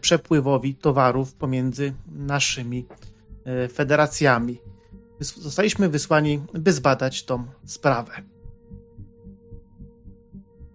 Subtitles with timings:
[0.00, 2.86] przepływowi towarów pomiędzy naszymi
[3.64, 4.58] y, federacjami.
[5.20, 8.12] Zostaliśmy wysłani, by zbadać tą sprawę.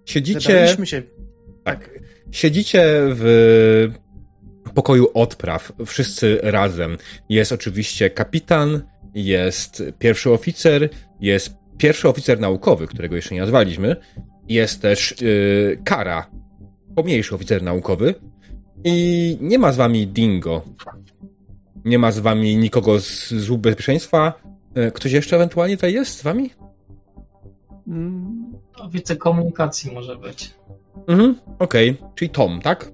[0.06, 0.76] Siedzicie.
[0.84, 1.04] Się...
[1.64, 1.90] Tak.
[2.32, 4.05] Siedzicie w
[4.76, 6.98] pokoju odpraw, wszyscy razem.
[7.30, 8.82] Jest oczywiście kapitan,
[9.16, 10.90] jest pierwszy oficer,
[11.20, 13.96] jest pierwszy oficer naukowy, którego jeszcze nie nazwaliśmy,
[14.48, 16.30] jest też yy, Kara,
[16.96, 18.16] pomniejszy oficer naukowy
[18.84, 20.62] i nie ma z wami Dingo.
[21.86, 24.34] Nie ma z wami nikogo z służb bezpieczeństwa.
[24.76, 26.50] Yy, ktoś jeszcze ewentualnie tutaj jest z wami?
[27.88, 30.54] Mm, no, wicekomunikacji może być.
[31.08, 31.90] Mhm, okej.
[31.90, 32.10] Okay.
[32.16, 32.92] Czyli Tom, tak?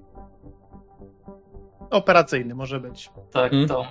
[1.92, 3.10] Operacyjny może być.
[3.32, 3.68] Tak, hmm?
[3.68, 3.86] to.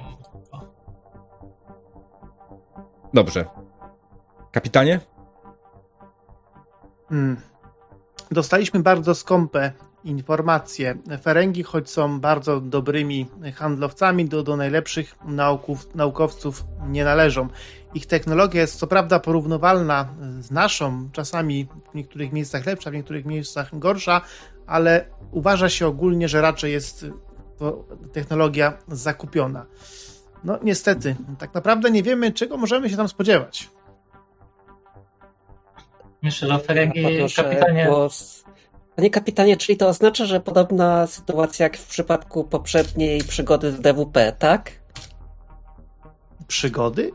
[3.14, 3.46] Dobrze.
[4.52, 5.00] Kapitanie?
[7.10, 7.38] Hmm.
[8.32, 9.72] Dostaliśmy bardzo skąpe
[10.04, 10.98] informacje.
[11.22, 17.48] Ferengi, choć są bardzo dobrymi handlowcami, do, do najlepszych nauków, naukowców nie należą.
[17.94, 23.26] Ich technologia jest co prawda porównywalna z naszą, czasami w niektórych miejscach lepsza, w niektórych
[23.26, 24.22] miejscach gorsza,
[24.68, 27.06] ale uważa się ogólnie, że raczej jest
[27.62, 29.66] to technologia zakupiona.
[30.44, 33.70] No niestety, tak naprawdę nie wiemy, czego możemy się tam spodziewać.
[36.22, 37.04] Myślę, że Ferengi,
[37.36, 37.86] kapitanie...
[37.86, 38.44] Głos.
[38.96, 44.32] Panie kapitanie, czyli to oznacza, że podobna sytuacja jak w przypadku poprzedniej przygody w DWP,
[44.40, 44.72] tak?
[46.48, 47.12] Przygody?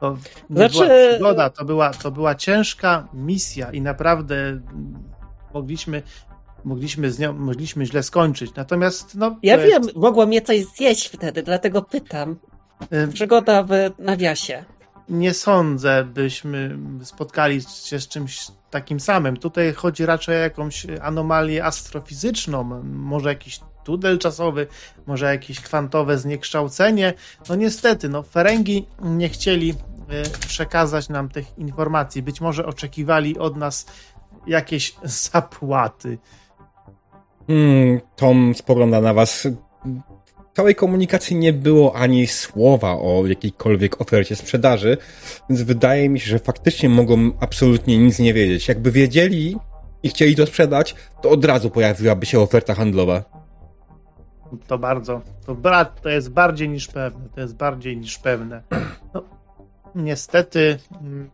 [0.00, 0.16] To
[0.50, 0.78] nie znaczy...
[0.78, 4.60] była przygoda, to była, to była ciężka misja i naprawdę
[5.54, 6.02] mogliśmy
[6.66, 8.54] mogliśmy, z nią, mogliśmy źle skończyć.
[8.54, 9.36] Natomiast, no.
[9.42, 9.96] Ja wiem, jest...
[9.96, 12.36] mogło mnie coś zjeść wtedy, dlatego pytam.
[13.12, 14.64] Przygoda w nawiasie.
[15.08, 19.36] Nie sądzę, byśmy spotkali się z czymś takim samym.
[19.36, 24.66] Tutaj chodzi raczej o jakąś anomalię astrofizyczną, może jakiś tudel czasowy,
[25.06, 27.14] może jakieś kwantowe zniekształcenie.
[27.48, 29.74] No niestety, no Ferengi nie chcieli
[30.08, 32.22] e, przekazać nam tych informacji.
[32.22, 33.86] Być może oczekiwali od nas
[34.46, 36.18] jakieś zapłaty.
[37.46, 39.48] Hmm, Tom spogląda na was.
[40.52, 44.96] W całej komunikacji nie było ani słowa o jakiejkolwiek ofercie sprzedaży,
[45.50, 48.68] więc wydaje mi się, że faktycznie mogą absolutnie nic nie wiedzieć.
[48.68, 49.56] Jakby wiedzieli
[50.02, 53.24] i chcieli to sprzedać, to od razu pojawiłaby się oferta handlowa.
[54.66, 55.20] To bardzo.
[55.46, 57.28] To, brat, to jest bardziej niż pewne.
[57.34, 58.62] To jest bardziej niż pewne.
[59.14, 59.22] No,
[59.94, 61.30] niestety mm,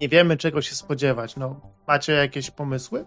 [0.00, 1.36] nie wiemy, czego się spodziewać.
[1.36, 3.04] No, macie jakieś pomysły?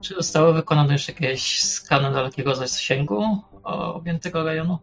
[0.00, 3.22] Czy zostały wykonane już jakieś skany dalekiego zasięgu
[3.94, 4.78] objętego rejonu?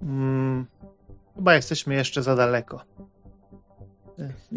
[0.00, 0.66] Hmm,
[1.34, 2.80] chyba jesteśmy jeszcze za daleko.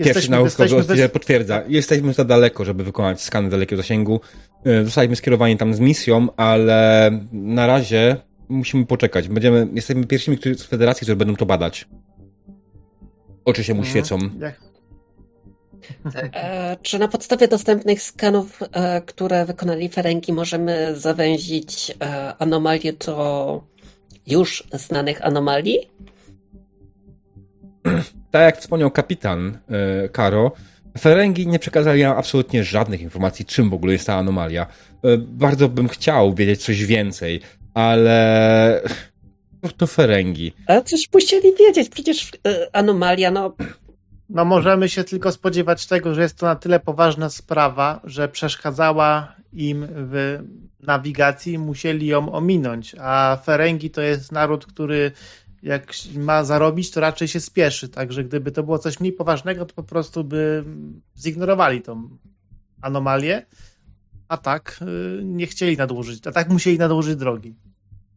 [0.03, 1.11] Pierwszy naukowy bez...
[1.11, 1.63] potwierdza.
[1.67, 4.21] Jesteśmy za daleko, żeby wykonać skany dalekiego zasięgu.
[4.65, 8.17] E, zostaliśmy skierowani tam z misją, ale na razie
[8.49, 9.27] musimy poczekać.
[9.27, 11.87] Będziemy, jesteśmy pierwszymi z federacji, które będą to badać.
[13.45, 13.91] Oczy się mu mhm.
[13.91, 14.19] świecą.
[14.39, 14.61] Jak,
[16.13, 16.29] tak.
[16.33, 23.63] E, czy na podstawie dostępnych skanów, e, które wykonali Ferengi, możemy zawęzić e, anomalię do
[24.27, 25.89] już znanych anomalii?
[28.31, 29.57] Tak jak wspomniał kapitan
[30.11, 30.51] Karo,
[30.99, 34.65] Ferengi nie przekazali nam absolutnie żadnych informacji, czym w ogóle jest ta anomalia.
[35.19, 37.41] Bardzo bym chciał wiedzieć coś więcej,
[37.73, 38.81] ale
[39.77, 40.53] to Ferengi.
[40.67, 42.31] Ale coś musieli wiedzieć, przecież
[42.73, 43.55] anomalia, no
[44.29, 49.35] no możemy się tylko spodziewać tego, że jest to na tyle poważna sprawa, że przeszkadzała
[49.53, 50.39] im w
[50.79, 52.95] nawigacji musieli ją ominąć.
[52.99, 55.11] A Ferengi to jest naród, który
[55.63, 57.89] jak ma zarobić, to raczej się spieszy.
[57.89, 60.63] Także gdyby to było coś mniej poważnego, to po prostu by
[61.17, 62.09] zignorowali tą
[62.81, 63.45] anomalię.
[64.27, 64.79] A tak
[65.19, 67.55] y, nie chcieli nadłożyć, a tak musieli nadłożyć drogi.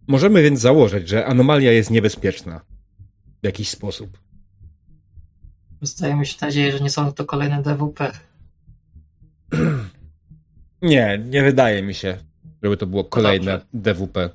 [0.07, 2.61] Możemy więc założyć, że anomalia jest niebezpieczna
[3.43, 4.22] w jakiś sposób.
[5.83, 8.13] Zostaje się nadzieję, że nie są to kolejne DWP.
[10.83, 12.19] Nie, nie wydaje mi się,
[12.63, 14.31] żeby to było kolejne DWP.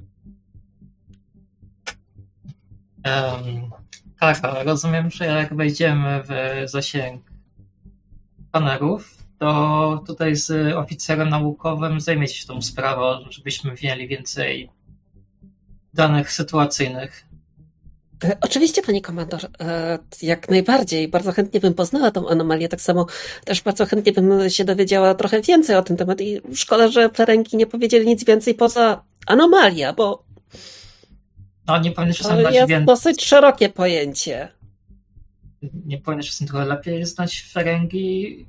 [3.06, 3.72] Um,
[4.20, 6.30] tak, ale rozumiem, że jak wejdziemy w
[6.70, 7.32] zasięg
[8.52, 14.70] panerów, to tutaj z oficerem naukowym zajmiecie się tą sprawą, żebyśmy mieli więcej
[15.94, 17.26] danych sytuacyjnych.
[18.24, 21.08] E, oczywiście, pani komandor, e, jak najbardziej.
[21.08, 22.69] Bardzo chętnie bym poznała tą anomalię.
[22.69, 23.06] Tak samo
[23.46, 26.22] też bardzo chętnie bym się dowiedziała trochę więcej o tym temat.
[26.22, 30.24] I szkoda, że Ferengi nie powiedzieli nic więcej poza anomalia, bo.
[31.68, 32.86] No, nie powinieneś czasem dać jest więcej.
[32.86, 34.50] dosyć szerokie pojęcie.
[35.86, 38.46] Nie powinieneś czasem trochę lepiej znać Ferengi?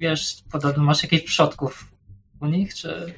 [0.00, 1.84] Wiesz, podobno masz jakichś przodków
[2.40, 3.14] u nich, czy.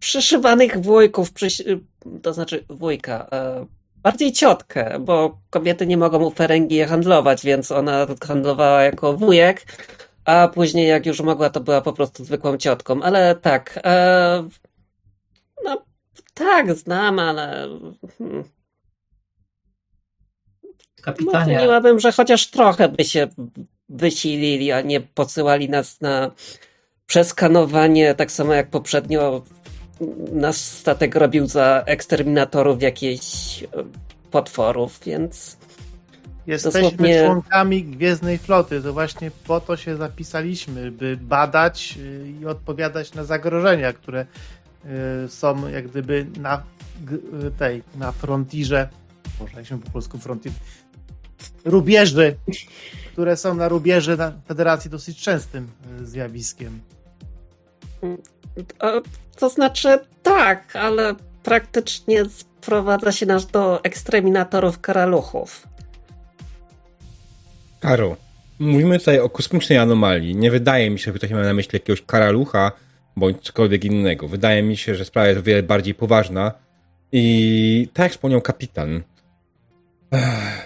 [0.00, 1.62] Przyszywanych wujków, przyś...
[2.22, 3.28] to znaczy wujka.
[3.32, 3.66] E,
[4.02, 9.66] bardziej ciotkę, bo kobiety nie mogą u Ferengi handlować, więc ona handlowała jako wujek,
[10.24, 13.02] a później jak już mogła, to była po prostu zwykłą ciotką.
[13.02, 14.48] Ale tak, e,
[15.64, 15.82] no
[16.34, 17.68] tak, znam, ale...
[18.18, 18.44] Hmm.
[21.02, 21.54] Kapitanie.
[21.54, 23.28] Mówiłabym, że chociaż trochę by się
[23.88, 26.30] wysilili, a nie posyłali nas na
[27.06, 29.42] przeskanowanie, tak samo jak poprzednio
[30.32, 33.66] nasz statek robił za eksterminatorów jakichś e,
[34.30, 35.56] potworów, więc.
[36.46, 37.24] Jesteśmy dosłownie...
[37.24, 38.82] członkami Gwiezdnej Floty.
[38.82, 44.26] To właśnie po to się zapisaliśmy, by badać y, i odpowiadać na zagrożenia, które
[45.24, 46.62] y, są jak gdyby na
[47.46, 48.88] y, tej, na frontirze.
[49.40, 50.52] Może jak się po polsku frontir.
[51.64, 52.36] Rubieży,
[53.12, 55.68] które są na rubieży na Federacji dosyć częstym
[56.02, 56.80] zjawiskiem.
[59.36, 65.66] To znaczy tak, ale praktycznie sprowadza się nas do eksterminatorów karaluchów.
[67.80, 68.16] Karo,
[68.58, 70.36] mówimy tutaj o kosmicznej anomalii.
[70.36, 72.72] Nie wydaje mi się, że ktoś miał na myśli jakiegoś karalucha
[73.16, 74.28] bądź cokolwiek innego.
[74.28, 76.52] Wydaje mi się, że sprawa jest o wiele bardziej poważna
[77.12, 79.02] i tak jak wspomniał kapitan,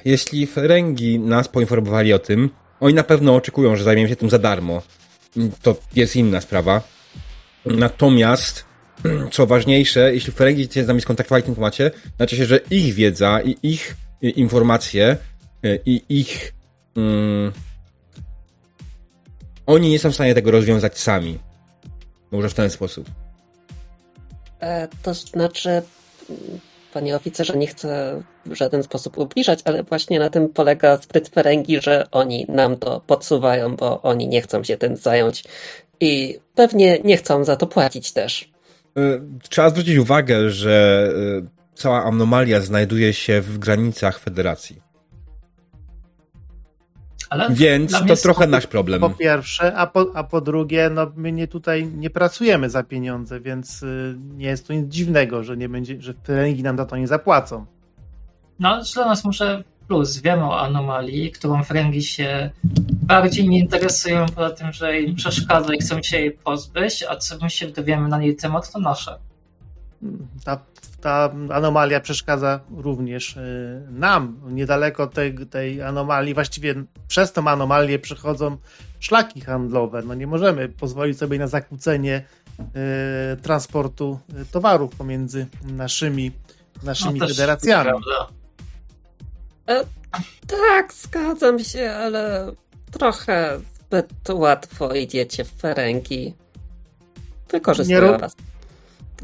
[0.04, 2.50] jeśli Ferengi nas poinformowali o tym,
[2.80, 4.82] oni na pewno oczekują, że zajmiemy się tym za darmo.
[5.62, 6.80] To jest inna sprawa.
[7.66, 8.64] Natomiast,
[9.32, 12.94] co ważniejsze, jeśli Ferengi się z nami skontaktowali w tym temacie, znaczy się, że ich
[12.94, 15.16] wiedza i ich informacje
[15.64, 16.54] e, i ich.
[16.96, 17.52] Um,
[19.66, 21.38] oni nie są w stanie tego rozwiązać sami.
[22.30, 23.10] Może w ten sposób.
[24.60, 25.82] E, to znaczy,
[26.92, 31.80] panie oficerze, nie chcę w żaden sposób ubliżać, ale właśnie na tym polega spryt Ferengi,
[31.80, 35.44] że oni nam to podsuwają, bo oni nie chcą się tym zająć
[36.00, 38.50] i pewnie nie chcą za to płacić też.
[38.96, 39.00] E,
[39.48, 41.08] trzeba zwrócić uwagę, że
[41.42, 44.84] e, cała anomalia znajduje się w granicach federacji.
[47.30, 49.00] Ale Więc to trochę nasz problem.
[49.00, 53.40] Po pierwsze, a po, a po drugie, no my nie tutaj nie pracujemy za pieniądze,
[53.40, 56.96] więc y, nie jest to nic dziwnego, że nie będzie, że treningi nam za to
[56.96, 57.66] nie zapłacą.
[58.58, 60.18] No, dla nas może plus.
[60.18, 62.50] Wiemy o anomalii, którą Ferengi się
[63.06, 67.38] bardziej nie interesują, poza tym, że im przeszkadza i chcą się jej pozbyć, a co
[67.42, 69.18] my się dowiemy na jej temat, to nasze.
[70.44, 70.60] Ta,
[71.00, 74.40] ta anomalia przeszkadza również y, nam.
[74.48, 76.74] Niedaleko tej, tej anomalii, właściwie
[77.08, 78.56] przez tą anomalię przechodzą
[79.00, 80.02] szlaki handlowe.
[80.02, 82.24] No nie możemy pozwolić sobie na zakłócenie
[82.60, 86.32] y, transportu y, towarów pomiędzy naszymi,
[86.82, 87.90] naszymi no, federacjami.
[89.68, 89.84] E,
[90.46, 92.52] tak, zgadzam się, ale
[92.98, 96.34] trochę zbyt łatwo idziecie w ferenki.
[97.50, 98.36] Wykorzystuję nie was.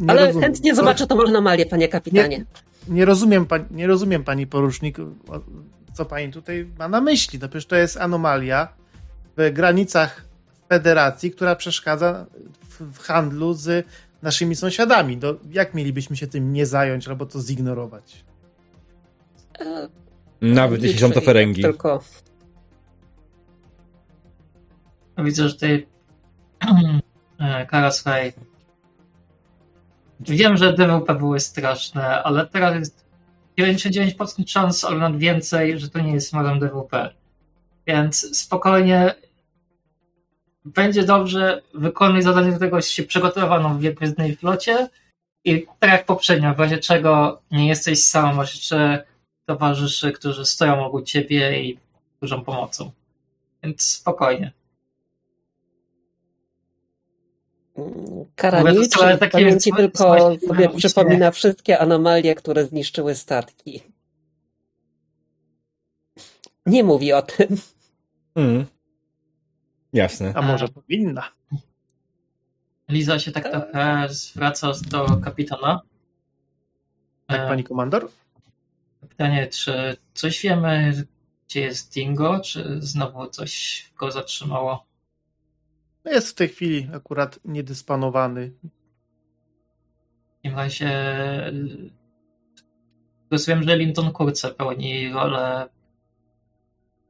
[0.08, 0.42] Ale rozumiem.
[0.42, 2.38] chętnie zobaczę tą anomalię, panie kapitanie.
[2.38, 2.44] Nie,
[2.88, 4.98] nie, rozumiem, nie rozumiem, pani porucznik,
[5.92, 7.38] co pani tutaj ma na myśli.
[7.38, 8.68] No przecież to jest anomalia
[9.36, 10.24] w granicach
[10.68, 12.26] federacji, która przeszkadza
[12.68, 13.86] w, w handlu z
[14.22, 15.16] naszymi sąsiadami.
[15.16, 18.24] No, jak mielibyśmy się tym nie zająć albo to zignorować?
[19.60, 19.88] E,
[20.40, 21.62] nawet jeśli są to ferengi.
[21.62, 22.02] Tylko...
[25.18, 25.86] Widzę, że tutaj
[27.40, 28.32] e, Karasaj
[30.20, 33.06] Wiem, że DWP były straszne, ale teraz jest
[33.58, 37.14] 99% szans, ale nawet więcej, że to nie jest modem DWP.
[37.86, 39.14] Więc spokojnie
[40.64, 44.88] będzie dobrze, wykonuj zadanie do tego się przygotowaną w Gwiezdnej Flocie
[45.44, 49.04] i tak jak poprzednio, w razie czego nie jesteś sam, masz jeszcze
[49.46, 51.78] towarzyszy, którzy stoją obok ciebie i
[52.20, 52.90] dużą pomocą.
[53.62, 54.52] Więc spokojnie.
[58.34, 63.82] Karanicz w pamięci tylko sobie przypomina wszystkie anomalie, które zniszczyły statki.
[66.66, 67.48] Nie mówi o tym.
[68.34, 68.66] Mm.
[69.92, 70.32] Jasne.
[70.34, 71.30] A może powinna?
[72.88, 75.80] Liza się tak trochę zwraca do kapitana.
[77.26, 78.10] Tak, pani komandor?
[79.20, 81.04] pytanie, czy coś wiemy,
[81.48, 84.86] gdzie jest Dingo, czy znowu coś go zatrzymało?
[86.04, 88.50] Jest w tej chwili akurat niedysponowany.
[88.50, 90.90] W takim razie
[93.30, 95.68] rozumiem, że Linton Kurce pełni rolę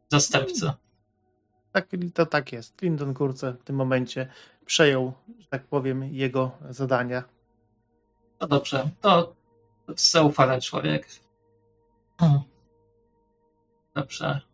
[0.09, 0.73] zastępcy.
[1.73, 2.83] Tak, to tak jest.
[2.83, 4.29] Linton Kurce w tym momencie
[4.65, 7.25] przejął, że tak powiem, jego zadania.
[8.41, 9.35] No dobrze, to,
[9.87, 11.09] to zaufany człowiek.
[12.19, 12.41] Hmm.
[13.95, 14.50] Dobrze.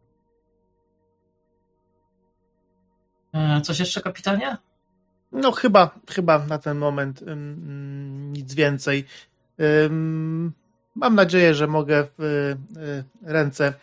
[3.63, 4.57] Coś jeszcze, kapitanie?
[5.33, 9.05] No chyba, chyba na ten moment um, nic więcej.
[10.97, 12.23] Mam nadzieję, że mogę w
[12.77, 13.75] y, ręce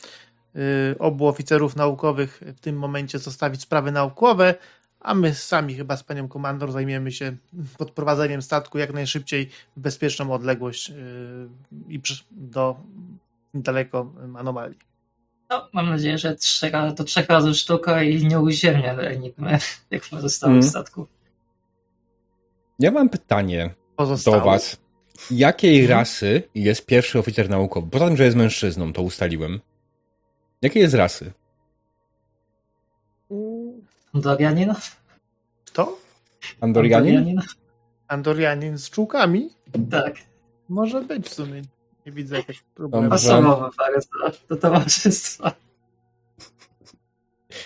[0.55, 4.55] y, obu oficerów naukowych w tym momencie zostawić sprawy naukowe,
[4.99, 7.35] a my sami chyba z panią komandor zajmiemy się
[7.77, 10.93] podprowadzeniem statku jak najszybciej w bezpieczną odległość y,
[11.89, 12.75] i do
[13.53, 14.92] niedaleko anomalii.
[15.53, 16.35] No, mam nadzieję, że
[16.95, 19.59] to trzech razy sztuka i nie uziemnia Enigmy,
[19.91, 20.69] jak pozostałych hmm.
[20.69, 21.07] statków.
[22.79, 24.37] Ja mam pytanie Pozostałe?
[24.37, 24.77] do was.
[25.31, 25.99] Jakiej hmm.
[25.99, 27.89] rasy jest pierwszy oficer naukowy?
[27.89, 29.59] Poza tym, że jest mężczyzną, to ustaliłem.
[30.61, 31.31] Jakiej jest rasy?
[34.13, 34.73] Andorianin?
[35.65, 35.97] Kto?
[36.61, 37.17] Andorianin?
[37.17, 37.41] Andorianin?
[38.07, 39.49] Andorianin z czułkami?
[39.91, 40.15] Tak.
[40.69, 41.61] Może być w sumie.
[42.05, 43.09] Nie widzę jakiegoś problemu.
[43.09, 43.71] Pasowo
[44.49, 45.51] do towarzystwa.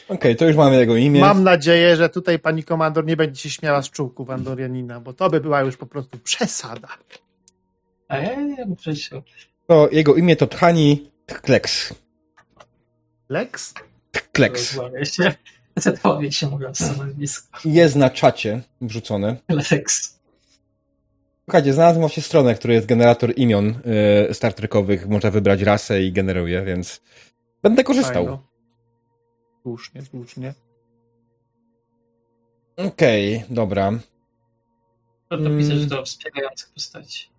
[0.05, 1.21] Okej, okay, to już mamy jego imię.
[1.21, 5.29] Mam nadzieję, że tutaj pani komandor nie będzie się śmiała z czułków Andorianina, bo to
[5.29, 6.87] by była już po prostu przesada.
[8.07, 8.75] A ja nie wiem,
[9.67, 11.93] To jego imię to Tchani Tkleks.
[13.29, 13.73] Lex?
[14.11, 14.79] Tkleks.
[15.75, 17.59] Zedpowiedź się mówiąc stanowisko.
[17.65, 19.35] Jest na czacie wrzucone.
[19.49, 20.16] Lex.
[21.49, 23.79] Słuchajcie, znalazłem właśnie stronę, która jest generator imion
[24.29, 25.07] y, Star Trekowych.
[25.07, 27.01] Można wybrać rasę i generuje, więc
[27.63, 28.25] będę korzystał.
[28.25, 28.47] Fajno.
[29.63, 30.53] Słusznie, słusznie.
[32.77, 33.91] Okej, okay, dobra.
[35.29, 37.29] To to piszesz do wspierających postaci.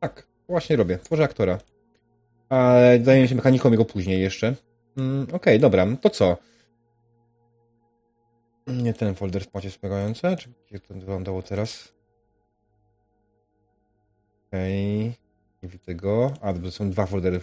[0.00, 0.98] Tak, właśnie robię.
[0.98, 1.58] Tworzę aktora.
[2.48, 4.54] Ale zajmę się mechaniką jego później jeszcze.
[4.96, 5.86] Mm, Okej, okay, dobra.
[6.00, 6.36] To co?
[8.66, 10.36] Nie ten folder wsparcie wspomagające?
[10.36, 11.97] Czy jak to wyglądało teraz?
[14.48, 15.00] Okej.
[15.02, 15.14] Okay.
[15.62, 16.32] Nie widzę go.
[16.40, 17.40] A, to są dwa foldery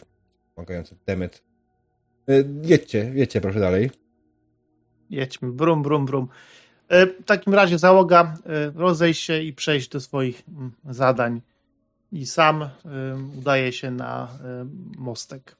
[0.49, 0.95] wspomagające.
[1.05, 1.43] Demet.
[2.63, 3.91] Jedźcie, jedźcie proszę dalej.
[5.09, 5.51] Jedźmy.
[5.51, 6.27] Brum, brum, brum.
[6.87, 11.41] E, w takim razie załoga e, rozejść się i przejść do swoich mm, zadań.
[12.11, 12.69] I sam e,
[13.37, 14.37] udaje się na
[14.97, 15.55] mostek.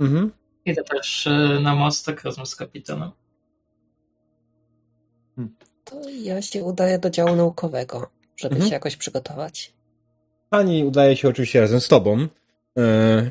[0.00, 0.30] Mhm.
[0.64, 1.28] Idę też
[1.62, 3.10] na mostek razem z kapitanem.
[5.84, 8.68] To ja się udaję do działu naukowego, żeby mhm.
[8.68, 9.73] się jakoś przygotować.
[10.54, 12.28] Pani udaje się oczywiście razem z tobą yy,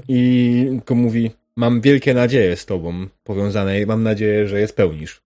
[0.08, 5.22] i tylko mówi, mam wielkie nadzieje z tobą powiązane i mam nadzieję, że je spełnisz.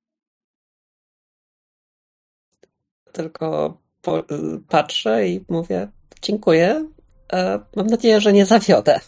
[3.11, 4.23] Tylko po,
[4.69, 5.87] patrzę i mówię,
[6.21, 6.89] dziękuję.
[7.33, 8.99] E, mam nadzieję, że nie zawiodę.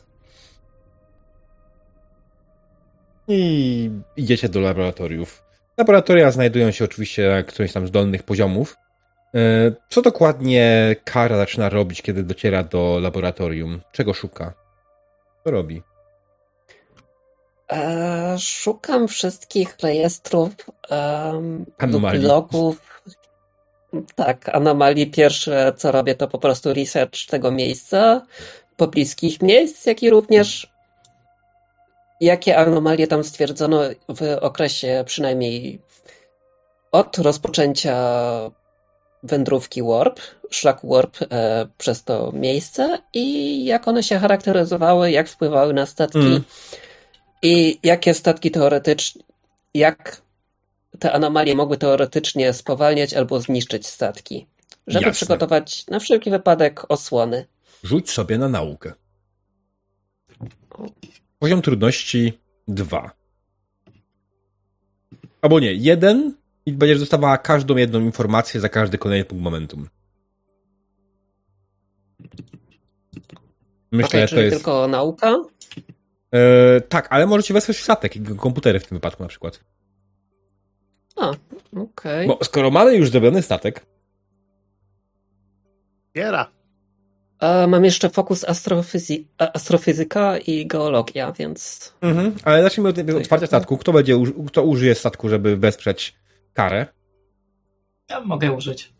[3.27, 5.43] I idziecie do laboratoriów.
[5.77, 8.77] Laboratoria znajdują się oczywiście na którymś tam z dolnych poziomów.
[9.35, 13.81] E, co dokładnie Kara zaczyna robić, kiedy dociera do laboratorium?
[13.91, 14.53] Czego szuka?
[15.43, 15.83] Co robi?
[17.71, 20.49] E, szukam wszystkich rejestrów,
[20.89, 22.21] um, anomalii.
[24.15, 25.11] Tak, anomalii.
[25.11, 28.21] Pierwsze, co robię, to po prostu research tego miejsca,
[28.77, 30.67] pobliskich miejsc, jak i również
[32.21, 35.81] jakie anomalie tam stwierdzono w okresie przynajmniej
[36.91, 37.95] od rozpoczęcia
[39.23, 45.73] wędrówki Warp, szlaku Warp e, przez to miejsce i jak one się charakteryzowały, jak wpływały
[45.73, 46.43] na statki mm.
[47.41, 49.23] i jakie statki teoretycznie,
[49.73, 50.21] jak
[50.99, 54.47] te anomalie mogły teoretycznie spowalniać albo zniszczyć statki,
[54.87, 55.15] żeby Jasne.
[55.15, 57.45] przygotować na wszelki wypadek osłony.
[57.83, 58.93] Rzuć sobie na naukę.
[61.39, 63.11] Poziom trudności 2.
[65.41, 66.38] Albo nie, jeden
[66.69, 69.89] i będziesz dostawała każdą jedną informację za każdy kolejny punkt momentum.
[73.91, 74.57] Myślę, że to jest.
[74.57, 75.35] tylko nauka?
[76.31, 79.63] E, tak, ale możecie wesprzeć statek i komputery w tym wypadku na przykład.
[81.15, 81.79] A, okej.
[81.79, 82.27] Okay.
[82.27, 83.85] Bo skoro mamy już zrobiony statek.
[86.13, 86.51] Biera.
[87.67, 91.93] Mam jeszcze fokus astrofizy astrofizyka i geologia, więc.
[92.01, 93.77] Mhm, ale zacznijmy od otwarcia statku.
[93.77, 94.15] Kto będzie,
[94.47, 96.15] kto użyje statku, żeby wesprzeć
[96.53, 96.87] karę?
[98.09, 98.93] Ja mogę użyć.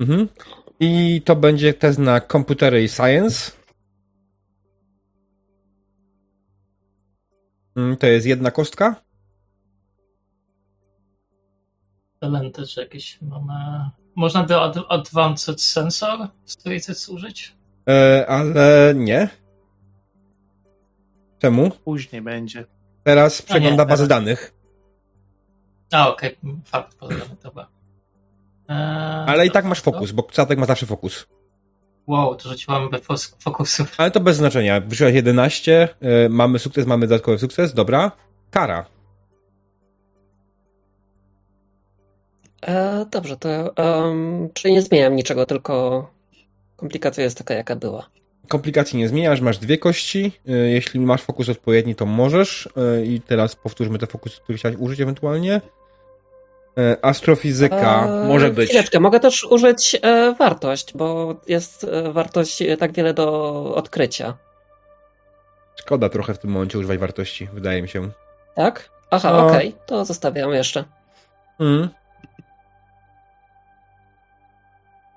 [0.00, 0.28] Mhm.
[0.80, 3.52] I to będzie test na komputery i science.
[7.76, 8.96] Mm, to jest jedna kostka.
[12.20, 13.90] Talenty czy jakieś mamy...
[14.14, 17.56] Można by ad Advanced Sensor z której chcesz użyć?
[17.88, 19.28] E, ale nie.
[21.38, 21.70] Czemu?
[21.70, 22.64] Później będzie.
[23.04, 24.61] Teraz przegląda bazę danych.
[25.92, 26.56] A, okej, okay.
[26.64, 26.96] fakt,
[27.42, 27.66] dobra.
[28.68, 28.76] Eee,
[29.26, 31.26] ale i tak masz fokus, bo Ksatek ma zawsze fokus.
[32.06, 33.84] Wow, to rzuciłam bez fokusu.
[33.98, 34.80] Ale to bez znaczenia.
[34.80, 38.12] Wyrzuciłaś 11, yy, mamy sukces, mamy dodatkowy sukces, dobra.
[38.50, 38.86] Kara.
[42.66, 46.10] E, dobrze, to um, czyli nie zmieniam niczego, tylko
[46.76, 48.06] komplikacja jest taka, jaka była.
[48.48, 50.32] Komplikacji nie zmieniasz, masz dwie kości.
[50.48, 52.68] E, jeśli masz fokus odpowiedni, to możesz.
[52.76, 55.60] E, I teraz powtórzmy te fokusy, które chciałeś użyć ewentualnie.
[56.78, 58.68] E, astrofizyka e, może być.
[58.68, 64.36] Chwileczkę, mogę też użyć e, wartość, bo jest e, wartość tak wiele do odkrycia.
[65.76, 68.10] Szkoda trochę w tym momencie używać wartości, wydaje mi się.
[68.54, 68.90] Tak?
[69.10, 69.46] Aha, no.
[69.46, 69.86] okej, okay.
[69.86, 70.84] to zostawiam jeszcze.
[71.60, 71.88] Mm.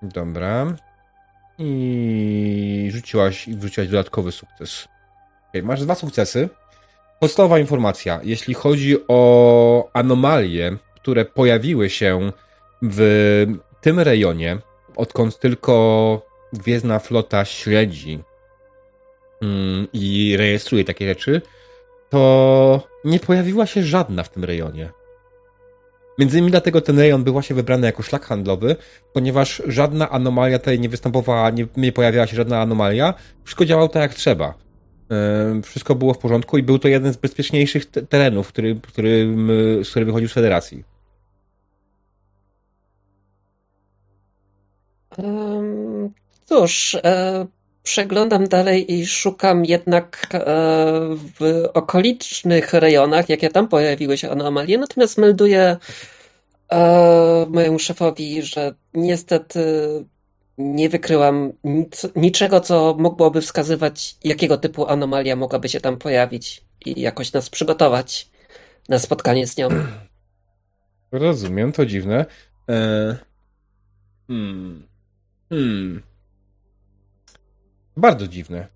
[0.01, 0.75] Dobra.
[1.57, 4.87] I rzuciłaś i wrzuciłaś dodatkowy sukces.
[5.49, 6.49] Okay, masz dwa sukcesy.
[7.19, 8.19] Podstawowa informacja.
[8.23, 12.31] Jeśli chodzi o anomalie, które pojawiły się
[12.81, 13.45] w
[13.81, 14.57] tym rejonie,
[14.95, 18.19] odkąd tylko Gwiezdna Flota śledzi
[19.41, 21.41] mm, i rejestruje takie rzeczy,
[22.09, 24.89] to nie pojawiła się żadna w tym rejonie.
[26.19, 28.75] Między innymi dlatego ten rejon był właśnie wybrany jako szlak handlowy,
[29.13, 34.01] ponieważ żadna anomalia tutaj nie występowała, nie, nie pojawiała się żadna anomalia, wszystko działało tak
[34.01, 34.53] jak trzeba.
[35.55, 39.35] Yy, wszystko było w porządku i był to jeden z bezpieczniejszych terenów, który, który,
[39.83, 40.94] z który wychodził z federacji.
[46.45, 47.45] Cóż, e,
[47.83, 50.39] przeglądam dalej i szukam jednak e,
[51.39, 55.77] w okolicznych rejonach, jakie tam pojawiły się anomalie, natomiast melduję
[56.71, 59.59] e, mojemu szefowi, że niestety
[60.57, 67.01] nie wykryłam nic, niczego, co mogłoby wskazywać, jakiego typu anomalia mogłaby się tam pojawić i
[67.01, 68.29] jakoś nas przygotować
[68.89, 69.69] na spotkanie z nią.
[71.11, 72.25] Rozumiem, to dziwne.
[72.69, 73.17] E...
[74.27, 74.94] Hmm.
[75.49, 76.01] Hmm.
[77.97, 78.67] Bardzo dziwne.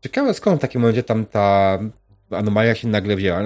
[0.00, 1.78] Ciekawe skąd w takim momencie tam ta
[2.30, 3.42] anomalia się nagle wzięła.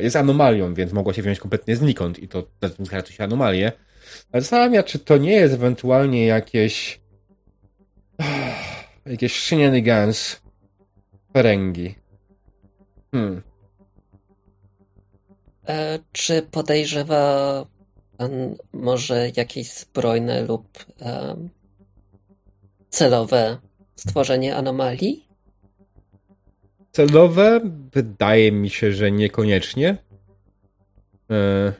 [0.00, 3.72] Jest anomalią, więc mogła się wziąć kompletnie znikąd i to na tym skarży się anomalię.
[4.32, 7.00] Ale zastanawiam czy to nie jest ewentualnie jakieś
[9.06, 10.40] jakieś shenanigans
[11.32, 11.94] Ferengi.
[13.12, 13.42] Hmm.
[15.70, 17.66] E, czy podejrzewa
[18.16, 18.30] pan
[18.72, 21.36] może jakieś zbrojne lub e,
[22.88, 23.58] celowe
[23.96, 25.24] stworzenie anomalii?
[26.92, 27.60] Celowe?
[27.92, 29.96] Wydaje mi się, że niekoniecznie.
[31.30, 31.72] E,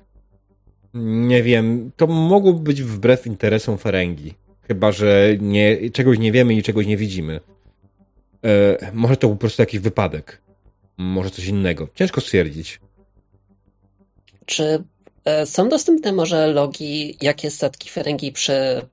[0.94, 1.90] nie wiem.
[1.96, 4.34] To mogłoby być wbrew interesom Ferengi.
[4.62, 7.40] Chyba, że nie, czegoś nie wiemy i czegoś nie widzimy.
[8.92, 10.40] może to po prostu jakiś wypadek.
[10.96, 11.88] Może coś innego.
[11.94, 12.80] Ciężko stwierdzić.
[14.50, 14.84] Czy
[15.24, 18.86] e, są dostępne może logi, jakie statki Ferengi prze,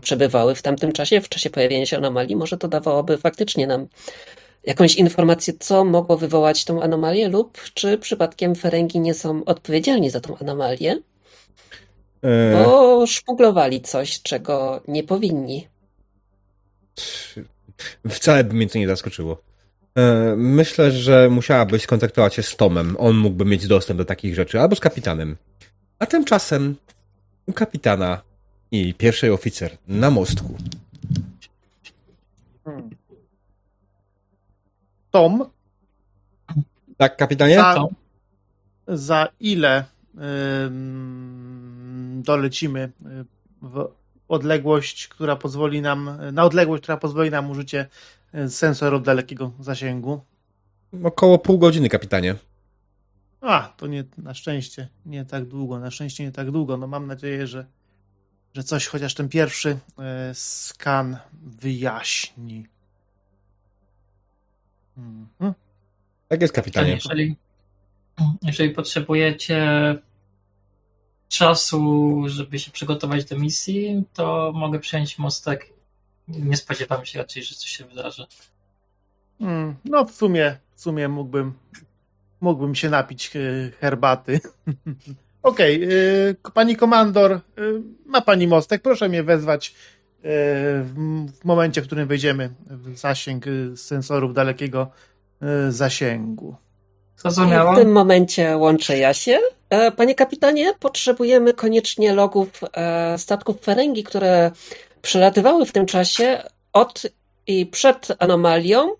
[0.00, 2.36] przebywały w tamtym czasie, w czasie pojawienia się anomalii?
[2.36, 3.86] Może to dawałoby faktycznie nam
[4.64, 10.20] jakąś informację, co mogło wywołać tą anomalię, lub czy przypadkiem Ferengi nie są odpowiedzialni za
[10.20, 10.98] tą anomalię?
[12.22, 12.64] E...
[12.64, 15.68] Bo szmuglowali coś, czego nie powinni.
[18.08, 19.51] Wcale by mnie to nie zaskoczyło.
[19.98, 22.96] E, myślę, że musiałabyś skontaktować się z Tomem.
[22.98, 25.36] On mógłby mieć dostęp do takich rzeczy, albo z kapitanem.
[25.98, 26.76] A tymczasem
[27.46, 28.22] u kapitana
[28.70, 30.56] i pierwszy oficer na mostku.
[35.10, 35.50] Tom?
[36.96, 37.56] Tak, kapitanie?
[37.56, 37.86] Za,
[38.88, 39.84] za ile
[42.22, 43.24] dolecimy y,
[43.62, 43.88] w
[44.28, 47.86] odległość, która pozwoli nam, na odległość, która pozwoli nam użycie
[48.48, 50.20] sensor od dalekiego zasięgu?
[51.04, 52.34] Około pół godziny, kapitanie.
[53.40, 56.76] A, to nie, na szczęście nie tak długo, na szczęście nie tak długo.
[56.76, 57.66] No mam nadzieję, że,
[58.54, 62.66] że coś chociaż ten pierwszy e, skan wyjaśni.
[64.96, 65.54] Mhm.
[66.28, 66.92] Tak jest, kapitanie.
[66.92, 67.36] Jeżeli,
[68.42, 69.58] jeżeli potrzebujecie
[71.28, 75.72] czasu, żeby się przygotować do misji, to mogę przejąć mostek
[76.28, 78.26] nie spodziewam się raczej, że coś się wydarzy.
[79.38, 81.52] Hmm, no w sumie, w sumie mógłbym,
[82.40, 83.40] mógłbym się napić e,
[83.80, 84.40] herbaty.
[85.42, 87.40] Okej, okay, pani komandor, e,
[88.06, 89.74] ma pani mostek, proszę mnie wezwać
[90.24, 93.44] w momencie, w którym wejdziemy w zasięg
[93.76, 94.90] sensorów dalekiego
[95.68, 96.56] zasięgu.
[97.16, 97.74] Zrozumiałam.
[97.74, 99.38] W tym momencie łączę ja się.
[99.96, 102.60] Panie kapitanie, potrzebujemy koniecznie logów
[103.16, 104.50] statków Ferengi, które
[105.02, 107.02] przelatywały w tym czasie od
[107.46, 108.90] i przed anomalią.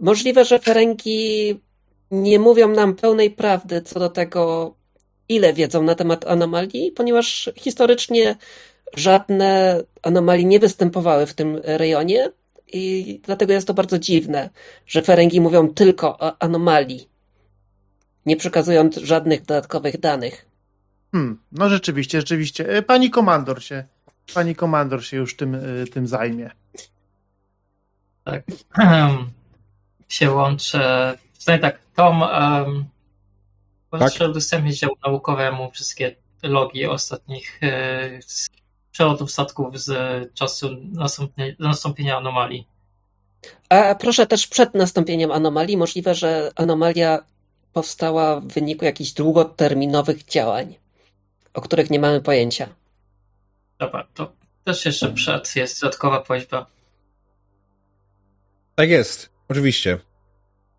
[0.00, 1.60] Możliwe, że Ferengi
[2.10, 4.74] nie mówią nam pełnej prawdy co do tego,
[5.28, 8.36] ile wiedzą na temat anomalii, ponieważ historycznie
[8.96, 12.30] żadne anomalii nie występowały w tym rejonie
[12.72, 14.50] i dlatego jest to bardzo dziwne,
[14.86, 17.08] że Ferengi mówią tylko o anomalii,
[18.26, 20.46] nie przekazując żadnych dodatkowych danych.
[21.12, 22.68] Hmm, no rzeczywiście, rzeczywiście.
[22.68, 23.84] E, pani komandor się,
[24.34, 26.50] pani komandor się już tym, e, tym zajmie.
[28.24, 28.42] Tak.
[30.08, 31.18] się łączę.
[31.38, 32.84] Przynajmniej tak, Tom um,
[33.90, 34.28] tak?
[34.30, 38.20] udostępnić działu naukowemu wszystkie logi ostatnich e,
[38.92, 39.88] przelotów statków z
[40.34, 42.66] czasu nastąpienia, nastąpienia anomalii.
[43.68, 45.76] A proszę też przed nastąpieniem anomalii.
[45.76, 47.18] Możliwe, że anomalia
[47.72, 50.74] powstała w wyniku jakichś długoterminowych działań,
[51.54, 52.68] o których nie mamy pojęcia.
[53.78, 54.32] Dobra, to
[54.64, 56.66] też jeszcze przed jest dodatkowa prośba.
[58.74, 59.98] Tak jest, oczywiście.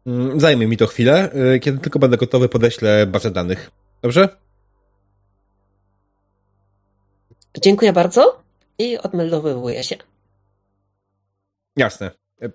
[0.05, 1.33] Mm, zajmie mi to chwilę.
[1.55, 3.71] Y, kiedy tylko będę gotowy, podeślę bazę danych.
[4.01, 4.29] Dobrze?
[7.61, 8.41] Dziękuję bardzo
[8.77, 9.95] i odmeldowywuję się.
[11.77, 12.11] Jasne.
[12.43, 12.51] Y,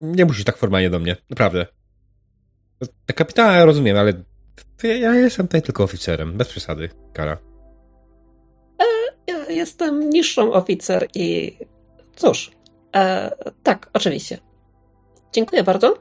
[0.00, 1.66] nie musisz tak formalnie do mnie, naprawdę.
[3.14, 4.12] Kapitana rozumiem, ale
[4.82, 7.53] ja jestem tutaj tylko oficerem, bez przesady, Kara.
[9.26, 11.56] Ja jestem niższą oficer i
[12.16, 12.50] cóż,
[12.96, 13.30] e,
[13.62, 14.38] tak, oczywiście.
[15.32, 15.98] Dziękuję bardzo.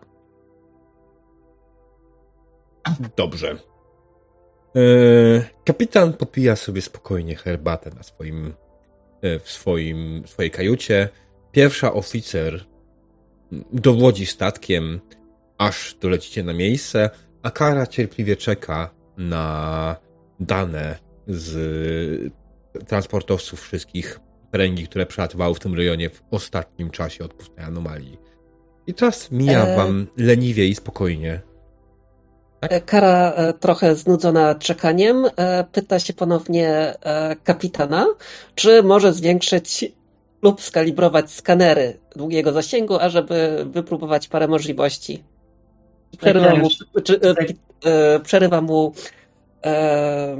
[3.15, 3.55] Dobrze.
[4.75, 4.79] E,
[5.65, 8.53] kapitan popija sobie spokojnie herbatę na swoim,
[9.21, 11.09] e, w swoim, swojej kajucie.
[11.51, 12.65] Pierwsza oficer
[13.73, 14.99] dowodzi statkiem,
[15.57, 17.09] aż dolecicie na miejsce,
[17.43, 19.95] a Kara cierpliwie czeka na
[20.39, 22.33] dane z
[22.88, 24.19] transportowców wszystkich
[24.51, 28.17] pręgi, które przelatywały w tym rejonie w ostatnim czasie od powstania anomalii.
[28.88, 29.75] I czas mija e...
[29.75, 31.41] wam leniwie i spokojnie.
[32.59, 32.73] Tak?
[32.73, 36.93] E, Kara, e, trochę znudzona czekaniem, e, pyta się ponownie
[37.43, 38.07] kapitana,
[38.55, 39.86] czy może zwiększyć
[40.41, 45.23] lub skalibrować skanery długiego zasięgu, ażeby wypróbować parę możliwości.
[46.17, 46.69] Przerywa mu,
[47.03, 47.19] czy,
[48.23, 48.93] przerywa mu
[49.65, 50.38] e,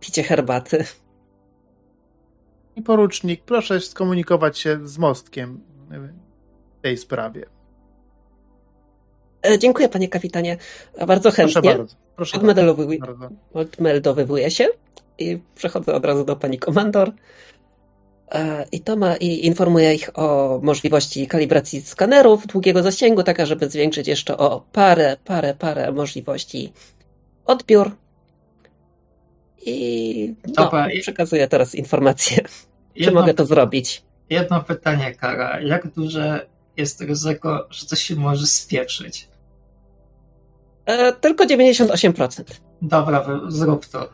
[0.00, 0.84] picie herbaty.
[2.80, 5.60] I porucznik, proszę skomunikować się z mostkiem
[6.78, 7.46] w tej sprawie.
[9.46, 10.56] E, dziękuję, panie kapitanie.
[11.06, 11.62] Bardzo chętnie.
[11.62, 11.96] Proszę bardzo.
[12.16, 13.28] Proszę Odmeldowuję, bardzo.
[13.54, 14.68] odmeldowywuję się
[15.18, 17.12] i przechodzę od razu do pani komandor.
[18.32, 23.70] E, I to ma i informuje ich o możliwości kalibracji skanerów długiego zasięgu, tak żeby
[23.70, 26.72] zwiększyć jeszcze o parę, parę, parę możliwości
[27.44, 27.96] odbiór.
[29.66, 32.38] I no, przekazuję teraz informację.
[32.94, 34.02] Jedno, Czy mogę to zrobić?
[34.30, 35.60] Jedno pytanie, Kara.
[35.60, 39.28] Jak duże jest ryzyko, że coś się może spieprzyć?
[40.86, 42.42] E, tylko 98%.
[42.82, 44.08] Dobra, zrób to.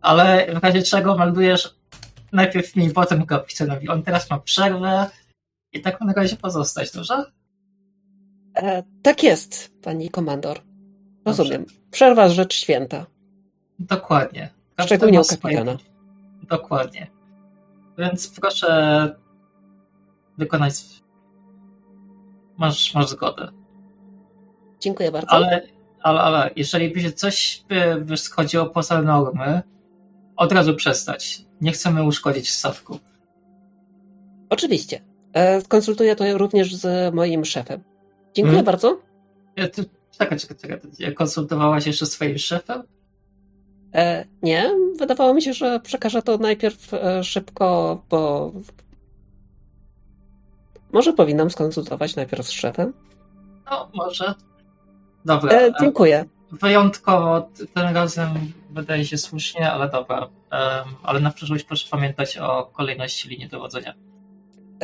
[0.00, 1.74] Ale w razie czego meldujesz
[2.32, 3.88] najpierw mi, potem kapitanowi.
[3.88, 5.10] On teraz ma przerwę
[5.72, 7.24] i tak na razie pozostać, dobrze?
[8.56, 10.60] E, tak jest, pani komandor.
[11.26, 11.62] Rozumiem.
[11.62, 11.76] Dobrze.
[11.90, 13.06] Przerwa rzecz święta.
[13.78, 14.40] Dokładnie.
[14.76, 15.76] Kapitan Szczególnie u kapitana.
[16.42, 17.10] Dokładnie.
[17.98, 19.16] Więc proszę
[20.38, 20.74] wykonać.
[22.56, 23.48] Masz, masz zgodę.
[24.80, 25.30] Dziękuję bardzo.
[25.30, 25.62] Ale,
[26.00, 27.64] ale, ale jeżeli by się coś
[28.00, 29.62] by schodziło poza normy,
[30.36, 31.44] od razu przestać.
[31.60, 32.98] Nie chcemy uszkodzić statku.
[34.50, 35.02] Oczywiście.
[35.32, 37.82] E, konsultuję to również z moim szefem.
[38.34, 38.64] Dziękuję hmm.
[38.64, 39.00] bardzo.
[39.56, 39.84] Ja, ty,
[40.18, 41.14] czekaj, czekaj, czekaj.
[41.14, 42.82] Konsultowałaś jeszcze z swoim szefem?
[43.94, 48.52] E, nie, wydawało mi się, że przekażę to najpierw e, szybko, bo
[50.92, 52.92] może powinnam skonsultować najpierw z szefem?
[53.70, 54.34] No, może.
[55.24, 55.52] Dobra.
[55.52, 56.24] E, dziękuję.
[56.52, 58.28] Wyjątkowo tym razem
[58.70, 60.28] wydaje się słusznie, ale dobra.
[61.02, 63.94] ale na przyszłość proszę pamiętać o kolejności linii dowodzenia.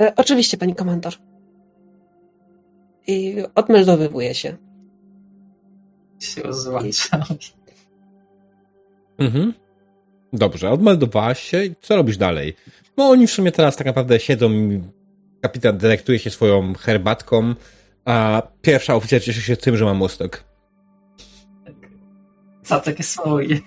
[0.01, 1.15] E, oczywiście, pani komandor.
[3.07, 4.57] I odmeldowywuję się.
[6.21, 7.23] Się rozłączam.
[9.19, 9.55] Mhm.
[10.33, 12.57] Dobrze, odmeldowałaś się i co robisz dalej?
[12.97, 14.51] No oni w sumie teraz tak naprawdę siedzą
[15.41, 17.55] kapitan dyrektuje się swoją herbatką,
[18.05, 20.45] a pierwsza oficer cieszy się tym, że ma mostek.
[22.85, 23.63] takie swój.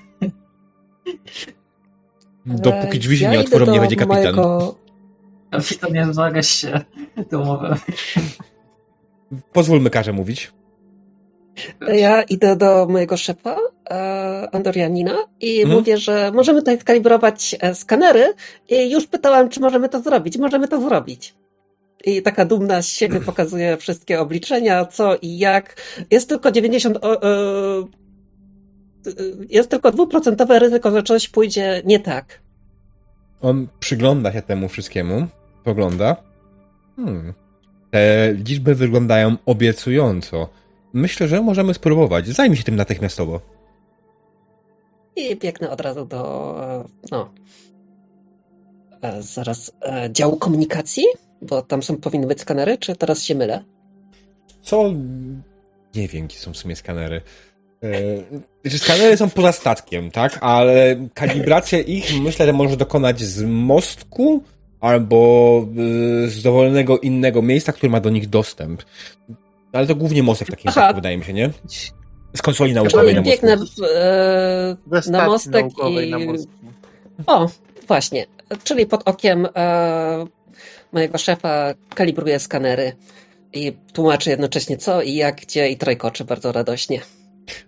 [2.45, 4.35] Dopóki drzwi się ja nie otworzą, nie będzie kapitan.
[4.35, 4.75] Mojego...
[5.51, 6.81] Kapitanie, zmagasz się
[7.31, 7.75] domowym.
[9.53, 10.51] Pozwólmy Karze mówić.
[11.87, 13.57] Ja idę do mojego szefa,
[14.51, 15.77] Andorianina, i hmm.
[15.77, 18.33] mówię, że możemy tutaj skalibrować e, skanery
[18.69, 20.37] i już pytałam, czy możemy to zrobić.
[20.37, 21.35] Możemy to zrobić.
[22.05, 25.75] I taka dumna z siebie pokazuje wszystkie obliczenia, co i jak.
[26.11, 26.97] Jest tylko 90.
[27.01, 27.31] O, e,
[29.49, 32.41] jest tylko dwuprocentowe ryzyko, że coś pójdzie nie tak.
[33.41, 35.27] On przygląda się temu wszystkiemu,
[35.63, 36.15] pogląda.
[36.95, 37.33] Hmm.
[37.91, 40.49] Te liczby wyglądają obiecująco.
[40.93, 42.27] Myślę, że możemy spróbować.
[42.27, 43.60] Zajmij się tym natychmiastowo.
[45.15, 46.21] I biegnę od razu do.
[47.11, 47.33] No.
[49.01, 49.71] E, zaraz.
[49.81, 51.03] E, działu komunikacji?
[51.41, 53.63] Bo tam są powinny być skanery, czy teraz się mylę?
[54.61, 54.93] Co?
[55.95, 57.21] Nie wiem, jakie są w sumie skanery.
[58.63, 60.37] Yy, skanery są poza statkiem, tak?
[60.41, 64.43] Ale kalibrację ich myślę, że może dokonać z mostku
[64.79, 65.67] albo
[66.27, 68.83] z dowolnego innego miejsca, który ma do nich dostęp.
[69.73, 71.49] Ale to głównie mostek w takim wydaje mi się, nie?
[72.33, 73.61] Z konsoli naukowej na biegnę w,
[73.95, 76.09] e, na mostek i...
[76.09, 76.17] Na
[77.27, 77.49] o,
[77.87, 78.25] właśnie.
[78.63, 80.25] Czyli pod okiem e,
[80.91, 82.91] mojego szefa kalibruję skanery
[83.53, 87.01] i tłumaczy jednocześnie co i jak, gdzie i trojkoczy bardzo radośnie.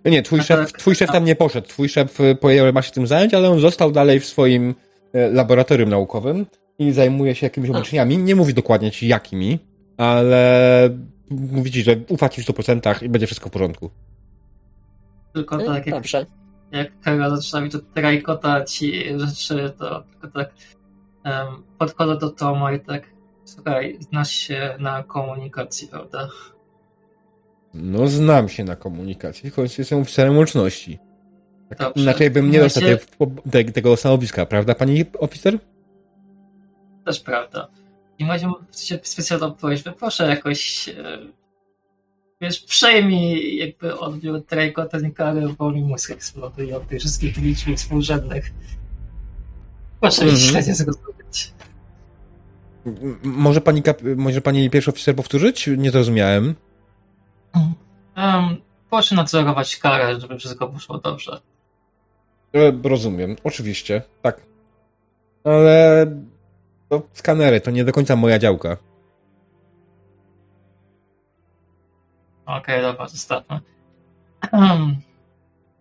[0.04, 1.68] No nie, twój szef, twój szef tam nie poszedł.
[1.68, 4.74] Twój szef e, ma się tym zająć, ale on został dalej w swoim
[5.12, 6.46] e, laboratorium naukowym
[6.78, 8.18] i zajmuje się jakimiś obliczeniami.
[8.18, 9.58] Nie mówi dokładnie ci jakimi,
[9.96, 10.90] ale
[11.30, 13.90] mówi ci, że ufa ci w 100% i będzie wszystko w porządku.
[15.34, 16.26] Tylko tak, jak, Dobrze.
[16.72, 20.54] jak Kara zaczyna mi tu trajkotać i rzeczy, to tylko tak
[21.24, 23.02] um, podchodzę do Toma i tak
[23.44, 26.28] słuchaj, znasz się na komunikacji, prawda?
[27.74, 30.98] No znam się na komunikacji, choć jestem oficerem łączności.
[31.78, 32.82] Tak, inaczej bym nie dostał
[33.50, 35.58] te, tego stanowiska, prawda, pani oficer?
[37.04, 37.68] Też prawda.
[38.18, 38.48] I macie
[39.02, 41.18] specjalną prośbę, proszę jakoś e,
[42.44, 47.76] wiesz, przejmij jakby odbiór Trejko ten karę, bo mi mózg eksploduje od tych wszystkich liczb
[47.76, 48.52] współrzędnych.
[50.00, 50.50] Proszę mm -hmm.
[50.50, 51.52] śledzie zrozumieć.
[53.22, 53.82] Może pani,
[54.16, 55.70] może pani pierwszy oficer powtórzyć?
[55.76, 56.54] Nie zrozumiałem.
[58.16, 58.56] Um,
[58.90, 61.40] proszę nadzorować karę, żeby wszystko poszło dobrze.
[62.54, 64.40] E, rozumiem, oczywiście, tak.
[65.44, 66.06] Ale
[66.88, 68.76] to skanery, to nie do końca moja działka.
[72.46, 73.60] Okej, okay, dobra, zostawmy.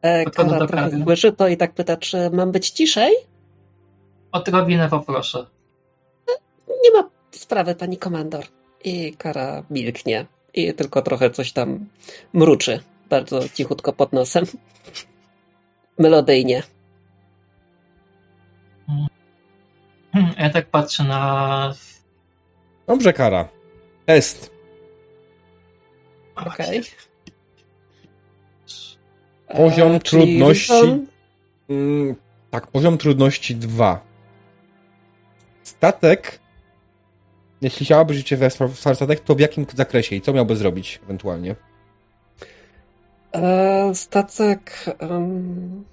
[0.02, 3.14] E, Kara trochę słyszy to i tak pyta, czy mam być ciszej?
[4.32, 5.46] Odrobinę poproszę.
[6.84, 8.46] Nie ma sprawy, pani komandor.
[8.84, 11.86] I Kara milknie i tylko trochę coś tam
[12.34, 12.80] mruczy.
[13.10, 14.46] Bardzo cichutko pod nosem.
[16.00, 16.64] Melodyjnie.
[20.40, 21.74] Ja tak patrzę na.
[22.88, 23.50] Dobrze, Kara.
[24.06, 24.53] Test.
[26.36, 26.80] Okej.
[26.80, 26.82] Okay.
[29.58, 31.06] Poziom e, trudności.
[31.70, 32.16] Mm,
[32.52, 34.02] tak, poziom trudności 2.
[35.64, 36.44] Statek
[37.64, 41.56] jeśli chciałaby życie we statek, to w jakim zakresie i co miałby zrobić ewentualnie?
[43.32, 44.86] E, statek.
[45.00, 45.93] Um...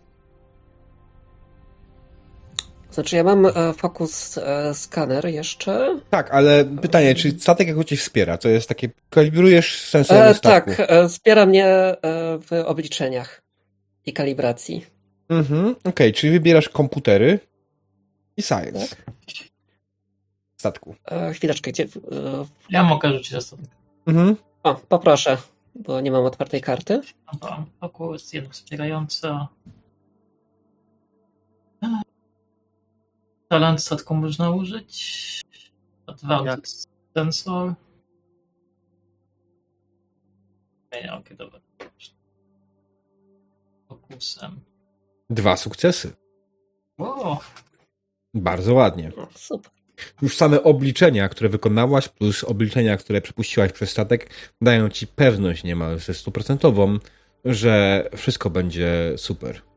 [2.92, 6.00] Znaczy, ja mam e, fokus e, skaner jeszcze.
[6.10, 8.38] Tak, ale pytanie, czy statek jako cię wspiera?
[8.38, 11.96] To jest takie, kalibrujesz sensory e, Tak, e, wspiera mnie e,
[12.38, 13.42] w obliczeniach
[14.06, 14.86] i kalibracji.
[15.28, 17.38] Mhm, okej, okay, czyli wybierasz komputery
[18.36, 18.96] i science.
[18.96, 19.10] Tak
[20.60, 20.94] statku.
[21.04, 21.84] E, chwileczkę, gdzie...
[21.84, 21.88] E,
[22.70, 23.66] ja mogę rzucić na statek.
[24.06, 24.36] Mhm.
[24.62, 25.36] O, poproszę,
[25.74, 27.00] bo nie mam otwartej karty.
[27.32, 29.46] Dobra, wokół jest jedno wspierające.
[33.50, 35.42] Talent statku można użyć.
[36.06, 37.74] Advanced sensor.
[40.92, 41.60] Nie, nie, okej, okay, dobra.
[43.88, 44.60] Fokusem.
[45.30, 46.12] Dwa sukcesy.
[46.98, 47.38] Wow.
[48.34, 49.12] Bardzo ładnie.
[49.16, 49.70] O, super
[50.22, 55.98] już same obliczenia, które wykonałaś, plus obliczenia, które przepuściłaś przez statek, dają ci pewność niemal
[55.98, 56.98] ze stuprocentową,
[57.44, 59.69] że wszystko będzie super.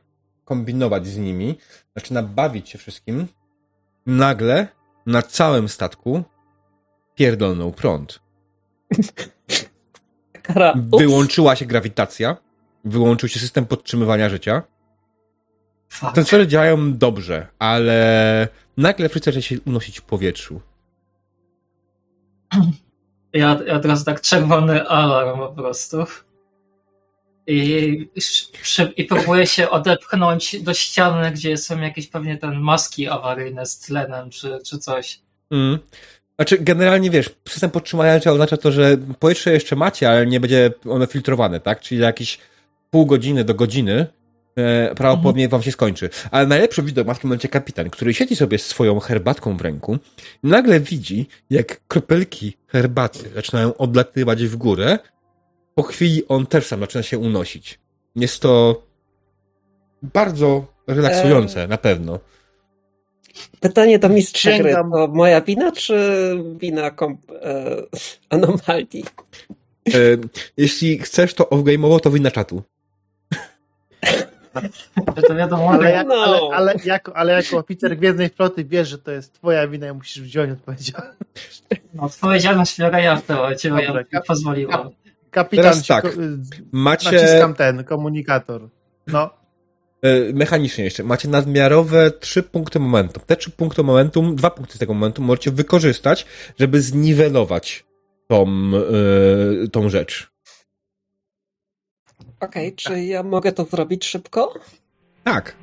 [0.44, 1.58] kombinować z nimi,
[1.96, 3.26] zaczyna bawić się wszystkim.
[4.06, 4.68] Nagle
[5.06, 6.22] na całym statku
[7.14, 8.20] pierdolnął prąd.
[10.42, 10.74] Kara.
[10.98, 12.36] Wyłączyła się grawitacja,
[12.84, 14.62] wyłączył się system podtrzymywania życia.
[15.88, 16.14] Fuck.
[16.14, 20.60] Sensory działają dobrze, ale nagle wszyscy zaczęli się unosić w powietrzu.
[23.32, 26.04] Ja, ja teraz tak czerwony alarm po prostu.
[27.46, 28.08] I,
[28.96, 34.30] i próbuję się odepchnąć do ściany, gdzie są jakieś pewnie ten maski awaryjne z tlenem
[34.30, 35.20] czy, czy coś.
[35.50, 35.78] Mm.
[36.36, 41.06] Znaczy, generalnie wiesz, system podtrzymania oznacza to, że powietrze jeszcze macie, ale nie będzie ono
[41.06, 41.80] filtrowane, tak?
[41.80, 42.38] Czyli jakieś
[42.90, 44.06] pół godziny do godziny
[44.56, 46.10] e, prawdopodobnie wam się skończy.
[46.30, 49.60] Ale najlepszy widok ma w tym momencie kapitan, który siedzi sobie z swoją herbatką w
[49.60, 49.98] ręku
[50.44, 54.98] i nagle widzi, jak kropelki herbaty zaczynają odlatywać w górę.
[55.74, 57.78] Po chwili on też sam zaczyna się unosić.
[58.16, 58.82] Jest to
[60.02, 62.18] bardzo relaksujące, na pewno.
[63.60, 64.72] Pytanie do mistrza gry.
[64.72, 65.96] To moja wina, czy
[66.56, 67.76] wina komp- e,
[68.30, 69.04] anomalii?
[69.88, 69.92] E,
[70.56, 72.62] jeśli chcesz to off-game'owo, to wina czatu.
[75.28, 76.14] to wiadomo, ale, jak, no.
[76.14, 79.92] ale, ale, jako, ale jako oficer Gwiezdnej Floty wiesz, że to jest twoja wina i
[79.92, 81.62] musisz wziąć odpowiedzialność.
[81.94, 84.90] No, odpowiedzialność biorę ja w teorie, bo ja kap, pozwoliłam.
[85.34, 86.16] Kapitan, Teraz tak,
[86.72, 87.12] macie...
[87.12, 88.68] naciskam ten komunikator.
[89.06, 89.30] No.
[90.02, 93.22] E, mechanicznie jeszcze, macie nadmiarowe trzy punkty momentum.
[93.26, 96.26] Te trzy punkty momentum, dwa punkty z tego momentum możecie wykorzystać,
[96.58, 97.84] żeby zniwelować
[98.28, 100.30] tą, yy, tą rzecz.
[102.40, 104.54] Okej, okay, czy ja mogę to zrobić szybko?
[105.24, 105.56] Tak.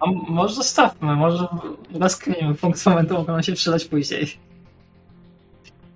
[0.00, 1.46] A może zostawmy, może
[1.94, 4.38] rozkminimy punkt momentu, mogą się przydać później.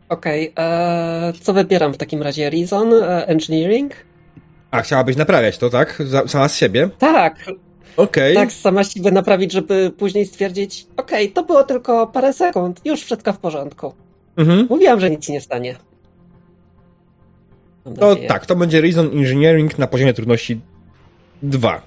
[0.09, 2.51] Okej, okay, e, co wybieram w takim razie?
[2.51, 2.95] Reason?
[2.95, 3.93] E, engineering?
[4.71, 6.03] A, chciałabyś naprawiać to, tak?
[6.27, 6.89] Sama z siebie?
[6.99, 7.37] Tak,
[7.99, 8.35] Okay.
[8.35, 13.03] Tak sama siebie naprawić, żeby później stwierdzić, okej, okay, to było tylko parę sekund, już
[13.03, 13.93] wszystko w porządku.
[14.37, 14.67] Mhm.
[14.71, 15.77] Mówiłam, że nic ci nie stanie.
[18.01, 20.61] To tak, to będzie Reason Engineering na poziomie trudności
[21.43, 21.83] 2.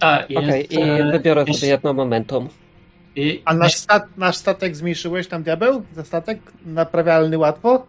[0.00, 1.60] Okej, okay, i e, wybiorę jest...
[1.60, 2.48] sobie jedno momentum.
[3.16, 3.42] I...
[3.44, 5.82] A nasz, stat, nasz statek zmniejszyłeś tam, diabeł?
[5.96, 6.38] Za statek?
[6.66, 7.86] Naprawialny łatwo?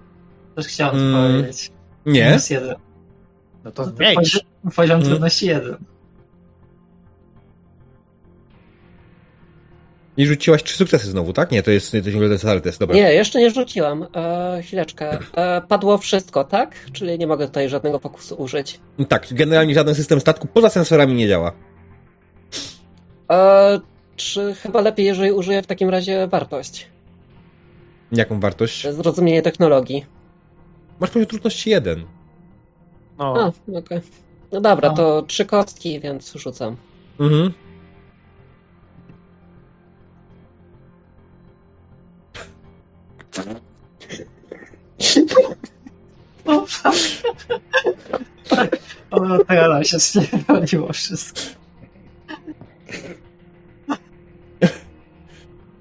[0.55, 1.71] Też chciałem mm, powiedzieć.
[2.05, 2.19] Nie.
[2.19, 2.75] Jest jeden.
[3.63, 3.91] No to.
[4.15, 4.41] Poziom,
[4.75, 5.09] poziom mm.
[5.09, 5.77] trudności jeden.
[10.17, 11.51] I rzuciłaś trzy sukcesy znowu, tak?
[11.51, 12.95] Nie, to jest, to ten stary test, dobra.
[12.95, 14.07] Nie, jeszcze nie rzuciłam.
[14.15, 15.17] E, chwileczkę.
[15.35, 16.75] E, padło wszystko, tak?
[16.93, 18.79] Czyli nie mogę tutaj żadnego fokusu użyć.
[19.07, 21.51] Tak, generalnie żaden system statku poza sensorami nie działa.
[23.31, 23.79] E,
[24.15, 26.87] czy chyba lepiej, jeżeli użyję w takim razie wartość?
[28.11, 28.87] Jaką wartość?
[28.87, 30.05] Zrozumienie technologii.
[30.99, 32.05] Masz poziom trudności jeden.
[33.17, 33.33] No.
[33.37, 33.77] A, okej.
[33.77, 34.01] Okay.
[34.51, 34.95] No dobra, no.
[34.95, 36.75] to trzy kostki, więc rzucam.
[37.19, 37.53] Mhm.
[49.11, 51.41] O, teraz się spierdoliło wszystko.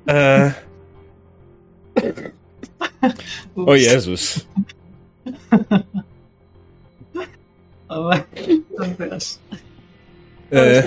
[0.08, 0.52] E...
[3.56, 4.46] O Jezus.
[10.52, 10.82] E...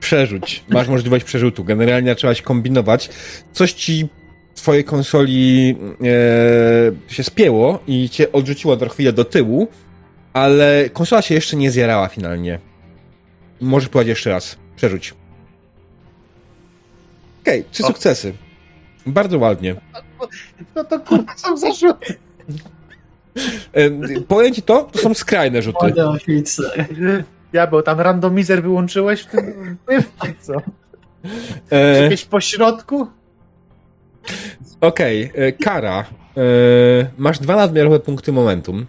[0.00, 0.64] Przerzuć.
[0.68, 1.64] Masz możliwość przerzutu.
[1.64, 3.10] Generalnie trzeba się kombinować.
[3.52, 4.08] Coś ci
[4.54, 5.76] twojej konsoli
[7.10, 9.68] e, się spięło i cię odrzuciło do chwilę do tyłu,
[10.32, 12.58] ale konsola się jeszcze nie zjarała finalnie.
[13.60, 14.58] Możesz próbować jeszcze raz.
[14.76, 15.14] Przerzuć.
[17.48, 17.86] Okej, okay, trzy o.
[17.86, 18.34] sukcesy.
[19.06, 19.74] Bardzo ładnie.
[20.74, 22.14] No to kurwa są zarzuty.
[23.72, 25.94] E, powiem ci to, to są skrajne rzuty.
[27.52, 29.76] Ja, bo tam randomizer wyłączyłeś w tym...
[30.40, 30.52] Co?
[31.70, 32.02] E...
[32.02, 33.06] Jakieś pośrodku?
[34.80, 36.00] Okej, okay, e, kara.
[36.00, 36.04] E,
[37.18, 38.86] masz dwa nadmiarowe punkty momentum.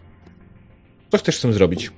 [1.12, 1.92] Co chcesz z tym zrobić?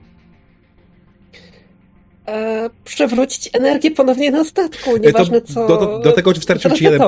[2.28, 5.68] E, przewrócić energię ponownie na statku, nieważne co.
[5.68, 7.02] Do, do, do tego wystarczy ci jeden.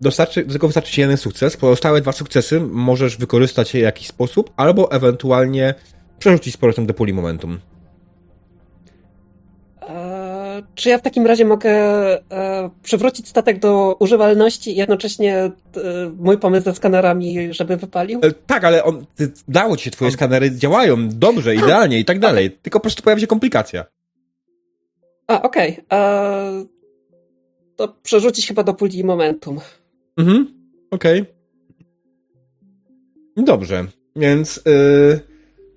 [0.00, 1.56] Dostarczy, do tego wystarczy ci jeden sukces.
[1.56, 5.74] Pozostałe dwa sukcesy możesz wykorzystać je w jakiś sposób, albo ewentualnie
[6.18, 7.60] przerzucić z powrotem do puli momentum.
[10.74, 15.50] czy ja w takim razie mogę e, przywrócić statek do używalności i jednocześnie e,
[16.18, 18.20] mój pomysł ze skanerami, żeby wypalił?
[18.22, 22.18] E, tak, ale on, ty, dało ci się, twoje skanery działają dobrze, idealnie i tak
[22.28, 22.50] dalej.
[22.50, 23.84] Tylko po prostu pojawia się komplikacja.
[25.26, 25.80] A, okej.
[25.88, 26.66] Okay.
[27.76, 29.60] To przerzucić chyba do puli momentum.
[30.16, 30.54] Mhm,
[30.90, 31.20] okej.
[31.20, 31.34] Okay.
[33.44, 34.60] Dobrze, więc...
[34.66, 35.34] Yy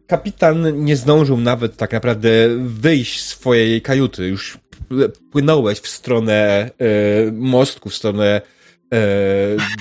[0.07, 4.27] kapitan nie zdążył nawet tak naprawdę wyjść z swojej kajuty.
[4.27, 4.57] Już
[5.31, 6.69] płynąłeś w stronę
[7.27, 8.41] y, mostku, w stronę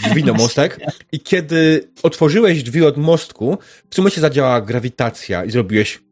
[0.09, 0.81] drzwi do mostek
[1.13, 3.59] i kiedy otworzyłeś drzwi od mostku,
[3.91, 6.03] w tym momencie zadziałała grawitacja i zrobiłeś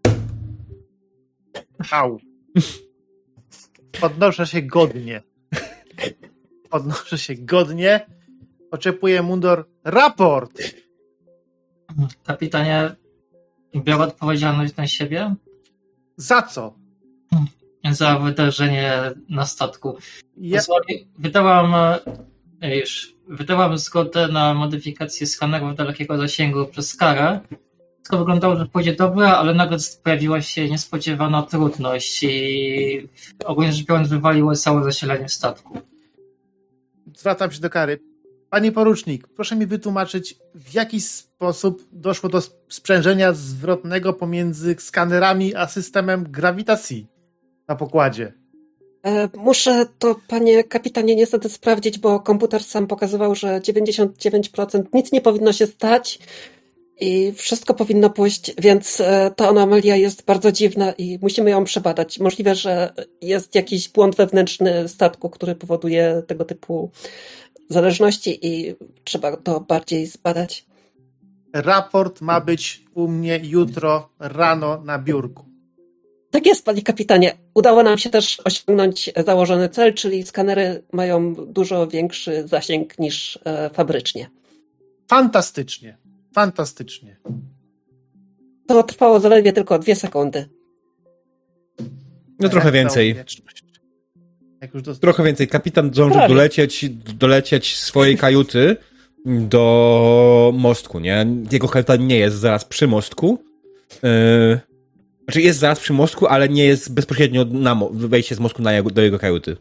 [1.91, 2.19] Au.
[4.01, 5.23] Podnoszę się godnie.
[6.71, 8.07] Podnoszę się godnie.
[8.71, 9.69] Oczekuję mundur.
[9.85, 10.63] Raport!
[12.25, 12.91] Kapitanie,
[13.77, 15.35] biorę odpowiedzialność na siebie.
[16.17, 16.75] Za co?
[17.91, 18.93] Za wydarzenie
[19.29, 19.99] na statku.
[20.37, 20.61] Ja...
[21.19, 21.75] Wydałam
[22.61, 27.41] e, już wydałam zgodę na modyfikację skanerów dalekiego zasięgu przez karę.
[28.05, 33.09] Wszystko wyglądało, że pójdzie dobrze, ale nagle pojawiła się niespodziewana trudność i
[33.45, 35.79] ogólnie rzecz biorąc wywaliło całe zasilanie statku.
[37.17, 38.01] Zwracam się do kary.
[38.51, 45.67] Panie porucznik, proszę mi wytłumaczyć, w jaki sposób doszło do sprzężenia zwrotnego pomiędzy skanerami a
[45.67, 47.07] systemem grawitacji
[47.69, 48.33] na pokładzie.
[49.07, 55.21] E, muszę to, panie kapitanie, niestety sprawdzić, bo komputer sam pokazywał, że 99% nic nie
[55.21, 56.19] powinno się stać
[57.01, 62.19] i wszystko powinno pójść, więc e, ta anomalia jest bardzo dziwna i musimy ją przebadać.
[62.19, 62.93] Możliwe, że
[63.23, 66.91] jest jakiś błąd wewnętrzny statku, który powoduje tego typu
[67.69, 68.75] zależności i
[69.05, 70.67] trzeba to bardziej zbadać.
[71.53, 75.45] Raport ma być u mnie jutro rano na biurku.
[76.31, 77.37] Tak jest, panie kapitanie.
[77.55, 83.71] Udało nam się też osiągnąć założony cel, czyli skanery mają dużo większy zasięg niż e,
[83.71, 84.31] fabrycznie.
[85.09, 86.04] Fantastycznie.
[86.35, 87.17] Fantastycznie.
[88.67, 90.49] To trwało zaledwie tylko dwie sekundy.
[92.41, 93.17] No trochę więcej.
[95.01, 95.49] Trochę więcej.
[95.49, 98.77] Kapitan zdążył dolecieć, dolecieć swojej kajuty
[99.27, 101.27] do mostku, nie?
[101.53, 103.39] Jego kajuta nie jest zaraz przy mostku.
[104.03, 104.61] Yy...
[105.25, 108.91] Znaczy jest zaraz przy mostku, ale nie jest bezpośrednio na wejście z mostku na jego,
[108.91, 109.57] do jego kajuty.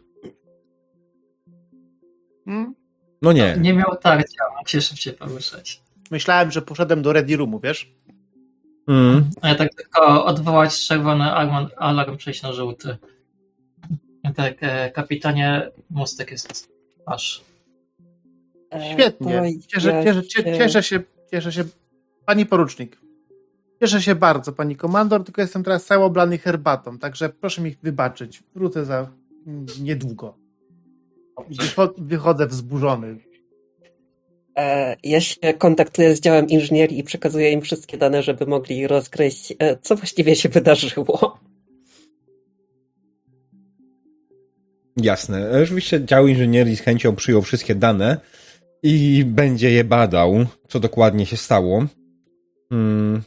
[2.44, 2.74] Hmm?
[3.22, 3.54] No nie.
[3.56, 5.83] No, nie miał tarcia, mógł się szybciej poruszać.
[6.10, 7.94] Myślałem, że poszedłem do Ready Roomu, wiesz?
[8.88, 9.30] Mm.
[9.40, 12.96] A ja tak tylko odwołać czerwony alarm, alarm przejść na żółty.
[14.36, 16.72] Tak, e, kapitanie, mostek jest
[17.06, 17.44] aż.
[18.72, 19.42] E, Świetnie.
[19.66, 20.22] Cieszę, cieszę,
[20.58, 21.00] cieszę, się,
[21.30, 21.64] cieszę się.
[22.24, 23.00] Pani porucznik.
[23.80, 28.42] Cieszę się bardzo, pani komandor, tylko jestem teraz cały oblany herbatą, także proszę mi wybaczyć.
[28.54, 29.10] Wrócę za
[29.80, 30.38] niedługo.
[31.98, 33.16] Wychodzę wzburzony.
[34.58, 39.54] E, ja się kontaktuję z działem inżynierii i przekazuję im wszystkie dane, żeby mogli rozgryźć,
[39.58, 41.38] e, co właściwie się wydarzyło.
[44.96, 45.62] Jasne.
[45.62, 48.20] Oczywiście dział inżynierii z chęcią przyjął wszystkie dane
[48.82, 51.86] i będzie je badał, co dokładnie się stało.
[52.70, 53.22] Hmm.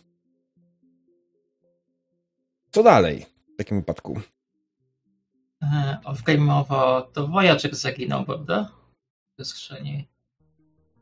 [2.71, 4.21] Co dalej w takim wypadku?
[5.63, 8.71] E, Off-game'owo to Voyager zaginął, prawda?
[9.31, 10.07] W przestrzeni.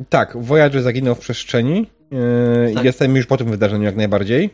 [0.10, 1.90] Tak, Voyager zaginął w przestrzeni.
[2.12, 2.84] Yy, tak.
[2.84, 4.50] Jestem już po tym wydarzeniu jak najbardziej.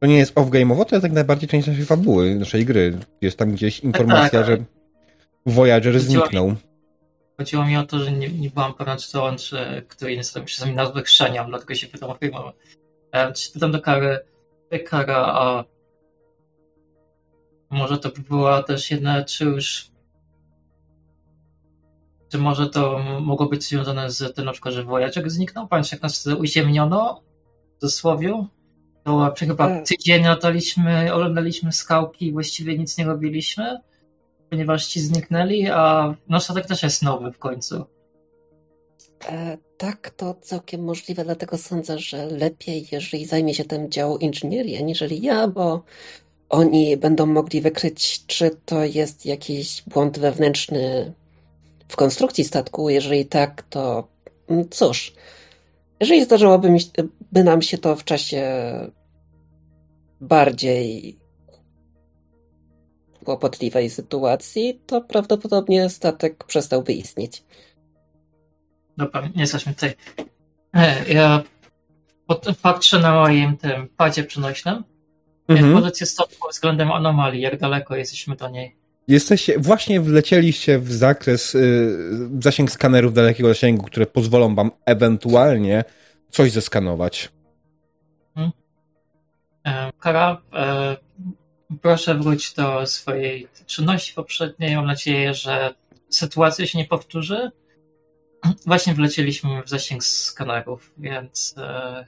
[0.00, 2.98] To nie jest off-game'owo, to jest jak najbardziej część naszej fabuły, naszej gry.
[3.20, 4.58] Jest tam gdzieś informacja, tak, tak.
[4.58, 4.64] że
[5.46, 6.48] Voyager chodziło zniknął.
[6.48, 6.56] Mi,
[7.38, 10.46] chodziło mi o to, że nie, nie byłam pewna, czy to on, czy który sobie
[10.46, 12.52] czasami nazwę chrzeniam, dlatego się pytam o.
[13.12, 14.18] E, czy pytam do Kary,
[14.84, 15.64] Kara, a
[17.70, 19.90] może to by była też jedna, czy już
[22.28, 25.68] czy może to mogło być związane z tym na przykład, że Voyager zniknął?
[25.68, 27.22] Pamiętasz jak nas uziemniono
[27.78, 28.46] w dosłowie?
[29.04, 29.86] To chyba tak.
[29.86, 33.80] tydzień lataliśmy, oglądaliśmy skałki i właściwie nic nie robiliśmy,
[34.50, 37.84] ponieważ ci zniknęli, a nasz statek też jest nowy w końcu.
[39.28, 44.76] E, tak, to całkiem możliwe, dlatego sądzę, że lepiej, jeżeli zajmie się tym dział inżynierii,
[44.76, 45.82] aniżeli ja, bo
[46.48, 51.12] oni będą mogli wykryć, czy to jest jakiś błąd wewnętrzny
[51.88, 52.90] w konstrukcji statku.
[52.90, 54.08] Jeżeli tak, to
[54.48, 55.12] mm, cóż,
[56.00, 56.80] jeżeli zdarzyłoby mi,
[57.32, 58.42] by nam się to w czasie
[60.20, 61.18] bardziej
[63.24, 67.44] kłopotliwej sytuacji, to prawdopodobnie statek przestałby istnieć.
[68.96, 69.94] Dobra, nie jesteśmy tutaj.
[70.74, 71.42] E, ja
[72.62, 74.84] patrzę na moim tym padzie przenośnym.
[75.48, 75.72] Mhm.
[75.72, 78.76] Pozycję statku względem anomalii, jak daleko jesteśmy do niej.
[79.08, 85.84] Jesteście, właśnie wlecieliście w zakres, y, zasięg skanerów dalekiego zasięgu, które pozwolą wam ewentualnie
[86.30, 87.32] coś zeskanować.
[89.66, 90.96] E, Kara, e,
[91.82, 94.76] proszę wróć do swojej czynności poprzedniej.
[94.76, 95.74] Mam nadzieję, że
[96.10, 97.50] sytuacja się nie powtórzy.
[98.66, 102.06] Właśnie wlecieliśmy w zasięg skanerów, więc e,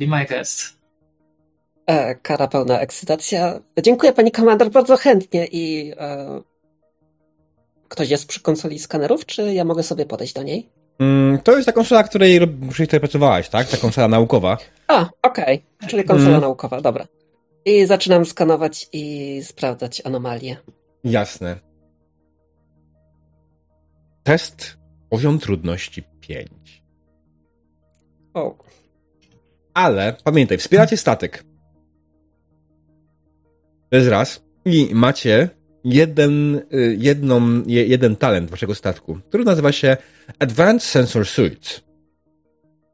[0.00, 0.77] be my guest.
[1.88, 3.60] E, kara pełna ekscytacja.
[3.82, 6.40] Dziękuję pani komandor bardzo chętnie i e,
[7.88, 10.68] ktoś jest przy konsoli skanerów, czy ja mogę sobie podejść do niej?
[10.98, 13.68] Mm, to jest ta konsola, której, przy której pracowałaś, tak?
[13.68, 14.58] Ta konsola naukowa.
[14.88, 15.64] A, okej.
[15.78, 15.88] Okay.
[15.88, 16.40] Czyli konsola mm.
[16.40, 17.06] naukowa, dobra.
[17.64, 20.56] I zaczynam skanować i sprawdzać anomalie.
[21.04, 21.56] Jasne.
[24.22, 24.76] Test
[25.10, 26.82] poziom trudności 5.
[28.34, 28.56] O.
[29.74, 31.47] Ale pamiętaj, wspieracie statek.
[33.90, 34.42] To jest raz.
[34.64, 35.48] I macie
[35.84, 39.96] jeden, y, jedną, jeden talent waszego statku, który nazywa się
[40.38, 41.68] Advanced Sensor Suite.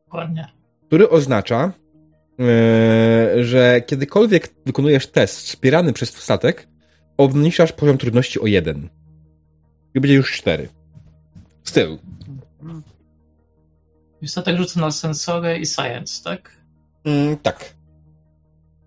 [0.04, 0.48] Dokładnie.
[0.86, 1.72] Który oznacza,
[3.38, 6.68] y, że kiedykolwiek wykonujesz test wspierany przez statek,
[7.16, 8.88] obniżasz poziom trudności o jeden.
[9.94, 10.68] I będzie już cztery.
[11.64, 11.98] Z tyłu.
[14.22, 16.56] I statek rzuca na sensory i science, tak?
[17.04, 17.74] Mm, tak.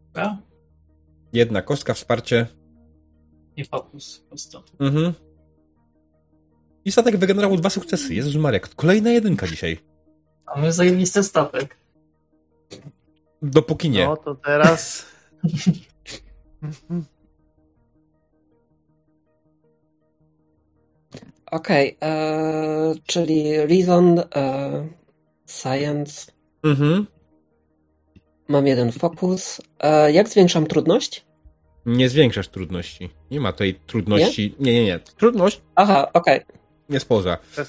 [0.07, 0.37] Dobra.
[1.33, 2.47] Jedna kostka, wsparcie.
[3.55, 4.63] I fokus prosto.
[4.79, 5.13] Mhm.
[6.85, 8.15] I statek wygenerował dwa sukcesy.
[8.15, 9.77] Jezus Marek, kolejna jedynka dzisiaj.
[10.55, 11.77] Mamy zajebisty statek.
[13.41, 14.05] Dopóki nie.
[14.05, 15.05] No to teraz...
[21.51, 24.87] Okej, okay, e, czyli Reason, e,
[25.45, 26.31] Science.
[26.63, 27.07] Mhm.
[28.47, 29.61] Mam jeden fokus.
[29.79, 31.25] E, jak zwiększam trudność?
[31.85, 33.09] Nie zwiększasz trudności.
[33.31, 34.55] Nie ma tej trudności.
[34.59, 34.85] Nie, nie, nie.
[34.85, 34.99] nie.
[34.99, 35.61] Trudność.
[35.75, 36.43] Aha, okej.
[36.43, 36.57] Okay.
[36.89, 37.37] Nie spoza.
[37.51, 37.65] Okej,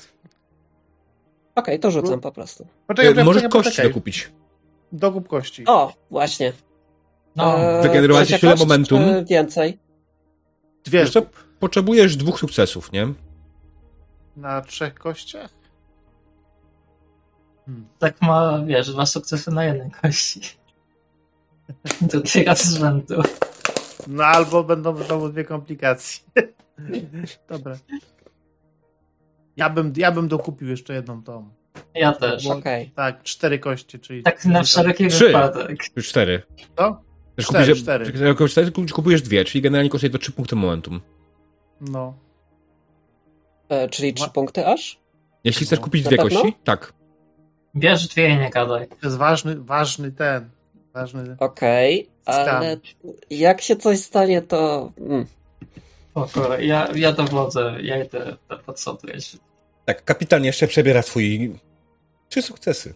[1.55, 2.67] okay, to rzucam po prostu.
[2.87, 3.91] Poczekaj, Możesz poczekaj, kości poczekaj.
[3.91, 4.33] dokupić.
[4.93, 5.65] Dokup kości.
[5.67, 6.53] O, właśnie.
[7.37, 7.59] No.
[7.59, 9.25] E, Wygenerować chwilę momentum.
[9.25, 9.79] więcej?
[10.85, 11.01] Dwie.
[11.01, 11.23] Jeszcze
[11.59, 13.09] potrzebujesz dwóch sukcesów, nie?
[14.37, 15.51] Na trzech kościach?
[17.67, 17.89] Hmm.
[17.99, 20.41] Tak ma, wiesz, dwa sukcesy na jednej kości.
[22.01, 23.23] Drugi raz z rzędu.
[24.07, 26.25] No albo będą znowu dwie komplikacje.
[27.49, 27.77] Dobra.
[29.57, 31.49] Ja bym, ja bym dokupił jeszcze jedną tą.
[31.95, 32.45] Ja też.
[32.45, 32.91] Bo, okay.
[32.95, 34.23] Tak, cztery kości, czyli...
[34.23, 35.79] Tak na wszelki wypadek.
[35.97, 36.43] Już cztery.
[36.77, 37.01] Co?
[37.37, 38.49] Cztery, kupujesz, cztery.
[38.49, 41.01] Cztery kupujesz dwie, czyli generalnie kosztuje to trzy punkty momentum.
[41.81, 42.15] No.
[43.69, 45.01] E, czyli trzy punkty aż?
[45.45, 46.93] Jeśli chcesz kupić dwie kości, tak.
[47.77, 48.89] Bierz dwie i nie gadaj.
[48.89, 50.51] To jest ważny, ważny ten.
[51.01, 51.37] Ważny.
[51.39, 52.77] Okej, okay, ale
[53.31, 54.93] jak się coś stanie, to.
[55.01, 55.27] Mm.
[56.11, 58.37] Spoko, ja, ja dowodzę, ja idę
[58.67, 59.37] podsotreć.
[59.85, 61.59] Tak, kapitan jeszcze przebiera swój.
[62.29, 62.95] Trzy sukcesy.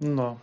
[0.00, 0.38] No.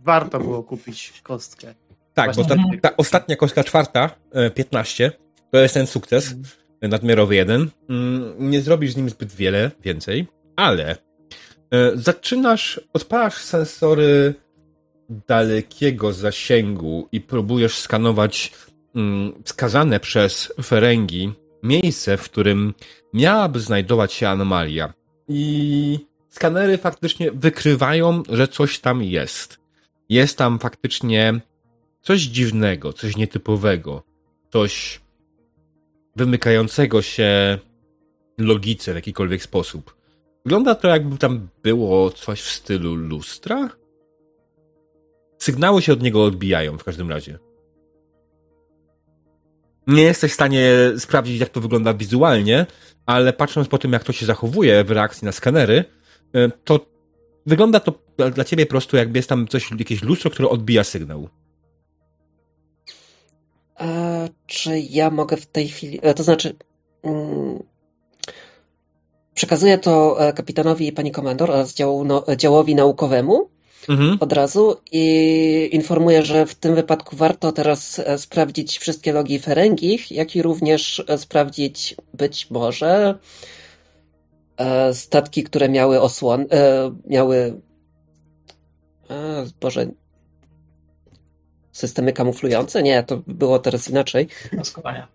[0.00, 1.74] Warto było kupić kostkę.
[2.14, 2.56] Tak, Właśnie.
[2.56, 4.10] bo ta, ta, ostatnia kostka czwarta,
[4.54, 5.10] 15, e,
[5.50, 6.32] to jest ten sukces.
[6.32, 6.44] Mm
[6.88, 7.70] nadmiarowy jeden.
[7.88, 10.26] Mm, nie zrobisz z nim zbyt wiele więcej,
[10.56, 10.96] ale e,
[11.94, 14.34] zaczynasz, odpalasz sensory
[15.08, 18.52] dalekiego zasięgu i próbujesz skanować
[18.94, 21.32] mm, wskazane przez Ferengi
[21.62, 22.74] miejsce, w którym
[23.12, 24.92] miałaby znajdować się anomalia.
[25.28, 25.98] I
[26.28, 29.58] skanery faktycznie wykrywają, że coś tam jest.
[30.08, 31.40] Jest tam faktycznie
[32.02, 34.02] coś dziwnego, coś nietypowego,
[34.52, 35.00] coś
[36.16, 37.58] wymykającego się
[38.38, 39.96] logice w jakikolwiek sposób.
[40.44, 43.70] Wygląda to, jakby tam było coś w stylu lustra.
[45.44, 47.38] Sygnały się od niego odbijają w każdym razie.
[49.86, 52.66] Nie jesteś w stanie sprawdzić, jak to wygląda wizualnie,
[53.06, 55.84] ale patrząc po tym, jak to się zachowuje w reakcji na skanery,
[56.34, 56.86] e, to
[57.46, 57.92] wygląda to
[58.34, 61.28] dla ciebie prosto, jakby jest tam coś, jakieś lustro, które odbija sygnał.
[63.76, 63.86] A
[64.46, 66.56] czy ja mogę w tej chwili, e, to znaczy
[67.02, 67.62] mm,
[69.34, 73.54] przekazuję to e, kapitanowi i pani komandor oraz działu, no, działowi naukowemu
[73.88, 74.16] mhm.
[74.20, 80.10] od razu i informuję, że w tym wypadku warto teraz e, sprawdzić wszystkie logi Ferengich,
[80.12, 83.18] jak i również sprawdzić być może
[84.92, 86.46] statki, które miały osłon,
[87.06, 87.60] miały
[89.60, 89.86] Boże,
[91.72, 92.82] systemy kamuflujące?
[92.82, 94.28] Nie, to było teraz inaczej.
[94.52, 95.06] Maskowanie.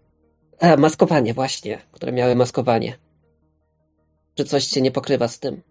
[0.60, 2.98] A, maskowanie, właśnie, które miały maskowanie.
[4.36, 5.62] Czy coś się nie pokrywa z tym?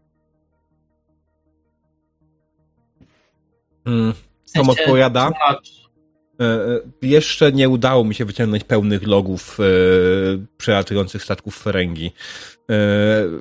[3.89, 4.15] Hmm,
[4.55, 5.31] Tom odpowiada.
[6.41, 9.65] E, e, jeszcze nie udało mi się wyciągnąć pełnych logów e,
[10.59, 12.13] przelatujących statków Ferengi.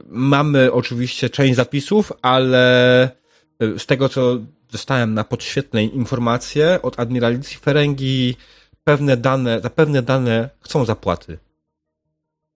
[0.10, 3.10] Mamy oczywiście część zapisów, ale
[3.78, 4.38] z tego co
[4.72, 8.36] dostałem na podświetlnej informacje od admiralicji Ferengi,
[8.84, 11.38] pewne dane, za pewne dane chcą zapłaty.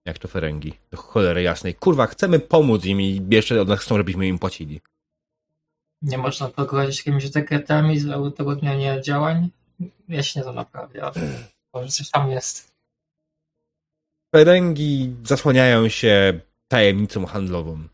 [0.06, 0.74] Jak to Ferengi?
[0.92, 1.76] Do cholery jasnej.
[1.76, 4.82] Kurwa, chcemy pomóc im i jeszcze od nas chcą, żebyśmy im płacili.
[6.02, 9.50] Nie można pogodzić jakimiś dekretami z utrudniania działań?
[10.08, 12.72] Ja się nie to naprawia, ale może coś tam jest.
[14.36, 17.88] Ferengi zasłaniają się tajemnicą handlową.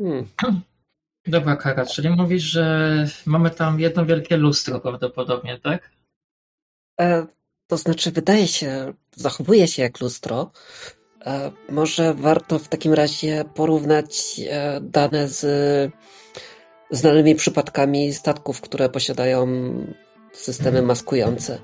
[0.00, 0.28] Hmm.
[1.26, 5.90] Dobra, Kara, czyli mówisz, że mamy tam jedno wielkie lustro prawdopodobnie, tak?
[7.00, 7.26] E,
[7.66, 10.50] to znaczy, wydaje się, zachowuje się jak lustro.
[11.26, 15.42] E, może warto w takim razie porównać e, dane z
[16.90, 19.46] znanymi przypadkami statków, które posiadają
[20.32, 21.58] systemy maskujące.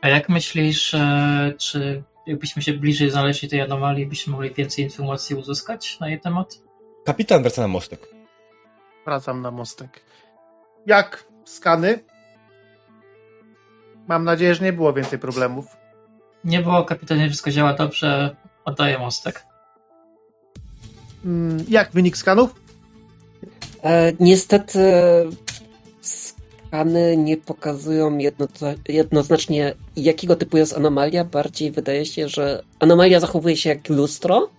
[0.00, 5.36] A jak myślisz, e, czy jakbyśmy się bliżej znaleźli tej anomalii, byśmy mogli więcej informacji
[5.36, 6.58] uzyskać na jej temat?
[7.04, 8.08] Kapitan wraca na mostek.
[9.04, 10.04] Wracam na mostek.
[10.86, 12.04] Jak skany?
[14.08, 15.77] Mam nadzieję, że nie było więcej problemów.
[16.48, 18.36] Nie było, kapitanie, wszystko działa dobrze.
[18.64, 19.46] Oddaję mostek.
[21.24, 22.54] Mm, jak wynik skanów?
[23.84, 24.80] E, niestety
[26.00, 28.48] skany nie pokazują jedno,
[28.88, 31.24] jednoznacznie jakiego typu jest anomalia.
[31.24, 34.50] Bardziej wydaje się, że anomalia zachowuje się jak lustro.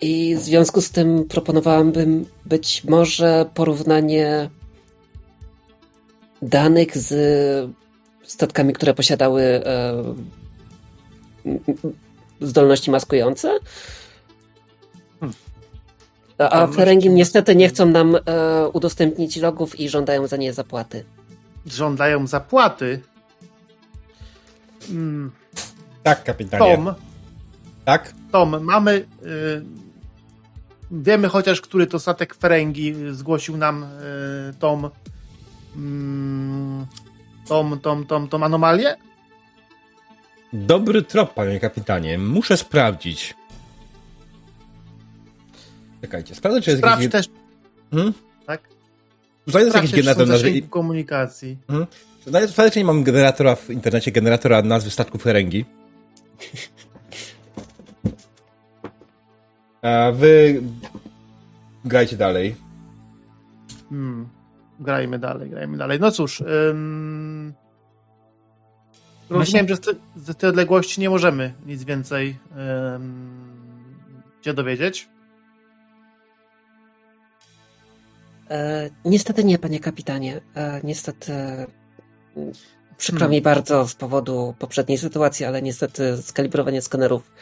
[0.00, 4.50] I w związku z tym proponowałabym być może porównanie
[6.42, 7.14] danych z
[8.26, 10.04] statkami, które posiadały e,
[12.40, 13.58] zdolności maskujące.
[15.20, 15.34] Hmm.
[16.38, 18.20] A Ferengi niestety nie chcą nam e,
[18.68, 21.04] udostępnić logów i żądają za nie zapłaty.
[21.66, 23.00] Żądają zapłaty?
[24.88, 25.32] Hmm.
[26.02, 26.76] Tak, kapitanie.
[26.76, 26.94] Tom.
[27.84, 28.12] Tak?
[28.32, 28.92] Tom, mamy.
[28.92, 29.62] Y,
[30.90, 33.86] wiemy chociaż, który to statek Ferengi zgłosił nam y,
[34.58, 34.90] Tom
[35.76, 36.86] mm,
[37.48, 38.96] tą, tą, tą, tą anomalię?
[40.52, 42.18] Dobry trop, panie kapitanie.
[42.18, 43.34] Muszę sprawdzić.
[46.00, 47.12] Czekajcie, sprawdzę, czy jest Sprawdź jakiś...
[47.12, 47.28] też.
[47.90, 48.12] Hmm?
[48.46, 48.60] Tak?
[49.46, 50.62] Znajdę jakiś generator nazwy...
[50.62, 51.58] komunikacji.
[51.66, 51.86] Hmm?
[52.26, 55.64] Sprawdzę, czy nie mam generatora w internecie, generatora nazwy statków Ferengi.
[59.82, 60.62] A wy
[61.84, 62.56] grajcie dalej.
[63.88, 64.35] Hmm
[64.80, 66.00] grajmy dalej, grajmy dalej.
[66.00, 67.54] No cóż, ym...
[69.30, 69.76] rozumiem, że
[70.16, 72.38] z, tej odległości nie możemy nic więcej
[72.94, 73.96] ym...
[74.42, 75.08] się dowiedzieć.
[78.50, 80.40] E, niestety nie, panie kapitanie.
[80.54, 81.32] E, niestety
[82.98, 83.30] przykro hmm.
[83.30, 87.32] mi bardzo z powodu poprzedniej sytuacji, ale niestety skalibrowanie skanerów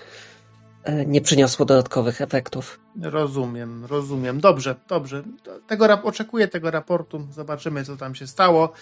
[1.07, 2.81] nie przyniosło dodatkowych efektów.
[3.03, 4.41] Rozumiem, rozumiem.
[4.41, 5.23] Dobrze, dobrze.
[5.67, 7.27] Tego, oczekuję tego raportu.
[7.31, 8.73] Zobaczymy, co tam się stało.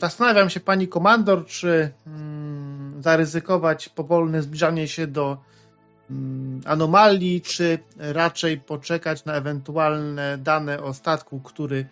[0.00, 5.38] Zastanawiam się, pani komandor, czy mm, zaryzykować powolne zbliżanie się do
[6.10, 11.86] mm, anomalii, czy raczej poczekać na ewentualne dane o statku, który,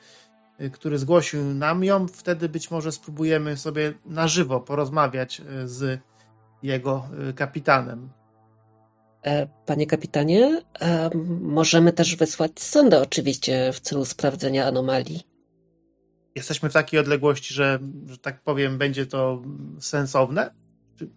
[0.72, 2.08] który zgłosił nam ją.
[2.08, 6.00] Wtedy być może spróbujemy sobie na żywo porozmawiać e, z
[6.62, 8.08] jego e, kapitanem.
[9.26, 11.10] E, panie kapitanie, e,
[11.40, 15.22] możemy też wysłać sondę oczywiście w celu sprawdzenia anomalii.
[16.34, 19.42] Jesteśmy w takiej odległości, że, że tak powiem, będzie to
[19.80, 20.50] sensowne?
[20.98, 21.08] Czy...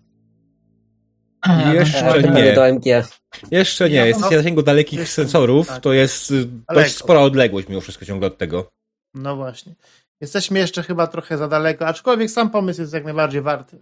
[1.74, 2.54] Jeszcze e, nie.
[2.54, 3.08] Do MG.
[3.52, 3.96] Jeszcze nie.
[4.08, 5.68] Jesteście na zasięgu dalekich Jeszcze, sensorów.
[5.68, 5.82] Tak.
[5.82, 6.34] To jest
[6.74, 8.70] dość spora odległość mimo wszystko ciągle od tego.
[9.14, 9.76] No właśnie.
[10.22, 13.76] Jesteśmy jeszcze chyba trochę za daleko, aczkolwiek sam pomysł jest jak najbardziej wart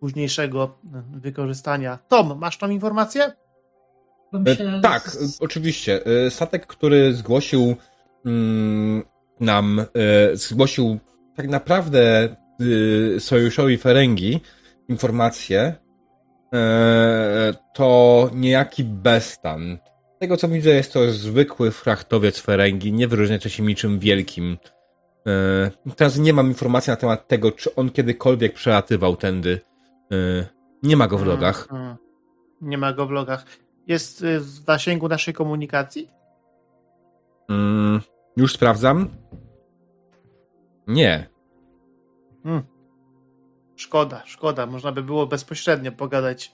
[0.00, 0.78] późniejszego
[1.10, 1.98] wykorzystania.
[2.08, 3.32] Tom, masz tą informację?
[4.32, 5.10] E, tak,
[5.40, 6.00] oczywiście.
[6.06, 7.76] E, statek, który zgłosił
[8.26, 9.02] mm,
[9.40, 10.98] nam, e, zgłosił
[11.36, 12.28] tak naprawdę
[13.18, 14.40] sojuszowi Ferengi
[14.88, 15.74] informację,
[17.74, 19.78] to niejaki Bestan.
[20.16, 24.58] Z tego co widzę, jest to zwykły frachtowiec Ferengi, nie wyróżnia się niczym wielkim.
[25.96, 29.60] Teraz nie mam informacji na temat tego, czy on kiedykolwiek przelatywał tędy.
[30.82, 31.68] Nie ma go w logach.
[32.60, 33.44] Nie ma go w logach
[33.88, 36.10] jest y, w zasięgu naszej komunikacji?
[37.48, 38.00] Mm,
[38.36, 39.08] już sprawdzam.
[40.86, 41.28] Nie.
[42.42, 42.62] Hmm.
[43.76, 44.66] Szkoda, szkoda.
[44.66, 46.52] Można by było bezpośrednio pogadać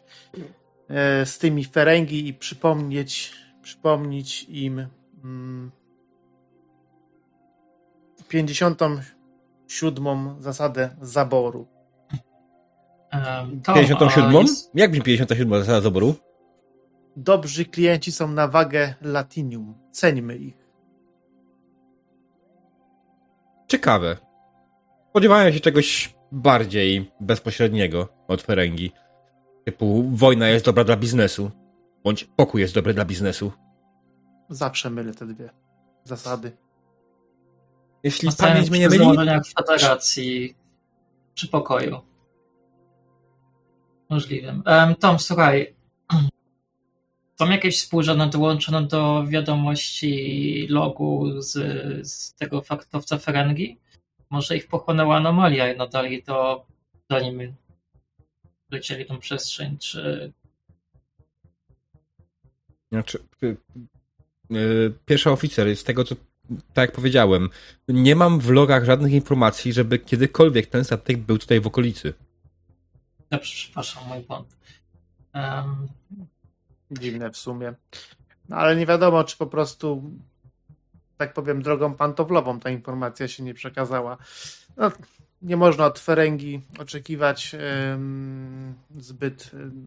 [0.88, 3.32] e, z tymi Ferengi i przypomnieć,
[3.62, 4.86] przypomnieć im
[5.24, 5.70] mm,
[8.28, 9.00] 57.
[10.40, 11.66] zasadę zaboru.
[13.12, 14.32] Um, 57?
[14.32, 14.70] Jest...
[14.74, 16.14] Jak brzmi 57 zasada zaboru?
[17.16, 19.74] Dobrzy klienci są na wagę latinium.
[19.90, 20.54] Ceńmy ich.
[23.68, 24.16] Ciekawe.
[25.10, 28.92] Spodziewałem się czegoś bardziej bezpośredniego od Ferengi.
[29.64, 31.50] Typu wojna jest dobra dla biznesu.
[32.04, 33.52] Bądź pokój jest dobry dla biznesu.
[34.48, 35.50] Zawsze mylę te dwie
[36.04, 36.52] zasady.
[38.02, 39.06] Jeśli pamięć mnie nie myli...
[39.44, 40.56] w Federacji
[41.34, 42.00] przy pokoju.
[44.10, 44.62] Możliwym.
[44.66, 45.74] Um, Tom, słuchaj.
[47.38, 51.52] Są jakieś współrzędne dołączone do wiadomości logu z,
[52.08, 53.78] z tego faktowca Ferengi?
[54.30, 56.66] Może ich pochłonęła anomalia i nadali to
[57.10, 57.54] zanim
[58.70, 60.32] lecieli tą przestrzeń, czy...
[62.92, 63.56] Znaczy, y,
[64.52, 66.14] y, pierwszy oficer, z tego co,
[66.48, 67.50] tak jak powiedziałem,
[67.88, 72.14] nie mam w logach żadnych informacji, żeby kiedykolwiek ten statek był tutaj w okolicy.
[73.30, 74.56] Ja przepraszam, mój błąd.
[75.34, 75.88] Um...
[76.90, 77.74] Dziwne w sumie.
[78.48, 80.10] No, ale nie wiadomo, czy po prostu
[81.16, 84.16] tak powiem, drogą pantoflową ta informacja się nie przekazała.
[84.76, 84.90] No,
[85.42, 87.56] nie można od Ferengi oczekiwać
[87.90, 89.84] um, zbyt um,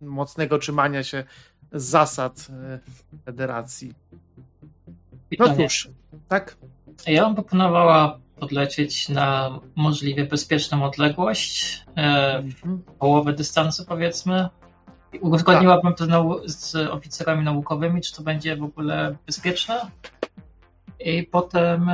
[0.00, 1.24] mocnego trzymania się
[1.72, 2.80] zasad um,
[3.24, 3.94] federacji.
[5.38, 5.88] No cóż,
[6.28, 6.56] tak?
[7.06, 12.42] Ja bym proponowała podlecieć na możliwie bezpieczną odległość, e,
[12.98, 14.48] połowę dystansu powiedzmy.
[15.20, 19.90] Uzgodniłabym to z oficerami naukowymi, czy to będzie w ogóle bezpieczne
[21.00, 21.90] i potem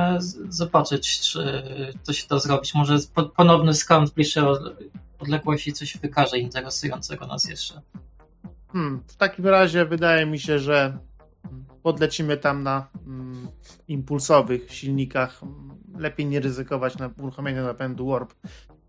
[0.49, 1.63] zobaczyć, czy
[2.05, 2.73] to się da zrobić.
[2.73, 2.97] Może
[3.35, 4.43] ponowny skan z bliższej
[5.19, 7.81] odległości coś wykaże interesującego nas jeszcze.
[8.73, 10.97] Hmm, w takim razie wydaje mi się, że
[11.83, 13.47] podlecimy tam na mm,
[13.87, 15.41] impulsowych silnikach.
[15.97, 18.33] Lepiej nie ryzykować na uruchomienie napędu Warp.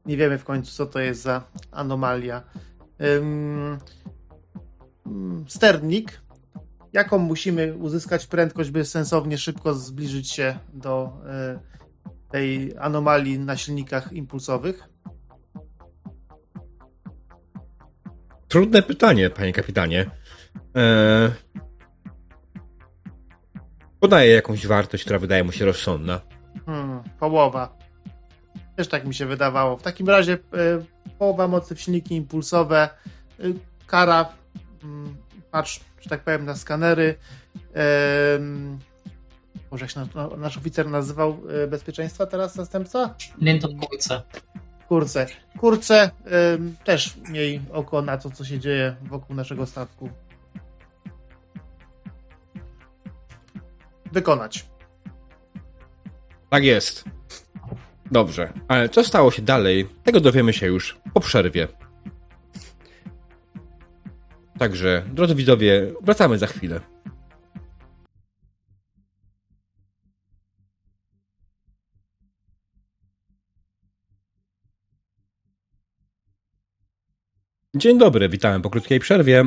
[0.07, 2.43] Nie wiemy w końcu, co to jest za anomalia.
[3.01, 3.79] Ym,
[5.53, 6.21] sternik
[6.93, 11.61] jaką musimy uzyskać prędkość, by sensownie szybko zbliżyć się do e,
[12.31, 14.89] tej anomalii na silnikach impulsowych?
[18.49, 20.11] Trudne pytanie, panie kapitanie.
[20.75, 21.31] Eee...
[24.01, 26.21] Podaję jakąś wartość, która wydaje mu się rozsądna.
[26.67, 27.79] Hmm, połowa.
[28.77, 29.77] Też tak mi się wydawało.
[29.77, 30.39] W takim razie e,
[31.19, 32.89] połowa mocy w silniki impulsowe,
[33.41, 33.43] e,
[33.87, 34.29] kara,
[34.85, 35.17] mm,
[35.51, 37.15] patrz, że tak powiem, na skanery.
[39.71, 43.15] Może jak się nasz, nasz oficer nazywał e, bezpieczeństwa teraz zastępca?
[43.41, 44.23] Linton Kurce.
[44.89, 45.27] Kurce.
[45.59, 46.11] Kurce
[46.85, 50.11] też miej oko na to, co się dzieje wokół naszego statku.
[54.13, 54.67] Wykonać.
[56.49, 57.05] Tak jest.
[58.11, 61.69] Dobrze, ale co stało się dalej, tego dowiemy się już po przerwie.
[64.61, 66.81] Także, drodzy widzowie, wracamy za chwilę.
[77.75, 79.45] Dzień dobry, witamy po krótkiej przerwie.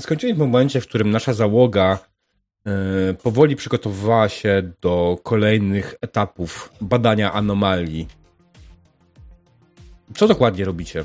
[0.00, 1.98] Skończyliśmy w momencie, w którym nasza załoga
[2.66, 8.08] e, powoli przygotowywała się do kolejnych etapów badania anomalii.
[10.14, 11.04] Co dokładnie robicie?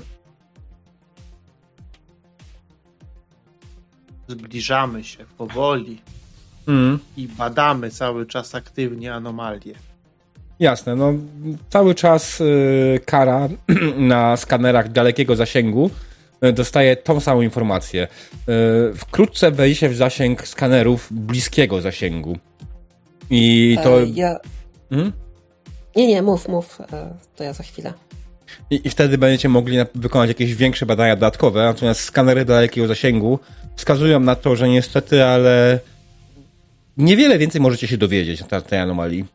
[4.30, 6.02] Zbliżamy się powoli
[6.68, 7.00] mm.
[7.18, 9.74] i badamy cały czas aktywnie anomalie.
[10.60, 11.14] Jasne, no
[11.70, 13.50] cały czas y, kara
[13.98, 15.90] na skanerach dalekiego zasięgu
[16.44, 18.08] y, dostaje tą samą informację.
[18.50, 22.38] Y, wkrótce wejdzie w zasięg skanerów bliskiego zasięgu.
[23.30, 24.02] I to.
[24.02, 24.40] E, ja...
[24.90, 25.14] Hmm?
[25.96, 26.82] Nie, nie, mów, mów.
[26.82, 27.94] E, to ja za chwilę.
[28.70, 33.40] I, I, wtedy będziecie mogli wykonać jakieś większe badania dodatkowe, natomiast skanery dalekiego zasięgu
[33.80, 35.80] wskazują na to, że niestety, ale
[36.98, 39.26] niewiele więcej możecie się dowiedzieć na tej anomalii.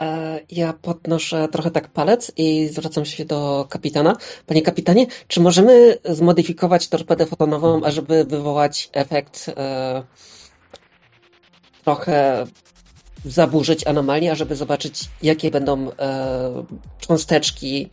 [0.00, 4.16] E, ja podnoszę trochę tak palec i zwracam się do kapitana.
[4.46, 10.02] Panie kapitanie, czy możemy zmodyfikować torpedę fotonową, ażeby wywołać efekt e,
[11.84, 12.46] trochę
[13.24, 16.64] zaburzyć anomalię, ażeby zobaczyć, jakie będą e,
[17.00, 17.88] cząsteczki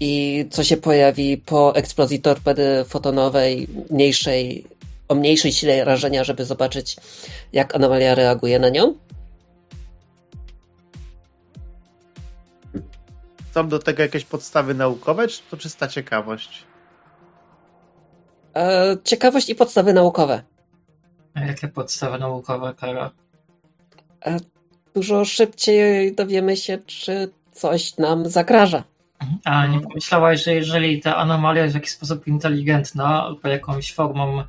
[0.00, 4.64] i co się pojawi po eksplozji torpedy fotonowej mniejszej,
[5.08, 6.96] o mniejszej sile rażenia, żeby zobaczyć,
[7.52, 8.94] jak anomalia reaguje na nią?
[13.54, 16.64] Są do tego jakieś podstawy naukowe, czy to czysta ciekawość?
[18.56, 20.42] E, ciekawość i podstawy naukowe.
[21.34, 23.10] A jakie podstawy naukowe, Kara?
[24.26, 24.36] E,
[24.94, 28.84] dużo szybciej dowiemy się, czy coś nam zagraża.
[29.44, 34.42] A nie pomyślałaś, że jeżeli ta anomalia jest w jakiś sposób inteligentna albo jakąś formą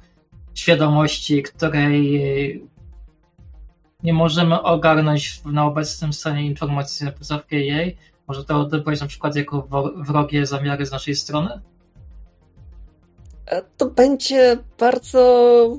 [0.54, 2.64] świadomości, której
[4.04, 7.98] nie możemy ogarnąć na obecnym stanie informacji na podstawie jej,
[8.28, 11.62] może to odebrać na przykład jako wrogie zamiary z naszej strony?
[13.46, 15.78] E, to będzie bardzo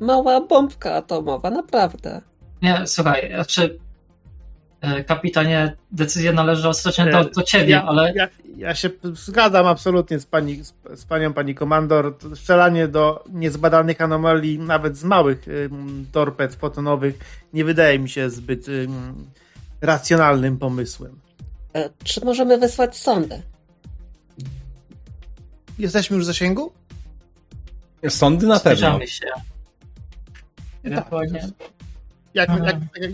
[0.00, 2.22] mała bombka atomowa, naprawdę.
[2.62, 3.87] Nie, słuchaj, znaczy E,
[5.06, 8.12] kapitanie, decyzja należy ostatecznie do, do ciebie, ja, ale...
[8.14, 12.16] Ja, ja, się zgadzam absolutnie z, pani, z, z panią pani komandor.
[12.34, 15.70] Strzelanie do niezbadanych anomalii, nawet z małych y,
[16.12, 17.18] torped fotonowych,
[17.52, 18.88] nie wydaje mi się zbyt y,
[19.80, 21.18] racjonalnym pomysłem.
[21.74, 23.42] E, czy możemy wysłać sondę?
[25.78, 26.72] Jesteśmy już w zasięgu?
[28.08, 29.06] Sądy na pewno.
[29.06, 29.26] się.
[30.94, 31.06] Tak,
[32.34, 32.48] jak, jak,
[32.96, 33.10] jak,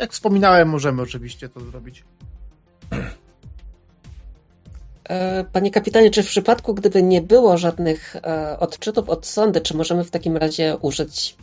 [0.00, 2.04] jak wspominałem, możemy oczywiście to zrobić.
[5.04, 9.76] E, panie kapitanie, czy w przypadku, gdyby nie było żadnych e, odczytów od sądy, czy
[9.76, 11.36] możemy w takim razie użyć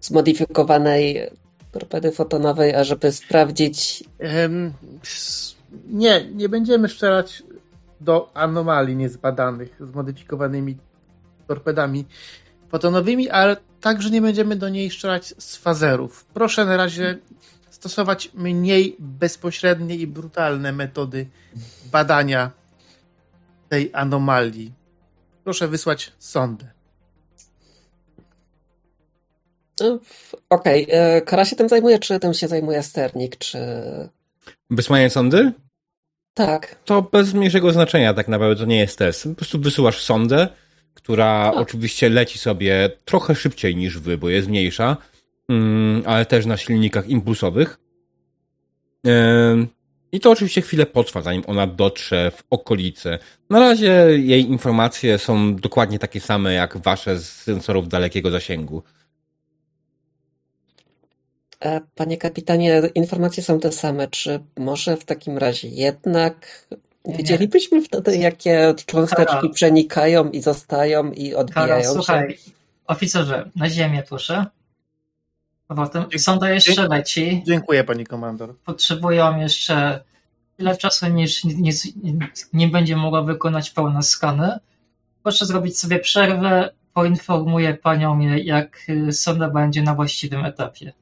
[0.00, 1.30] zmodyfikowanej
[1.72, 4.04] torpedy fotonowej, ażeby sprawdzić.
[5.86, 7.42] nie, nie będziemy strzelać
[8.00, 10.76] do anomalii niezbadanych zmodyfikowanymi
[11.46, 12.04] torpedami
[12.68, 16.24] fotonowymi, ale także nie będziemy do niej strzelać z fazerów.
[16.24, 17.18] Proszę na razie
[17.76, 21.26] stosować mniej bezpośrednie i brutalne metody
[21.92, 22.50] badania
[23.68, 24.72] tej anomalii.
[25.44, 26.70] Proszę wysłać sondę.
[29.80, 29.98] No,
[30.50, 31.00] okej, okay.
[31.00, 33.58] E, Kara się tym zajmuje, czy tym się zajmuje sternik, czy...
[34.70, 35.52] Wysłanie sondy?
[36.34, 36.76] Tak.
[36.84, 39.28] To bez mniejszego znaczenia tak naprawdę, to nie jest test.
[39.28, 40.48] Po prostu wysyłasz sondę,
[40.94, 44.96] która oczywiście leci sobie trochę szybciej niż wy, bo jest mniejsza,
[46.06, 47.78] ale też na silnikach impulsowych.
[50.12, 53.18] I to oczywiście chwilę potrwa, zanim ona dotrze w okolice.
[53.50, 58.82] Na razie jej informacje są dokładnie takie same jak wasze z sensorów dalekiego zasięgu.
[61.60, 64.08] E, panie kapitanie, informacje są te same.
[64.08, 66.66] Czy może w takim razie jednak
[67.08, 71.88] Widzielibyśmy wtedy, jakie cząsteczki przenikają i zostają i odbijają się.
[71.88, 72.38] słuchaj,
[72.86, 74.46] oficerze, na ziemię proszę.
[75.68, 77.42] Potem sonda jeszcze leci.
[77.46, 78.54] Dziękuję pani komandor.
[78.64, 80.04] Potrzebują jeszcze
[80.56, 81.72] tyle czasu, niż nie,
[82.52, 84.58] nie będzie mogła wykonać pełne skany.
[85.22, 86.70] Proszę zrobić sobie przerwę.
[86.94, 90.92] Poinformuję panią, jak sonda będzie na właściwym etapie.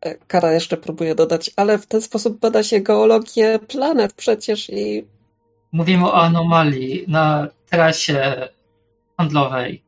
[0.00, 5.04] E, Kara jeszcze próbuje dodać, ale w ten sposób bada się geologię planet przecież i
[5.74, 8.48] Mówimy o anomalii na trasie
[9.16, 9.83] handlowej.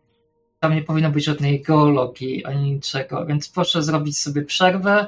[0.60, 5.06] Tam nie powinno być żadnej geologii ani niczego, więc proszę zrobić sobie przerwę.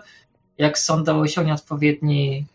[0.58, 2.46] Jak sonda osiągnie odpowiedni,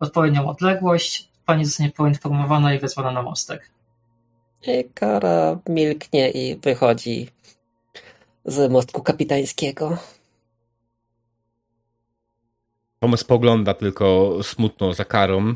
[0.00, 3.70] odpowiednią odległość, pani zostanie poinformowana i wezwana na mostek.
[4.66, 7.28] I Kara milknie i wychodzi
[8.44, 9.98] z mostku kapitańskiego.
[13.00, 15.54] Thomas pogląda tylko smutno za karą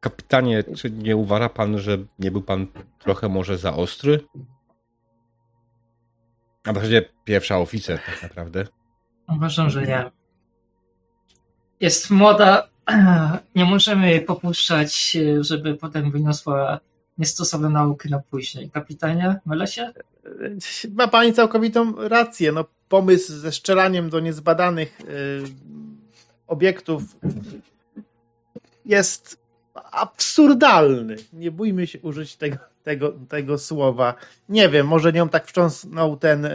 [0.00, 2.66] Kapitanie, czy nie uważa pan, że nie był pan
[2.98, 4.20] trochę może za ostry?
[6.64, 8.66] A w zasadzie pierwsza oficer tak naprawdę.
[9.28, 10.10] Uważam, że nie.
[11.80, 12.68] Jest młoda,
[13.56, 16.80] nie możemy jej popuszczać, żeby potem wyniosła
[17.18, 18.70] niestosowne nauki na później.
[18.70, 19.92] Kapitanie, mylę się?
[20.90, 22.52] Ma pani całkowitą rację.
[22.52, 25.44] No, pomysł ze strzelaniem do niezbadanych yy,
[26.46, 27.02] obiektów
[28.84, 29.47] jest
[29.84, 31.16] absurdalny.
[31.32, 34.14] Nie bójmy się użyć tego, tego, tego słowa.
[34.48, 36.50] Nie wiem, może nią tak wstrząsnął ten e,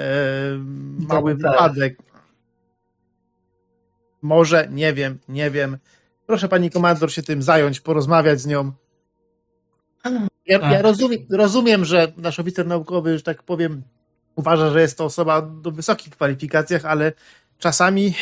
[1.07, 1.97] mały wypadek.
[4.21, 5.77] Może, nie wiem, nie wiem.
[6.25, 8.71] Proszę pani komandor się tym zająć, porozmawiać z nią.
[10.05, 10.11] Ja,
[10.45, 10.81] ja tak.
[10.81, 13.83] rozumiem, rozumiem, że nasz oficer naukowy, że tak powiem,
[14.35, 17.13] uważa, że jest to osoba do wysokich kwalifikacjach, ale
[17.57, 18.13] czasami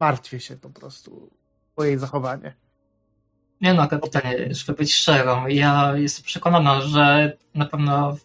[0.00, 1.30] martwię się po prostu
[1.76, 2.63] o jej zachowanie.
[3.64, 8.16] Nie no, kapitanie, żeby być szczerą, ja jestem przekonana, że na pewno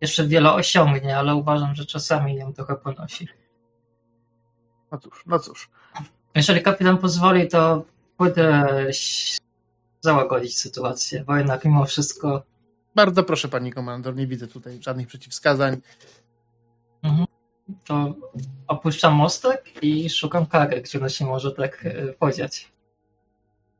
[0.00, 3.28] jeszcze wiele osiągnie, ale uważam, że czasami ją trochę ponosi.
[4.92, 5.70] No cóż, no cóż.
[6.34, 7.84] Jeżeli kapitan pozwoli, to
[8.16, 8.66] pójdę
[10.00, 12.42] załagodzić sytuację, bo jednak mimo wszystko...
[12.94, 15.76] Bardzo proszę, pani komandor, nie widzę tutaj żadnych przeciwwskazań.
[17.02, 17.26] Mhm.
[17.84, 18.14] To
[18.66, 22.77] opuszczam mostek i szukam kary, która się może tak e, podziać.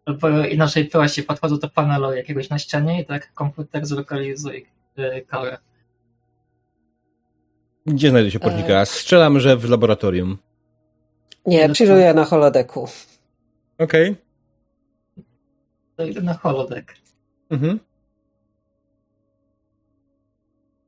[0.09, 4.61] Albo inaczej właśnie podchodzę do panelu jakiegoś na ścianie i tak komputer zlokalizuje
[5.27, 5.59] karę.
[7.87, 8.81] Gdzie znajdzie się pornika?
[8.81, 8.87] E.
[8.87, 10.39] Strzelam, że w laboratorium.
[11.47, 12.89] Nie, chilluję na holodeku.
[13.79, 14.11] Okej.
[14.11, 15.25] Okay.
[15.97, 16.95] To idę na holodek.
[17.51, 17.79] Mhm.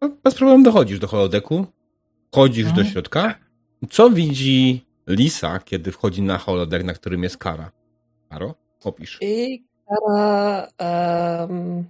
[0.00, 1.66] No, bez problemu dochodzisz do holodeku.
[2.32, 2.84] Wchodzisz mhm.
[2.86, 3.34] do środka.
[3.90, 7.70] Co widzi Lisa, kiedy wchodzi na holodek, na którym jest Kara?
[8.28, 8.54] Karo?
[8.84, 9.18] Opisz.
[9.20, 11.84] I Kara um,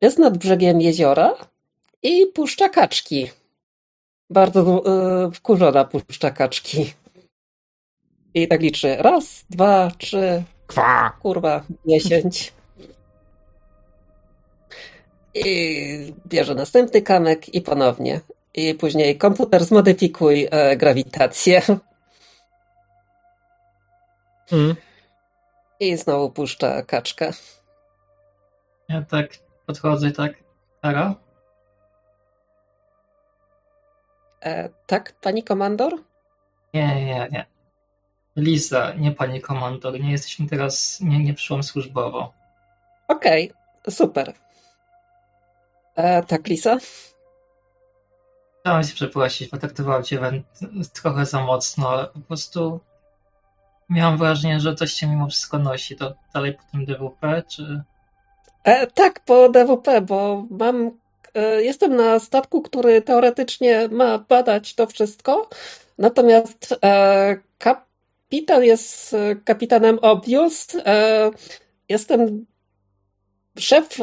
[0.00, 1.34] jest nad brzegiem jeziora
[2.02, 3.30] i puszcza kaczki.
[4.30, 6.92] Bardzo uh, wkurzona puszcza kaczki.
[8.34, 8.96] I tak liczy.
[8.96, 10.42] Raz, dwa, trzy.
[10.66, 11.10] Kwa!
[11.22, 12.52] Kurwa, dziesięć.
[15.34, 18.20] I bierze następny kamek i ponownie.
[18.54, 21.62] I później komputer zmodyfikuj e, grawitację.
[24.52, 24.76] Mm.
[25.80, 27.32] I znowu puszcza kaczkę.
[28.88, 30.32] Ja tak podchodzę tak.
[30.82, 31.14] Kara?
[34.44, 35.92] E, tak, pani komandor?
[36.74, 37.46] Nie, nie, nie.
[38.36, 40.00] Lisa, nie pani komandor.
[40.00, 42.32] Nie jesteśmy teraz, nie, nie przyszłam służbowo.
[43.08, 44.32] Okej, okay, super.
[45.94, 46.78] E, tak, Lisa?
[48.60, 50.42] Chciałam się przeprosić, potraktowałam cię
[50.92, 52.06] trochę za mocno.
[52.06, 52.80] Po prostu
[53.92, 55.96] miałam wrażenie, że coś cię mimo wszystko nosi.
[55.96, 57.82] To dalej po tym DWP, czy...
[58.64, 60.90] E, tak, po DWP, bo mam.
[61.34, 65.48] E, jestem na statku, który teoretycznie ma badać to wszystko.
[65.98, 70.66] Natomiast e, kapitan jest e, kapitanem Obvious.
[71.88, 72.46] Jestem.
[73.58, 73.98] Szef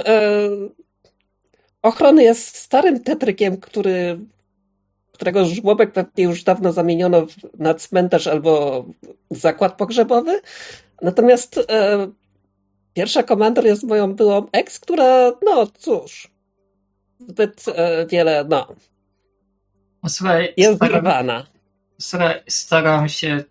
[1.82, 4.20] ochrony jest starym tetrykiem, który
[5.20, 7.26] którego żłobek pewnie już dawno zamieniono
[7.58, 8.86] na cmentarz albo
[9.30, 10.42] zakład pogrzebowy.
[11.02, 12.08] Natomiast e,
[12.94, 16.32] Pierwsza komandor jest moją byłą ex, która, no cóż,
[17.20, 18.68] zbyt e, wiele, no.
[20.08, 21.44] Słuchaj, jest staram,
[22.02, 23.44] Słuchaj, staram się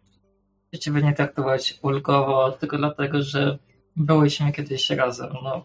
[0.81, 3.59] ciebie nie traktować ulgowo, tylko dlatego, że
[3.97, 5.65] byłyśmy kiedyś razem, no.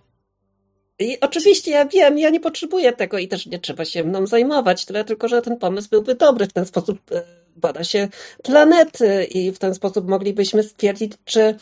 [1.03, 4.85] I oczywiście ja wiem, ja nie potrzebuję tego i też nie trzeba się mną zajmować,
[4.85, 6.47] tyle tylko, że ten pomysł byłby dobry.
[6.47, 7.23] W ten sposób e,
[7.55, 8.07] bada się
[8.43, 11.55] planety i w ten sposób moglibyśmy stwierdzić, czy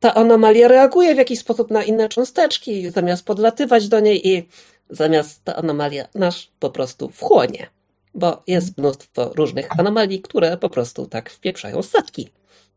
[0.00, 4.48] ta anomalia reaguje w jakiś sposób na inne cząsteczki, zamiast podlatywać do niej i
[4.90, 7.66] zamiast ta anomalia nasz po prostu wchłonie.
[8.14, 12.28] Bo jest mnóstwo różnych anomalii, które po prostu tak wpieprzają statki.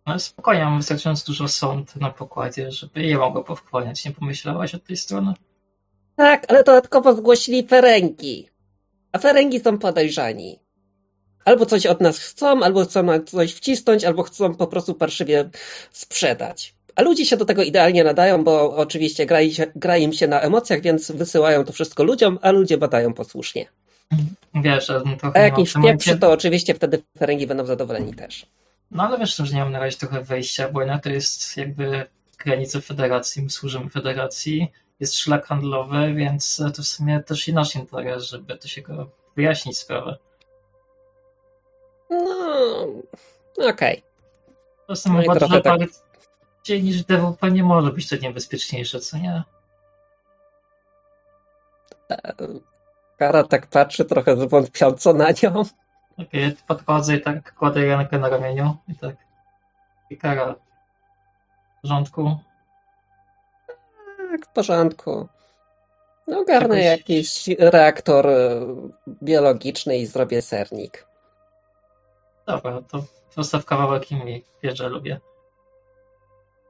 [0.08, 4.06] No spokojnie, mam wystarczająco dużo sąd na pokładzie, żeby je mogło powchłaniać.
[4.06, 5.34] Nie pomyślałaś od tej strony?
[6.18, 8.50] Tak, ale dodatkowo zgłosili ferengi.
[9.12, 10.60] A ferengi są podejrzani.
[11.46, 15.50] Albo coś od nas chcą, albo chcą coś wcisnąć, albo chcą po prostu parszywie
[15.92, 16.76] sprzedać.
[16.96, 19.40] A ludzie się do tego idealnie nadają, bo oczywiście gra,
[19.76, 23.66] gra im się na emocjach, więc wysyłają to wszystko ludziom, a ludzie badają posłusznie.
[24.56, 28.46] Wiesz, to A jakiś pieprzy, to oczywiście wtedy ferengi będą zadowoleni też.
[28.92, 32.06] No ale wiesz, że nie mam na razie trochę wejścia, bo na to jest jakby
[32.38, 37.76] granice federacji, my służymy federacji, jest szlak handlowy, więc to w sumie też i nasz
[37.76, 40.18] interes, żeby to się go wyjaśnić sprawę.
[42.10, 42.88] No,
[43.58, 43.98] okej.
[43.98, 44.02] Okay.
[44.88, 49.44] To jest no bardzo tak bardziej niż DWP nie może być to niebezpieczniejsze, co nie?
[53.18, 55.64] Kara tak patrzy trochę zwątpiąco na nią.
[56.18, 59.16] Okej, okay, podchodzę i tak kładę rękę na ramieniu i tak.
[60.10, 60.56] I Kara.
[61.78, 62.38] W porządku?
[64.32, 65.28] Tak, w porządku.
[66.28, 68.66] No, ogarnę jakiś reaktor e,
[69.24, 71.08] biologiczny i zrobię sernik.
[72.48, 73.04] Dobra, to
[73.36, 75.20] postaw kawałek i wiesz, że lubię.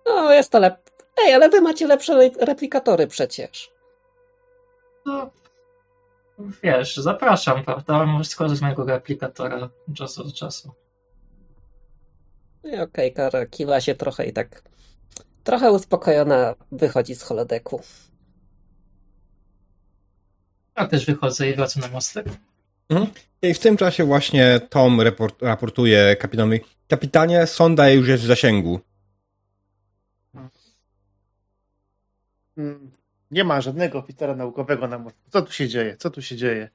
[0.05, 0.75] No, jest to lep...
[1.25, 3.71] Ej, ale wy macie lepsze replikatory przecież.
[5.05, 5.29] No,
[6.63, 8.05] wiesz, zapraszam, prawda?
[8.05, 10.71] Możesz skorzystać z mojego replikatora czasu do czasu.
[12.63, 14.61] No okej, okay, Kara kiwa się trochę i tak
[15.47, 17.81] trochę uspokojona wychodzi z holodeku.
[20.77, 22.25] Ja też wychodzę i wracam na mostek.
[22.89, 23.11] Mhm.
[23.41, 26.59] I w tym czasie właśnie Tom report, raportuje kapitanowi.
[26.87, 28.79] Kapitanie, sonda już jest w zasięgu.
[32.57, 32.91] Mm,
[33.31, 35.21] nie ma żadnego oficera naukowego na mostku.
[35.29, 35.97] Co tu się dzieje?
[35.97, 36.69] Co tu się dzieje?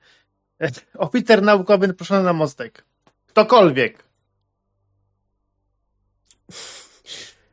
[0.98, 2.84] Oficer naukowy proszony na mostek.
[3.26, 4.04] Ktokolwiek.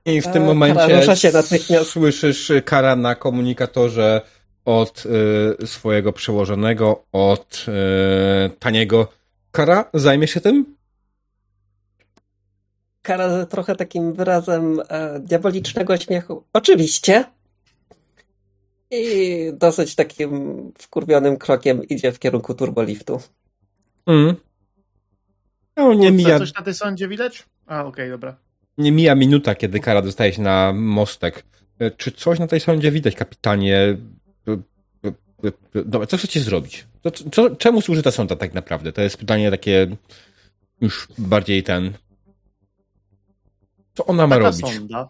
[0.05, 1.31] I w tym momencie się
[1.83, 4.21] słyszysz kara na komunikatorze
[4.65, 5.03] od
[5.63, 7.65] y, swojego przełożonego, od
[8.47, 9.07] y, taniego.
[9.51, 10.75] Kara, zajmie się tym?
[13.01, 16.43] Kara trochę takim wyrazem e, diabolicznego śmiechu.
[16.53, 17.23] Oczywiście.
[18.91, 20.31] I dosyć takim
[20.77, 23.21] wkurwionym krokiem idzie w kierunku turboliftu.
[24.07, 24.35] Mm.
[25.77, 26.39] No, nie mija.
[26.39, 27.45] Coś na tej sądzie widać?
[27.67, 28.48] A, okej, okay, dobra.
[28.77, 31.45] Nie mija minuta, kiedy kara dostaje się na mostek.
[31.79, 33.97] E, czy coś na tej sądzie widać, kapitanie?
[34.47, 34.51] E,
[35.75, 36.87] e, dobra, co chcecie zrobić?
[37.03, 38.93] Co, co, czemu służy ta sonda tak naprawdę?
[38.93, 39.87] To jest pytanie takie
[40.81, 41.93] już bardziej ten...
[43.93, 44.75] Co ona ma Taka robić?
[44.75, 45.09] Sonda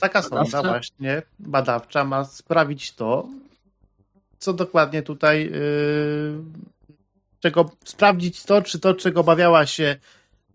[0.00, 3.28] Taka sonda właśnie badawcza ma sprawić to,
[4.38, 6.44] co dokładnie tutaj, yy,
[7.40, 9.96] czego sprawdzić to, czy to, czego obawiała się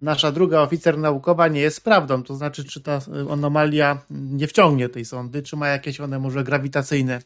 [0.02, 2.24] nasza druga oficer naukowa nie jest prawdą.
[2.24, 3.00] To znaczy, czy ta
[3.30, 7.22] anomalia nie wciągnie tej sondy, czy ma jakieś one może grawitacyjne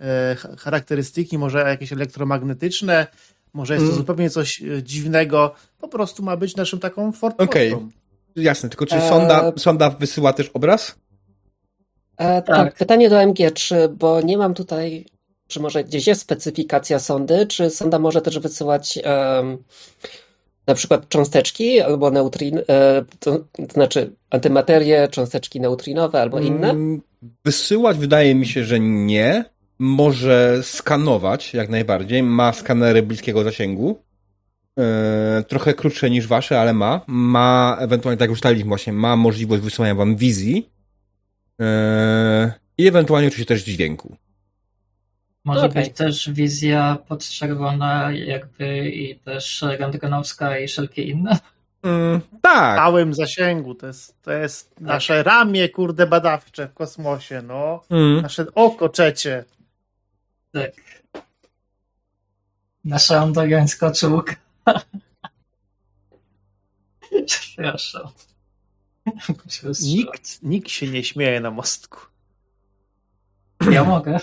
[0.00, 3.06] e, charakterystyki, może jakieś elektromagnetyczne,
[3.52, 3.98] może jest to mm.
[3.98, 5.54] zupełnie coś e, dziwnego.
[5.80, 7.44] Po prostu ma być naszym taką forpocztą.
[7.44, 7.88] Okej, okay.
[8.36, 8.68] jasne.
[8.68, 9.58] Tylko czy sonda, e...
[9.58, 10.94] sonda wysyła też obraz?
[12.16, 12.46] E, tak.
[12.46, 12.74] tak.
[12.74, 15.06] pytanie do MG, czy, bo nie mam tutaj,
[15.48, 19.58] czy może gdzieś jest specyfikacja sondy, czy sonda może też wysyłać um,
[20.70, 26.70] na przykład cząsteczki albo neutrin, e, to, to, znaczy antymaterie, cząsteczki neutrinowe albo inne?
[26.70, 27.02] Mm,
[27.44, 29.44] wysyłać wydaje mi się, że nie.
[29.78, 32.22] Może skanować jak najbardziej.
[32.22, 34.02] Ma skanery bliskiego zasięgu.
[34.78, 37.00] E, trochę krótsze niż wasze, ale ma.
[37.06, 40.70] Ma, ewentualnie tak jak ustaliliśmy właśnie, ma możliwość wysyłania wam wizji.
[41.60, 44.16] E, I ewentualnie oczywiście też dźwięku.
[45.44, 45.82] Może okay.
[45.82, 51.38] być też wizja podczerwona jakby i też rentgenowska i wszelkie inne.
[51.82, 52.74] Mm, tak.
[52.74, 53.74] W całym zasięgu.
[53.74, 54.80] To jest, to jest tak.
[54.80, 57.82] nasze ramię, kurde, badawcze w kosmosie, no.
[57.90, 58.22] Mm.
[58.22, 59.44] Nasze oko trzecie.
[60.52, 60.72] Tak.
[62.84, 64.34] Nasza ondoriańska czułka.
[67.26, 68.08] Przepraszam.
[69.82, 72.00] Nikt, nikt się nie śmieje na mostku.
[73.70, 74.20] Ja mogę.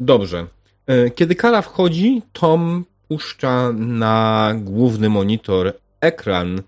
[0.00, 0.46] Dobrze.
[0.86, 6.62] E, kiedy Kara wchodzi, Tom puszcza na główny monitor ekran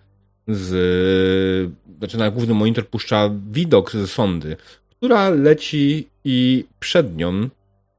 [0.49, 1.73] z.
[1.99, 4.57] Znaczy, na główny monitor puszcza widok ze sondy,
[4.91, 7.49] która leci i przed nią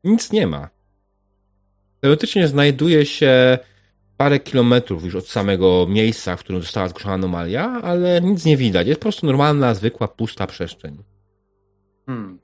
[0.03, 0.69] nic nie ma.
[1.99, 3.57] Teoretycznie znajduje się
[4.17, 8.87] parę kilometrów już od samego miejsca, w którym została zgłoszona anomalia, ale nic nie widać.
[8.87, 10.97] Jest po prostu normalna, zwykła, pusta przestrzeń.
[12.05, 12.39] Hmm.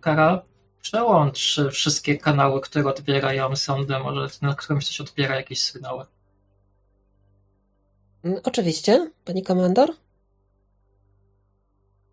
[0.00, 0.42] Kara
[0.82, 6.04] przełącz wszystkie kanały, które odbierają sondę, może na którymś coś odbiera jakieś sygnały.
[8.24, 9.90] Mm, oczywiście, pani komandor.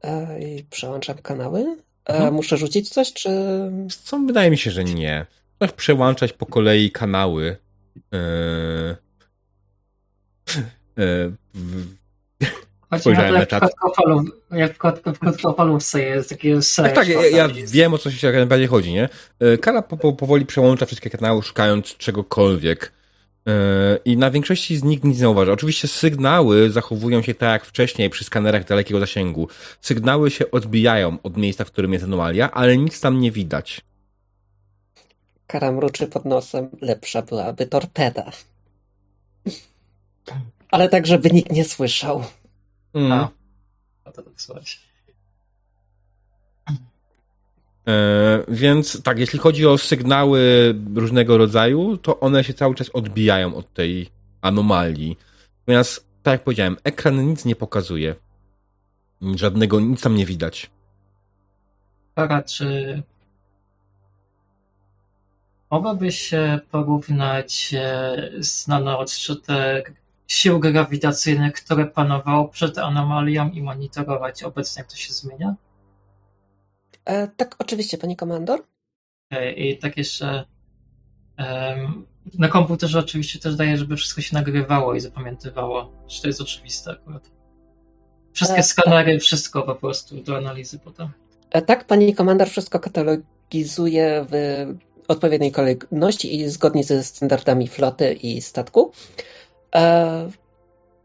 [0.04, 0.40] E,
[0.70, 1.78] przełączam kanały.
[2.06, 2.34] E, mhm.
[2.34, 3.30] Muszę rzucić coś, czy.
[4.04, 5.26] Co wydaje mi się, że nie.
[5.60, 7.58] Możesz przełączać po kolei kanały.
[8.14, 8.18] E,
[10.98, 11.32] e,
[13.00, 13.72] Spojrzałem na czat.
[14.52, 14.74] Jak
[15.16, 19.10] w krótkofalówce jest takie Tak, tak, ja, ja wiem o co się najbardziej chodzi, nie?
[19.40, 22.98] E, Kara po, po, powoli przełącza wszystkie kanały, szukając czegokolwiek.
[24.06, 25.52] I na większości z nich nic nie zauważa.
[25.52, 29.48] Oczywiście sygnały zachowują się tak jak wcześniej przy skanerach dalekiego zasięgu.
[29.82, 33.82] Sygnały się odbijają od miejsca, w którym jest anomalia, ale nic tam nie widać.
[35.48, 36.70] Kara mruczy pod nosem.
[36.82, 38.32] Lepsza byłaby torpeda.
[40.72, 42.24] Ale tak, żeby nikt nie słyszał.
[42.98, 43.10] Mm.
[43.10, 43.32] No.
[44.04, 44.88] To tak słuchać.
[47.88, 50.42] E, więc tak, jeśli chodzi o sygnały
[50.96, 54.10] różnego rodzaju, to one się cały czas odbijają od tej
[54.42, 55.18] anomalii.
[55.60, 58.16] Natomiast, tak jak powiedziałem, ekran nic nie pokazuje.
[59.36, 60.70] Żadnego, nic tam nie widać.
[62.16, 63.02] Para, czy
[65.72, 66.32] mogłabyś
[66.72, 69.94] porównać e, znane odczytek
[70.28, 75.56] sił grawitacyjnych, które panowało przed anomalią i monitorować obecnie, jak to się zmienia?
[77.06, 78.64] E, tak, oczywiście, pani komandor.
[79.32, 80.46] Okay, I tak jeszcze
[81.40, 85.92] um, na komputerze oczywiście też daje, żeby wszystko się nagrywało i zapamiętywało.
[86.08, 87.32] Czy to jest oczywiste akurat?
[88.34, 89.22] Wszystkie e, skanery, tak.
[89.22, 91.10] wszystko po prostu do analizy potem.
[91.52, 94.36] E, tak, pani komandor wszystko katalogizuje w
[95.08, 98.92] odpowiedniej kolejności i zgodnie ze standardami floty i statku.
[99.76, 100.30] E,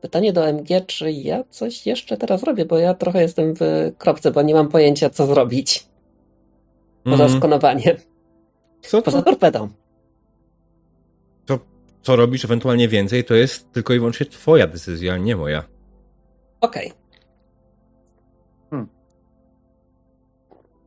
[0.00, 4.30] pytanie do MG, czy ja coś jeszcze teraz robię, bo ja trochę jestem w kropce,
[4.30, 5.86] bo nie mam pojęcia, co zrobić.
[7.04, 7.38] Poza mm.
[7.38, 7.96] skanowaniem.
[8.80, 9.68] Co Poza torpedą.
[11.46, 11.58] To,
[12.02, 15.64] co robisz ewentualnie więcej, to jest tylko i wyłącznie twoja decyzja, nie moja.
[16.60, 16.86] Okej.
[16.86, 16.98] Okay.
[18.70, 18.88] Hmm.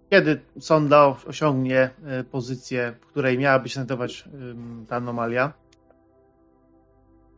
[0.10, 4.26] Kiedy sonda osiągnie e, pozycję, w której miałaby się znajdować
[4.90, 5.54] ta anomalia?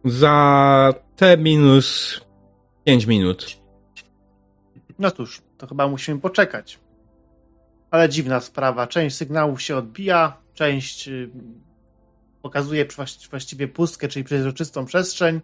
[0.09, 2.21] Za T minus
[2.83, 3.57] 5 minut.
[4.99, 6.79] No cóż, to chyba musimy poczekać.
[7.91, 8.87] Ale dziwna sprawa.
[8.87, 11.29] Część sygnałów się odbija, część y,
[12.41, 12.85] pokazuje
[13.29, 15.41] właściwie pustkę, czyli przezroczystą przestrzeń.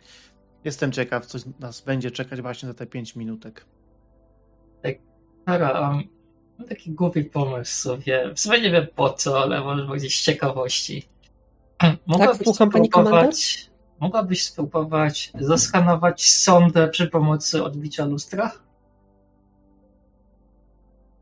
[0.64, 3.66] Jestem ciekaw, co nas będzie czekać właśnie za te 5 minutek.
[4.82, 4.96] Tak,
[5.46, 6.04] Kara, um,
[6.60, 8.34] mam taki głupi pomysł sobie.
[8.36, 11.06] W sumie nie wiem po co, ale może powiedzieć z ciekawości.
[12.08, 13.34] Mogłabyś tak, komandor?
[14.04, 18.52] Mogłabyś spróbować zaskanować sondę przy pomocy odbicia lustra?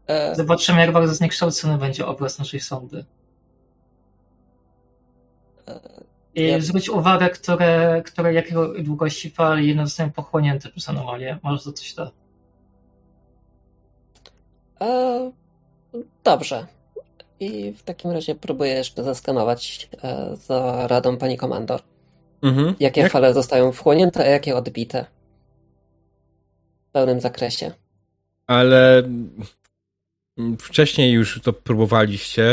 [0.08, 0.36] E...
[0.36, 3.06] Zobaczymy, jak bardzo zniekształcony będzie obraz naszej sondy.
[5.68, 5.80] E...
[6.36, 11.40] I zwróć uwagę, które, które jakiego długości fali zostają pochłonięte przez anomalię.
[11.44, 12.12] Może to coś da.
[14.82, 15.32] E,
[16.24, 16.68] dobrze.
[17.40, 21.82] I w takim razie próbuję jeszcze zaskanować e, za radą pani komandor.
[22.42, 22.76] Mhm.
[22.80, 23.12] Jakie Jak?
[23.12, 25.06] fale zostają wchłonięte, a jakie odbite.
[26.90, 27.72] W pełnym zakresie.
[28.48, 29.04] Ale
[30.60, 32.46] wcześniej już to próbowaliście,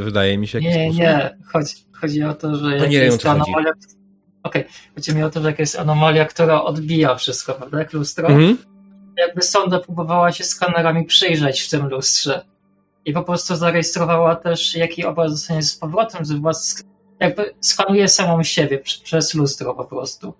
[0.00, 0.60] wydaje mi się.
[0.60, 1.38] Nie, nie.
[1.52, 3.72] Chodzi, chodzi o to, że to jak nie jest anomalia.
[4.42, 4.74] Okej, okay.
[4.94, 7.78] chodzi mi o to, że jak jest anomalia, która odbija wszystko, prawda?
[7.78, 8.28] Jak lustro.
[8.28, 8.58] Mhm.
[9.18, 12.44] Jakby sonda próbowała się skanerami przyjrzeć w tym lustrze.
[13.04, 16.32] I po prostu zarejestrowała też, jaki obraz zostanie z powrotem, z
[17.22, 20.34] jakby skanuje samą siebie przez lustro po prostu.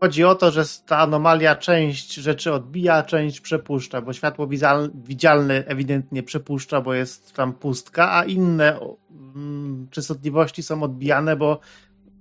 [0.00, 4.48] Chodzi o to, że ta anomalia część rzeczy odbija, część przepuszcza, bo światło
[4.94, 8.78] widzialne ewidentnie przepuszcza, bo jest tam pustka, a inne
[9.10, 11.60] mm, częstotliwości są odbijane, bo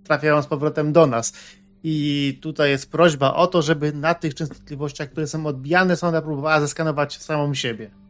[0.03, 1.33] trafiają z powrotem do nas.
[1.83, 6.59] I tutaj jest prośba o to, żeby na tych częstotliwościach, które są odbijane, sonda próbowała
[6.59, 8.02] zeskanować samą siebie.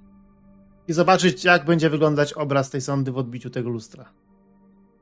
[0.88, 4.06] I zobaczyć, jak będzie wyglądać obraz tej sondy w odbiciu tego lustra.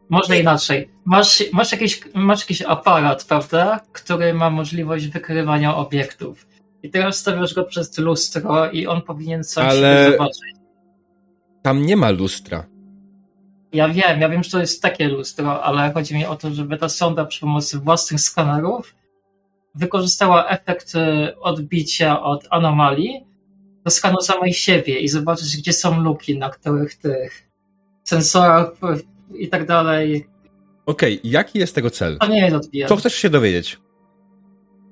[0.09, 0.89] Może inaczej.
[1.05, 6.47] Masz, masz, jakiś, masz jakiś aparat, prawda, który ma możliwość wykrywania obiektów.
[6.83, 10.11] I teraz stawiasz go przez lustro i on powinien coś Ale...
[10.11, 10.55] zobaczyć.
[11.61, 12.65] Tam nie ma lustra.
[13.73, 16.77] Ja wiem, ja wiem, że to jest takie lustro, ale chodzi mi o to, żeby
[16.77, 18.95] ta sonda przy pomocy własnych skanerów
[19.75, 23.25] wykorzystała efekt y, odbicia od anomalii
[23.85, 27.49] do skanu samej siebie i zobaczyć, gdzie są luki, na których tych
[28.03, 28.71] sensorach
[29.33, 30.27] i tak dalej.
[30.85, 32.17] Okej, okay, jaki jest tego cel?
[32.17, 32.89] To nie jest odbijane.
[32.89, 33.79] Co chcesz się dowiedzieć?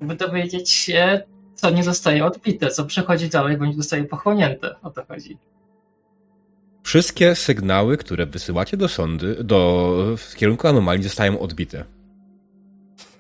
[0.01, 1.21] By dowiedzieć się,
[1.55, 4.75] co nie zostaje odbite, co przechodzi dalej, bo nie zostaje pochłonięte.
[4.81, 5.37] O to chodzi.
[6.83, 11.83] Wszystkie sygnały, które wysyłacie do sądy, do, w kierunku anomalii zostają odbite.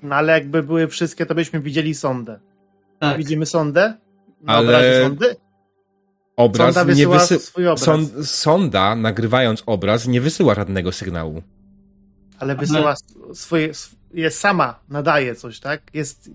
[0.03, 2.39] No ale jakby były wszystkie, to byśmy widzieli sondę.
[2.99, 3.17] Tak.
[3.17, 3.93] Widzimy sondę?
[4.41, 5.03] Na ale...
[5.03, 5.35] sądy?
[6.39, 7.39] Obraz sonda nie wysy...
[7.39, 8.29] swój obraz.
[8.29, 11.41] sonda, nagrywając obraz, nie wysyła żadnego sygnału.
[12.39, 12.95] Ale wysyła
[13.33, 13.71] swoje,
[14.13, 15.81] jest sama, nadaje coś, tak?
[15.93, 16.29] Jest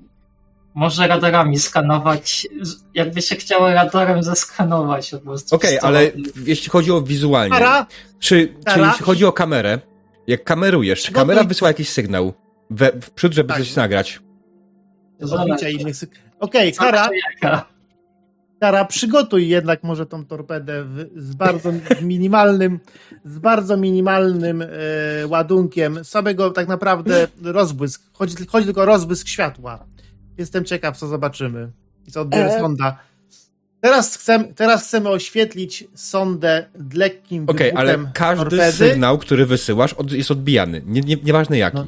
[0.75, 2.47] może radarami skanować,
[2.95, 5.57] jakby się chciało radarem zeskanować po prostu.
[5.57, 6.11] Okej, okay, ale
[6.45, 7.87] jeśli chodzi o wizualnie, Kara?
[8.19, 8.75] czy, Kara?
[8.75, 9.79] czy jeśli chodzi o kamerę,
[10.27, 12.33] jak kamerujesz, czy kamera wysyła jakiś sygnał
[12.71, 13.59] we, w przód, żeby tak.
[13.59, 14.21] coś nagrać?
[16.41, 16.91] Okej, okay,
[17.41, 17.74] Kara,
[18.65, 21.73] Kara, przygotuj jednak może tą torpedę w, z bardzo
[22.03, 22.81] minimalnym,
[23.25, 24.67] z bardzo minimalnym e,
[25.27, 29.87] ładunkiem, samego tak naprawdę rozbłysk, chodzi, chodzi tylko o rozbłysk światła.
[30.39, 31.71] Jestem ciekaw, co zobaczymy.
[32.07, 32.61] I co odbierze e...
[32.61, 32.99] sonda.
[33.81, 38.73] Teraz chcemy, teraz chcemy oświetlić sondę lekkim Okej, okay, ale każdy torpedy.
[38.73, 40.83] sygnał, który wysyłasz, jest odbijany.
[40.87, 41.77] Nie, nie, nieważne jaki.
[41.77, 41.87] No,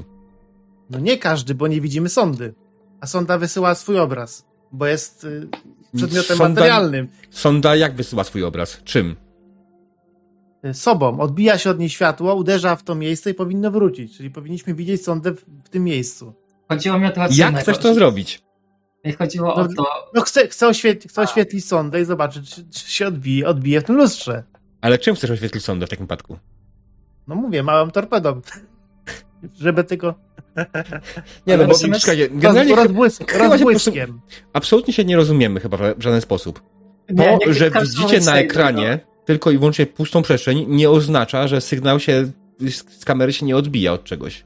[0.91, 2.55] no, nie każdy, bo nie widzimy sondy.
[3.01, 5.49] A sonda wysyła swój obraz, bo jest y,
[5.97, 7.09] przedmiotem sonda, materialnym.
[7.31, 8.81] Sonda jak wysyła swój obraz?
[8.85, 9.17] Czym?
[10.65, 11.21] Y, sobą.
[11.21, 14.17] Odbija się od niej światło, uderza w to miejsce i powinno wrócić.
[14.17, 16.35] Czyli powinniśmy widzieć sondę w, w tym miejscu.
[16.69, 18.43] Chodziło mi o to Jak chcesz to zrobić?
[19.19, 20.11] Chodziło no, o to.
[20.15, 23.85] No chcę, chcę, oświetlić, chcę oświetlić sondę i zobaczyć, czy, czy, się odbije, odbije w
[23.85, 24.45] tym lustrze.
[24.81, 26.39] Ale czym chcesz oświetlić sondę w takim przypadku?
[27.27, 28.41] No mówię, małym torpedą.
[29.55, 30.15] Żeby tylko.
[31.47, 34.21] Nie, no bo czekajcie, generalnie rozbłysk, rozbłyskiem.
[34.53, 36.63] absolutnie się nie rozumiemy chyba w żaden sposób.
[37.07, 41.61] To, nie, nie, że widzicie na ekranie tylko i wyłącznie pustą przestrzeń, nie oznacza, że
[41.61, 42.31] sygnał się
[42.99, 44.45] z kamery się nie odbija od czegoś.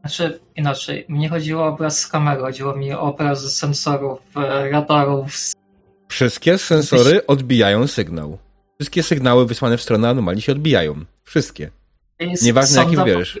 [0.00, 4.70] Znaczy, inaczej, mnie chodziło o obraz z kamery, chodziło mi o obraz z sensorów, e,
[4.70, 5.36] radarów.
[6.08, 8.38] Wszystkie sensory odbijają sygnał.
[8.78, 11.04] Wszystkie sygnały wysłane w stronę anomalii się odbijają.
[11.24, 11.70] Wszystkie.
[12.42, 13.40] Nieważne jaki wybierzesz.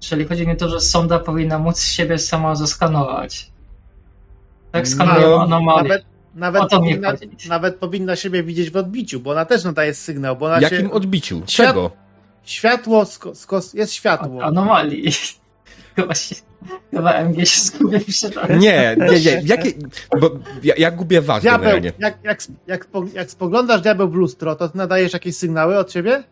[0.00, 3.50] Czyli chodzi mi o to, że sonda powinna móc siebie sama zaskanować.
[4.72, 5.88] Tak skanują no, anomalię.
[5.88, 6.04] Nawet,
[6.34, 7.12] nawet, powinna,
[7.48, 10.36] nawet powinna siebie widzieć w odbiciu, bo ona też nadaje sygnał.
[10.36, 10.90] Bo ona Jakim się...
[10.90, 11.42] odbiciu?
[11.46, 11.90] Czego?
[12.42, 13.04] Światło,
[13.34, 14.44] skos, jest światło.
[14.44, 15.12] Anomalii.
[15.96, 16.34] Chyba się,
[16.90, 18.00] chyba MG się zgubił
[18.48, 19.42] Nie, nie, nie.
[19.44, 19.72] Jakie,
[20.20, 20.30] bo
[20.62, 21.92] ja, ja gubię was diabeł, generalnie.
[21.98, 26.24] Jak, jak, jak, jak spoglądasz diabeł w lustro, to ty nadajesz jakieś sygnały od siebie?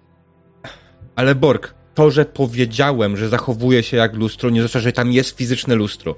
[1.17, 5.37] Ale Borg, to, że powiedziałem, że zachowuje się jak lustro, nie oznacza, że tam jest
[5.37, 6.15] fizyczne lustro.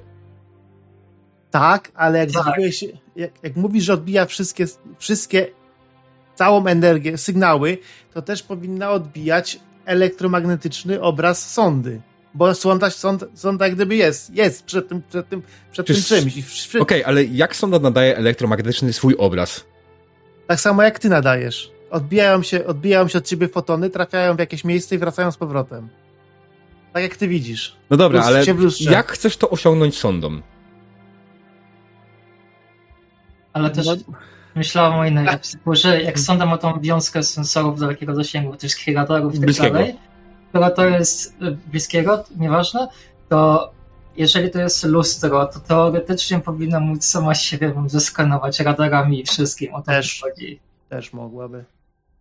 [1.51, 2.73] Tak, ale jak, tak.
[2.73, 2.86] Się,
[3.16, 4.66] jak, jak mówisz, że odbija wszystkie,
[4.98, 5.47] wszystkie,
[6.35, 7.78] całą energię, sygnały,
[8.15, 12.01] to też powinna odbijać elektromagnetyczny obraz sondy
[12.35, 15.43] bo sonda, sonda, sonda jak gdyby jest, jest przed tym, przed tym,
[15.73, 16.44] przed tym czymś.
[16.69, 19.65] Okej, okay, ale jak sonda nadaje elektromagnetyczny swój obraz?
[20.47, 21.80] Tak samo jak ty nadajesz.
[21.90, 25.88] Odbijają się, odbijają się od ciebie fotony, trafiają w jakieś miejsce i wracają z powrotem.
[26.92, 27.76] Tak jak ty widzisz.
[27.90, 28.44] No dobra, ale
[28.80, 30.42] jak chcesz to osiągnąć sądom?
[33.52, 33.94] Ale też no.
[34.54, 39.34] myślałam o innej opcji, że jak sonda ma tą wiązkę sensorów dalekiego zasięgu, tych radarów
[39.34, 39.96] i tak dalej,
[40.48, 42.88] która to jest y, bliskiego, nieważne,
[43.28, 43.70] to
[44.16, 49.74] jeżeli to jest lustro, to teoretycznie powinna móc sama siebie zeskanować radarami i wszystkim.
[49.74, 50.60] O to też, chodzi.
[50.88, 51.64] Też mogłaby.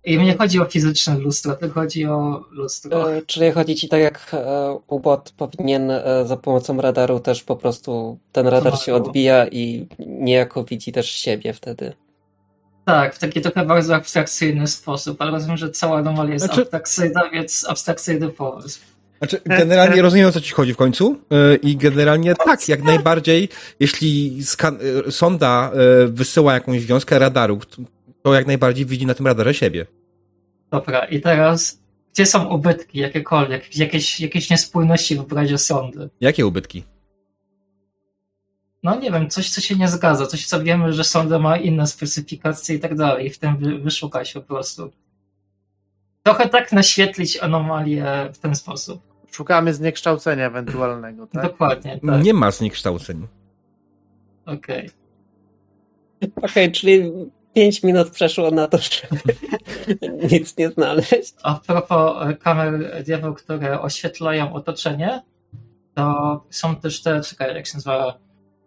[0.10, 3.14] I mnie chodzi o fizyczne lustro, tylko chodzi o lustro.
[3.14, 7.56] E, czyli chodzi ci tak jak e, ubot powinien e, za pomocą radaru też po
[7.56, 11.94] prostu ten radar się odbija i niejako widzi też siebie wtedy.
[12.86, 16.61] Tak, w taki trochę bardzo abstrakcyjny sposób, ale rozumiem, że cała anomalia jest znaczy...
[16.61, 18.80] abstrakcyjna, więc abstrakcyjny pomysł.
[19.18, 21.19] Znaczy, generalnie rozumiem, o co ci chodzi w końcu
[21.61, 23.49] i generalnie tak, jak najbardziej,
[23.80, 24.38] jeśli
[25.10, 25.72] sonda
[26.07, 27.60] wysyła jakąś wiązkę radaru,
[28.22, 29.86] to jak najbardziej widzi na tym radarze siebie.
[30.71, 31.79] Dobra, i teraz
[32.13, 33.77] gdzie są ubytki jakiekolwiek?
[33.77, 36.09] Jakieś, jakieś niespójności w obrazie sądy?
[36.21, 36.83] Jakie ubytki?
[38.83, 41.87] No nie wiem, coś co się nie zgadza, coś co wiemy, że sąda ma inne
[41.87, 44.91] specyfikacje i tak dalej i w tym wy, wyszukać po prostu.
[46.23, 49.01] Trochę tak naświetlić anomalię w ten sposób.
[49.31, 51.43] Szukamy zniekształcenia ewentualnego, tak?
[51.43, 52.23] Dokładnie, tak.
[52.23, 53.27] Nie ma zniekształceń.
[54.45, 54.89] Okej.
[56.19, 56.31] Okay.
[56.35, 57.11] Okej, okay, czyli
[57.60, 59.36] 5 minut przeszło na to, żeby
[60.31, 61.34] nic nie znaleźć.
[61.44, 65.22] A propos e, kamer diabeł, które oświetlają otoczenie,
[65.95, 68.18] to są też te, czekaj, jak się nazywa,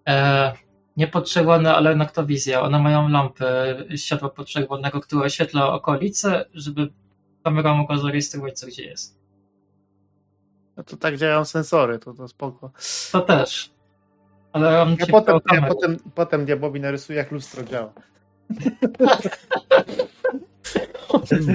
[0.09, 0.52] e,
[0.97, 2.62] nie podczerwone, ale noktowizja.
[2.62, 3.44] One mają lampy
[3.97, 6.93] światła podczerwonego, które oświetla okolice, żeby
[7.44, 9.19] kamera mogła zarejestrować, co gdzie jest.
[10.77, 12.70] No to tak działają sensory, to, to spoko.
[13.12, 13.70] To też.
[14.52, 17.93] Ale on ja potem, ja potem, potem diabłowi narysuje, jak lustro działa.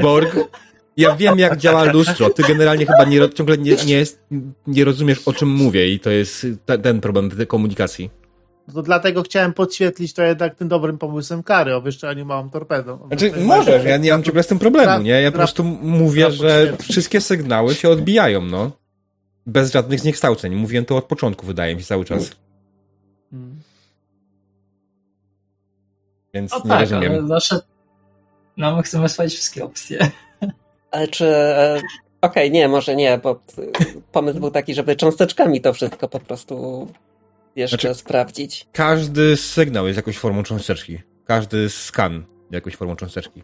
[0.01, 0.35] Borg,
[0.97, 2.29] ja wiem, jak działa lustro.
[2.29, 4.23] Ty generalnie chyba nie, ciągle nie, nie, jest,
[4.67, 6.47] nie rozumiesz, o czym mówię, i to jest
[6.83, 8.09] ten problem tej komunikacji.
[8.67, 13.07] No to dlatego chciałem podświetlić to jednak tym dobrym pomysłem kary o wyszczelaniu małą torpedą.
[13.07, 15.21] Znaczy, możesz, ja nie mam ciągle z tym problemu, nie?
[15.21, 18.71] Ja po prostu mówię, że wszystkie sygnały się odbijają, no.
[19.45, 20.55] Bez żadnych zniekształceń.
[20.55, 22.31] Mówiłem to od początku, wydaje mi się, cały czas.
[23.31, 23.56] Hmm.
[26.37, 27.11] Więc no nie tak, rozumiem.
[27.11, 27.59] Ale nasze...
[28.57, 30.11] No my chcemy sprawdzić wszystkie opcje.
[30.91, 31.27] Ale czy...
[31.27, 31.77] E,
[32.21, 33.41] okej, okay, nie, może nie, bo
[34.11, 36.87] pomysł był taki, żeby cząsteczkami to wszystko po prostu
[37.55, 38.67] jeszcze znaczy, sprawdzić.
[38.71, 41.01] Każdy sygnał jest jakąś formą cząsteczki.
[41.25, 43.43] Każdy skan jakąś formą cząsteczki.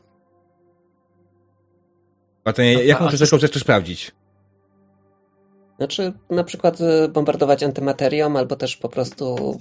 [2.45, 4.11] A no jaką cząsteczką chcesz sprawdzić?
[5.78, 9.58] Znaczy, na przykład y, bombardować antymaterią, albo też po prostu.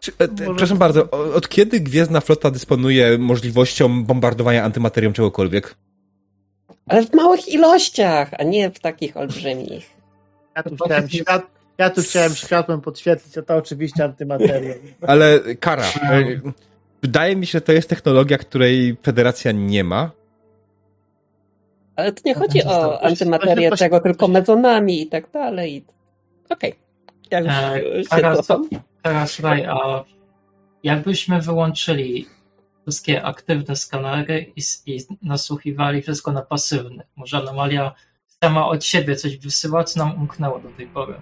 [0.00, 5.74] Czy, e, Proszę bardzo, od kiedy Gwiezdna Flota dysponuje możliwością bombardowania antymaterią czegokolwiek?
[6.86, 9.90] Ale w małych ilościach, a nie w takich olbrzymich.
[10.56, 11.46] Ja tu chciałem, świat...
[11.78, 14.74] ja tu chciałem światłem podświetlić, a to oczywiście antymateria.
[15.00, 15.84] Ale kara.
[17.02, 20.10] Wydaje mi się, że to jest technologia, której Federacja nie ma
[21.98, 25.84] ale tu nie chodzi o antymaterię tego, tylko mezonami i tak dalej.
[26.50, 26.72] Okej.
[26.72, 27.42] Okay.
[27.44, 28.48] Ja e, teraz,
[29.02, 30.04] teraz słuchaj, a
[30.82, 32.26] jakbyśmy wyłączyli
[32.82, 37.04] wszystkie aktywne skanery i, i nasłuchiwali wszystko na pasywny.
[37.16, 37.94] Może anomalia
[38.42, 41.14] sama od siebie coś wysyła, co nam umknęło do tej pory.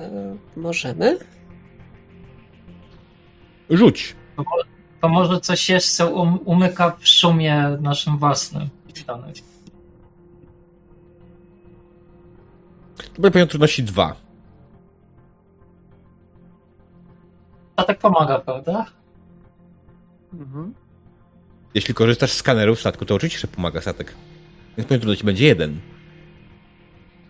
[0.00, 1.18] E, możemy?
[3.70, 4.73] Rzuć to
[5.08, 8.68] może coś jeszcze um, umyka w szumie naszym własnym.
[13.14, 14.16] To poziom trudności 2.
[17.76, 18.86] A tak pomaga, prawda?
[20.32, 20.74] Mhm.
[21.74, 24.14] Jeśli korzystasz z skanerów statku, to oczywiście, że pomaga statek.
[24.76, 25.80] Więc poziom trudności będzie jeden.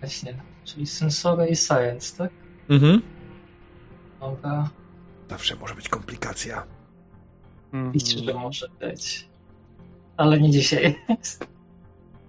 [0.00, 0.34] Właśnie.
[0.64, 2.30] Czyli sensory i science, tak?
[2.68, 3.02] Mhm.
[4.20, 4.70] Dobra.
[5.30, 6.66] Zawsze może być komplikacja.
[7.74, 9.28] Oczywiście, że może być.
[10.16, 10.94] Ale nie dzisiaj.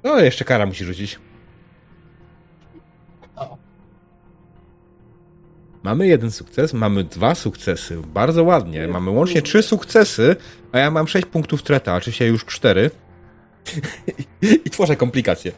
[0.04, 1.20] No, jeszcze kara musi rzucić.
[3.36, 3.58] O.
[5.84, 7.98] Mamy jeden sukces, mamy dwa sukcesy.
[8.08, 8.88] Bardzo ładnie.
[8.88, 10.36] Mamy łącznie trzy sukcesy,
[10.72, 12.92] a ja mam sześć punktów treta, oczywiście już cztery.
[14.66, 15.52] I tworzę komplikacje.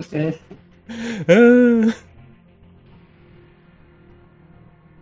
[0.00, 0.32] Okay.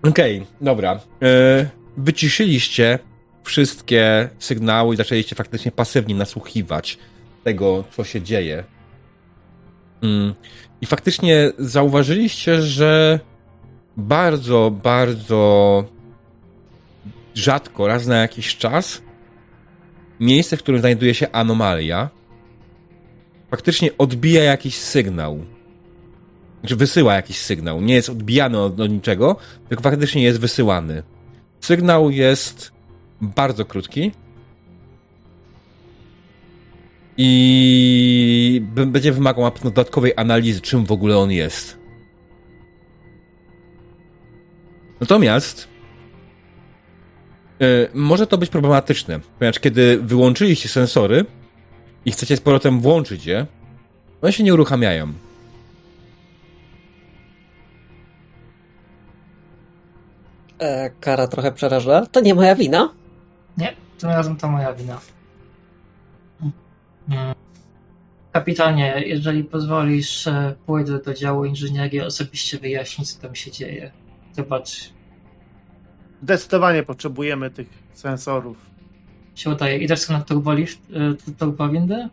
[0.03, 1.01] Okej, okay, dobra.
[1.23, 2.99] E, wyciszyliście
[3.43, 6.99] wszystkie sygnały i zaczęliście faktycznie pasywnie nasłuchiwać
[7.45, 8.65] tego, co się dzieje.
[10.03, 10.35] Mm.
[10.81, 13.21] I faktycznie zauważyliście, że
[13.97, 15.85] bardzo, bardzo
[17.35, 19.03] rzadko, raz na jakiś czas,
[20.21, 22.11] miejsce, w którym znajduje się anomalia,
[23.51, 25.45] faktycznie odbija jakiś sygnał.
[26.61, 27.81] Znaczy wysyła jakiś sygnał.
[27.81, 29.37] Nie jest odbijany od, od niczego,
[29.69, 31.03] tylko faktycznie jest wysyłany.
[31.61, 32.73] Sygnał jest
[33.21, 34.13] bardzo krótki.
[37.17, 41.79] I będzie wymagał dodatkowej analizy, czym w ogóle on jest.
[45.01, 45.69] Natomiast
[47.61, 51.25] yy, może to być problematyczne, ponieważ kiedy wyłączyliście sensory
[52.05, 53.47] i chcecie z powrotem włączyć je,
[54.23, 55.13] one się nie uruchamiają.
[60.59, 62.07] E, kara trochę przeraża.
[62.07, 63.00] To nie moja wina?
[63.61, 65.01] Nie, tym razem to moja wina.
[67.09, 67.35] Mm.
[68.33, 73.93] Kapitanie, jeżeli pozwolisz, e, pójdę do działu inżynierii osobiście wyjaśnić, co tam się dzieje.
[74.33, 74.91] Zobacz.
[76.23, 78.71] Zdecydowanie potrzebujemy tych sensorów.
[79.35, 79.79] Się udaje.
[79.79, 80.79] Idę w stronę turbolift,
[81.29, 82.09] e, turbowindy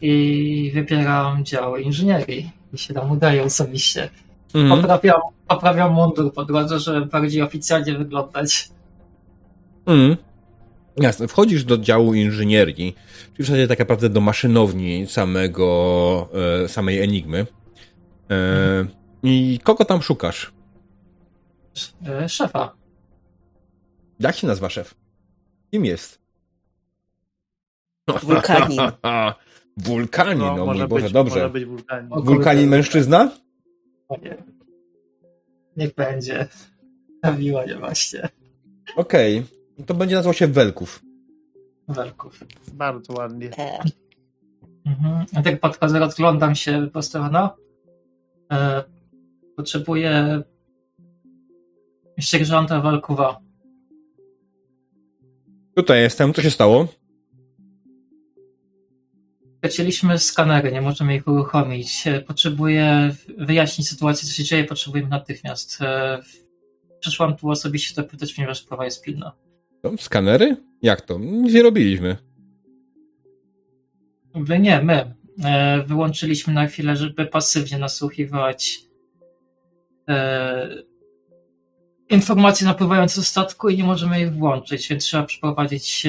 [0.00, 2.50] i wybieram dział inżynierii.
[2.72, 4.10] I się tam udaje osobiście.
[4.54, 4.80] Mhm.
[4.80, 8.70] Poprawiam, poprawiam mundur po drodze, żeby bardziej oficjalnie wyglądać.
[9.86, 10.27] Mhm.
[11.00, 12.94] Jasne, wchodzisz do działu inżynierii,
[13.32, 16.28] czyli w zasadzie tak naprawdę do maszynowni samego,
[16.64, 17.46] e, samej Enigmy.
[18.30, 18.88] E, mhm.
[19.22, 20.52] I kogo tam szukasz?
[22.06, 22.74] E, szefa.
[24.20, 24.94] Jak się nazywa szef?
[25.70, 26.20] Kim jest?
[28.22, 28.80] Wulkanin.
[29.86, 31.34] wulkanin, no, no mój Boże, być, dobrze.
[31.34, 32.10] Może być wulkanin.
[32.10, 33.30] wulkanin mężczyzna?
[34.22, 34.36] Nie.
[35.76, 36.48] Niech będzie.
[37.24, 38.28] Zabiła nie właśnie.
[38.96, 39.38] Okej.
[39.38, 39.57] Okay.
[39.86, 41.02] To będzie nazywał się Welków.
[41.88, 42.44] Welków.
[42.72, 43.50] Bardzo ładnie.
[43.58, 43.78] E.
[44.86, 45.26] Mhm.
[45.32, 47.48] Ja tak podchodzę, rozglądam się po stronę.
[48.52, 48.84] E,
[49.56, 50.42] potrzebuję
[52.20, 53.40] sierżanta Welkuwa.
[55.76, 56.34] Tutaj jestem.
[56.34, 56.88] Co się stało?
[59.64, 62.04] Chcieliśmy skanery, nie możemy ich uruchomić.
[62.26, 65.82] Potrzebuję wyjaśnić sytuację, co się dzieje, potrzebujemy natychmiast.
[65.82, 66.18] E,
[67.00, 69.32] przyszłam tu osobiście dopytać, ponieważ sprawa jest pilna.
[69.82, 70.56] To skanery?
[70.82, 71.18] Jak to?
[71.18, 72.16] Nic nie robiliśmy.
[74.60, 75.14] Nie, my.
[75.44, 78.80] E, wyłączyliśmy na chwilę, żeby pasywnie nasłuchiwać
[80.08, 80.68] e,
[82.08, 86.06] informacje napływające z statku i nie możemy ich włączyć, więc trzeba przeprowadzić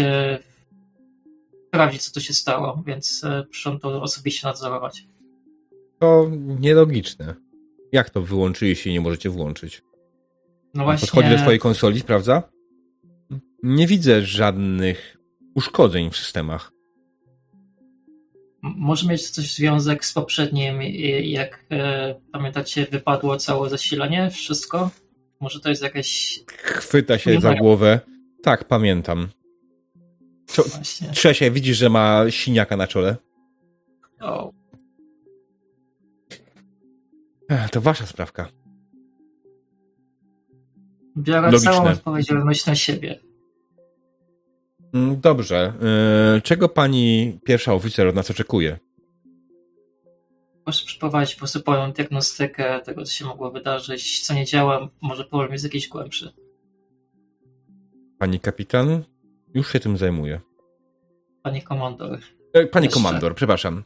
[1.68, 5.08] sprawdzić, co tu się stało, więc e, przyszłam to osobiście nadzorować.
[6.00, 7.36] To nielogiczne.
[7.92, 9.82] Jak to wyłączyliście i nie możecie włączyć?
[10.74, 11.08] No właśnie.
[11.08, 12.44] Podchodzi do swojej konsoli, sprawdza?
[13.64, 15.18] Nie widzę żadnych
[15.56, 16.72] uszkodzeń w systemach.
[18.62, 20.82] Może mieć coś związek z poprzednim,
[21.24, 24.90] jak e, pamiętacie, wypadło całe zasilanie, wszystko?
[25.40, 26.40] Może to jest jakaś.
[26.48, 28.00] Chwyta się za głowę.
[28.44, 29.28] Tak, pamiętam.
[30.46, 30.64] Co,
[31.14, 33.16] Trzesie, widzisz, że ma siniaka na czole?
[34.22, 34.52] O.
[37.72, 38.48] To wasza sprawka.
[41.18, 41.72] Biorę Logiczne.
[41.72, 43.20] całą odpowiedzialność na siebie.
[44.94, 45.74] Mm, dobrze.
[46.38, 48.80] E, czego pani pierwsza oficer od nas oczekuje?
[50.64, 55.26] Proszę przeprowadzić po prostu pełną diagnostykę tego, co się mogło wydarzyć, co nie działa, może
[55.26, 56.34] problem jest jakiś głębszy.
[58.20, 59.04] Pani kapitan?
[59.54, 60.40] Już się tym zajmuję.
[61.44, 62.20] Panie komandor.
[62.54, 63.02] E, panie Jeszcze.
[63.02, 63.84] komandor, przepraszam.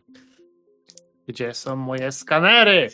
[1.28, 2.90] Gdzie są moje skanery?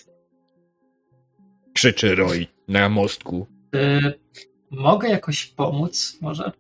[1.74, 3.48] Krzyczy Roy na mostku.
[3.76, 4.14] Y
[4.72, 6.52] mogę jakoś pomóc, może?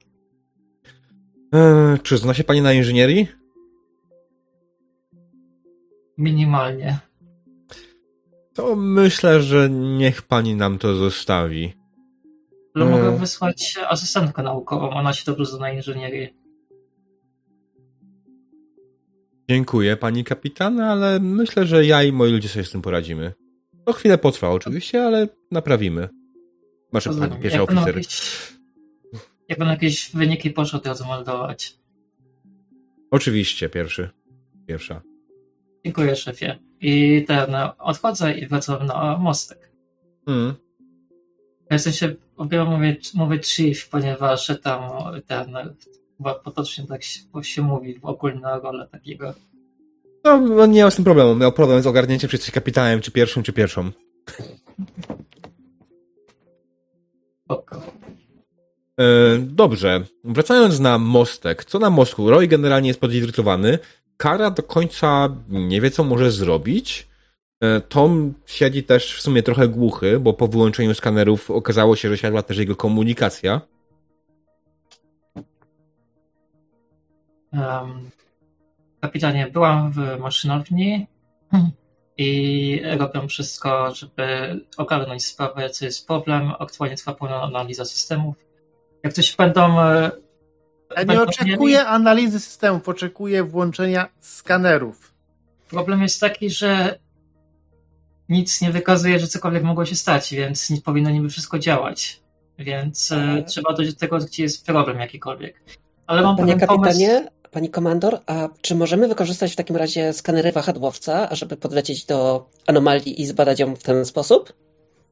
[1.54, 3.28] E, czy zna się pani na inżynierii?
[6.18, 7.00] Minimalnie.
[8.54, 11.74] To myślę, że niech pani nam to zostawi.
[12.76, 13.18] Ale mogę e.
[13.18, 16.40] wysłać asystentkę naukową, ona się dobrze zna na inżynierii.
[19.50, 23.34] Dziękuję, pani kapitan, ale myślę, że ja i moi ludzie sobie z tym poradzimy.
[23.86, 26.10] To chwilę potrwa oczywiście, ale naprawimy.
[26.92, 27.98] Masz pani pierwsza oficer.
[27.98, 28.59] Jakieś,
[29.50, 31.76] jak będą jakieś wyniki, proszę od razu meldować.
[33.12, 34.10] Oczywiście, pierwszy.
[34.68, 35.02] Pierwsza.
[35.86, 36.60] Dziękuję, szefie.
[36.82, 39.72] I ten, odchodzę i wracam na mostek.
[40.28, 40.54] Mm.
[41.72, 42.66] Ja w sensie, mówię,
[43.14, 44.82] mówię chief, ponieważ tam
[45.28, 45.56] ten
[46.20, 49.34] Chyba potocznie tak się, się mówi w ogólna rola takiego.
[50.24, 51.36] No, on nie miał z tym problemu.
[51.36, 53.92] Miał problem z ogarnięciem, czy jesteś kapitanem, czy pierwszą, czy pierwszą.
[57.48, 57.99] Oko.
[59.00, 60.04] E, dobrze.
[60.24, 61.66] Wracając na mostek.
[61.66, 62.30] Co na mostku?
[62.30, 63.80] Roy generalnie jest podirytowany.
[64.18, 67.08] Kara do końca nie wie, co może zrobić.
[67.62, 72.18] E, Tom siedzi też w sumie trochę głuchy, bo po wyłączeniu skanerów okazało się, że
[72.18, 73.62] siadła też jego komunikacja.
[77.54, 78.10] Um,
[79.02, 81.08] kapitanie, byłam w maszynowni
[82.18, 86.52] i robią wszystko, żeby ogarnąć sprawę, co jest problem.
[86.60, 88.49] Aktualnie trwa pełna analiza systemów.
[89.04, 89.80] Jak coś będą.
[89.82, 90.12] E,
[90.98, 91.88] ja nie oczekuję mieli...
[91.88, 95.14] analizy systemów, oczekuję włączenia skanerów.
[95.70, 97.00] Problem jest taki, że
[98.30, 102.22] nic nie wykazuje, że cokolwiek mogło się stać, więc nie powinno niby wszystko działać.
[102.60, 105.64] Więc e, trzeba dojść do tego, gdzie jest problem jakikolwiek.
[106.08, 107.30] Ale mam Panie kapitanie, pomysł...
[107.52, 113.22] pani komandor, a czy możemy wykorzystać w takim razie skanery wahadłowca, żeby podlecieć do anomalii
[113.22, 114.54] i zbadać ją w ten sposób?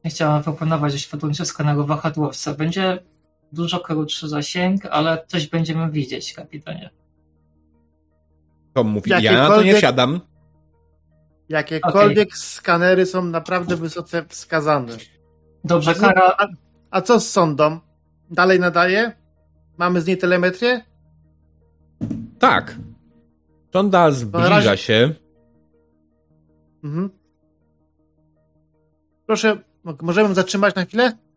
[0.04, 2.54] Nie chciałam proponować oświadczenia skaneru wahadłowca.
[2.54, 2.98] Będzie
[3.52, 6.90] dużo krótszy zasięg, ale coś będziemy widzieć, kapitanie.
[8.74, 10.20] To mówi, ja na to nie wsiadam.
[11.48, 12.38] Jakiekolwiek okay.
[12.38, 14.96] skanery są naprawdę wysoce wskazane.
[15.64, 16.34] Dobrze, Kara.
[16.38, 16.46] A,
[16.90, 17.80] a co z sondą?
[18.30, 19.12] Dalej nadaje?
[19.78, 20.80] Mamy z niej telemetrię?
[22.38, 22.76] Tak.
[23.72, 24.76] Sonda zbliża razie...
[24.76, 25.14] się.
[26.84, 27.10] Mhm.
[29.26, 29.58] Proszę,
[30.02, 31.27] możemy zatrzymać na chwilę?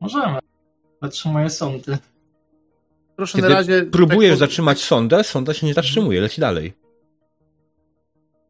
[0.00, 0.38] Możemy.
[1.02, 1.98] Zatrzymuję sondy.
[3.16, 3.82] Proszę Kiedy na razie.
[3.82, 4.38] Próbujesz tak...
[4.38, 6.72] zatrzymać sondę, sonda się nie zatrzymuje, leci dalej.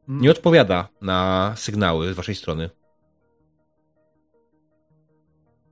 [0.09, 2.71] Nie odpowiada na sygnały z waszej strony.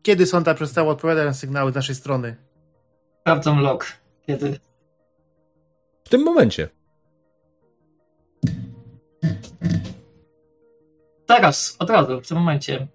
[0.02, 2.36] Kiedy sonda przestała odpowiadać na sygnały z naszej strony?
[3.20, 3.86] Sprawdzam log.
[4.26, 4.60] Kiedy?
[6.04, 6.68] W tym momencie.
[11.26, 12.86] Teraz, od razu, w tym momencie.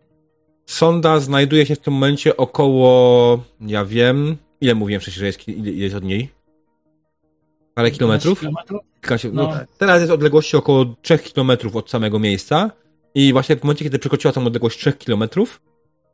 [0.71, 5.71] Sonda znajduje się w tym momencie około, ja wiem, ile mówiłem wcześniej, że jest, ile
[5.71, 6.29] jest od niej?
[7.73, 8.39] Parę kilometrów?
[8.39, 8.81] kilometrów?
[9.23, 9.43] No.
[9.43, 9.53] no.
[9.77, 12.71] Teraz jest odległości około 3 kilometrów od samego miejsca
[13.15, 15.61] i właśnie w momencie, kiedy przekroczyła tą odległość 3 kilometrów,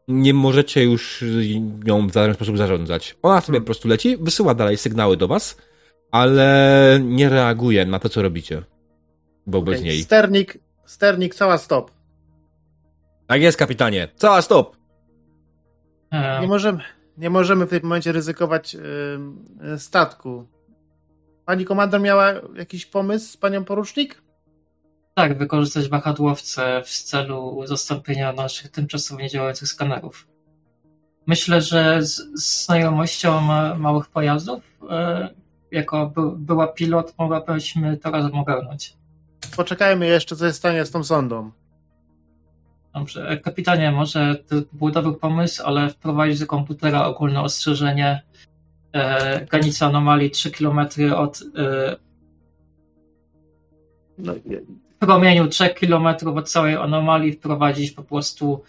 [0.08, 1.24] nie możecie już
[1.86, 3.16] nią w żaden sposób zarządzać.
[3.22, 3.64] Ona sobie hmm.
[3.64, 5.58] po prostu leci, wysyła dalej sygnały do was,
[6.12, 8.64] ale nie reaguje na to, co robicie
[9.48, 9.86] wobec okay.
[9.86, 10.04] niej.
[10.04, 11.97] Sternik, sternik, cała stop.
[13.28, 14.08] Tak jest, kapitanie.
[14.16, 14.78] Cała stop.
[16.42, 16.84] Nie możemy,
[17.18, 20.48] nie możemy w tym momencie ryzykować yy, statku.
[21.46, 24.22] Pani komandor miała jakiś pomysł z panią porucznik?
[25.14, 30.28] Tak, wykorzystać wahadłowce w celu zastąpienia naszych tymczasowo niedziałających skanerów.
[31.28, 33.42] Myślę, że z, z znajomością
[33.78, 35.30] małych pojazdów, e,
[35.72, 38.94] jako by, była pilot, mogłabyśmy to razem ogarnąć.
[39.56, 41.52] Poczekajmy jeszcze, co się stanie z tą sondą.
[43.44, 48.22] Kapitanie, może to był dobry pomysł, ale wprowadzić do komputera ogólne ostrzeżenie
[48.94, 50.80] e, granica anomalii 3 km
[51.16, 51.96] od e,
[54.18, 54.34] no,
[55.00, 58.64] promieniu 3 km od całej anomalii wprowadzić po prostu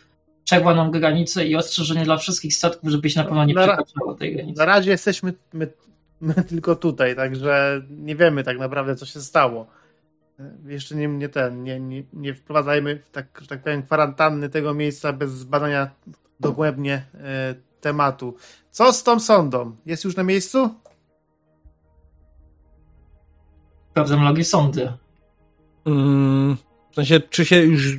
[0.45, 4.59] czerwoną granicę i ostrzeżenie dla wszystkich statków, żebyś na pewno nie na, przekraczało tej granicy.
[4.59, 5.73] Na razie jesteśmy my,
[6.21, 9.67] my tylko tutaj, także nie wiemy tak naprawdę, co się stało.
[10.66, 15.12] Jeszcze nie, nie ten, nie, nie, nie wprowadzajmy, tak, że tak powiem, kwarantanny tego miejsca
[15.12, 15.90] bez zbadania
[16.40, 18.36] dogłębnie e, tematu.
[18.70, 19.77] Co z tą sondą?
[19.86, 20.74] Jest już na miejscu?
[23.90, 24.93] Sprawdzam logi sądy.
[25.85, 26.56] Mm,
[26.90, 27.98] w sensie, czy się już.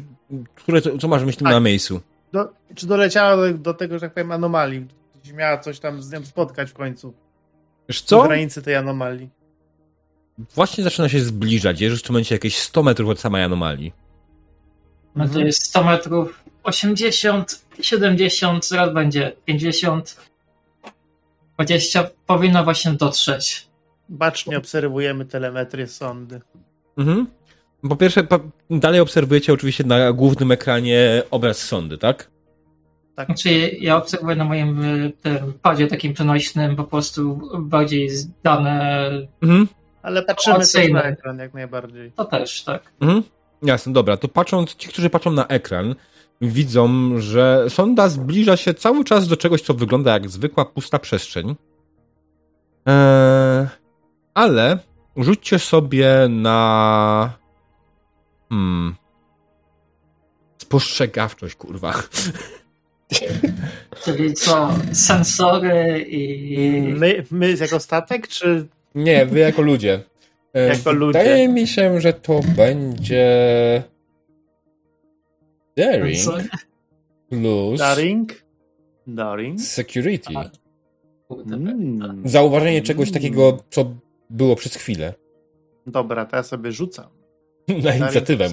[0.56, 1.54] Które, co masz myśli tak.
[1.54, 2.02] na miejscu?
[2.32, 4.88] Do, czy doleciała do, do, tego, że tak powiem, anomalii?
[5.24, 7.14] Czy miała coś tam z nią spotkać w końcu?
[7.90, 8.24] Wiesz co?
[8.24, 9.30] W granicy tej anomalii.
[10.56, 11.82] Właśnie zaczyna się zbliżać.
[11.82, 13.94] Jest już w tym momencie jakieś 100 metrów od samej anomalii.
[15.16, 15.46] No to mhm.
[15.46, 20.18] jest 100 metrów, 80, 70, zaraz będzie 50,
[21.56, 22.10] 20.
[22.26, 23.68] Powinno właśnie dotrzeć.
[24.10, 26.42] Bacznie obserwujemy telemetrię sondy.
[26.98, 27.28] Mhm.
[27.90, 28.40] Po pierwsze, po,
[28.70, 32.30] dalej obserwujecie oczywiście na głównym ekranie obraz sondy, tak?
[33.16, 33.26] Tak.
[33.26, 33.50] Znaczy,
[33.80, 34.82] ja obserwuję na moim
[35.22, 38.10] tym padzie takim przenośnym po prostu bardziej
[38.44, 39.10] dane.
[39.42, 39.68] Mhm.
[40.02, 42.12] Ale patrzymy też na ekran jak najbardziej.
[42.12, 42.92] To też, tak.
[43.02, 43.24] Mhm.
[43.62, 44.18] Jasne, dobra.
[44.18, 45.96] To patrząc, ci, którzy patrzą na ekran,
[46.42, 51.56] widzą, że sonda zbliża się cały czas do czegoś, co wygląda jak zwykła pusta przestrzeń.
[52.86, 53.68] Eee,
[54.34, 54.80] ale
[55.18, 57.40] rzućcie sobie na
[58.50, 58.96] Hmm.
[60.58, 61.94] Spostrzegawczość, kurwa.
[64.04, 66.94] Czyli co, sensory i...
[66.94, 68.68] My, my jako statek, czy...
[68.96, 70.04] Nie, wy jako ludzie.
[70.54, 71.20] E, jako ludzie.
[71.20, 73.84] Wydaje mi się, że to będzie...
[75.78, 76.18] Daring
[77.30, 77.80] plus...
[77.80, 78.44] Daring?
[79.08, 79.62] Daring?
[79.62, 80.34] Security.
[81.30, 82.22] Mm.
[82.26, 83.94] Zauważenie czegoś takiego, co
[84.30, 85.14] było przez chwilę.
[85.88, 87.06] Dobra, to ja sobie rzucam.
[87.84, 88.50] Na inicjatywę.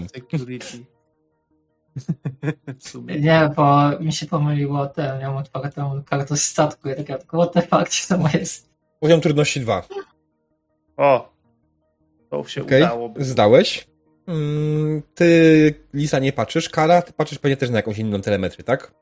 [3.20, 7.62] Nie, bo mi się pomyliło ten, miałem otwartą kartę statku i tak jak, what the
[7.62, 8.68] fuck, to jest?
[9.00, 9.82] Poziom trudności 2.
[10.97, 11.32] O!
[12.31, 12.78] To się okay.
[12.78, 13.14] udało.
[13.16, 13.89] Zdałeś.
[14.27, 16.68] Mm, ty, Lisa, nie patrzysz.
[16.68, 18.94] Kara, ty patrzysz pewnie też na jakąś inną telemetrię, tak?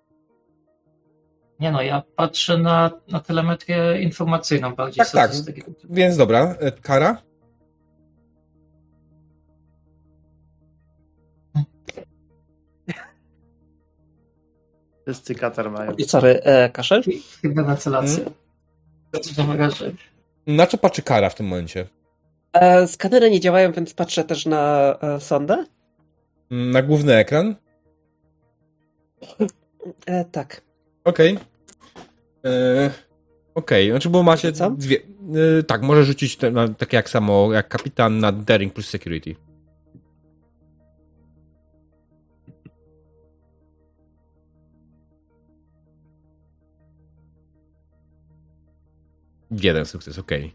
[1.61, 5.05] Nie no, ja patrzę na, na telemetrię informacyjną bardziej.
[5.05, 5.33] Tak, tak.
[5.91, 6.55] Więc dobra.
[6.61, 7.23] E, Kara?
[15.07, 15.93] Wszyscy katar mają.
[15.93, 17.03] I sorry, e, kaszel?
[17.43, 18.25] Chyba na celację.
[19.37, 19.97] Hmm?
[20.47, 21.87] Na co patrzy Kara w tym momencie?
[22.53, 25.65] E, skanery nie działają, więc patrzę też na e, sondę.
[26.51, 27.55] Na główny ekran?
[30.07, 30.61] E, tak.
[31.05, 31.33] Okej.
[31.33, 31.45] Okay.
[32.53, 32.91] E,
[33.55, 33.91] okej, okay.
[33.91, 34.71] znaczy bo macie Co?
[34.71, 34.97] dwie...
[35.59, 39.35] E, tak, może rzucić te, na, tak jak samo, jak kapitan na Daring plus Security.
[49.62, 50.18] Jeden sukces.
[50.18, 50.52] Okay.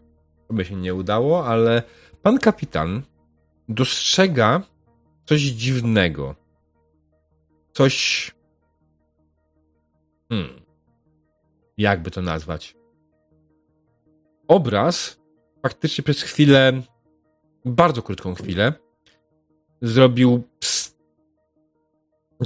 [0.48, 1.84] To by się nie udało, ale
[2.22, 3.02] pan kapitan
[3.70, 4.62] dostrzega
[5.26, 6.36] coś dziwnego.
[7.72, 8.32] Coś.
[10.30, 10.62] Hmm.
[11.78, 12.76] Jakby to nazwać?
[14.48, 15.20] Obraz
[15.62, 16.82] faktycznie przez chwilę,
[17.66, 18.74] bardzo krótką chwilę,
[19.82, 20.96] zrobił ps.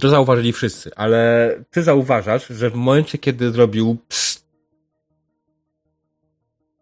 [0.02, 4.33] To zauważyli wszyscy, ale ty zauważasz, że w momencie, kiedy zrobił ps,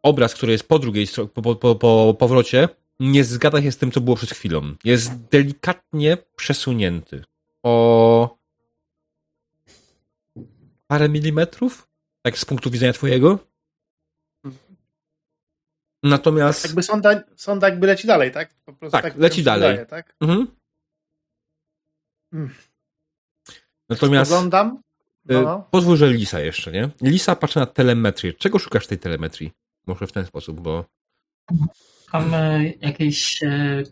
[0.03, 2.69] obraz, który jest po drugiej stronie, po, po, po powrocie,
[2.99, 4.75] nie zgadza się z tym, co było przed chwilą.
[4.83, 7.23] Jest delikatnie przesunięty
[7.63, 8.37] o
[10.87, 11.87] parę milimetrów,
[12.21, 13.39] tak z punktu widzenia twojego.
[16.03, 16.63] Natomiast...
[16.65, 18.53] Jakby sonda, sonda jakby leci dalej, tak?
[18.53, 19.69] Po prostu tak, tak leci dalej.
[19.69, 20.15] Wydaje, tak?
[20.21, 20.47] Mhm.
[22.33, 22.53] Hmm.
[23.89, 24.31] Natomiast...
[24.31, 24.81] Oglądam.
[25.25, 25.41] No.
[25.41, 25.67] no.
[25.71, 26.89] Pozwól, że Lisa jeszcze, nie?
[27.01, 28.33] Lisa patrzy na telemetrię.
[28.33, 29.51] Czego szukasz w tej telemetrii?
[29.87, 30.85] Może w ten sposób, bo.
[32.13, 33.83] Mamy jakieś e,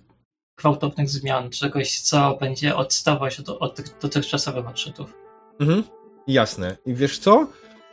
[0.57, 5.14] gwałtownych zmian, czegoś, co będzie odstawać od, od tych dotychczasowych odczytów.
[5.60, 5.84] Mhm,
[6.28, 6.78] jasne.
[6.86, 7.48] I wiesz co?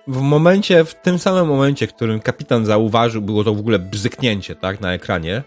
[0.08, 4.54] W momencie, w tym samym momencie, w którym kapitan zauważył, było to w ogóle bzyknięcie,
[4.54, 5.42] tak, na ekranie,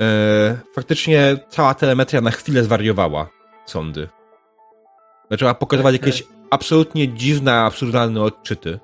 [0.00, 3.28] e, faktycznie cała telemetria na chwilę zwariowała
[3.66, 4.08] sądy.
[5.30, 8.78] Zaczęła pokazywać jakieś absolutnie dziwne, absurdalne odczyty.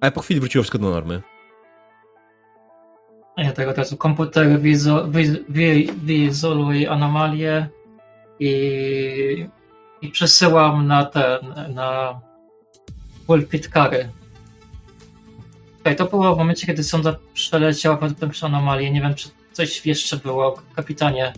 [0.00, 1.22] Ale po chwili wróciło wszystko do normy.
[3.54, 6.44] Tego teraz komputer wizu, wiz,
[6.86, 7.68] anomalię
[8.40, 9.46] i,
[10.02, 11.38] i przesyłam na ten,
[11.74, 12.20] na
[13.26, 14.08] pulpit kary.
[15.80, 18.90] Okay, to było w momencie, kiedy sonda przeleciała tę anomalię.
[18.90, 20.62] Nie wiem, czy coś jeszcze było.
[20.76, 21.32] Kapitanie,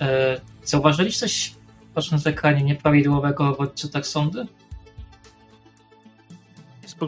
[0.00, 1.54] e, zauważyliście coś,
[1.94, 4.46] patrząc na ekranie, nieprawidłowego w odczytach sondy?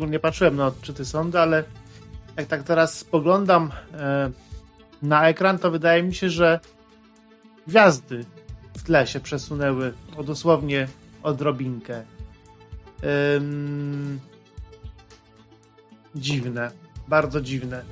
[0.09, 1.65] Nie patrzyłem na odczyty sondy, ale
[2.37, 4.31] jak tak teraz spoglądam e,
[5.03, 6.61] na ekran, to wydaje mi się, że
[7.67, 8.25] gwiazdy
[8.77, 10.89] w tle się przesunęły o dosłownie
[11.23, 12.03] odrobinkę.
[13.37, 14.21] Ym...
[16.15, 16.71] Dziwne,
[17.09, 17.83] bardzo dziwne.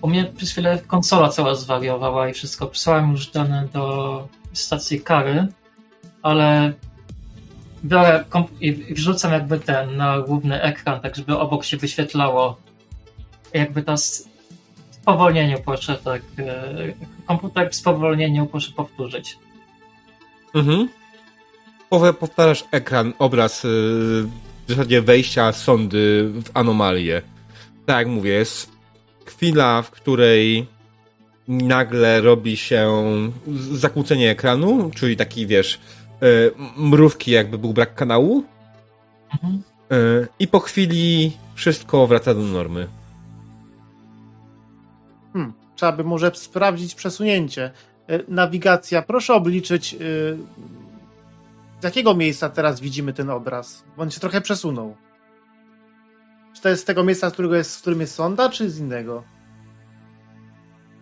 [0.00, 2.66] U mnie przez chwilę konsola cała zwariowała i wszystko.
[2.66, 5.46] Przysłałem już dane do stacji kary,
[6.22, 6.72] ale
[7.84, 8.24] biorę
[8.60, 12.56] i wrzucam jakby ten na główny ekran, tak żeby obok się wyświetlało
[13.54, 13.94] jakby to
[15.02, 16.92] spowolnieniu proszę tak, e,
[17.26, 19.38] komputer w spowolnieniu proszę powtórzyć.
[20.54, 20.88] Mhm.
[22.18, 23.68] Powtarzasz ekran, obraz e,
[24.66, 27.22] w zasadzie wejścia sondy w anomalię.
[27.86, 28.70] Tak jak mówię, jest
[29.24, 30.66] chwila, w której
[31.48, 32.90] nagle robi się
[33.72, 35.80] zakłócenie ekranu, czyli taki, wiesz,
[36.22, 36.26] e,
[36.76, 38.44] mrówki jakby był brak kanału.
[39.32, 39.62] Mhm.
[40.38, 42.88] I po chwili wszystko wraca do normy.
[45.82, 47.70] Trzeba by może sprawdzić przesunięcie.
[48.08, 49.98] E, nawigacja, proszę obliczyć, e,
[51.80, 53.84] z jakiego miejsca teraz widzimy ten obraz.
[53.96, 54.96] Bo on się trochę przesunął.
[56.54, 58.78] Czy to jest z tego miejsca, z którego jest, w którym jest sonda, czy z
[58.78, 59.22] innego?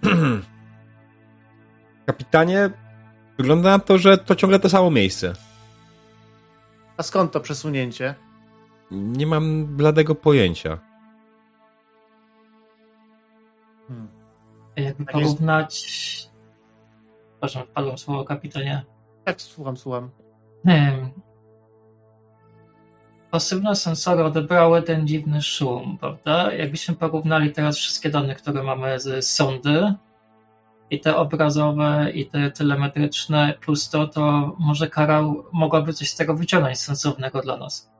[2.06, 2.70] Kapitanie,
[3.38, 5.32] wygląda na to, że to ciągle to samo miejsce.
[6.96, 8.14] A skąd to przesunięcie?
[8.90, 10.89] Nie mam bladego pojęcia.
[14.82, 15.84] Jakby porównać.
[17.30, 18.84] Przepraszam, wpadłem słowo kapitanie.
[19.24, 20.10] Tak, słucham, słucham.
[20.66, 21.10] Hmm.
[23.30, 26.52] Pasywne sensory odebrały ten dziwny szum, prawda?
[26.52, 29.94] Jakbyśmy porównali teraz wszystkie dane, które mamy z sondy,
[30.90, 36.34] i te obrazowe, i te telemetryczne, plus to, to może Kara mogłaby coś z tego
[36.34, 37.90] wyciągnąć sensownego dla nas.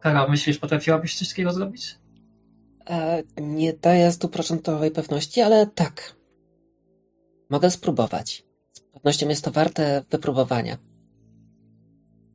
[0.00, 1.98] Kara, myślisz, potrafiłabyś coś takiego zrobić?
[2.90, 6.16] E, nie daję stuprocentowej pewności, ale tak.
[7.50, 8.44] Mogę spróbować.
[8.72, 10.78] Z pewnością jest to warte wypróbowania.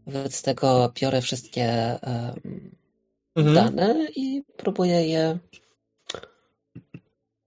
[0.08, 2.76] Wobec tego biorę wszystkie um,
[3.36, 3.56] mhm.
[3.56, 5.38] dane i próbuję je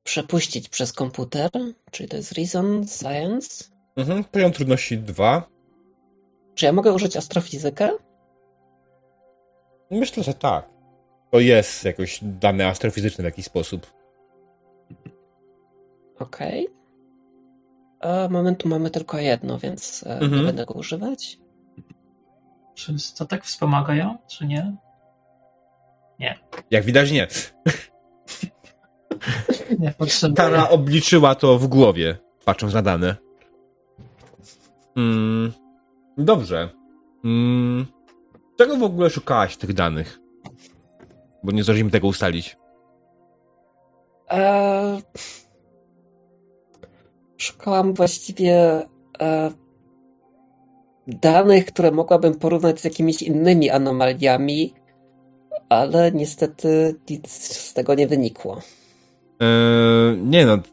[0.03, 1.51] przepuścić przez komputer,
[1.91, 3.65] czyli to jest Reason Science.
[3.97, 5.49] Mhm, poziom trudności 2.
[6.55, 7.91] Czy ja mogę użyć astrofizykę?
[9.91, 10.69] Myślę, że tak.
[11.31, 13.87] To jest jakoś dane astrofizyczne w jakiś sposób.
[16.19, 16.69] Okej.
[16.69, 16.81] Okay.
[18.01, 20.37] A momentu mamy tylko jedno, więc e, mhm.
[20.37, 21.39] nie będę go używać.
[22.75, 24.77] Czy to tak wspomagają, czy nie?
[26.19, 26.39] Nie.
[26.71, 27.27] Jak widać, nie.
[29.79, 30.37] nie potrzebuję.
[30.37, 33.17] Tara obliczyła to w głowie, patrząc na dane.
[34.97, 35.53] Mm,
[36.19, 36.69] dobrze.
[37.25, 37.87] Mm,
[38.59, 40.21] czego w ogóle szukałaś tych danych?
[41.43, 42.57] Bo nie zdążyliśmy tego ustalić.
[44.31, 45.03] Eee,
[47.37, 48.83] szukałam właściwie
[49.21, 49.51] e,
[51.07, 54.75] danych, które mogłabym porównać z jakimiś innymi anomaliami,
[55.69, 58.61] ale niestety nic z tego nie wynikło.
[59.41, 60.53] Eee, nie no.
[60.53, 60.71] Okej,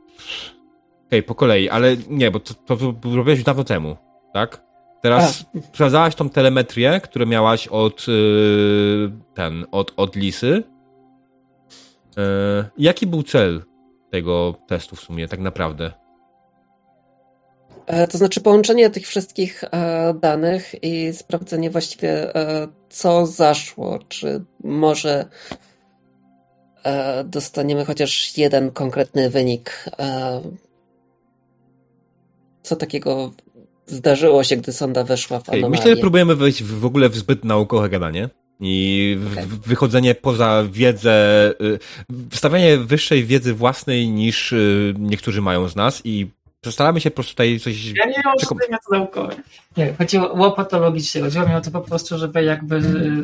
[1.07, 3.95] okay, po kolei, ale nie, bo to, to, to robiłeś dawno temu,
[4.33, 4.66] tak?
[5.01, 5.61] Teraz A.
[5.61, 10.63] sprawdzałaś tą telemetrię, którą miałaś od yy, ten, od, od Lisy.
[12.17, 12.23] Yy,
[12.77, 13.63] jaki był cel
[14.11, 15.91] tego testu w sumie, tak naprawdę?
[17.87, 23.99] E, to znaczy połączenie tych wszystkich e, danych i sprawdzenie właściwie, e, co zaszło.
[24.07, 25.25] Czy może
[27.25, 29.85] dostaniemy chociaż jeden konkretny wynik.
[32.63, 33.31] Co takiego
[33.87, 35.69] zdarzyło się, gdy sonda weszła w anomalię?
[35.69, 39.45] Myślę, że próbujemy wejść w ogóle w zbyt naukowe gadanie i okay.
[39.65, 41.79] wychodzenie poza wiedzę, y,
[42.31, 46.27] wstawianie wyższej wiedzy własnej niż y, niektórzy mają z nas i
[46.71, 47.85] Staramy się po prostu tutaj coś...
[47.85, 48.55] Ja nie mam Przeko...
[48.55, 49.35] to naukowe.
[49.77, 51.21] Nie, chodziło o patologicznie.
[51.21, 53.23] Chodziło mi o to po prostu, żeby jakby y,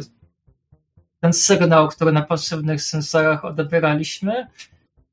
[1.19, 4.47] ten sygnał, który na potrzebnych sensorach odebieraliśmy,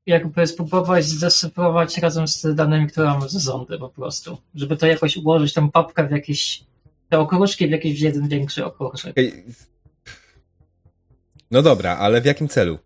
[0.05, 4.37] jakby spróbować zdeszyfrować razem z danymi, które mamy ze zondy po prostu.
[4.55, 6.63] Żeby to jakoś ułożyć, tą papkę w jakieś,
[7.09, 9.15] te okruszki w jakiś jeden większy okruszek.
[11.51, 12.79] No dobra, ale w jakim celu?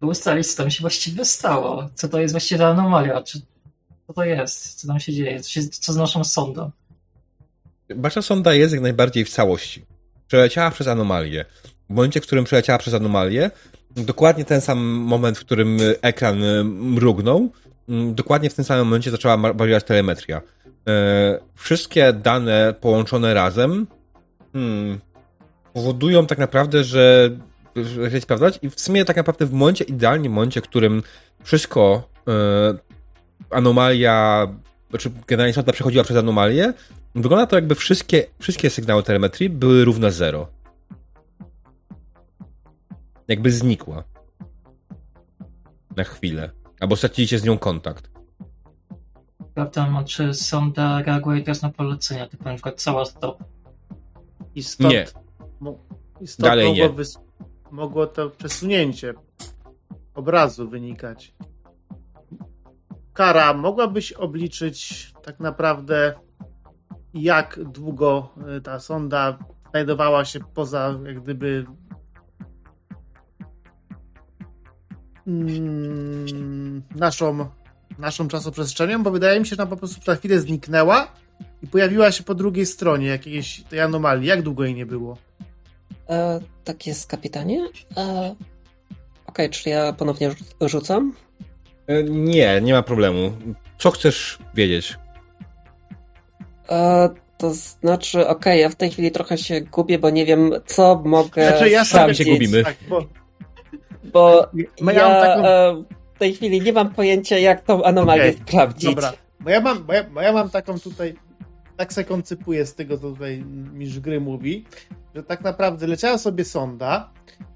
[0.00, 1.88] By ustalić, co tam się właściwie stało.
[1.94, 3.22] Co to jest właściwie za anomalia?
[3.22, 3.40] Czy
[4.06, 4.74] co to jest?
[4.74, 5.40] Co tam się dzieje?
[5.40, 6.70] Co, się, co z naszą sondą?
[7.90, 9.86] Wasza sonda jest jak najbardziej w całości.
[10.28, 11.44] Przeleciała przez anomalię.
[11.90, 13.50] W momencie, w którym przeleciała przez anomalię,
[13.96, 17.50] dokładnie ten sam moment, w którym ekran mrugnął,
[17.88, 20.42] dokładnie w tym samym momencie zaczęła bawić telemetria.
[20.88, 23.86] E, wszystkie dane połączone razem
[24.52, 24.98] hmm,
[25.72, 27.30] powodują tak naprawdę, że
[28.10, 31.02] że sprawdzać i w sumie tak naprawdę w momencie, idealnie w momencie, w którym
[31.44, 32.32] wszystko e,
[33.50, 34.48] anomalia,
[34.90, 36.72] znaczy generalnie sonda przechodziła przez anomalię,
[37.22, 40.48] wygląda to jakby wszystkie, wszystkie sygnały telemetrii były równe zero.
[43.28, 44.04] Jakby znikła.
[45.96, 46.50] Na chwilę.
[46.80, 48.10] Albo straciliście z nią kontakt.
[49.50, 53.44] Sprawdzam, czy sonda reaguje teraz na polecenia, typu na przykład cała stop.
[54.54, 55.06] I stąd, nie.
[55.60, 55.78] Mo,
[56.20, 57.04] i stąd Dalej mogło, nie.
[57.70, 59.14] mogło to przesunięcie
[60.14, 61.34] obrazu wynikać.
[63.12, 66.14] Kara, mogłabyś obliczyć tak naprawdę,
[67.22, 69.38] jak długo e, ta sonda
[69.70, 71.66] znajdowała się poza, jak gdyby.
[75.26, 77.48] Mm, naszą,
[77.98, 81.12] naszą czasoprzestrzenią, bo wydaje mi się, że ona po prostu na chwilę zniknęła
[81.62, 84.28] i pojawiła się po drugiej stronie jakiejś tej anomalii.
[84.28, 85.16] Jak długo jej nie było?
[86.08, 87.68] E, tak jest, kapitanie.
[87.96, 88.34] E,
[89.26, 90.30] Okej, okay, czyli ja ponownie
[90.60, 91.14] rzucam?
[91.86, 93.32] E, nie, nie ma problemu.
[93.78, 94.98] Co chcesz wiedzieć?
[96.70, 100.50] E, to znaczy, okej, okay, ja w tej chwili trochę się gubię, bo nie wiem,
[100.66, 102.64] co mogę znaczy, ja Sami się gubimy.
[102.64, 103.06] Tak, bo
[104.12, 105.48] bo ja, ja taką...
[105.48, 105.84] e,
[106.14, 108.94] w tej chwili nie mam pojęcia, jak tą anomalię okay, sprawdzić.
[108.94, 111.14] Dobra, bo ja, mam, bo, ja, bo ja mam taką tutaj,
[111.76, 114.64] tak se koncypuję z tego, co tutaj Misz Gry mówi,
[115.14, 117.10] że tak naprawdę leciała sobie sonda,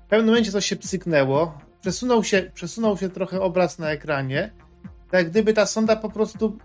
[0.06, 5.20] w pewnym momencie coś się psyknęło, przesunął się, przesunął się trochę obraz na ekranie, tak
[5.20, 6.58] jak gdyby ta sonda po prostu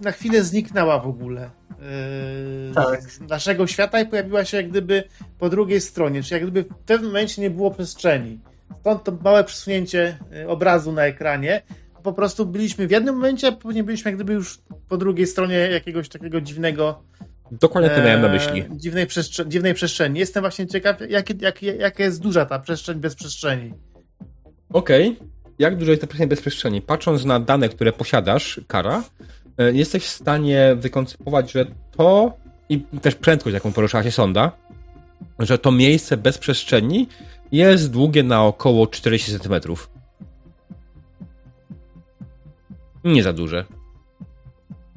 [0.00, 3.02] na chwilę zniknęła w ogóle yy, tak.
[3.02, 5.04] z naszego świata i pojawiła się jak gdyby
[5.38, 8.40] po drugiej stronie, czyli jak gdyby w pewnym momencie nie było przestrzeni.
[8.80, 11.62] Stąd to małe przesunięcie yy, obrazu na ekranie.
[12.02, 15.54] Po prostu byliśmy w jednym momencie, a później byliśmy jak gdyby już po drugiej stronie
[15.54, 17.02] jakiegoś takiego dziwnego
[17.52, 18.60] Dokładnie to miałem na myśli.
[18.60, 20.18] E, dziwnej, przestrze dziwnej przestrzeni.
[20.20, 23.74] Jestem właśnie ciekaw, jak, jak, jaka jest duża ta przestrzeń bez przestrzeni.
[24.72, 25.08] Okej.
[25.08, 25.28] Okay.
[25.58, 26.82] Jak dużo jest to presja bezprzestrzeni?
[26.82, 29.02] Patrząc na dane, które posiadasz, Kara,
[29.58, 32.36] jesteś w stanie wykoncypować, że to
[32.68, 34.52] i też prędkość, jaką poruszała się sonda,
[35.38, 37.08] że to miejsce bez przestrzeni
[37.52, 39.54] jest długie na około 40 cm.
[43.04, 43.64] Nie za duże.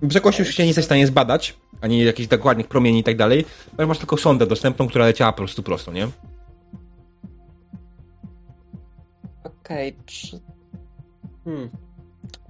[0.02, 3.46] Wysokości już się nie jesteś w stanie zbadać, ani jakichś dokładnych promieni i tak dalej,
[3.78, 6.08] ale masz tylko sondę dostępną, która leciała po prostu prosto, nie?
[9.44, 10.42] Okej, okay.
[11.44, 11.70] Hmm.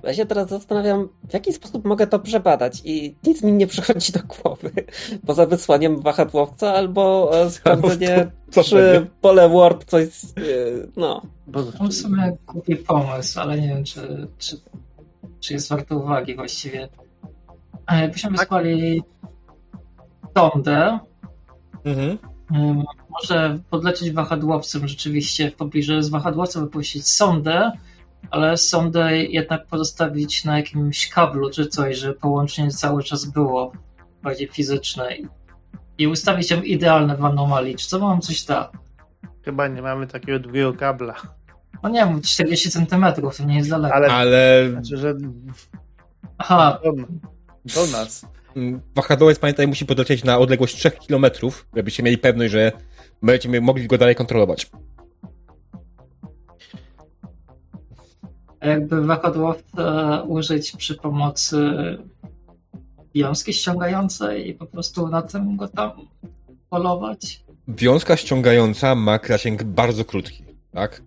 [0.04, 4.12] Ja się teraz zastanawiam, w jaki sposób mogę to przebadać i nic mi nie przychodzi
[4.12, 4.72] do głowy.
[5.28, 10.08] Poza wysłaniem wahadłowca albo e, sprawdzenie, czy pole warp coś...
[10.08, 10.10] E,
[10.96, 11.22] no.
[11.80, 14.58] Mam w sumie głupi pomysł, ale nie wiem, czy, czy,
[15.40, 16.90] czy jest warto uwagi właściwie.
[18.14, 18.40] Byśmy tak.
[18.40, 19.04] wysłali
[20.38, 21.00] sondę.
[21.86, 22.18] Mhm.
[23.10, 27.72] Może podlecieć wahadłowcem rzeczywiście w pobliżu z wahadłowcem wypuścić sondę,
[28.32, 33.72] ale sondę jednak pozostawić na jakimś kablu czy coś, żeby połączenie cały czas było
[34.24, 35.10] bardziej fizyczne
[35.98, 37.76] i ustawić ją idealne w anomalii.
[37.76, 38.72] Czy co mam coś da?
[39.46, 41.16] Chyba nie mamy takiego długiego kabla.
[41.84, 43.06] No nie wiem, 40 cm
[43.38, 43.96] to nie jest daleko.
[43.96, 44.70] Ale, ale...
[44.72, 45.16] Znaczy, że...
[46.38, 46.80] Aha.
[46.84, 46.92] Do,
[47.76, 48.26] do nas.
[48.96, 51.26] Wahadowiec, pamiętaj, musi podlecieć na odległość 3 km,
[51.76, 52.72] żebyście mieli pewność, że
[53.22, 54.72] będziecie mogli go dalej kontrolować.
[58.62, 61.58] Jakby wahadłowca użyć przy pomocy
[63.16, 65.92] wiązki ściągającej i po prostu na tym go tam
[66.70, 67.44] polować?
[67.68, 71.02] Wiązka ściągająca ma zasięg bardzo krótki, tak?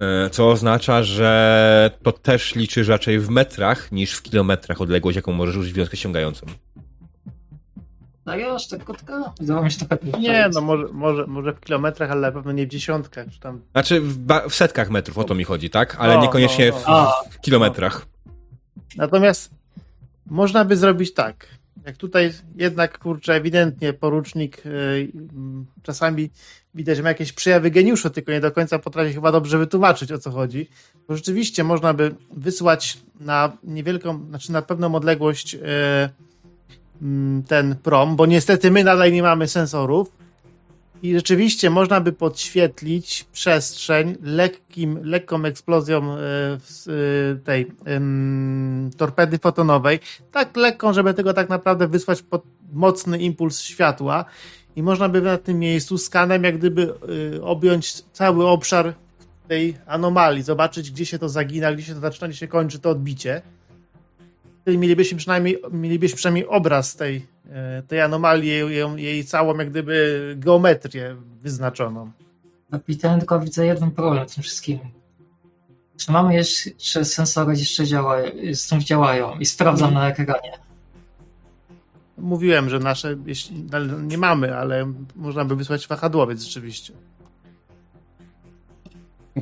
[0.00, 5.32] E, co oznacza, że to też liczysz raczej w metrach niż w kilometrach odległość, jaką
[5.32, 6.46] możesz użyć wiązkę ściągającą.
[8.26, 9.34] No aż tak krótko?
[9.40, 12.66] Wydawało mi się to Nie, no może, może, może w kilometrach, ale na pewno nie
[12.66, 13.26] w dziesiątkach.
[13.30, 13.60] Czy tam...
[13.72, 15.96] Znaczy w, w setkach metrów, o to mi chodzi, tak?
[15.98, 17.12] Ale no, niekoniecznie no, no.
[17.30, 18.06] W, w, kilometrach.
[18.96, 19.50] Natomiast
[20.26, 21.46] można by zrobić tak.
[21.86, 25.12] Jak tutaj jednak, kurczę, ewidentnie porucznik yy,
[25.82, 26.30] czasami
[26.74, 30.18] widać, że ma jakieś przejawy geniuszu, tylko nie do końca potrafi chyba dobrze wytłumaczyć, o
[30.18, 30.68] co chodzi.
[31.08, 35.60] Bo rzeczywiście można by wysłać na niewielką, znaczy na pewną odległość yy,
[37.48, 40.12] ten prom, bo niestety my nadal nie mamy sensorów.
[41.02, 46.58] I rzeczywiście można by podświetlić przestrzeń lekkim, lekką eksplozją e, e,
[47.44, 47.72] tej
[48.96, 50.00] torpedy fotonowej.
[50.32, 52.24] Tak lekką, żeby tego tak naprawdę wysłać
[52.72, 54.24] mocny impuls światła.
[54.76, 56.94] I można by na tym miejscu skanem jak gdyby
[57.36, 58.94] e, objąć cały obszar
[59.48, 62.90] tej anomalii, zobaczyć gdzie się to zagina, gdzie się to zaczyna, gdzie się kończy to
[62.90, 63.42] odbicie
[64.66, 71.16] mielibyśmy przynajmniej, mielibyśmy przynajmniej obraz tej, e, tej anomalii, jej, jej całą jak gdyby geometrię
[71.40, 72.10] wyznaczoną.
[72.70, 74.78] Kapitan, tylko widzę jeden problem w tym wszystkim.
[75.96, 80.02] Czy mamy jeszcze sensory jeszcze działają, stąd działają i sprawdzam hmm.
[80.02, 80.52] na ekranie.
[82.18, 83.16] Mówiłem, że nasze
[84.02, 86.92] nie mamy, ale można by wysłać wahadłowiec rzeczywiście.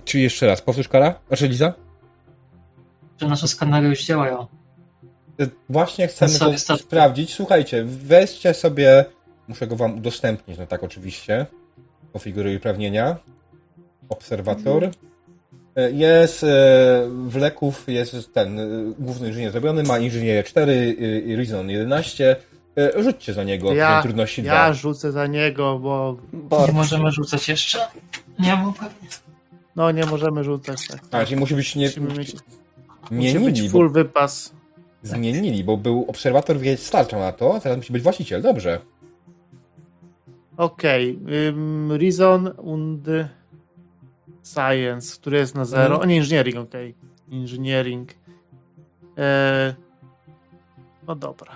[0.05, 1.15] Czy jeszcze raz, powtórz Kara?
[1.29, 1.75] Znaczy Liza?
[3.21, 4.47] Że nasze skanery już działają.
[5.69, 7.35] Właśnie chcemy to sprawdzić.
[7.35, 9.05] Słuchajcie, weźcie sobie,
[9.49, 11.47] muszę go wam udostępnić, no tak oczywiście,
[12.13, 13.17] konfiguruj uprawnienia,
[14.09, 14.91] obserwator.
[15.77, 16.47] E, jest e,
[17.29, 18.67] w leków jest ten e,
[18.99, 20.97] główny inżynier zrobiony, ma inżynierię 4
[21.27, 22.37] i Reason 11.
[22.99, 24.73] Rzućcie za niego ja, trudności Ja 2.
[24.73, 26.17] rzucę za niego, bo...
[26.33, 26.67] bo...
[26.67, 27.79] Nie możemy rzucać jeszcze?
[28.39, 28.81] Nie mogę.
[29.77, 31.01] No, nie możemy rzucać, tak.
[31.11, 31.87] A, czyli musi być nie...
[31.87, 32.37] Musimy mieć,
[33.11, 33.93] nie musi być full bo...
[33.93, 34.53] wypas
[35.03, 38.81] zmienili, bo był obserwator, więc starczał na to, teraz musi być właściciel, dobrze.
[40.57, 41.53] Okej, okay.
[41.53, 43.07] um, Reason und
[44.45, 46.01] Science, który jest na zero, mm.
[46.01, 46.95] o nie, Engineering, okej,
[47.29, 47.39] okay.
[47.41, 48.15] Engineering.
[49.19, 49.75] E...
[51.09, 51.53] No dobra.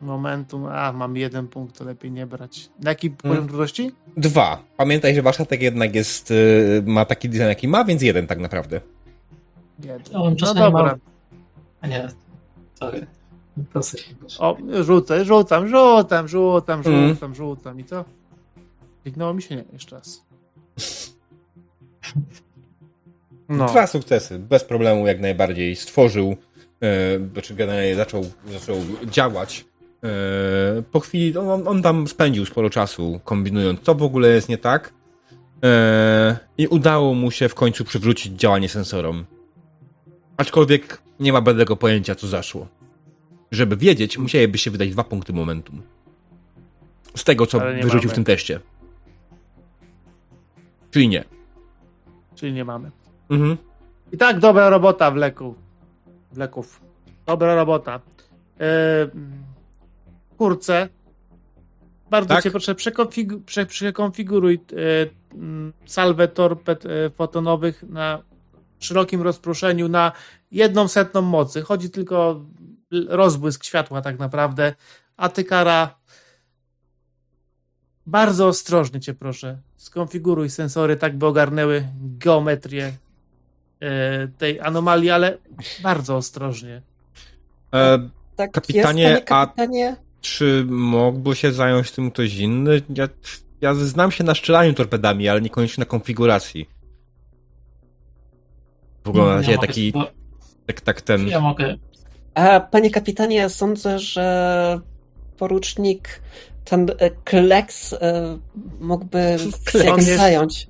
[0.00, 2.70] Momentum, a mam jeden punkt, to lepiej nie brać.
[2.82, 3.16] Na jaki mm.
[3.16, 3.90] poziom trudności?
[4.16, 4.62] Dwa.
[4.76, 8.80] Pamiętaj, że warsztatek jednak jest, y, ma taki design, jaki ma, więc jeden tak naprawdę.
[9.78, 10.02] Jeden.
[10.12, 10.98] No, no dobra.
[11.84, 12.08] A nie,
[12.74, 13.06] sorry.
[14.38, 17.34] O, rzucę, rzucam, rzucam, rzucam, rzucam, mm.
[17.34, 18.04] rzucam i co?
[19.02, 19.56] Kliknęło mi się?
[19.56, 20.22] Nie, jeszcze raz.
[23.48, 23.66] No.
[23.66, 25.76] Dwa sukcesy, bez problemu jak najbardziej.
[25.76, 26.36] Stworzył,
[26.80, 29.64] e, znaczy generalnie zaczął, zaczął działać.
[30.04, 30.08] E,
[30.92, 34.92] po chwili on, on tam spędził sporo czasu kombinując, co w ogóle jest nie tak.
[35.64, 39.24] E, I udało mu się w końcu przywrócić działanie sensorom.
[40.36, 42.68] Aczkolwiek nie ma bladego pojęcia, co zaszło.
[43.50, 45.82] Żeby wiedzieć, musieliby się wydać dwa punkty momentum.
[47.16, 48.08] Z tego, co wyrzucił mamy.
[48.08, 48.60] w tym teście.
[50.90, 51.24] Czyli nie.
[52.34, 52.90] Czyli nie mamy.
[53.30, 53.56] Mhm.
[54.12, 55.54] I tak, dobra robota w leku.
[56.36, 56.80] Leków.
[57.26, 58.00] Dobra robota.
[58.60, 59.08] E,
[60.38, 60.88] kurce.
[62.10, 62.44] Bardzo tak?
[62.44, 64.56] cię proszę, przekonfigu, prze, przekonfiguruj e,
[65.86, 68.22] salwę torped e, fotonowych na
[68.78, 70.12] szerokim rozproszeniu na
[70.50, 71.62] jedną setną mocy.
[71.62, 72.44] Chodzi tylko o
[73.08, 74.74] rozbłysk światła tak naprawdę.
[75.16, 75.94] A ty, Kara,
[78.06, 79.58] bardzo ostrożnie cię proszę.
[79.76, 82.92] Skonfiguruj sensory tak, by ogarnęły geometrię
[83.80, 85.38] e, tej anomalii, ale
[85.82, 86.82] bardzo ostrożnie.
[87.74, 92.82] E, tak kapitanie, jest, kapitanie, a czy mógłby się zająć tym ktoś inny?
[92.94, 93.08] Ja,
[93.60, 96.68] ja znam się na strzelaniu torpedami, ale niekoniecznie na konfiguracji.
[99.04, 99.92] W ogóle na razie taki.
[100.66, 101.28] Tak, tak ten.
[101.28, 101.76] Ja mogę.
[102.34, 104.80] A panie kapitanie, sądzę, że
[105.38, 106.20] porucznik
[106.64, 108.38] ten e, Kleks e,
[108.80, 109.36] mógłby
[109.72, 110.68] się jakoś zająć.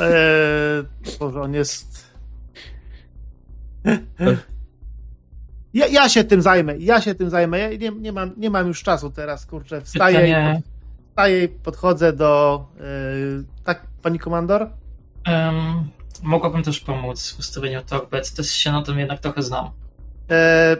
[0.00, 0.84] Eee,
[1.18, 2.10] Boże, on jest.
[5.74, 7.58] Ja, ja się tym zajmę, ja się tym zajmę.
[7.58, 9.80] Ja nie, nie, mam, nie mam już czasu teraz, kurczę.
[9.80, 10.62] Wstaję,
[11.10, 12.64] wstaję podchodzę do.
[12.78, 14.70] Yy, tak, pani komandor?
[15.26, 15.90] Um,
[16.22, 18.34] mogłabym też pomóc w ustawieniu torped.
[18.34, 19.70] Też się na tym jednak trochę znam.
[20.30, 20.76] E...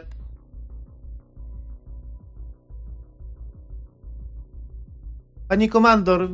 [5.47, 6.29] Pani komandor,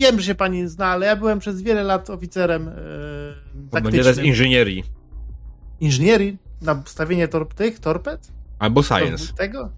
[0.00, 2.72] wiem, że się pani zna, ale ja byłem przez wiele lat oficerem e,
[3.70, 3.82] taktycznym.
[3.82, 4.84] Będzie z inżynierii.
[5.80, 6.38] Inżynierii?
[6.62, 8.32] Na stawienie torp tych, torped?
[8.58, 9.32] Albo science.
[9.34, 9.70] Tego?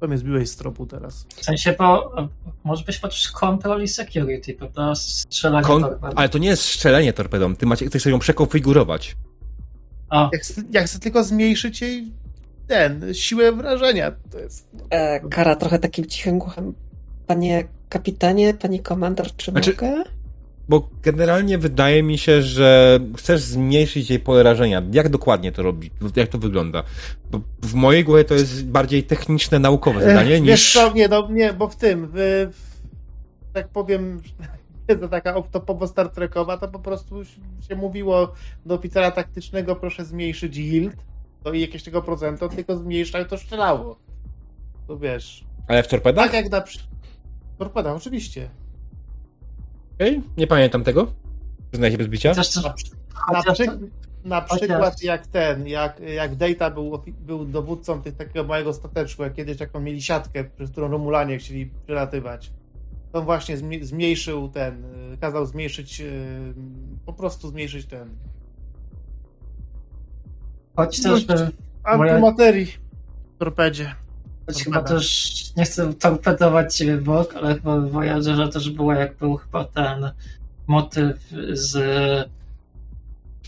[0.00, 1.26] To mnie zbiłeś z tropu teraz.
[1.36, 2.12] W sensie, bo
[2.64, 4.94] może być podczas control i security, prawda?
[4.94, 6.16] Strzelanie Kon torpedą.
[6.16, 9.16] Ale to nie jest strzelanie torpedą, ty macie, chcesz ją przekonfigurować.
[10.08, 10.30] A.
[10.32, 12.12] Jak, jak chcę tylko zmniejszyć jej
[12.66, 14.12] ten, siłę wrażenia.
[14.30, 14.68] To jest...
[14.90, 16.74] E, Kara trochę takim cichym głosem.
[17.26, 20.04] Panie kapitanie, pani komandor, czy znaczy, mogę?
[20.68, 24.82] Bo generalnie wydaje mi się, że chcesz zmniejszyć jej pole rażenia.
[24.92, 25.90] Jak dokładnie to robi?
[26.16, 26.82] Jak to wygląda?
[27.30, 30.50] Bo w mojej głowie to jest bardziej techniczne, naukowe zadanie niż...
[30.50, 32.50] Wiesz co, nie, no, nie, bo w tym, w,
[33.52, 34.20] tak powiem,
[35.00, 37.24] to taka off-topowo Star Trekowa, to po prostu
[37.68, 38.32] się mówiło
[38.66, 40.96] do oficera taktycznego, proszę zmniejszyć yield,
[41.42, 43.96] to i jakieś tego procentu, tylko zmniejszał to strzelało.
[44.86, 45.44] To wiesz.
[45.68, 46.24] Ale w torpedach?
[46.24, 46.64] Tak jak na...
[47.58, 48.48] Torpeda, oczywiście.
[49.96, 50.30] Okej, okay.
[50.36, 51.12] nie pamiętam tego.
[51.70, 52.32] Przyznaję się bez bicia.
[53.32, 53.66] Na, na, przy,
[54.24, 59.34] na przykład jak ten, jak, jak Data był, był dowódcą tych takiego małego stateczku, jak
[59.34, 62.52] kiedyś taką mieli siatkę, przez którą Romulanie chcieli przelatywać.
[63.12, 64.82] To właśnie zmniejszył ten,
[65.20, 66.54] kazał zmniejszyć, y,
[67.06, 68.08] po prostu zmniejszyć ten.
[70.76, 71.26] Choć też
[71.84, 72.66] antymaterii
[73.34, 73.94] w torpedzie.
[74.46, 79.16] Choć chyba też nie chcę torpedować ciebie bok, ale chyba w Voyagerze też było, jak
[79.16, 80.10] był chyba ten
[80.66, 81.16] motyw
[81.52, 81.76] z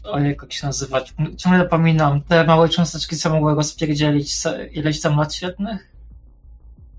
[0.05, 4.35] o jak się nazywać, ciągle zapominam, te małe cząsteczki co mogły rozpierdzielić
[4.73, 5.89] ileś tam lat świetnych?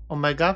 [0.08, 0.54] Omega?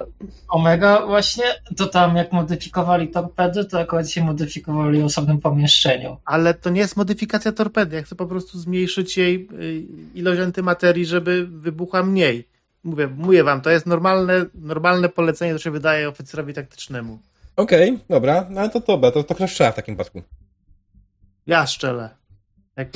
[0.49, 1.45] Omega właśnie,
[1.77, 6.17] to tam jak modyfikowali torpedy, to akurat się modyfikowali w osobnym pomieszczeniu.
[6.25, 11.07] Ale to nie jest modyfikacja torpedy, ja chcę po prostu zmniejszyć jej y, ilość antymaterii,
[11.07, 12.54] żeby wybuchła mniej.
[12.85, 17.19] Mówię, mówię wam, to jest normalne, normalne polecenie, to się wydaje oficerowi taktycznemu.
[17.57, 20.23] Okej, okay, dobra, no to dobra, to, to kto strzela w takim przypadku?
[21.47, 22.11] Ja strzelę.
[22.77, 22.89] Jak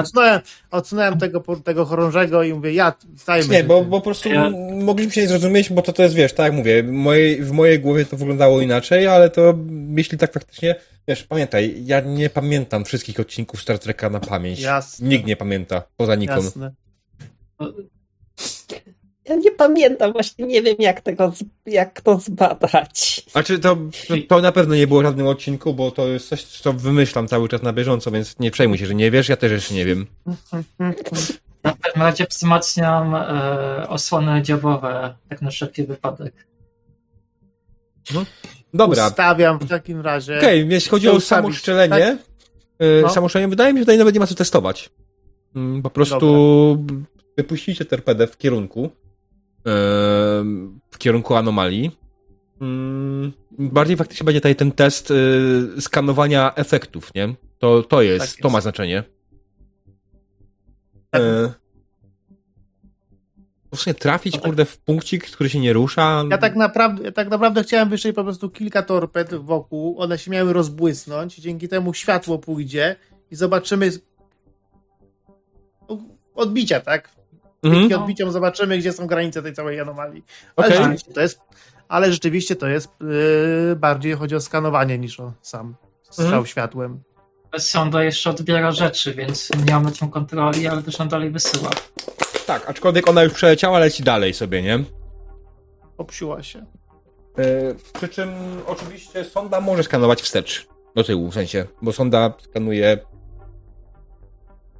[0.00, 0.40] Odsunąłem,
[0.70, 3.48] odsunąłem tego, tego chorążego i mówię, ja stajmy.
[3.48, 4.50] Nie, bo, bo po prostu ja...
[4.82, 7.50] mogliśmy się nie zrozumieć, bo to, to jest, wiesz, tak jak mówię, w mojej, w
[7.50, 9.54] mojej głowie to wyglądało inaczej, ale to
[9.96, 10.74] jeśli tak faktycznie,
[11.08, 14.60] wiesz, pamiętaj, ja nie pamiętam wszystkich odcinków Star Treka na pamięć.
[14.60, 15.08] Jasne.
[15.08, 16.44] Nikt nie pamięta, poza Nikon.
[16.44, 16.72] Jasne.
[19.28, 21.32] Ja nie pamiętam, właśnie nie wiem, jak, tego,
[21.66, 23.24] jak to zbadać.
[23.32, 23.76] Znaczy, to,
[24.28, 27.48] to na pewno nie było w żadnym odcinku, bo to jest coś, co wymyślam cały
[27.48, 30.06] czas na bieżąco, więc nie przejmuj się, że nie wiesz, ja też jeszcze nie wiem.
[31.64, 36.46] Na pewnym razie wzmacniam e, osłony dziobowe, tak na wszelki wypadek.
[38.14, 38.24] No.
[38.74, 39.06] Dobra.
[39.06, 40.38] Ustawiam w takim razie.
[40.38, 42.18] Okej, okay, jeśli chodzi o samo szczelenie, tak?
[42.78, 43.08] E, no.
[43.08, 44.90] samo szczelenie, wydaje mi się, że tutaj nawet nie ma co testować.
[45.56, 46.26] Mm, po prostu
[46.78, 47.13] Dobra.
[47.36, 48.90] Wypuścicie torpedę w kierunku
[50.90, 51.98] w kierunku anomalii.
[52.60, 57.34] Mm, bardziej faktycznie będzie tutaj ten test y, skanowania efektów, nie?
[57.58, 58.42] To, to jest, tak jest.
[58.42, 59.04] to ma znaczenie.
[61.10, 61.22] Tak.
[63.72, 66.24] W sumie trafić, kurde, w punkcik, który się nie rusza.
[66.30, 70.30] Ja tak naprawdę, ja tak naprawdę chciałem wyszczeć po prostu kilka torped wokół, one się
[70.30, 72.96] miały rozbłysnąć, dzięki temu światło pójdzie
[73.30, 73.90] i zobaczymy
[76.34, 77.10] odbicia, tak?
[77.64, 77.82] Mhm.
[77.82, 80.24] Dzięki odbiciom zobaczymy, gdzie są granice tej całej anomalii.
[80.56, 80.96] Ale okay.
[81.14, 81.40] to jest,
[81.88, 86.46] ale rzeczywiście to jest yy, bardziej chodzi o skanowanie niż o sam strzał mhm.
[86.46, 87.02] światłem.
[87.58, 91.70] Sonda jeszcze odbiera rzeczy, więc nie mamy tą kontroli, ale też on dalej wysyła.
[92.46, 94.84] Tak, aczkolwiek ona już przeleciała, leci dalej sobie, nie?
[95.96, 96.66] Popsiła się.
[97.38, 98.28] Yy, przy czym
[98.66, 102.98] oczywiście sonda może skanować wstecz, do tyłu w sensie, bo sonda skanuje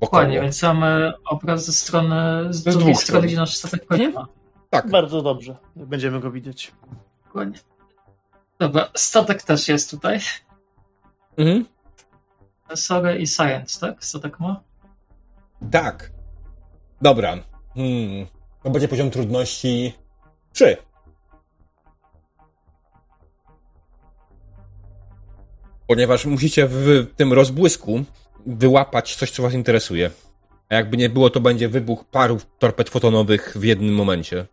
[0.05, 3.87] Dokładnie, więc mamy obraz ze strony, z, z drugiej strony, gdzie nasz statek.
[3.91, 4.27] Mhm.
[4.71, 4.91] Tak.
[4.91, 6.73] Bardzo dobrze, będziemy go widzieć.
[7.25, 7.59] Dokładnie.
[8.59, 10.21] Dobra, statek też jest tutaj.
[11.37, 11.65] Mhm.
[12.75, 14.05] Sorry i Science, tak?
[14.05, 14.61] Statek ma?
[15.71, 16.11] Tak.
[17.03, 17.37] Dobra.
[17.75, 18.27] Hmm.
[18.63, 19.93] To będzie poziom trudności
[20.53, 20.77] 3.
[25.87, 28.05] Ponieważ musicie w tym rozbłysku
[28.47, 30.11] wyłapać coś, co was interesuje.
[30.69, 34.47] A jakby nie było, to będzie wybuch paru torped fotonowych w jednym momencie.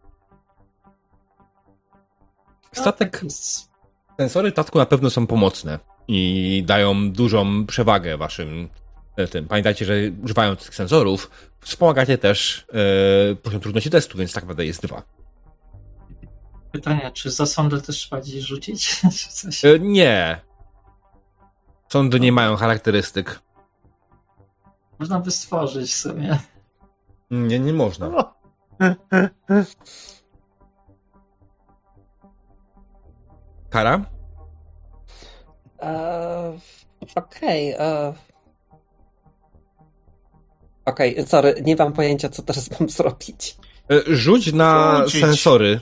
[2.74, 3.12] Statek.
[3.12, 3.26] Tak
[4.18, 8.70] sensory tatku na pewno są pomocne i dają dużą przewagę waszym
[9.16, 9.48] e, tym.
[9.48, 9.94] Pamiętajcie, że
[10.24, 12.66] używając tych sensorów wspomagacie też
[13.32, 15.04] e, poziom trudności testu, więc tak naprawdę jest dwa.
[16.72, 19.02] Pytanie, czy za sondę też trzeba gdzieś rzucić?
[19.64, 20.42] E, nie.
[21.90, 23.40] Sądy nie mają charakterystyk.
[25.02, 26.40] Można by stworzyć sobie.
[27.32, 28.34] Nie, nie można.
[33.70, 34.06] Kara?
[35.80, 36.60] Uh,
[37.16, 37.76] Okej.
[37.76, 38.16] Okay, uh...
[40.86, 43.58] Okej, okay, sorry, nie mam pojęcia, co teraz mam zrobić.
[43.92, 45.22] E, rzuć na Rzucić.
[45.22, 45.80] sensory.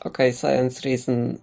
[0.00, 1.38] Okej, okay, science reason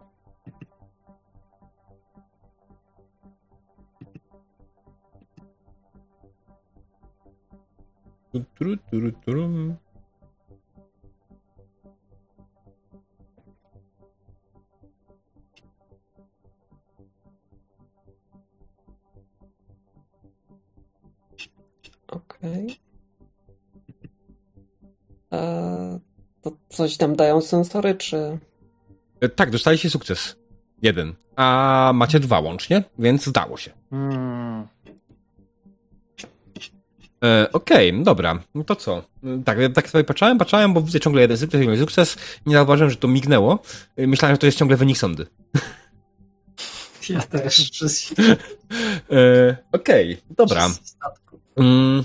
[8.58, 9.76] Turu, turu, turu.
[22.08, 22.66] Okej.
[22.66, 22.88] Okay.
[26.42, 28.40] To coś tam dają sensory, czy...
[29.22, 30.36] E, tak, dostaliście sukces.
[30.82, 31.16] Jeden.
[31.36, 33.72] A macie dwa łącznie, więc zdało się.
[33.90, 34.68] Hmm.
[37.24, 38.40] E, Okej, okay, dobra.
[38.56, 39.04] No to co?
[39.46, 42.18] Tak, tak sobie patrzałem, patrzałem, bo widzę ciągle jeden sukces, jeden sukces.
[42.46, 43.60] Nie zauważyłem, że to mignęło.
[43.96, 45.28] E, myślałem, że to jest ciągle wynik sądy.
[47.10, 47.72] Ja też.
[49.12, 50.70] e, Okej, okay, dobra.
[51.56, 52.04] Mm,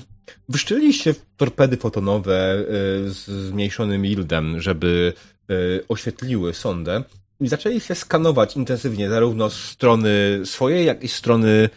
[0.48, 2.64] wyszczeliliście torpedy fotonowe e,
[3.10, 5.12] z zmniejszonym yieldem, żeby
[5.50, 5.54] e,
[5.88, 7.02] oświetliły sondę
[7.40, 11.68] i zaczęli się skanować intensywnie zarówno z strony swojej, jak i z strony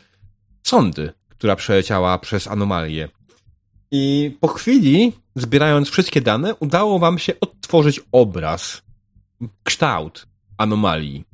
[0.63, 3.09] sondy, która przeleciała przez anomalię.
[3.97, 8.81] I po chwili, zbierając wszystkie dane, udało wam się odtworzyć obraz,
[9.63, 10.27] kształt
[10.57, 11.25] anomalii.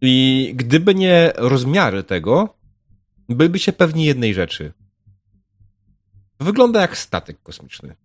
[0.00, 2.56] I gdyby nie rozmiary tego,
[3.28, 4.72] byliby się pewni jednej rzeczy.
[6.40, 7.96] Wygląda jak statek kosmiczny.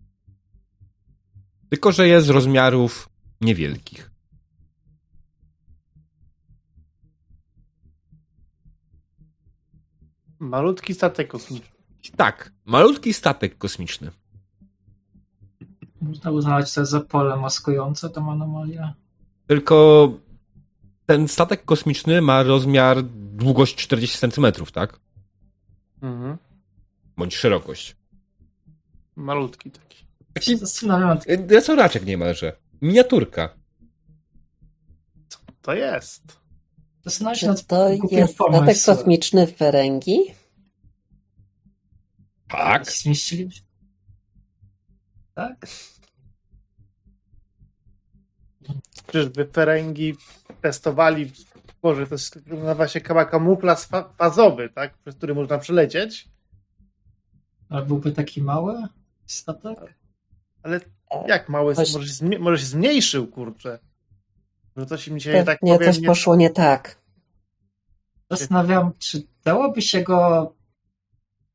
[1.68, 3.08] Tylko, że jest rozmiarów
[3.40, 4.10] niewielkich.
[10.38, 11.79] Malutki statek kosmiczny.
[12.16, 14.10] Tak, malutki statek kosmiczny.
[16.00, 18.92] Można uznać to za pole maskujące tą anomalię.
[19.46, 20.08] Tylko
[21.06, 23.02] ten statek kosmiczny ma rozmiar
[23.32, 25.00] długość 40 cm, tak?
[26.02, 26.36] Mhm.
[27.16, 27.96] Bądź szerokość.
[29.16, 30.04] Malutki taki.
[30.32, 31.18] Taki zastanawiam.
[31.48, 32.56] Resoraczek niemalże.
[32.82, 33.48] Miniaturka.
[35.28, 36.40] Co to jest?
[37.34, 40.18] Czy to jest statek kosmiczny w Ferengi?
[42.50, 42.90] Tak.
[42.90, 43.50] Zmieścili
[45.34, 45.66] Tak?
[49.06, 50.16] Czyżby Ferengi
[50.60, 51.32] testowali,
[51.82, 53.78] Boże, to jest, nazywa się kamuflaż
[54.18, 54.98] fazowy, tak?
[54.98, 56.28] Przez który można przelecieć.
[57.68, 58.88] Ale byłby taki mały
[59.26, 59.78] statek?
[60.62, 60.80] Ale
[61.26, 61.74] jak mały?
[61.74, 61.94] Coś...
[61.94, 63.78] Może, się może się zmniejszył, kurczę.
[64.76, 66.06] Że coś mi się tak Nie, coś nie...
[66.06, 67.00] poszło nie tak.
[68.30, 70.52] Zastanawiam, czy dałoby się go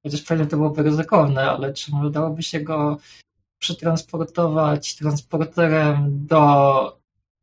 [0.06, 2.98] chociaż pewnie to byłoby ryzykowne, ale czy może dałoby się go
[3.60, 6.98] przetransportować transporterem do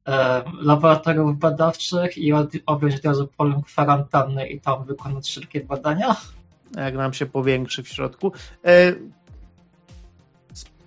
[0.08, 6.16] e, laboratoriów badawczych i od, objąć od razu polem kwarantanny i tam wykonać wszelkie badania?
[6.76, 8.32] Jak nam się powiększy w środku.
[8.64, 8.92] E,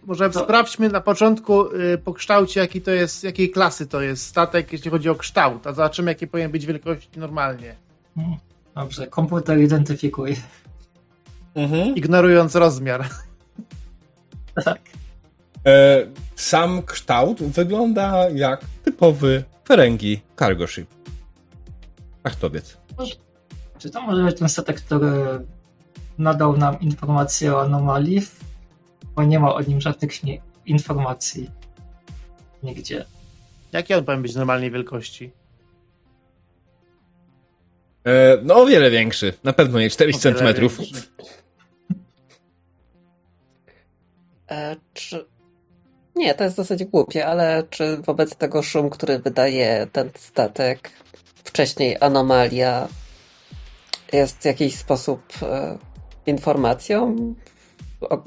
[0.05, 0.43] może to...
[0.43, 4.91] sprawdźmy na początku y, po kształcie, jaki to jest, jakiej klasy to jest statek, jeśli
[4.91, 7.75] chodzi o kształt, a zobaczymy, jakie powinien być wielkości normalnie.
[8.15, 8.37] Hmm.
[8.75, 10.35] Dobrze, komputer identyfikuje
[11.55, 11.95] mhm.
[11.95, 13.05] ignorując rozmiar.
[14.65, 14.79] Tak.
[15.65, 16.05] E,
[16.35, 20.87] sam kształt wygląda jak typowy Ferengi cargo ship.
[22.23, 22.77] Achtowiec.
[23.77, 25.11] Czy to może być ten statek, który
[26.17, 28.21] nadał nam informację o anomalii?
[29.15, 30.11] Bo nie ma o nim żadnych
[30.65, 31.49] informacji
[32.63, 33.05] nigdzie.
[33.71, 35.31] Jaki on powinien być normalnej wielkości?
[38.05, 39.33] E, no o wiele większy.
[39.43, 40.79] Na pewno nie 40 centymetrów.
[44.93, 45.25] Czy...
[46.15, 50.91] Nie, to jest dosyć głupie, ale czy wobec tego szum, który wydaje ten statek,
[51.43, 52.87] wcześniej anomalia,
[54.13, 55.77] jest w jakiś sposób e,
[56.25, 57.15] informacją,
[58.01, 58.23] o,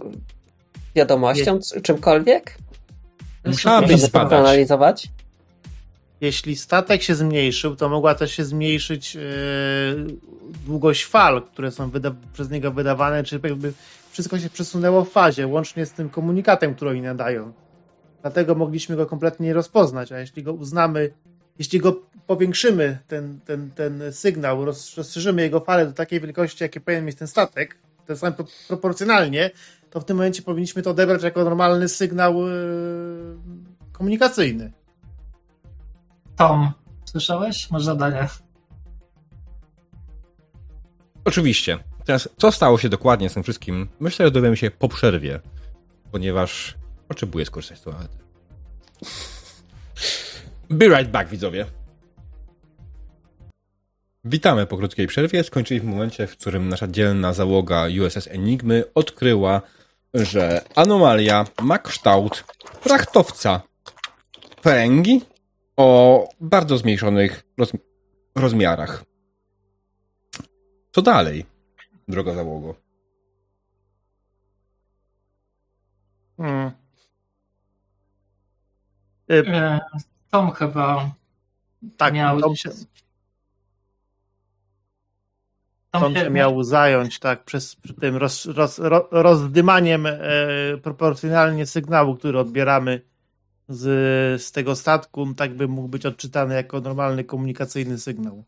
[0.95, 1.81] wiadomością, Nie.
[1.81, 2.59] czymkolwiek?
[3.45, 4.39] Musiałabyś zbadać.
[4.41, 5.09] analizować?
[6.21, 9.21] Jeśli statek się zmniejszył, to mogła też się zmniejszyć yy,
[10.67, 11.91] długość fal, które są
[12.33, 13.73] przez niego wydawane, czy jakby
[14.19, 17.53] wszystko się przesunęło w fazie, łącznie z tym komunikatem, który oni nadają.
[18.23, 21.11] Dlatego mogliśmy go kompletnie nie rozpoznać, a jeśli go uznamy,
[21.59, 27.05] jeśli go powiększymy, ten, ten, ten sygnał, rozszerzymy jego falę do takiej wielkości, jakie powinien
[27.05, 28.33] mieć ten statek, ten sam
[28.69, 29.51] proporcjonalnie,
[29.91, 33.39] to w tym momencie powinniśmy to odebrać jako normalny sygnał yy,
[33.93, 34.73] komunikacyjny.
[36.37, 36.73] Tom,
[37.05, 37.71] słyszałeś?
[37.71, 38.29] Masz zadanie.
[41.25, 41.79] Oczywiście.
[42.09, 45.41] Teraz, co stało się dokładnie z tym wszystkim, myślę, że dowiemy się po przerwie,
[46.13, 46.75] ponieważ
[47.09, 48.19] potrzebuję skorzystać z toalety.
[50.71, 51.67] Be right back, widzowie.
[54.25, 55.45] Witamy po krótkiej przerwie.
[55.45, 59.63] Skończyli w momencie, w którym nasza dzielna załoga USS Enigmy odkryła,
[60.15, 62.45] że anomalia ma kształt
[62.81, 63.61] frachtowca
[64.63, 65.21] Ferengi
[65.77, 67.73] o bardzo zmniejszonych roz
[68.35, 69.05] rozmiarach.
[70.93, 71.58] Co dalej,
[72.09, 72.75] droga załogo?
[76.37, 76.71] Hmm.
[79.31, 79.81] E,
[80.31, 81.11] Tom chyba
[81.97, 82.41] tak, miał...
[82.41, 82.71] Tom się,
[85.91, 90.19] Tom się miał zająć tak przez tym roz, roz, roz, rozdymaniem e,
[90.83, 93.01] proporcjonalnie sygnału, który odbieramy
[93.69, 98.45] z, z tego statku, tak by mógł być odczytany jako normalny komunikacyjny sygnał.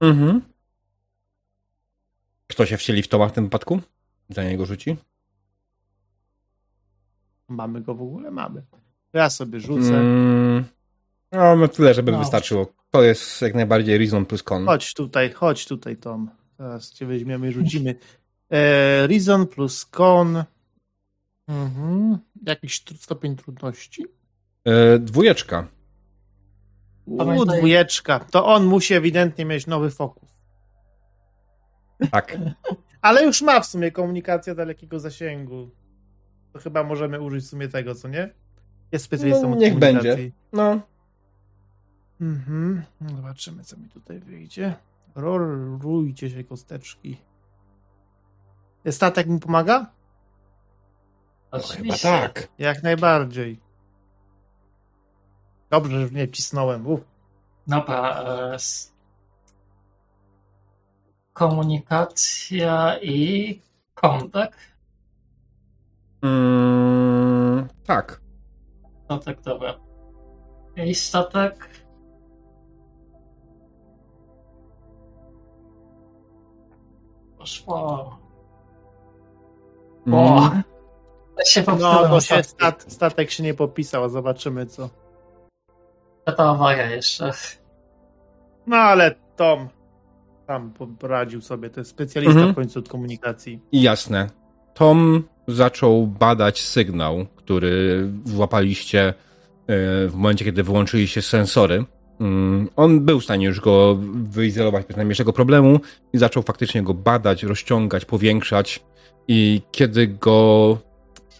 [0.00, 0.55] Mhm.
[2.46, 3.80] Kto się wcieli w Toma w tym wypadku?
[4.28, 4.96] Za niego rzuci?
[7.48, 8.30] Mamy go w ogóle?
[8.30, 8.62] Mamy.
[9.12, 9.98] Ja sobie rzucę.
[9.98, 10.64] Mm,
[11.32, 12.18] no, no tyle, żeby no.
[12.18, 12.72] wystarczyło.
[12.90, 14.66] To jest jak najbardziej Reason plus Con.
[14.66, 16.30] Chodź tutaj, chodź tutaj, Tom.
[16.58, 17.94] Teraz cię weźmiemy i rzucimy.
[18.50, 20.44] E, reason plus Con.
[21.48, 22.18] Mhm.
[22.46, 24.06] Jakiś stopień trudności?
[24.64, 25.68] E, dwójeczka.
[27.06, 28.20] U, dwójeczka.
[28.20, 30.35] To on musi ewidentnie mieć nowy fokus.
[32.10, 32.38] Tak.
[33.00, 35.70] Ale już ma w sumie komunikacja dalekiego zasięgu.
[36.52, 38.34] To chyba możemy użyć w sumie tego, co nie?
[38.92, 40.30] Jest specjalistą no, Niech będzie.
[40.52, 40.80] No.
[42.20, 42.82] Mhm.
[43.00, 44.74] No, zobaczymy, co mi tutaj wyjdzie.
[45.14, 47.16] Rolujcie się kosteczki.
[48.90, 49.90] Statek mu pomaga?
[51.50, 52.08] Oczywiście.
[52.08, 52.48] Chyba tak.
[52.58, 53.60] Jak najbardziej.
[55.70, 56.86] Dobrze, że nie cisnąłem.
[56.86, 57.00] Uf.
[57.66, 58.22] Dobra.
[58.22, 58.56] E,
[61.36, 63.60] komunikacja i
[63.94, 64.58] kontakt?
[66.22, 68.20] Mm, tak.
[69.08, 69.74] No tak, dobra.
[70.76, 71.70] I statek?
[77.38, 78.18] Poszło.
[80.12, 80.50] O!
[80.50, 80.62] Mm.
[81.46, 84.88] Się no, bo się stat, statek się nie popisał, zobaczymy co.
[86.24, 87.30] Ta awaria jeszcze.
[88.66, 89.68] No ale Tom
[90.46, 92.52] tam poradził sobie, to jest specjalista mhm.
[92.52, 93.60] w końcu od komunikacji.
[93.72, 94.30] Jasne.
[94.74, 99.14] Tom zaczął badać sygnał, który włapaliście e,
[100.08, 101.84] w momencie, kiedy wyłączyli się sensory.
[102.20, 105.80] Mm, on był w stanie już go wyizolować bez najmniejszego problemu
[106.12, 108.84] i zaczął faktycznie go badać, rozciągać, powiększać
[109.28, 110.78] i kiedy go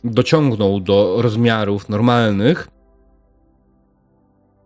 [0.04, 2.68] dociągnął do rozmiarów normalnych,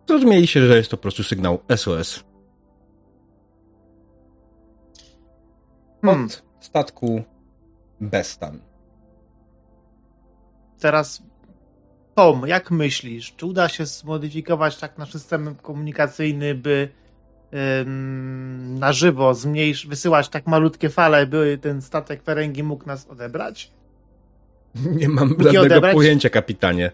[0.07, 2.30] zrozumieliście, że jest to po prostu sygnał SOS.
[6.01, 6.25] Hmm.
[6.25, 7.23] Od statku
[8.01, 8.59] Bestan.
[10.79, 11.23] Teraz
[12.15, 16.89] Tom, jak myślisz, czy uda się zmodyfikować tak nasz system komunikacyjny, by
[17.81, 23.71] ym, na żywo zmniejsz, wysyłać tak malutkie fale, by ten statek Ferengi mógł nas odebrać?
[24.75, 25.95] Nie mam mógł żadnego odebrać?
[25.95, 26.91] pojęcia, kapitanie.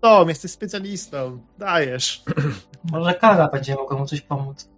[0.00, 1.38] Tom, jesteś specjalistą.
[1.58, 2.22] Dajesz.
[2.92, 4.68] Może Kara będzie mogła mu coś pomóc.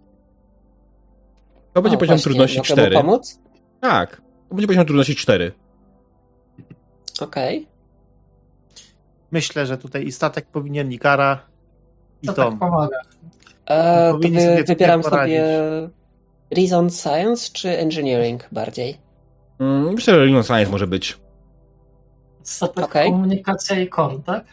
[1.73, 2.95] To będzie o, poziom trudności 4.
[2.95, 3.39] pomóc?
[3.81, 4.21] Tak.
[4.49, 5.51] To będzie poziom trudności 4.
[7.21, 7.57] Okej.
[7.57, 7.71] Okay.
[9.31, 11.39] Myślę, że tutaj i statek powinien, i kara,
[12.21, 12.51] i to Tom.
[12.51, 12.97] Tak pomaga.
[13.65, 15.43] E, to wy, wybieram sobie
[16.51, 18.97] Reason Science czy Engineering bardziej?
[19.59, 21.19] Mm, myślę, że Reason Science może być.
[22.43, 23.05] Statek okay.
[23.05, 24.47] komunikacja i kontakt.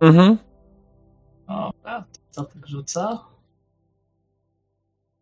[0.00, 0.38] Mhm.
[1.48, 3.31] Dobra, co tak rzuca?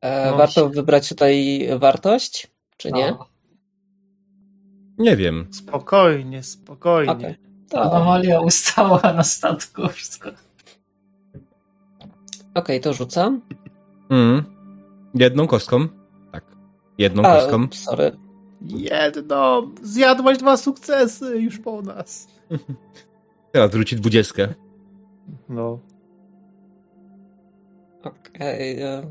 [0.01, 3.11] E, warto wybrać tutaj wartość, czy nie?
[3.11, 3.27] No.
[4.99, 5.49] Nie wiem.
[5.51, 7.13] Spokojnie, spokojnie.
[7.13, 7.37] Okay.
[7.71, 7.83] To...
[7.83, 10.31] Anomalia ustała na statku, wszystko.
[10.31, 10.39] Okej,
[12.55, 13.41] okay, to rzucam.
[14.11, 14.45] Mm.
[15.15, 15.89] Jedną kostką.
[16.33, 16.45] Tak.
[16.99, 17.69] Jedną A, kostką.
[17.73, 18.17] Sorry.
[18.63, 19.71] Jedno.
[19.83, 22.29] Zjadłaś dwa sukcesy już po nas.
[23.53, 24.55] Teraz wróci dwudziestkę.
[25.49, 25.79] No.
[28.03, 28.75] Okej.
[28.75, 29.11] Okay, e,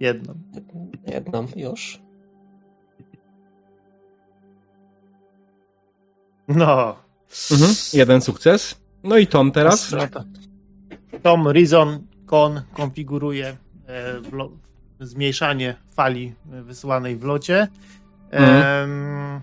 [0.00, 0.34] Jedną.
[1.06, 2.00] Jedną już.
[6.48, 6.96] No.
[7.50, 7.70] Mhm.
[7.92, 8.74] Jeden sukces.
[9.04, 9.94] No i Tom teraz.
[11.22, 13.56] Tom Rizon Kon konfiguruje
[13.88, 14.20] e,
[15.00, 17.68] zmniejszanie fali wysyłanej w locie.
[18.30, 19.40] Mhm.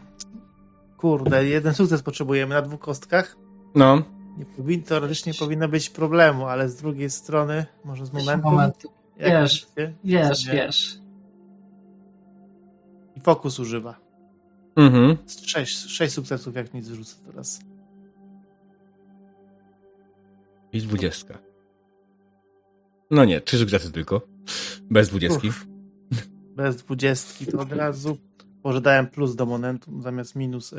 [0.97, 3.37] kurde, jeden sukces potrzebujemy na dwóch kostkach.
[3.75, 4.01] No.
[4.37, 8.49] Nie powin, teoretycznie powinno być problemu, ale z drugiej strony, może z momentu.
[8.49, 8.94] momentu.
[9.17, 9.67] Wiesz,
[10.03, 10.99] wiesz, wiesz.
[13.15, 13.99] I fokus używa.
[14.75, 15.17] Mhm.
[15.45, 17.59] Sześć, sześć sukcesów, jak nic rzucę teraz.
[20.73, 21.37] I dwudziestka.
[23.11, 24.21] No nie, trzy sukcesy tylko.
[24.81, 25.49] Bez dwudziestki.
[25.49, 25.67] Uf.
[26.55, 28.17] Bez dwudziestki to od razu.
[28.63, 30.71] Może dałem plus do momentu zamiast minus.
[30.71, 30.77] Yy...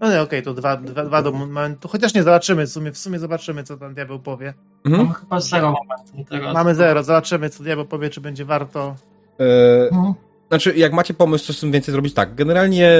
[0.00, 1.88] No nie, okej, okay, to dwa, dwa, dwa do momentu.
[1.88, 2.66] Chociaż nie, zobaczymy.
[2.66, 4.54] W sumie, w sumie zobaczymy, co tam diabeł powie.
[4.84, 5.02] Mhm.
[5.04, 6.54] Mamy chyba zero momentu teraz.
[6.54, 7.02] Mamy zero.
[7.02, 8.94] Zobaczymy, co diabeł powie, czy będzie warto.
[9.38, 9.46] Yy,
[9.92, 10.14] mhm.
[10.48, 12.34] Znaczy, jak macie pomysł, co z tym więcej zrobić, tak.
[12.34, 12.90] Generalnie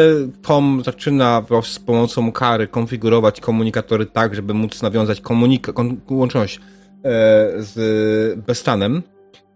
[0.43, 6.61] Tom zaczyna z pomocą kary konfigurować komunikatory tak, żeby móc nawiązać komunika- łączność
[7.05, 9.03] E, z Bestanem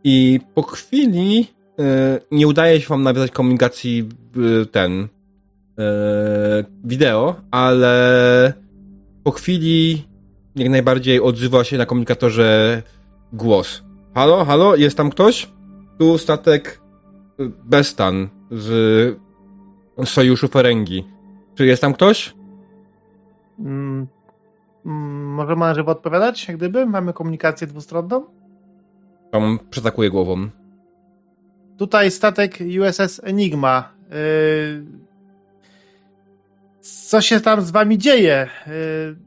[0.05, 1.47] i po chwili
[1.79, 4.09] e, nie udaje się wam nawiązać komunikacji
[4.73, 5.09] ten
[5.79, 5.85] e,
[6.85, 8.53] wideo, ale
[9.25, 10.05] po chwili
[10.57, 12.83] jak najbardziej odzywa się na komunikatorze
[13.33, 13.83] głos.
[14.15, 15.49] Halo, halo, jest tam ktoś?
[15.99, 16.81] Tu statek
[17.65, 19.19] Bestan z
[20.05, 21.05] Sojuszu Ferengi.
[21.55, 22.35] Czy jest tam ktoś?
[23.59, 24.07] Mm,
[24.87, 26.87] Mm, możemy na żywo odpowiadać, jak gdyby?
[26.87, 28.25] Mamy komunikację dwustronną?
[29.33, 30.49] Tam przytakuje głową.
[31.79, 33.93] Tutaj statek USS Enigma.
[34.11, 34.85] Yy...
[36.81, 38.49] Co się tam z wami dzieje?
[38.67, 39.26] Yy...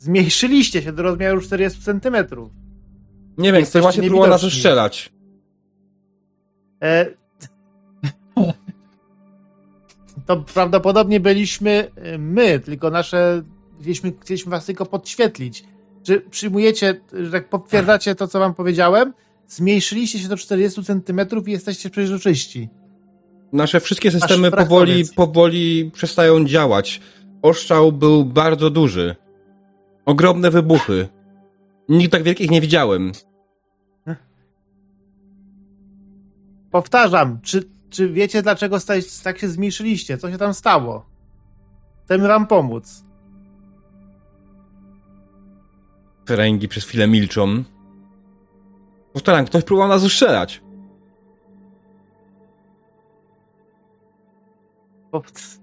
[0.00, 2.16] Zmniejszyliście się do rozmiaru 40 cm.
[3.38, 5.12] Nie wiem, chcesz właśnie próbował nas strzelać.
[6.82, 7.06] E...
[10.26, 13.42] To prawdopodobnie byliśmy my, tylko nasze
[13.80, 15.64] chcieliśmy, chcieliśmy was tylko podświetlić.
[16.02, 19.12] Czy przyjmujecie, że tak potwierdzacie to, co wam powiedziałem?
[19.48, 22.68] Zmniejszyliście się do 40 centymetrów i jesteście przeźroczyści.
[23.52, 27.00] Nasze wszystkie systemy powoli, powoli przestają działać.
[27.42, 29.16] Oszczał był bardzo duży.
[30.04, 31.08] Ogromne wybuchy.
[31.88, 33.12] Nigdy tak wielkich nie widziałem.
[36.70, 38.78] Powtarzam, czy, czy wiecie, dlaczego
[39.24, 40.18] tak się zmniejszyliście?
[40.18, 41.06] Co się tam stało?
[42.04, 43.04] Chcemy wam pomóc.
[46.28, 47.64] Feręgi przez chwilę milczą.
[49.12, 50.62] Powtarzam, ktoś próbował nas ustrzelać.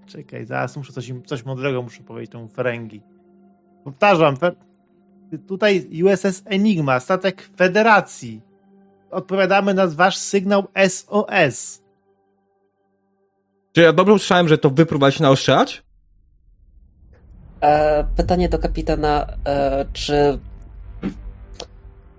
[0.06, 3.02] Czekaj, zaraz muszę coś, coś mądrego muszę powiedzieć tą Ferengi.
[3.84, 4.52] Powtarzam, fe...
[5.46, 8.42] tutaj USS Enigma, statek Federacji.
[9.10, 11.82] Odpowiadamy na wasz sygnał SOS.
[13.72, 15.82] Czy ja dobrze usłyszałem, że to wy próbowaliście na ostrzelać?
[17.60, 20.38] E, pytanie do kapitana, e, czy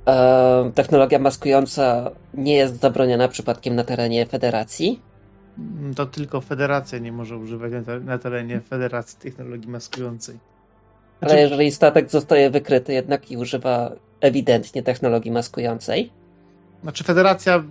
[0.08, 5.02] e, technologia maskująca nie jest zabroniona przypadkiem na terenie federacji?
[5.96, 7.72] To tylko federacja nie może używać
[8.02, 10.40] na terenie federacji technologii maskującej.
[11.20, 11.34] Znaczy...
[11.34, 13.92] Ale jeżeli statek zostaje wykryty jednak i używa
[14.22, 16.12] ewidentnie technologii maskującej?
[16.84, 17.64] Znaczy federacja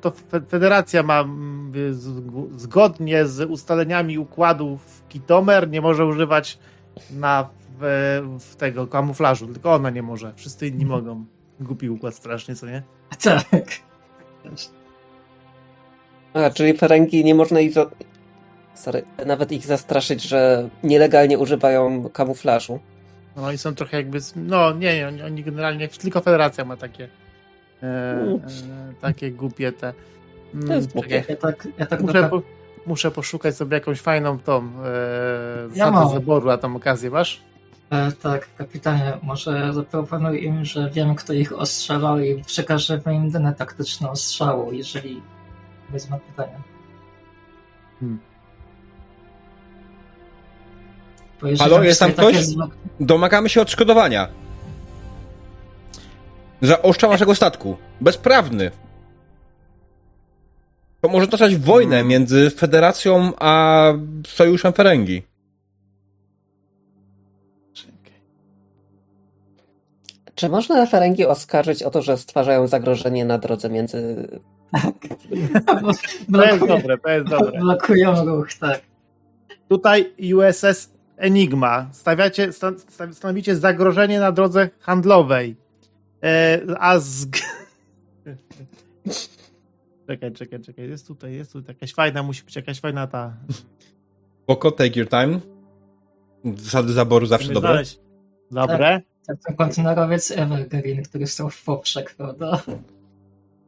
[0.00, 0.12] to,
[0.48, 1.72] federacja ma mm,
[2.56, 6.58] zgodnie z ustaleniami układów Kitomer nie może używać
[7.10, 7.48] na
[7.80, 10.32] w, w tego kamuflażu, tylko ona nie może.
[10.36, 11.04] Wszyscy inni mhm.
[11.04, 11.24] mogą.
[11.60, 12.82] Głupi układ strasznie, co nie?
[13.22, 13.66] Tak.
[16.34, 17.74] A, czyli Ferengi nie można ich.
[18.74, 22.80] Sorry, nawet ich zastraszyć, że nielegalnie używają kamuflażu.
[23.36, 24.18] No i są trochę jakby.
[24.36, 25.88] No nie, nie, oni, oni generalnie.
[25.88, 27.08] Tylko Federacja ma takie.
[27.82, 28.40] E, e,
[29.00, 29.92] takie głupie te.
[30.52, 31.24] to jest mm, głupie.
[31.28, 32.42] Ja tak, ja tak muszę, po,
[32.86, 34.68] muszę poszukać sobie jakąś fajną tą e,
[35.74, 36.08] ja mam.
[36.08, 37.42] zaboru na tą okazję, masz?
[37.90, 43.54] E, tak, kapitanie, może zaproponuj im, że wiem, kto ich ostrzelał i przekażemy im dane
[43.54, 45.22] taktyczne ostrzału, jeżeli
[45.90, 46.62] wezmą pytania.
[48.00, 48.33] Hmm.
[51.58, 52.36] Halo, jest tam ktoś?
[53.00, 54.28] Domagamy się odszkodowania.
[56.62, 57.76] Za oszczał naszego statku.
[58.00, 58.70] Bezprawny.
[61.00, 62.08] To może toczać wojnę hmm.
[62.08, 63.84] między Federacją a
[64.26, 65.22] Sojuszem Ferengi.
[70.34, 74.28] Czy można Ferengi oskarżyć o to, że stwarzają zagrożenie na drodze między...
[76.32, 77.60] to jest dobre, to jest dobre.
[77.60, 78.80] Blokują ruch, tak.
[79.68, 81.88] Tutaj USS Enigma.
[81.92, 82.50] Stawiacie,
[83.12, 85.56] stanowicie zagrożenie na drodze handlowej.
[86.22, 87.26] E, a z...
[90.06, 90.88] czekaj, czekaj, czekaj.
[90.88, 93.36] Jest tutaj, jest tutaj jakaś fajna, musi być jakaś fajna ta...
[94.42, 95.40] Spoko, take your time.
[96.56, 97.70] Zasady zaboru zawsze dobre.
[97.70, 98.00] Znaleźć.
[98.50, 98.78] Dobre.
[98.78, 99.14] Tak.
[99.26, 102.62] Tak, ten kontenerowiec Evergreen, który stał w poprzek, prawda?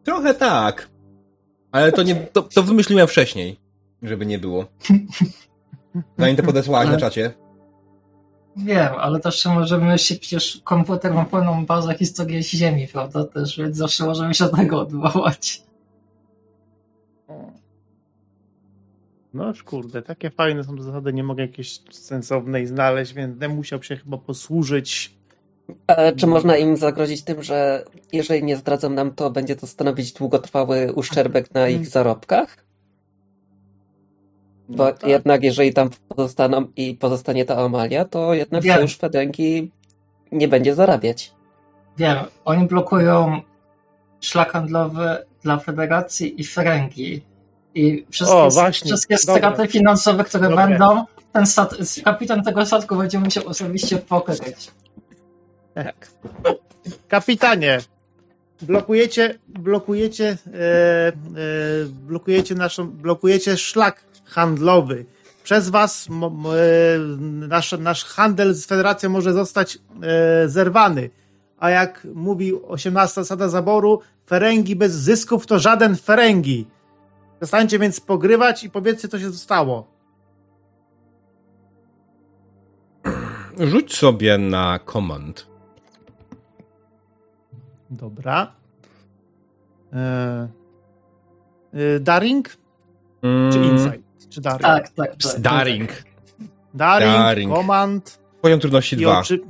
[0.05, 0.89] Trochę tak.
[1.73, 3.57] Ale to nie, to, to wymyśliłem wcześniej,
[4.03, 4.67] żeby nie było.
[6.19, 7.33] Zanim to podesłałaś na czacie.
[8.57, 13.25] Wiem, ale też możemy się przecież komputer ma pełną bazę historii Ziemi, prawda?
[13.25, 15.63] Też, więc zawsze możemy się do tego odwołać.
[19.35, 23.97] No kurde, takie fajne są zasady, nie mogę jakiejś sensownej znaleźć, więc będę musiał się
[23.97, 25.17] chyba posłużyć
[25.87, 30.13] a czy można im zagrozić tym, że jeżeli nie zdradzą nam, to będzie to stanowić
[30.13, 32.66] długotrwały uszczerbek na ich zarobkach?
[34.69, 35.11] Bo no tak.
[35.11, 38.77] jednak jeżeli tam pozostaną i pozostanie ta Amalia, to jednak Wiem.
[38.77, 39.71] Sojusz Fedrenki
[40.33, 41.33] nie będzie zarabiać.
[41.99, 43.41] Wiem, oni blokują
[44.21, 47.23] szlak handlowy dla Federacji i Ferengi.
[47.75, 50.69] I wszystkie, o, wszystkie straty finansowe, które Dobre.
[50.69, 51.75] będą, ten stat,
[52.05, 54.71] kapitan tego statku będzie musiał osobiście pokryć.
[55.75, 56.11] Tak.
[57.09, 57.79] Kapitanie,
[58.63, 61.13] blokujecie, blokujecie, e, e,
[61.87, 65.05] blokujecie naszą, blokujecie szlak handlowy.
[65.45, 66.99] Przez was e,
[67.49, 71.11] nasz, nasz handel z Federacją może zostać e, zerwany.
[71.59, 76.67] A jak mówi 18 zasada zaboru, Ferengi bez zysków to żaden Ferengi.
[77.37, 79.87] Przestańcie więc pogrywać i powiedzcie, co się stało.
[83.59, 85.47] Rzuć sobie na command.
[87.91, 88.53] Dobra.
[89.93, 90.49] E,
[92.01, 92.57] Daring?
[93.23, 93.53] Mm.
[93.53, 94.06] Czy Insight?
[94.29, 94.63] Czy Daring?
[94.63, 95.17] Tak, tak.
[95.17, 95.91] tak Daring.
[96.75, 97.55] Daring, Daring.
[97.55, 98.19] Command.
[98.43, 99.19] Poziom trudności 2.
[99.19, 99.41] Oczy...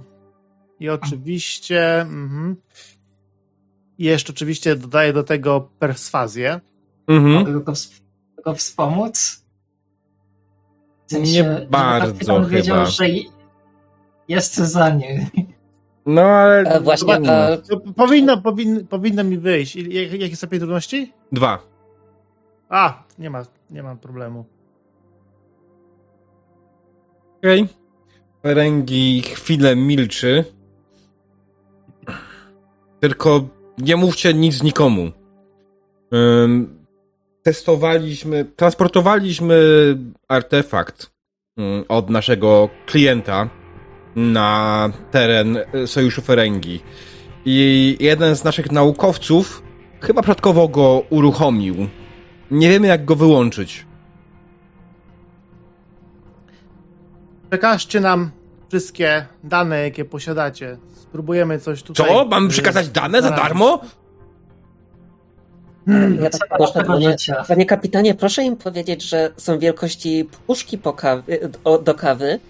[0.80, 2.00] I oczywiście...
[2.00, 2.56] Mhm.
[3.98, 6.60] I jeszcze oczywiście dodaję do tego perswazję.
[7.06, 7.34] Mhm.
[7.34, 7.72] Mogę go,
[8.44, 9.46] go wspomóc?
[11.12, 12.40] Nie bardzo chyba.
[12.44, 13.04] wiedział, że
[14.28, 15.26] jest za nim.
[16.06, 16.60] No ale.
[16.60, 17.14] E, właśnie.
[17.14, 17.58] E...
[17.96, 19.76] Powinno, powinno, powinno mi wyjść.
[19.76, 21.12] Jak, jakie stopień trudności?
[21.32, 21.58] Dwa.
[22.68, 24.44] A, nie ma, nie mam problemu.
[27.38, 27.62] Okej.
[27.62, 27.74] Okay.
[28.42, 30.44] Ferengi chwilę milczy.
[33.00, 33.48] Tylko
[33.78, 35.10] nie mówcie nic nikomu.
[36.12, 36.86] Um,
[37.42, 39.56] testowaliśmy, transportowaliśmy
[40.28, 41.10] artefakt
[41.88, 43.50] od naszego klienta
[44.16, 46.80] na teren e, Sojuszu Ferengi.
[47.44, 49.62] I jeden z naszych naukowców
[50.00, 51.88] chyba przypadkowo go uruchomił.
[52.50, 53.85] Nie wiemy, jak go wyłączyć.
[57.56, 58.30] Przekażcie nam
[58.68, 60.76] wszystkie dane, jakie posiadacie.
[61.02, 62.06] Spróbujemy coś tutaj.
[62.06, 62.24] Co?
[62.24, 63.80] Mam przekazać dane za darmo?
[65.86, 67.16] Hmm, ja tak proszę, panie,
[67.48, 71.50] panie kapitanie, proszę im powiedzieć, że są wielkości puszki kawy,
[71.84, 72.40] do kawy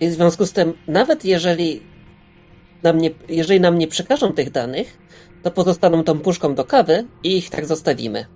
[0.00, 1.82] i w związku z tym, nawet jeżeli
[2.82, 4.98] nam nie, jeżeli nam nie przekażą tych danych,
[5.42, 8.26] to pozostaną tą puszką do kawy i ich tak zostawimy.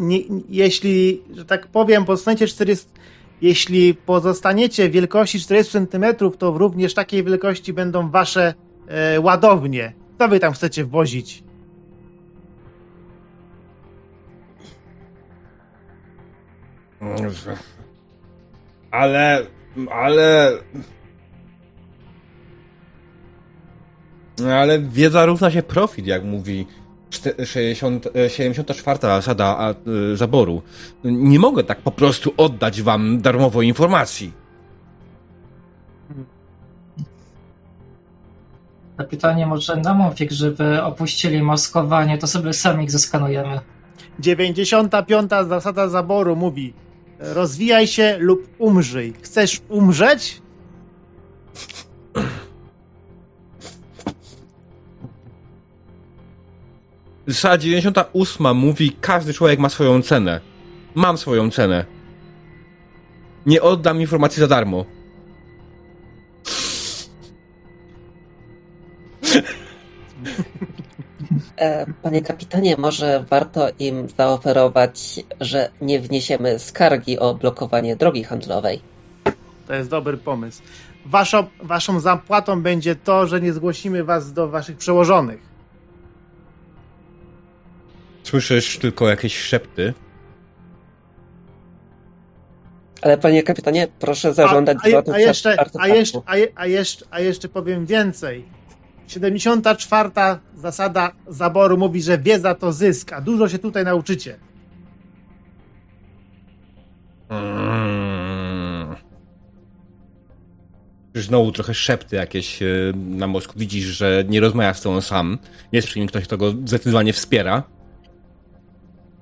[0.00, 0.18] Nie,
[0.48, 2.86] jeśli, że tak powiem, pozostaniecie 40,
[3.42, 6.04] jeśli pozostaniecie wielkości 40 cm,
[6.38, 8.54] to również takiej wielkości będą wasze
[8.88, 9.92] e, ładownie.
[10.18, 11.42] Co wy tam chcecie wwozić?
[18.90, 19.46] Ale,
[19.90, 20.52] ale...
[24.52, 26.66] Ale wiedza równa się profit, jak mówi
[27.44, 29.74] 60, 74 e, zasada
[30.12, 30.62] e, zaboru.
[31.04, 34.32] Nie mogę tak po prostu oddać wam darmowo informacji.
[38.96, 43.60] Kapitanie, może namówić, żeby opuścili maskowanie, to sobie sami ich zeskanujemy.
[44.18, 45.30] 95.
[45.48, 46.74] zasada zaboru mówi
[47.20, 49.12] rozwijaj się lub umrzyj.
[49.22, 50.42] Chcesz umrzeć?
[57.32, 60.40] Zasada 98 mówi, każdy człowiek ma swoją cenę.
[60.94, 61.84] Mam swoją cenę.
[63.46, 64.84] Nie oddam informacji za darmo.
[71.56, 78.80] E, panie kapitanie, może warto im zaoferować, że nie wniesiemy skargi o blokowanie drogi handlowej.
[79.66, 80.62] To jest dobry pomysł.
[81.06, 85.49] Waszą, waszą zapłatą będzie to, że nie zgłosimy was do waszych przełożonych.
[88.30, 89.94] Słyszysz tylko jakieś szepty.
[93.02, 97.06] Ale panie kapitanie, proszę zażądać a, a, a, jeszcze, a, jeszcze, a, je, a, jeszcze,
[97.10, 98.44] a jeszcze powiem więcej.
[99.06, 100.10] 74.
[100.56, 104.36] zasada zaboru mówi, że wiedza to zysk, a dużo się tutaj nauczycie.
[107.28, 108.96] Mm.
[111.14, 113.52] Znowu trochę szepty jakieś e, na mózgu.
[113.56, 115.38] Widzisz, że nie rozmawia z tobą sam.
[115.72, 117.79] Jest przy nim ktoś, kto go zdecydowanie wspiera.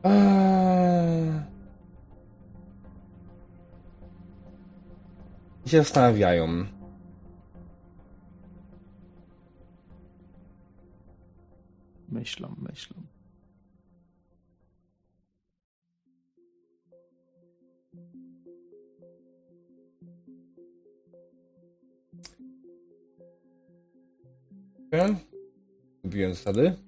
[0.04, 0.08] I
[5.70, 6.66] się zastanawiają.
[12.08, 13.02] Myślą, myślą.
[26.04, 26.87] Lubiłem zasady.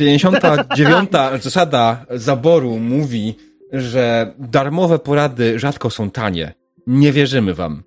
[0.00, 1.10] 59.
[1.42, 3.34] zasada zaboru mówi,
[3.72, 6.54] że darmowe porady rzadko są tanie.
[6.86, 7.82] Nie wierzymy wam.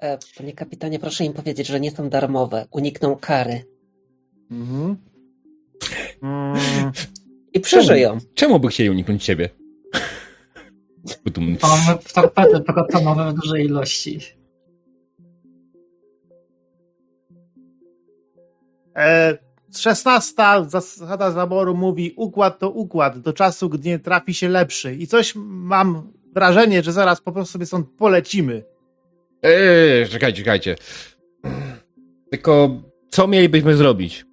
[0.00, 2.66] E, panie kapitanie, proszę im powiedzieć, że nie są darmowe.
[2.70, 3.64] Unikną kary.
[4.50, 4.96] Mhm.
[6.22, 6.92] Mm.
[7.52, 8.10] I przeżyją.
[8.10, 9.48] Czemu, czemu by chcieli uniknąć ciebie?
[11.36, 14.41] Mamy torpedy protonowe w dużej ilości.
[18.96, 19.38] E,
[19.76, 20.34] 16
[20.66, 24.94] zasada zaboru mówi układ to układ do czasu, gdy nie trafi się lepszy.
[24.94, 28.64] I coś mam wrażenie, że zaraz po prostu sobie stąd polecimy.
[29.42, 30.76] Eee, czekajcie, czekajcie.
[32.30, 34.26] Tylko co mielibyśmy zrobić?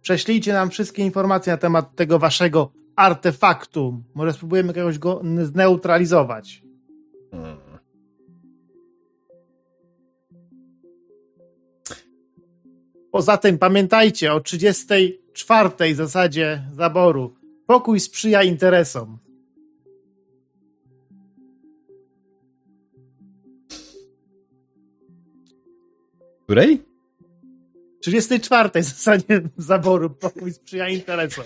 [0.00, 4.02] Prześlijcie nam wszystkie informacje na temat tego waszego artefaktu.
[4.14, 6.62] Może spróbujemy jakoś go zneutralizować.
[13.10, 17.34] Poza tym pamiętajcie o 34 zasadzie zaboru.
[17.66, 19.18] Pokój sprzyja interesom.
[26.44, 26.82] Której?
[28.00, 30.10] 34 zasadzie zaboru.
[30.10, 31.44] Pokój sprzyja interesom.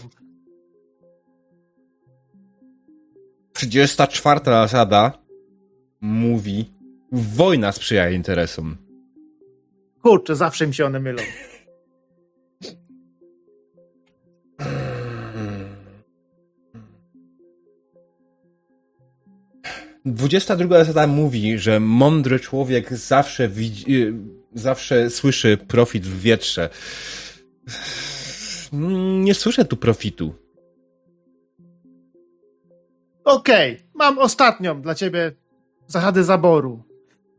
[3.53, 5.19] 34 zasada
[6.01, 6.73] mówi
[7.13, 8.77] wojna sprzyja interesom.
[10.03, 11.23] Kurczę, zawsze mi się one mylą.
[20.05, 24.15] 22 zasada mówi, że mądry człowiek zawsze widzi, y,
[24.55, 26.71] zawsze słyszy profit w wietrze.
[29.23, 30.35] Nie słyszę tu profitu.
[33.25, 35.33] Okej, okay, mam ostatnią dla ciebie
[35.87, 36.83] zasadę zaboru.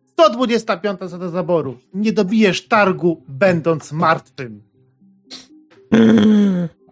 [0.06, 1.78] 125 zasada zaboru.
[1.94, 4.64] Nie dobijesz targu, będąc martwym.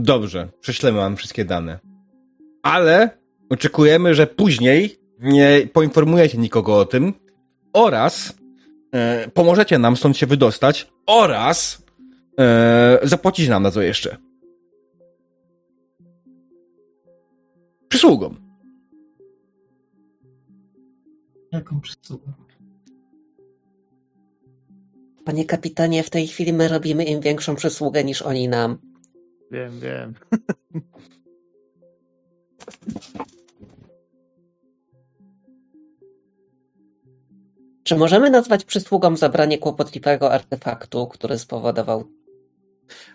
[0.00, 1.78] Dobrze, prześlemy wam wszystkie dane.
[2.62, 3.18] Ale
[3.50, 7.14] oczekujemy, że później nie poinformujecie nikogo o tym
[7.72, 8.34] oraz
[8.92, 11.82] e, pomożecie nam stąd się wydostać oraz
[12.40, 14.16] e, zapłacić nam na to jeszcze.
[17.88, 18.34] Przysługą.
[21.52, 22.32] Jaką przysługą?
[25.24, 28.87] Panie kapitanie, w tej chwili my robimy im większą przysługę niż oni nam.
[29.50, 30.14] Wiem, wiem.
[37.84, 42.04] Czy możemy nazwać przysługą zabranie kłopotliwego artefaktu, który spowodował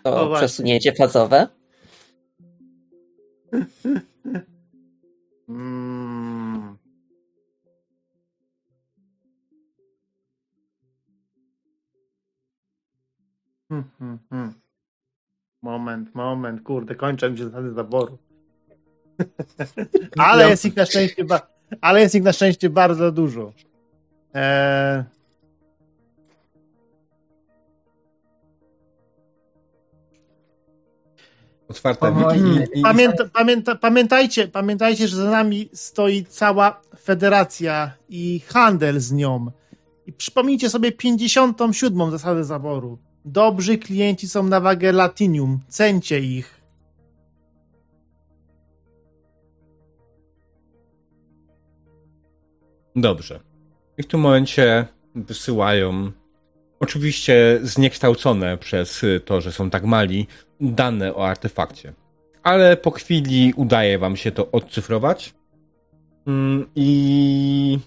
[0.02, 1.48] to przesunięcie fazowe?
[5.46, 6.78] hmm.
[13.68, 14.63] Hmm, hmm, hmm.
[15.64, 18.18] Moment, moment, kurde, kończę mi się zasady zaboru.
[20.18, 21.24] ale, jest ich na szczęście
[21.80, 23.52] ale jest ich na szczęście bardzo dużo.
[24.34, 25.04] Eee...
[31.68, 32.12] Otwarte.
[32.82, 39.50] Pamięta, pamięta, pamiętajcie, pamiętajcie, że za nami stoi cała federacja i handel z nią.
[40.06, 42.10] I przypomnijcie sobie 57.
[42.10, 42.98] zasadę zaboru.
[43.24, 45.60] Dobrzy klienci są na wagę latinium.
[45.68, 46.60] Cencie ich.
[52.96, 53.40] Dobrze.
[53.98, 56.12] I w tym momencie wysyłają,
[56.80, 60.26] oczywiście zniekształcone przez to, że są tak mali,
[60.60, 61.92] dane o artefakcie.
[62.42, 65.34] Ale po chwili udaje wam się to odcyfrować.
[66.26, 67.78] Mm, I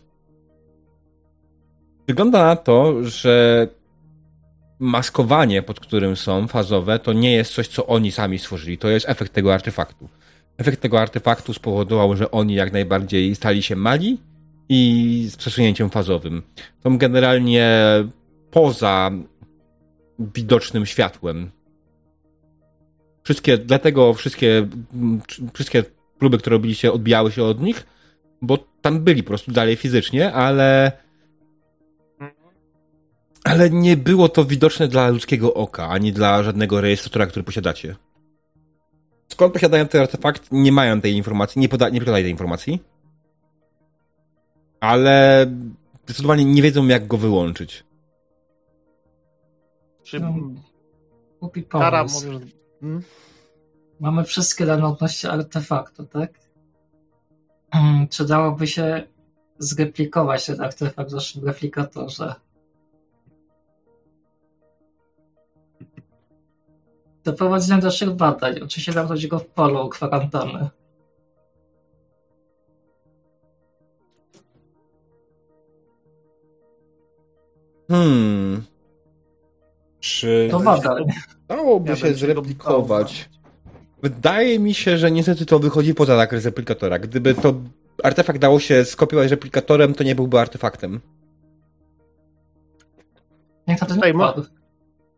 [2.07, 3.67] wygląda na to, że
[4.79, 8.77] maskowanie, pod którym są fazowe, to nie jest coś, co oni sami stworzyli.
[8.77, 10.09] To jest efekt tego artefaktu.
[10.57, 14.17] Efekt tego artefaktu spowodował, że oni jak najbardziej stali się mali
[14.69, 16.43] i z przesunięciem fazowym.
[16.83, 17.79] Są generalnie
[18.51, 19.11] poza
[20.19, 21.51] widocznym światłem.
[23.23, 24.67] Wszystkie, dlatego wszystkie,
[25.53, 25.83] wszystkie
[26.19, 27.87] próby, które robiliście, odbijały się od nich,
[28.41, 30.91] bo tam byli po prostu dalej fizycznie, ale
[33.47, 37.95] ale nie było to widoczne dla ludzkiego oka, ani dla żadnego rejestratora, który posiadacie.
[39.27, 40.47] Skąd posiadają ten artefakt?
[40.51, 42.83] Nie mają tej informacji, nie, poda, nie podali tej informacji.
[44.79, 45.47] Ale
[46.03, 47.83] zdecydowanie nie wiedzą, jak go wyłączyć.
[50.03, 50.33] Czy no,
[51.39, 52.27] głupi pomysł.
[52.81, 53.03] Hmm?
[53.99, 56.39] Mamy wszystkie dane odnośnie artefaktu, tak?
[57.71, 59.03] Hmm, czy dałoby się
[59.59, 62.35] zreplikować ten artefakt w naszym replikatorze?
[67.27, 68.59] Do prowadzenia dalszych badań.
[68.63, 70.69] Oczywiście zamknąć go w polu kwarantanny.
[77.87, 78.63] Hmm.
[79.99, 80.47] Czy.
[80.51, 81.03] To badań.
[81.47, 83.29] Dałoby ja się zreplikować.
[84.03, 86.99] Wydaje mi się, że niestety to wychodzi poza zakres replikatora.
[86.99, 87.53] Gdyby to
[88.03, 90.99] artefakt dało się skopiować replikatorem, to nie byłby artefaktem.
[93.67, 94.33] Jak to tutaj, mo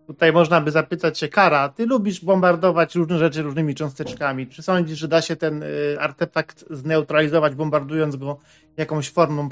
[0.10, 4.48] Tutaj można by zapytać się, Kara, ty lubisz bombardować różne rzeczy różnymi cząsteczkami.
[4.48, 8.38] Czy sądzisz, że da się ten y, artefakt zneutralizować, bombardując go
[8.78, 9.50] jakąś formą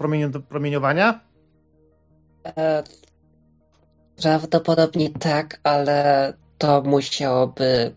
[0.50, 1.20] promieniowania?
[2.58, 2.84] E,
[4.22, 7.92] prawdopodobnie tak, ale to musiałoby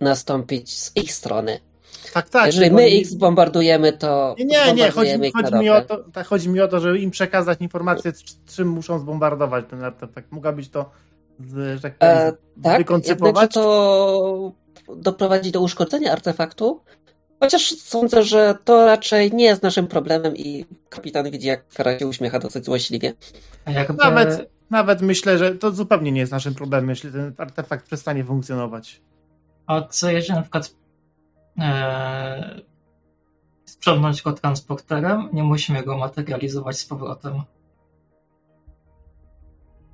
[0.00, 1.60] nastąpić z ich strony.
[2.12, 2.46] Tak, tak.
[2.46, 4.34] Jeżeli my ich zbombardujemy, to.
[4.38, 4.90] Nie, nie, nie.
[4.90, 8.12] Chodzi, chodzi, mi o to, tak, chodzi mi o to, żeby im przekazać informację,
[8.46, 10.32] czym muszą zbombardować ten artefakt.
[10.32, 10.90] Mogła być to
[11.40, 12.32] że tak, e,
[12.62, 13.52] tak wykoncypować?
[13.54, 14.52] to
[14.96, 16.80] doprowadzi do uszkodzenia artefaktu,
[17.40, 22.06] chociaż sądzę, że to raczej nie jest naszym problemem i kapitan widzi, jak Kara się
[22.06, 23.12] uśmiecha dosyć złośliwie.
[23.66, 23.94] Jakby...
[24.04, 29.02] Nawet, nawet myślę, że to zupełnie nie jest naszym problemem, jeśli ten artefakt przestanie funkcjonować.
[29.66, 30.74] A co jeśli na przykład
[31.60, 32.60] e,
[33.64, 37.42] sprzątnąć go transporterem, nie musimy go materializować z powrotem.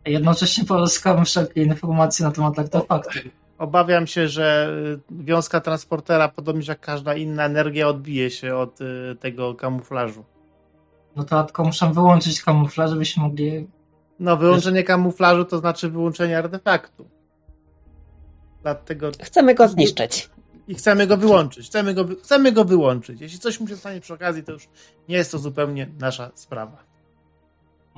[0.07, 3.19] Jednocześnie pozyskamy wszelkie informacje na temat artefaktu.
[3.59, 4.77] Obawiam się, że
[5.11, 10.25] y, wiązka transportera, podobnie jak każda inna energia, odbije się od y, tego kamuflażu.
[11.17, 13.69] No to tylko muszę wyłączyć kamuflaż, żebyśmy mogli.
[14.21, 17.09] No, wyłączenie kamuflażu to znaczy wyłączenie artefaktu.
[18.63, 19.11] Dlatego.
[19.23, 20.31] Chcemy go zniszczyć.
[20.69, 21.67] I chcemy go wyłączyć.
[21.67, 23.21] Chcemy go, chcemy go wyłączyć.
[23.21, 24.69] Jeśli coś mu się stanie przy okazji, to już
[25.09, 26.90] nie jest to zupełnie nasza sprawa.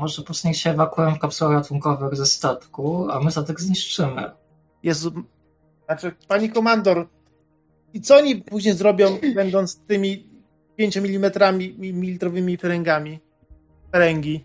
[0.02, 4.30] Może niech się ewakuują kapsuły ratunkowe ze statku, a my statek zniszczymy.
[4.82, 5.12] Jezu,
[5.86, 7.08] znaczy, pani komandor,
[7.94, 10.26] i co oni później zrobią, będąc tymi
[10.76, 11.32] 5 mm
[11.78, 13.20] mililitrowymi ferengami?
[13.92, 14.44] Feręgi.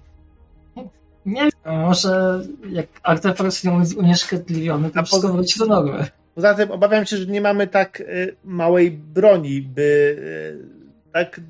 [1.26, 6.08] Nie wiem, może jak artefakt jest unieszkodliwiony, to wszystko wróci do normy.
[6.36, 9.82] Poza tym obawiam się, że nie mamy tak y, małej broni, by
[11.12, 11.42] y, tak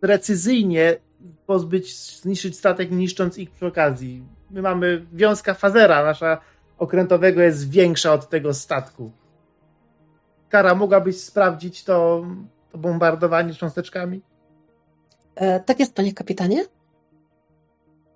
[0.00, 1.05] precyzyjnie
[1.46, 4.22] pozbyć, zniszczyć statek, niszcząc ich przy okazji.
[4.50, 6.40] My mamy wiązka fazera, nasza
[6.78, 9.12] okrętowego jest większa od tego statku.
[10.48, 12.26] Kara, mogłabyś sprawdzić to,
[12.72, 14.22] to bombardowanie cząsteczkami?
[15.34, 16.64] E, tak jest, panie kapitanie.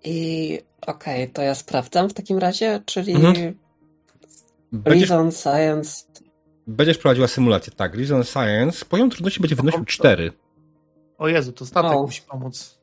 [0.05, 3.55] I okej, okay, to ja sprawdzam w takim razie, czyli mhm.
[4.85, 6.05] Reason Science.
[6.67, 7.95] Będziesz prowadziła symulację, tak.
[7.95, 8.85] Reason Science.
[8.85, 10.33] Poziom trudności będzie wynosił 4.
[11.19, 12.03] O Jezu, to statek o.
[12.03, 12.80] musi pomóc.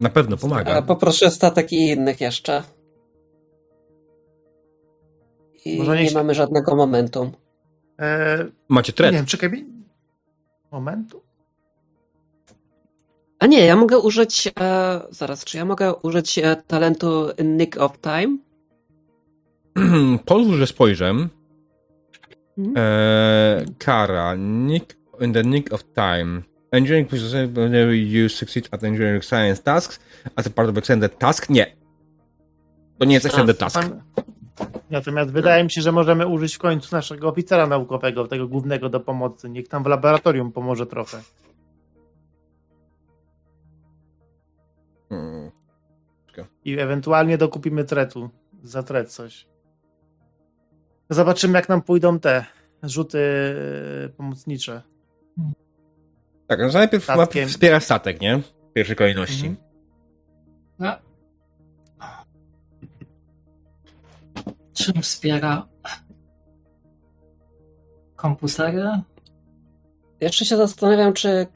[0.00, 0.82] Na pewno pomaga.
[0.82, 2.62] Poproszę statek i innych jeszcze.
[5.64, 7.32] I nie, nie mamy żadnego momentum.
[7.98, 8.46] E...
[8.68, 9.12] Macie tret.
[9.12, 9.66] Nie wiem, czekaj.
[10.70, 11.22] momentu?
[13.38, 14.52] A nie, ja mogę użyć.
[14.60, 18.38] E, zaraz, czy ja mogę użyć e, talentu Nick of Time?
[20.24, 21.14] Pozwól, że spojrzę.
[22.56, 22.74] Hmm?
[22.76, 24.34] E, kara.
[24.38, 26.42] Nick, in the Nick of Time.
[26.72, 27.08] Engineering
[27.54, 30.00] whenever you succeed at engineering science tasks
[30.36, 31.50] as a part of extended task.
[31.50, 31.76] Nie.
[32.98, 33.78] To nie jest extended task.
[34.90, 39.00] Natomiast wydaje mi się, że możemy użyć w końcu naszego oficera naukowego, tego głównego do
[39.00, 39.48] pomocy.
[39.48, 41.22] Niech tam w laboratorium pomoże trochę.
[45.08, 45.50] Hmm.
[46.64, 48.30] I ewentualnie dokupimy tretu.
[48.62, 49.46] Za tret coś.
[51.10, 52.44] Zobaczymy, jak nam pójdą te
[52.82, 53.18] rzuty
[54.04, 54.82] e, pomocnicze.
[56.46, 58.38] Tak, no najpierw ma wspiera statek, nie?
[58.38, 59.46] W pierwszej kolejności.
[59.46, 59.56] Mhm.
[60.78, 60.96] No.
[64.72, 65.68] Czym wspiera?
[68.16, 68.88] Komputery?
[70.20, 71.46] Jeszcze się zastanawiam, czy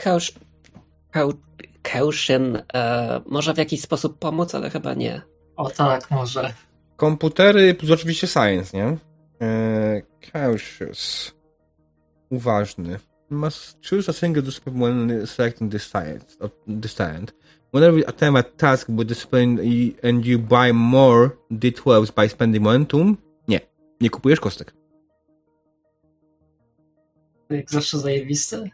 [1.83, 5.23] Caution e, może w jakiś sposób pomóc, ale chyba nie.
[5.57, 6.55] O tak, może.
[6.97, 8.97] Komputery plus oczywiście science, nie?
[9.43, 10.03] E.
[12.31, 12.99] Uważny.
[13.31, 16.37] Must choose a single discipline when selecting this talent.
[16.67, 17.33] This talent.
[17.71, 19.59] Whenever you attempt a task with discipline
[20.03, 23.17] and you buy more D12 by spending momentum,
[23.49, 23.61] nie.
[24.01, 24.73] Nie kupujesz kostek.
[27.51, 28.71] Jak zawsze zajebiste.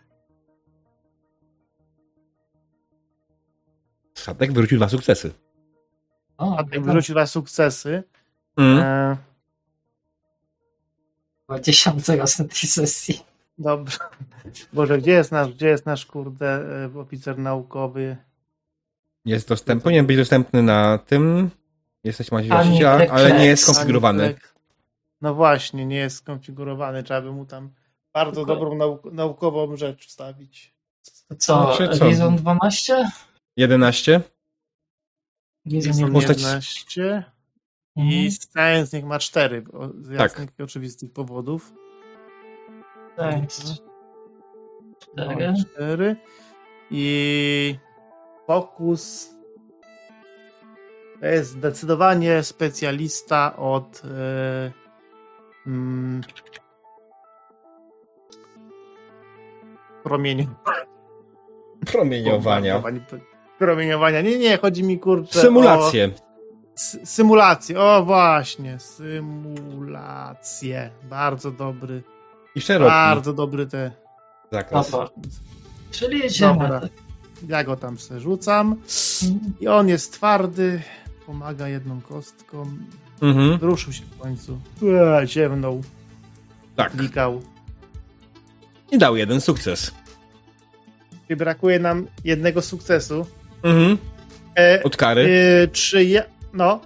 [4.14, 5.32] Statek wyrzucił dwa sukcesy.
[6.38, 8.02] O, Statek wyrzucił dwa sukcesy.
[8.56, 8.78] Mm.
[8.78, 9.16] E...
[11.46, 13.35] Chyba dziesiąty raz na tej sesji.
[13.58, 13.98] Dobrze.
[14.72, 16.46] Boże, gdzie jest nasz, gdzie jest nasz kurde
[16.94, 18.16] e, oficer naukowy?
[19.24, 21.50] Jest dostępny, powinien być dostępny na tym.
[22.04, 24.34] Jesteś macie właściciela, ale nie jest skonfigurowany.
[25.20, 27.02] No właśnie, nie jest skonfigurowany.
[27.02, 27.70] Trzeba by mu tam
[28.12, 28.54] bardzo Tylko...
[28.54, 30.74] dobrą nauk naukową rzecz wstawić.
[31.38, 31.76] Co?
[31.76, 32.08] Znaczy, co?
[32.08, 33.10] Lizon 12?
[33.56, 34.20] 11?
[35.66, 37.24] Lizon 11.
[37.96, 39.64] I Science niech ma 4
[40.00, 40.58] z jasnych tak.
[40.58, 41.72] i oczywistych powodów.
[43.16, 43.46] 4.
[45.74, 46.16] 4.
[46.90, 47.78] I
[48.46, 49.36] Fokus
[51.20, 54.72] to jest zdecydowanie specjalista od yy,
[55.66, 56.20] mm,
[60.02, 60.86] promieniowania.
[61.86, 62.82] Promieniowania.
[63.58, 64.20] Promieniowania.
[64.20, 66.06] Nie, nie, chodzi mi kurczę Symulacje.
[66.06, 66.10] O,
[67.04, 69.30] symulacje, o właśnie, symulacje.
[71.02, 72.02] Bardzo dobry.
[72.56, 72.90] I szeroki.
[72.90, 73.90] Bardzo dobry te.
[74.52, 74.90] Zakres.
[75.90, 76.52] Czyli jedziemy.
[76.52, 76.80] Dobra.
[77.48, 78.76] Ja go tam se rzucam
[79.60, 80.82] i on jest twardy,
[81.26, 82.66] pomaga jedną kostką.
[83.22, 83.58] Mhm.
[83.60, 84.60] Ruszył się w końcu.
[84.82, 85.82] Eee, ziewnął.
[86.76, 86.92] Tak.
[86.92, 87.42] Klikał.
[88.90, 89.92] I dał jeden sukces.
[91.28, 93.26] I brakuje nam jednego sukcesu.
[93.62, 93.98] Mhm.
[94.58, 95.28] E, Od kary.
[95.62, 96.80] E, czy ja, no.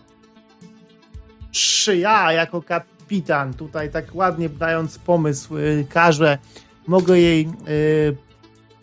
[1.50, 2.62] Czy ja jako
[3.10, 6.39] kapitan, tutaj tak ładnie dając pomysł, e, każę,
[6.86, 7.48] mogę jej e,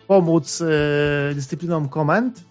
[0.08, 2.44] pomóc e, dyscyplinom komend?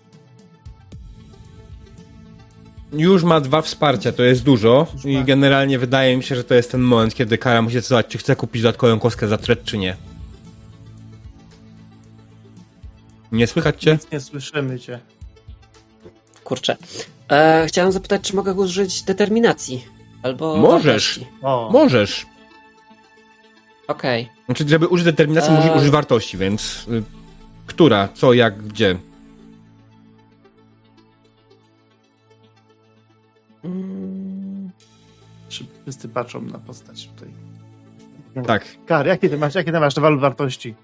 [2.92, 6.70] Już ma dwa wsparcia, to jest dużo i generalnie wydaje mi się, że to jest
[6.70, 9.96] ten moment, kiedy Kara musi decydować, czy chce kupić dodatkową kostkę za tret, czy nie.
[13.32, 13.92] Nie słychać cię?
[13.92, 15.00] Nic nie słyszymy cię.
[16.44, 16.76] Kurczę.
[17.30, 19.95] E, chciałem zapytać, czy mogę użyć determinacji?
[20.26, 20.56] Albo.
[20.56, 21.20] Możesz.
[21.70, 22.26] Możesz.
[23.88, 24.22] Okej.
[24.22, 24.44] Okay.
[24.46, 25.56] Znaczy, żeby użyć determinacji, e...
[25.56, 27.02] musisz użyć wartości, więc y,
[27.66, 28.08] która?
[28.14, 28.32] Co?
[28.32, 28.62] Jak?
[28.62, 28.98] Gdzie?
[33.62, 34.70] Hmm.
[35.82, 37.28] Wszyscy patrzą na postać tutaj.
[38.46, 38.66] Tak.
[38.86, 40.74] Kar, jakie ty masz, jakie ty masz walut wartości?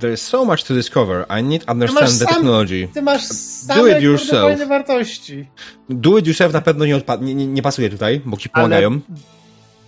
[0.00, 1.24] There is so much to discover.
[1.30, 2.88] I need to understand the sam, technology.
[2.94, 4.68] Ty masz same Do it yourself.
[4.68, 5.46] wartości.
[5.88, 8.90] Do it yourself na pewno nie, nie, nie, nie pasuje tutaj, bo ci pomagają.
[8.90, 9.00] Ale,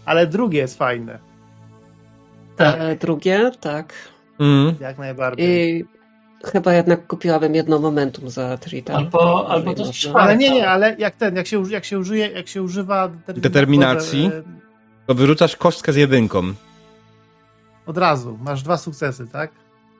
[0.05, 1.19] ale drugie jest fajne.
[2.57, 2.77] Tak.
[2.79, 3.93] E, drugie, tak.
[4.39, 4.75] Mm.
[4.81, 5.81] Jak najbardziej.
[5.81, 5.85] I
[6.45, 8.95] chyba jednak kupiłabym jedno momentum za Trita.
[8.95, 12.49] Albo, albo też Ale nie, nie, ale jak ten, jak się, jak się użyje, jak
[12.49, 14.31] się używa determinacji, determinacji
[15.07, 16.55] to wyrzucasz kostkę z jedynką.
[17.87, 19.51] Od razu, masz dwa sukcesy, tak?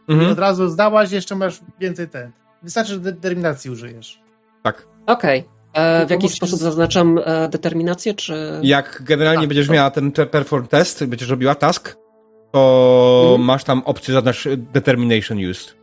[0.09, 0.29] Mhm.
[0.29, 2.33] I od razu zdałaś, jeszcze masz więcej ten.
[2.63, 4.21] Wystarczy, że determinacji użyjesz.
[4.63, 4.87] Tak.
[5.07, 5.41] Okej.
[5.41, 5.61] Okay.
[5.85, 6.63] E, w jaki sposób z...
[6.63, 8.61] zaznaczam e, determinację, czy...
[8.63, 9.73] Jak generalnie tak, będziesz to...
[9.73, 11.97] miała ten perform test, będziesz robiła task,
[12.53, 13.43] to mhm.
[13.43, 15.75] masz tam opcję zaznacz Determination Used.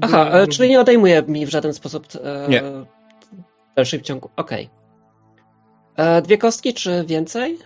[0.00, 2.62] Aha, e, czyli nie odejmuje mi w żaden sposób e, nie.
[2.62, 2.86] w
[3.76, 4.30] dalszym ciągu.
[4.36, 4.70] Okej.
[5.94, 6.06] Okay.
[6.06, 7.58] E, dwie kostki, czy więcej?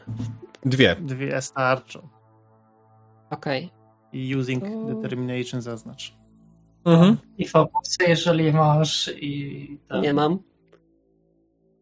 [0.64, 0.96] Dwie.
[1.00, 2.08] Dwie starczą.
[3.30, 3.70] Okej.
[4.12, 6.14] I using determination zaznacz.
[6.84, 7.16] Mhm.
[7.38, 7.52] I w
[8.08, 9.78] jeżeli masz i...
[9.88, 10.02] Tak.
[10.02, 10.38] Nie mam.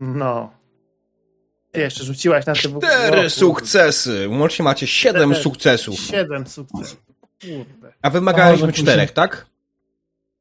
[0.00, 0.50] No.
[1.72, 4.28] Ty jeszcze rzuciłaś na te Cztery sukcesy!
[4.28, 5.94] Łącznie macie siedem sukcesów.
[5.94, 7.02] Siedem sukcesów.
[7.40, 7.92] Kurde.
[8.02, 9.46] A wymagaliśmy czterech, tak?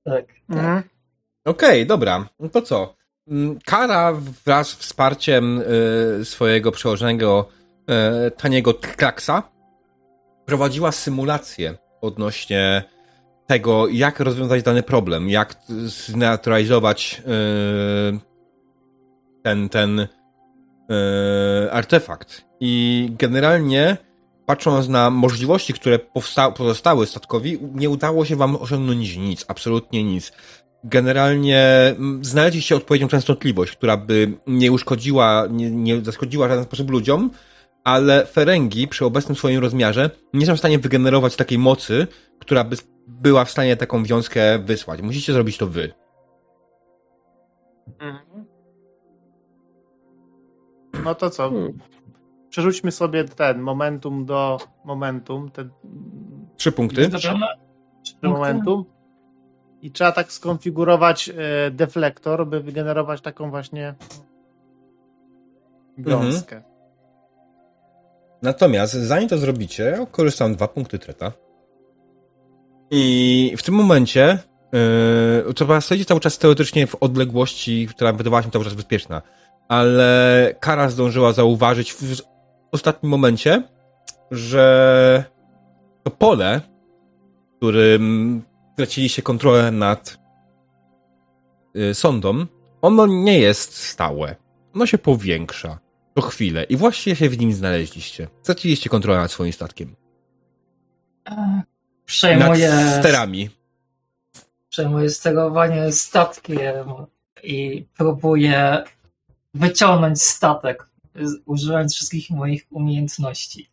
[0.04, 0.26] Tak.
[0.50, 0.84] Mhm.
[1.46, 2.30] Okej, okay, dobra.
[2.40, 2.96] No to co?
[3.28, 4.14] Mm, Kara
[4.46, 5.64] wraz z wsparciem
[6.22, 7.50] y, swojego przełożonego
[8.28, 9.44] y, taniego Kraksa
[10.50, 12.84] prowadziła symulację odnośnie
[13.48, 15.56] tego, jak rozwiązać dany problem, jak
[15.86, 17.22] zneutralizować
[18.16, 18.20] y,
[19.44, 20.08] ten, ten
[21.72, 22.46] artefakt.
[22.60, 23.98] I generalnie,
[24.46, 26.00] patrząc na możliwości, które
[26.56, 30.32] pozostały statkowi, nie udało się wam osiągnąć nic, absolutnie nic
[30.84, 37.32] generalnie znaleźliście odpowiednią częstotliwość, która by nie uszkodziła, nie, nie zaszkodziła w żaden sposób ludziom,
[37.90, 42.08] ale Ferengi przy obecnym swoim rozmiarze nie są w stanie wygenerować takiej mocy,
[42.40, 42.76] która by
[43.08, 45.02] była w stanie taką wiązkę wysłać.
[45.02, 45.94] Musicie zrobić to wy.
[48.00, 48.46] Mhm.
[51.04, 51.50] No to co?
[51.50, 51.78] Hmm.
[52.50, 55.52] Przerzućmy sobie ten momentum do momentum.
[55.52, 55.70] Te...
[56.58, 57.10] Trzy punkty.
[57.10, 57.34] Trzy
[58.24, 58.86] momentum.
[59.82, 63.96] I trzeba tak skonfigurować e, deflektor, by wygenerować taką właśnie
[65.98, 66.56] gąskę.
[66.56, 66.69] Mhm.
[68.42, 71.32] Natomiast zanim to zrobicie, korzystam dwa punkty treta.
[72.92, 74.38] I w tym momencie
[75.46, 79.22] yy, trzeba stoić cały czas teoretycznie w odległości, która wydawała się cały czas bezpieczna.
[79.68, 82.22] Ale Kara zdążyła zauważyć w
[82.72, 83.64] ostatnim momencie,
[84.32, 85.24] że
[86.04, 86.62] to pole,
[87.58, 88.42] którym
[88.74, 90.18] straciliście kontrolę nad
[91.74, 91.94] yy,
[92.82, 94.36] ono nie jest stałe.
[94.76, 95.80] Ono się powiększa
[96.22, 98.28] co chwilę i właściwie się w nim znaleźliście.
[98.42, 99.96] Straciliście kontrolę nad swoim statkiem.
[102.06, 102.70] Przejmuję...
[102.70, 103.50] Nad sterami.
[104.70, 106.88] Przejmuję sterowanie statkiem
[107.44, 108.84] i próbuję
[109.54, 110.90] wyciągnąć statek,
[111.46, 113.70] używając wszystkich moich umiejętności.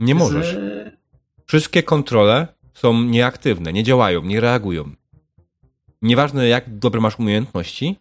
[0.00, 0.56] Nie możesz.
[1.46, 4.90] Wszystkie kontrole są nieaktywne, nie działają, nie reagują.
[6.02, 7.96] Nieważne jak dobre masz umiejętności,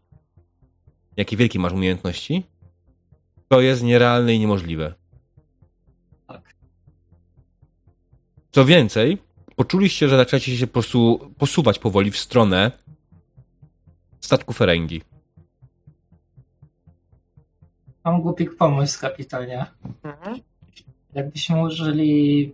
[1.17, 2.43] jakie wielkie masz umiejętności,
[3.47, 4.93] to jest nierealne i niemożliwe.
[6.27, 6.55] Tak.
[8.51, 9.17] Co więcej,
[9.55, 12.71] poczuliście, że zaczęcie się po prostu posuwać powoli w stronę
[14.21, 15.01] statku Ferengi.
[18.03, 19.65] Mam głupi pomysł, kapitanie.
[20.03, 20.39] Mhm.
[21.13, 22.51] Jakbyśmy użyli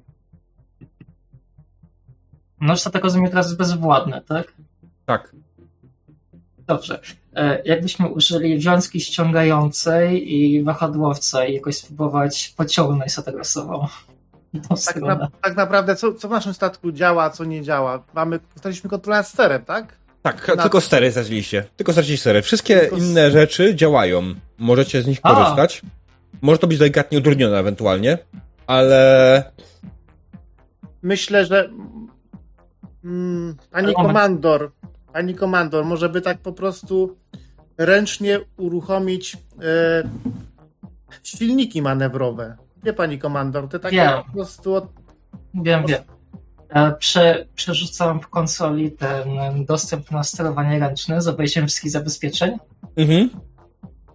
[2.63, 4.53] no statek rozumiem teraz jest bezwładny, tak?
[5.05, 5.35] Tak.
[6.67, 6.99] Dobrze.
[7.35, 13.87] E, jakbyśmy użyli wiązki ściągającej i wahadłowca i jakoś spróbować pociągnąć statek rasową.
[14.85, 18.03] Tak, na, tak, naprawdę, co, co w naszym statku działa, co nie działa?
[18.13, 19.95] Mamy, straciliśmy kontrolę nad sterem, tak?
[20.21, 20.63] Tak, na...
[20.63, 21.65] tylko stery straciliście.
[21.77, 22.41] Tylko straciliście stery.
[22.41, 22.97] Wszystkie tylko...
[22.97, 24.35] inne rzeczy działają.
[24.57, 25.35] Możecie z nich A.
[25.35, 25.81] korzystać.
[26.41, 28.17] Może to być delikatnie utrudnione ewentualnie,
[28.67, 29.51] ale...
[31.01, 31.69] Myślę, że
[33.03, 34.71] Mm, pani komandor,
[35.13, 37.17] pani komandor, może by tak po prostu
[37.77, 40.09] ręcznie uruchomić e,
[41.23, 42.57] silniki manewrowe.
[42.83, 44.23] Wie pani komandor, te takie wiem.
[44.27, 44.73] po prostu.
[44.73, 44.87] Od...
[45.53, 46.01] Wiem, wiem.
[46.69, 49.27] E, prze, przerzucałem w konsoli ten
[49.65, 52.57] dostęp na sterowanie ręczne z obejściem wszystkich zabezpieczeń.
[52.95, 53.29] Mhm.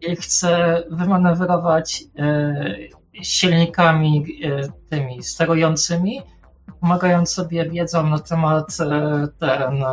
[0.00, 2.76] I chcę wymanewrować e,
[3.22, 6.22] silnikami e, tymi sterującymi
[6.80, 9.84] pomagając sobie wiedzą na temat e, ten,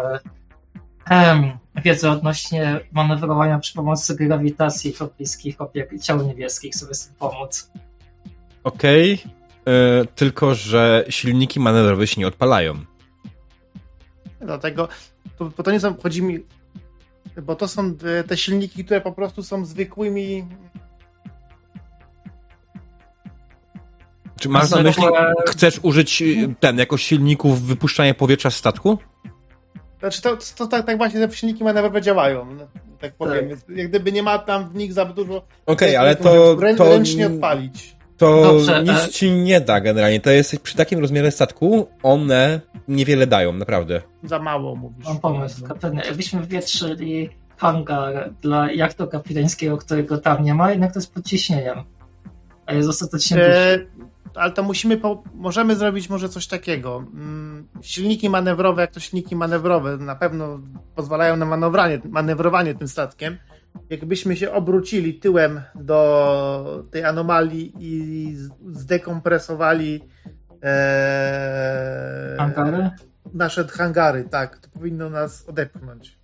[1.09, 7.72] e, wiedzy odnośnie manewrowania przy pomocy grawitacji pobliskich obiekt ciał niebieskich sobie z tym pomóc.
[8.64, 9.74] Okej, okay.
[9.74, 12.75] E, tylko że silniki manewrowe się nie odpalają.
[14.42, 14.88] Dlatego,
[15.38, 16.40] to, bo to nie są, chodzi mi,
[17.43, 17.95] bo to są
[18.27, 20.45] te silniki, które po prostu są zwykłymi
[24.40, 25.03] Czy masz na myśli,
[25.48, 28.98] chcesz użyć y, ten, jako silników wypuszczania powietrza z statku?
[29.99, 32.67] Znaczy, to, to, to tak, tak właśnie te silniki manewrowe działają, no,
[32.99, 33.49] tak powiem.
[33.49, 33.77] Tak.
[33.77, 35.38] Jak gdyby nie ma tam w nich za dużo...
[35.65, 36.85] Okej, okay, ale to, to...
[36.90, 37.95] Ręcznie odpalić.
[38.17, 39.09] To Dobrze, nic e...
[39.09, 40.22] ci nie da generalnie.
[40.22, 44.01] To jest przy takim rozmiarze statku, one niewiele dają, naprawdę.
[44.24, 45.06] Za mało mówisz.
[45.06, 46.01] Mam pomysł, kapitanie.
[46.06, 51.83] Jakbyśmy wywietrzyli hangar dla jachtu kapitańskiego, którego tam nie ma, jednak to jest pod ciśnieniem.
[52.65, 53.80] A jest ostatecznie e
[54.38, 57.03] ale to musimy, po, możemy zrobić może coś takiego.
[57.14, 60.59] Mm, silniki manewrowe, jak to silniki manewrowe, na pewno
[60.95, 63.38] pozwalają na manewrowanie, manewrowanie tym statkiem.
[63.89, 68.33] Jakbyśmy się obrócili tyłem do tej anomalii i
[68.65, 70.01] zdekompresowali
[70.65, 72.89] Eee, hangary?
[73.33, 74.59] Nasze hangary, tak.
[74.59, 76.19] To powinno nas odepchnąć.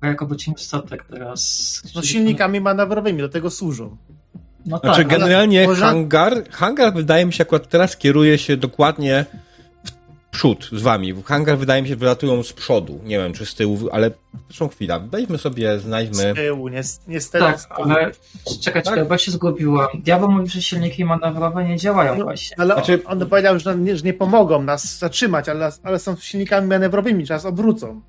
[0.00, 1.82] A jak obrócimy statek teraz?
[1.94, 3.96] No silnikami manewrowymi, do tego służą.
[4.66, 5.84] No znaczy, tak, generalnie może...
[5.84, 9.24] hangar, hangar wydaje mi się akurat teraz kieruje się dokładnie
[9.84, 9.90] w
[10.30, 11.14] przód z wami.
[11.24, 13.00] Hangar wydaje mi się wylatują z przodu.
[13.04, 14.10] Nie wiem, czy z tyłu, ale
[14.48, 14.98] zresztą chwila.
[14.98, 16.32] Weźmy sobie, znajdźmy...
[16.32, 16.68] Z tyłu,
[17.08, 17.44] niestety.
[17.44, 18.10] Tak, ale
[18.62, 19.08] czekajcie, tak?
[19.08, 19.88] bo się zgubiłam.
[19.94, 22.56] Diabeł mówi, że silniki manewrowe nie działają no, właśnie.
[22.60, 23.00] Ale znaczy...
[23.04, 27.24] on, on powiedział, że nie, że nie pomogą nas zatrzymać, ale, ale są silnikami manewrowymi,
[27.24, 28.00] nas obrócą.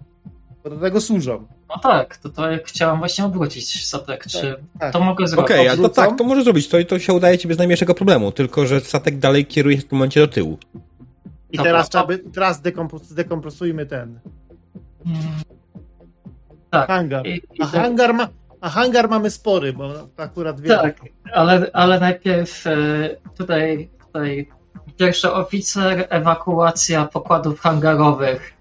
[0.65, 1.47] Bo do tego służą.
[1.69, 4.93] No tak, to, to jak chciałam właśnie obrócić statek, tak, czy tak.
[4.93, 5.51] to mogę zrobić?
[5.51, 8.31] Okej, okay, to tak, to może zrobić, to, to się udaje ci bez najmniejszego problemu,
[8.31, 10.57] tylko że statek dalej kieruje się w tym momencie do tyłu.
[11.51, 12.61] I teraz, trzeba by, teraz
[13.11, 14.19] dekompresujmy ten.
[15.03, 15.21] Hmm.
[16.69, 16.87] Tak.
[16.87, 17.27] Hangar.
[17.27, 18.27] I, i a, hangar ma,
[18.61, 20.81] a hangar mamy spory, bo akurat wiemy.
[20.81, 21.01] Tak,
[21.33, 22.75] ale, ale najpierw e,
[23.37, 24.47] tutaj, tutaj
[24.97, 28.54] pierwszy oficer, ewakuacja pokładów hangarowych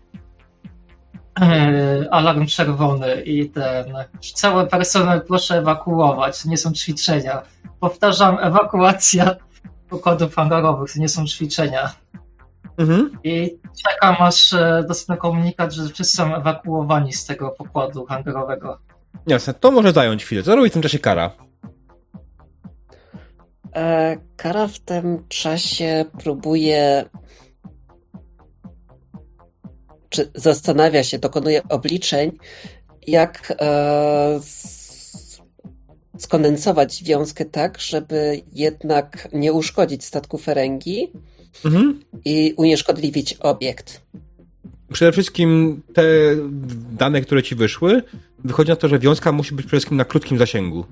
[2.11, 3.95] alarm czerwony i ten.
[4.35, 7.43] Cały personel proszę ewakuować, to nie są ćwiczenia.
[7.81, 9.37] Powtarzam, ewakuacja
[9.89, 11.93] pokładów hangarowych, to nie są ćwiczenia.
[12.79, 13.19] Mhm.
[13.25, 18.79] I czekam aż e, dostanę komunikat, że wszyscy są ewakuowani z tego pokładu hangarowego.
[19.27, 20.43] Jasne, to może zająć chwilę.
[20.43, 21.31] Co robi w tym czasie Kara?
[23.77, 27.05] E, Kara w tym czasie próbuje
[30.15, 32.33] czy zastanawia się, dokonuje obliczeń,
[33.07, 34.41] jak e,
[36.19, 41.13] skondensować wiązkę tak, żeby jednak nie uszkodzić statku Ferengi
[41.65, 42.01] mhm.
[42.25, 44.03] i unieszkodliwić obiekt.
[44.93, 46.03] Przede wszystkim te
[46.93, 48.03] dane, które ci wyszły,
[48.45, 50.85] wychodzi na to, że wiązka musi być przede wszystkim na krótkim zasięgu.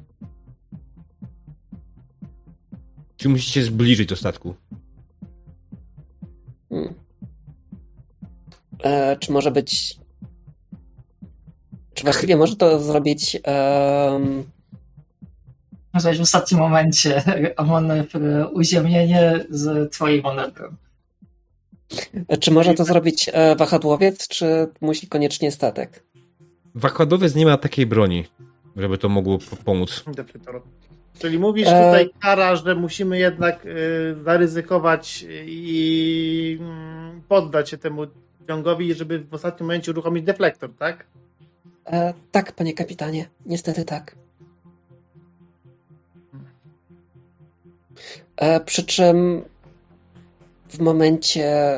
[3.16, 4.54] Czy musicie zbliżyć do statku?
[6.68, 7.01] Hmm.
[8.82, 9.96] E, czy może być.
[11.94, 13.38] Czy właściwie może to zrobić.
[14.16, 14.44] Um...
[15.94, 17.22] w ostatnim momencie
[17.66, 18.20] manewr,
[18.52, 20.76] uziemnienie z twojej manewrem.
[22.40, 26.04] Czy może to zrobić e, wahadłowiec, czy musi koniecznie statek?
[26.74, 28.24] Wahadłowiec nie ma takiej broni,
[28.76, 30.04] żeby to mogło pomóc.
[31.18, 33.66] Czyli mówisz e, tutaj, Kara, że musimy jednak
[34.24, 38.06] zaryzykować i mm, poddać się temu
[38.48, 41.06] ciągowi, żeby w ostatnim momencie uruchomić deflektor, tak?
[41.86, 43.28] E, tak, panie kapitanie.
[43.46, 44.16] Niestety tak.
[48.36, 49.42] E, przy czym
[50.68, 51.76] w momencie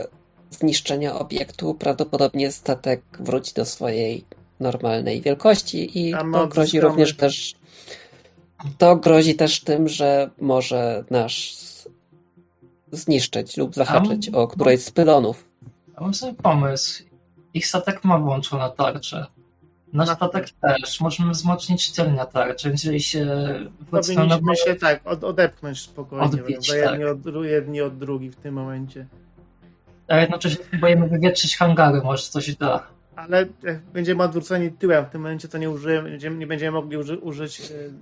[0.51, 4.25] zniszczenia obiektu prawdopodobnie statek wróci do swojej
[4.61, 7.55] normalnej wielkości i to grozi również też
[8.79, 11.57] to grozi też tym, że może nasz
[12.93, 15.45] zniszczyć lub zahaczyć o którejś z pylonów.
[15.95, 17.05] Ja mam sobie pomysł.
[17.55, 19.27] Ich statek ma włączoną tarczę.
[19.93, 21.01] Nasz statek też.
[21.01, 23.27] Możemy wzmocnić tylne tarcze, jeżeli się...
[23.91, 26.77] Powinniśmy się tak od, odepchnąć spokojnie, odbić, tak.
[26.77, 29.07] jedni, od, jedni od drugich w tym momencie.
[30.09, 32.87] A jednocześnie próbujemy wywietrzyć hangary, może coś da.
[33.17, 37.19] Ale jak będziemy odwróceni tyłem, w tym momencie to nie użyjemy, nie będziemy mogli uży,
[37.19, 37.93] użyć yy,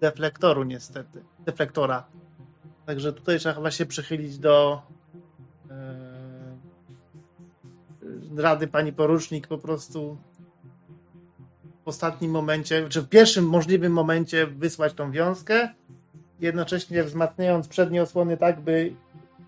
[0.00, 2.06] deflektoru niestety, deflektora.
[2.86, 4.82] Także tutaj trzeba chyba się przychylić do
[8.36, 10.16] rady pani porucznik po prostu
[11.84, 15.68] w ostatnim momencie, czy w pierwszym możliwym momencie wysłać tą wiązkę,
[16.40, 18.92] jednocześnie wzmacniając przednie osłony tak, by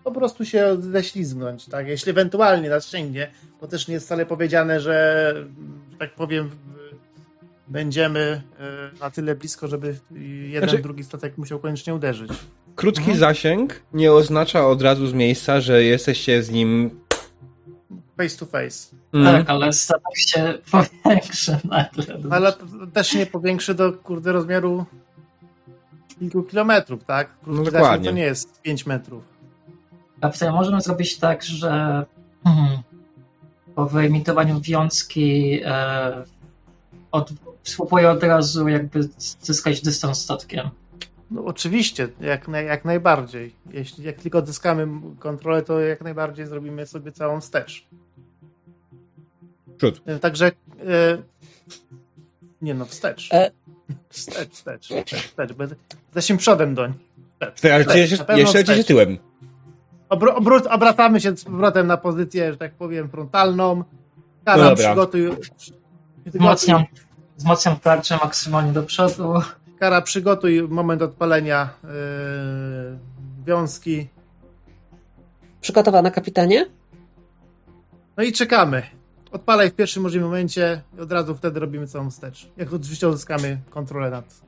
[0.03, 1.87] po prostu się ześlizgnąć, tak?
[1.87, 3.31] Jeśli ewentualnie nas sięgnie,
[3.61, 5.35] bo też nie jest wcale powiedziane, że
[5.99, 6.49] tak powiem
[7.67, 9.95] będziemy e, na tyle blisko, żeby
[10.47, 12.31] jeden, znaczy, drugi statek musiał koniecznie uderzyć.
[12.75, 13.19] Krótki mhm.
[13.19, 16.99] zasięg nie oznacza od razu z miejsca, że jesteście z nim
[18.19, 18.95] face to face.
[19.13, 19.25] Mm.
[19.25, 22.17] Tak, ale statek się powiększy nagle.
[22.31, 22.53] Ale
[22.93, 24.85] też nie powiększy do kurde rozmiaru
[26.19, 27.29] kilku kilometrów, tak?
[27.47, 28.09] No dokładnie.
[28.09, 29.23] To nie jest 5 metrów.
[30.21, 32.05] A możemy zrobić tak, że
[32.43, 32.77] hmm,
[33.75, 36.23] po wyemitowaniu wiązki e,
[37.11, 37.31] od,
[37.63, 39.09] spróbuję od razu jakby
[39.41, 40.69] zyskać dystans statkiem.
[41.31, 43.55] No oczywiście, jak, jak najbardziej.
[43.71, 44.87] Jeśli jak tylko odzyskamy
[45.19, 47.87] kontrolę, to jak najbardziej zrobimy sobie całą wstecz.
[49.77, 50.01] Przód.
[50.05, 50.51] E, także e,
[52.61, 53.29] nie no, wstecz.
[53.33, 53.51] E...
[54.09, 55.53] Wstecz, wstecz, wstecz, wstecz.
[56.05, 56.93] Jesteśmy przodem doń.
[57.55, 59.17] Wstecz, Ale wstecz, jeszcze tyłem.
[60.09, 63.83] Obr obrót, obracamy się z powrotem na pozycję, że tak powiem, frontalną.
[64.45, 65.29] Kara, no przygotuj.
[66.25, 66.83] Wzmacniam,
[67.37, 69.33] wzmacniam tarczę maksymalnie do przodu.
[69.79, 71.69] Kara, przygotuj moment odpalenia
[73.45, 74.07] wiązki.
[75.61, 76.65] Przygotowana, kapitanie?
[78.17, 78.83] No i czekamy.
[79.31, 82.47] Odpalaj w pierwszym możliwym momencie i od razu wtedy robimy całą wstecz.
[82.57, 84.41] Jak oczywiście uzyskamy kontrolę nad.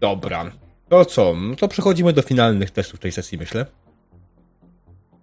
[0.00, 0.52] Dobra.
[0.88, 1.34] To co?
[1.34, 3.66] No to przechodzimy do finalnych testów tej sesji, myślę.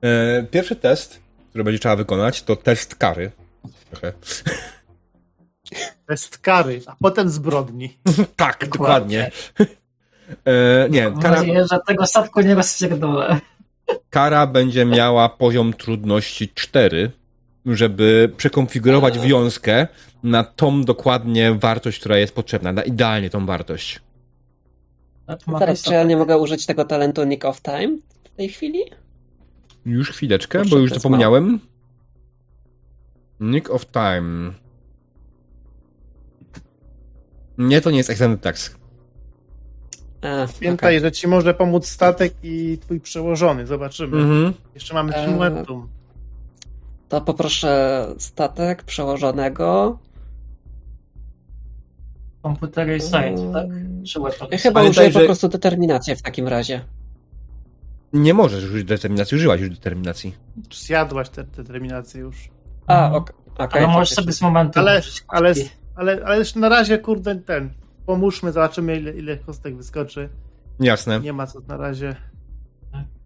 [0.01, 3.31] E, pierwszy test, który będzie trzeba wykonać, to test kary.
[3.91, 4.13] Trochę.
[6.05, 7.97] Test kary, a potem zbrodni.
[8.35, 9.31] tak, dokładnie.
[10.45, 11.35] E, nie, Mam kara...
[11.35, 13.39] nadzieję, że tego statku nie rozpierdolę.
[14.09, 17.11] Kara będzie miała poziom trudności 4,
[17.65, 19.87] żeby przekonfigurować wiązkę
[20.23, 23.99] na tą dokładnie wartość, która jest potrzebna, na idealnie tą wartość.
[25.59, 28.79] Teraz, czy ja nie mogę użyć tego talentu Nick of Time w tej chwili?
[29.85, 31.59] Już chwileczkę, Proszę, bo już zapomniałem.
[33.39, 34.53] Nick of Time.
[37.57, 38.75] Nie, to nie jest Extended Tax.
[40.21, 40.99] Pamiętaj, okay.
[40.99, 43.67] że ci może pomóc statek i twój przełożony.
[43.67, 44.17] Zobaczymy.
[44.17, 44.53] Mm-hmm.
[44.73, 45.31] Jeszcze mamy e...
[45.31, 45.89] momentum.
[47.09, 49.99] To poproszę statek przełożonego.
[52.41, 53.67] Komputery i site, tak?
[54.51, 55.19] Ja chyba użyję że...
[55.19, 56.81] po prostu determinację w takim razie.
[58.13, 60.35] Nie możesz użyć determinacji, użyłaś już determinacji.
[60.73, 62.49] Zjadłaś tę determinację już.
[62.87, 63.35] A, okej.
[63.53, 63.67] Okay.
[63.67, 63.85] okay.
[63.85, 64.83] Ale możesz sobie z momentem.
[64.83, 65.53] Ale, ale,
[65.95, 67.69] ale, ale już na razie, kurde, ten.
[68.05, 70.29] Pomóżmy, zobaczymy, ile, ile kostek wyskoczy.
[70.79, 71.19] Jasne.
[71.19, 72.15] Nie ma co na razie.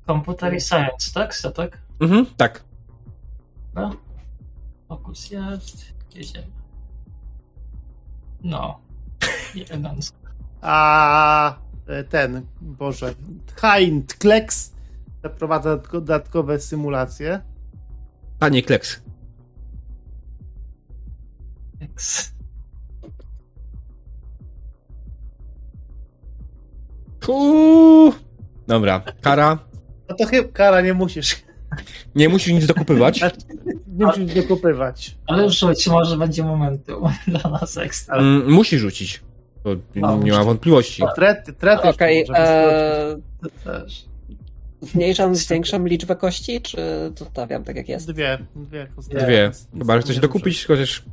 [0.05, 1.35] Komputer i science, tak?
[1.35, 1.77] Statek?
[1.99, 2.63] Mhm, tak.
[3.75, 3.95] No.
[4.87, 5.85] Fokus jest.
[6.15, 6.47] Jedziemy.
[8.43, 8.79] No.
[9.69, 10.17] Elegancko.
[10.61, 13.13] A e, ten, Boże,
[13.61, 14.73] Hind Kleks
[15.23, 17.41] zaprowadza dodatkowe symulacje.
[18.39, 19.01] A nie Kleks.
[21.77, 22.34] Kleks.
[27.27, 28.13] Uuu.
[28.67, 29.57] Dobra, kara.
[30.09, 31.45] No to chyba kara nie musisz.
[32.15, 33.21] Nie musisz nic dokupywać.
[33.97, 35.17] Nie musisz dokupywać.
[35.27, 38.15] Ale rzuć, może będzie momentum dla nas ekstra.
[38.15, 39.23] Mm, musi rzucić.
[39.63, 41.03] To no, nie ma wątpliwości.
[41.15, 43.15] Trety, trety Okej, e...
[44.81, 46.77] Zmniejszam, zwiększam liczbę kości, czy
[47.15, 48.11] zostawiam tak jak jest?
[48.11, 48.37] Dwie.
[48.55, 48.87] Dwie.
[49.09, 49.51] Dwie.
[49.77, 51.03] Chyba, że chcesz dokupić, chociaż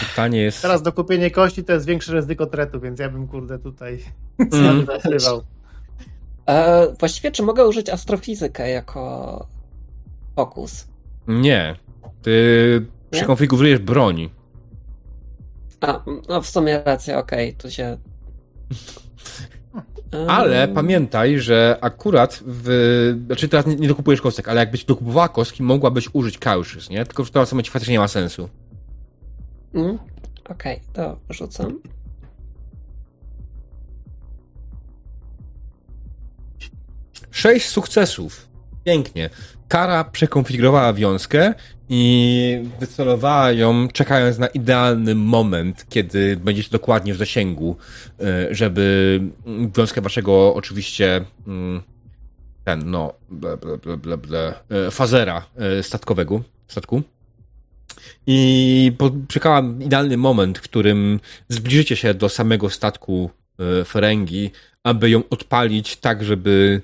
[0.00, 0.62] Pytanie jest...
[0.62, 4.04] Teraz dokupienie kości to jest większe ryzyko tretu, więc ja bym kurde tutaj
[4.52, 4.86] mm.
[6.46, 9.46] E, właściwie czy mogę użyć astrofizykę jako
[10.36, 10.86] fokus?
[11.28, 11.76] Nie.
[12.22, 12.86] Ty Nie?
[13.10, 14.30] przekonfigurujesz broń.
[15.80, 17.98] A, no w sumie racja, okej, okay, tu się...
[20.28, 23.16] Ale pamiętaj, że akurat w...
[23.26, 27.06] Znaczy teraz nie, nie dokupujesz kostek, ale jakbyś dokupowała kostki, mogłabyś użyć kauszys, nie?
[27.06, 28.48] Tylko w tym momencie faktycznie nie ma sensu.
[29.74, 29.98] Mm?
[30.44, 31.80] Okej, okay, to rzucam.
[37.30, 38.48] Sześć sukcesów.
[38.84, 39.30] Pięknie.
[39.68, 41.54] Kara przekonfigurowała wiązkę
[41.88, 47.76] i wycelowała ją, czekając na idealny moment, kiedy będziecie dokładnie w zasięgu,
[48.20, 49.20] e, żeby
[49.76, 51.82] wiązkę waszego oczywiście mm,
[52.64, 57.02] ten, no, ble, ble, ble, ble, e, fazera e, statkowego, statku,
[58.26, 58.92] i
[59.28, 64.50] czekała idealny moment, w którym zbliżycie się do samego statku e, Ferengi,
[64.84, 66.80] aby ją odpalić tak, żeby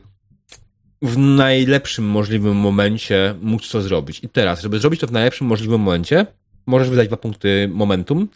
[1.03, 4.25] w najlepszym możliwym momencie móc to zrobić.
[4.25, 6.27] I teraz, żeby zrobić to w najlepszym możliwym momencie,
[6.67, 8.29] możesz wydać dwa punkty momentum.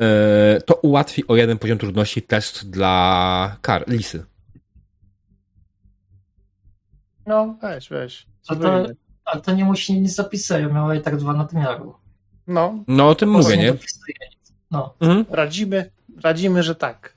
[0.00, 4.24] E, to ułatwi o jeden poziom trudności test dla kar, lisy.
[7.26, 8.26] No, weź, weź.
[8.48, 8.86] A to,
[9.24, 11.94] ale to nie musi nic zapisać, miała i tak dwa nadmiaru.
[12.46, 12.84] No.
[12.88, 13.74] No o tym mówię, nie?
[14.70, 14.94] No.
[15.00, 15.24] Mhm.
[15.30, 15.90] Radzimy,
[16.22, 17.16] radzimy, że tak.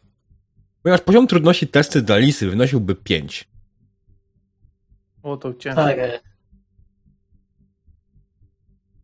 [0.83, 3.47] Ponieważ poziom trudności testy dla lisy wynosiłby 5.
[5.23, 5.83] O, to ciężko.
[5.83, 5.97] Tak.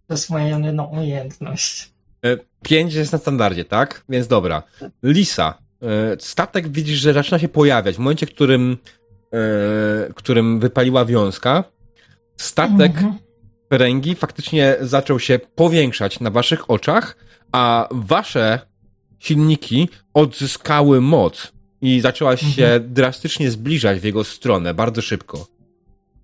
[0.08, 1.92] To jest moja jedyna umiejętność.
[2.62, 4.04] 5 e, jest na standardzie, tak?
[4.10, 4.64] Więc dobra.
[5.04, 5.58] Lisa.
[5.82, 7.96] E, statek widzisz, że zaczyna się pojawiać.
[7.96, 8.78] W momencie, w którym,
[9.32, 11.64] w którym wypaliła wiązka,
[12.38, 13.31] statek mhm
[13.72, 17.18] Ferengi faktycznie zaczął się powiększać na waszych oczach,
[17.52, 18.60] a wasze
[19.20, 21.52] silniki odzyskały moc
[21.82, 22.94] i zaczęła się mhm.
[22.94, 25.48] drastycznie zbliżać w jego stronę bardzo szybko.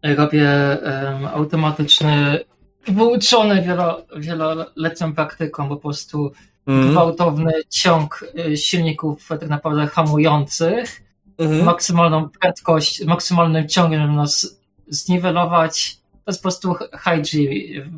[0.03, 0.49] Robię
[0.83, 2.39] um, automatyczny,
[2.87, 6.31] wyuczony wielo, wieloletnią praktyką po prostu
[6.67, 6.91] mm.
[6.91, 11.01] gwałtowny ciąg y, silników tak naprawdę hamujących,
[11.37, 11.63] mm.
[11.63, 15.97] maksymalną prędkość, maksymalnym ciągiem, nas zniwelować
[16.27, 17.49] to jest po prostu high G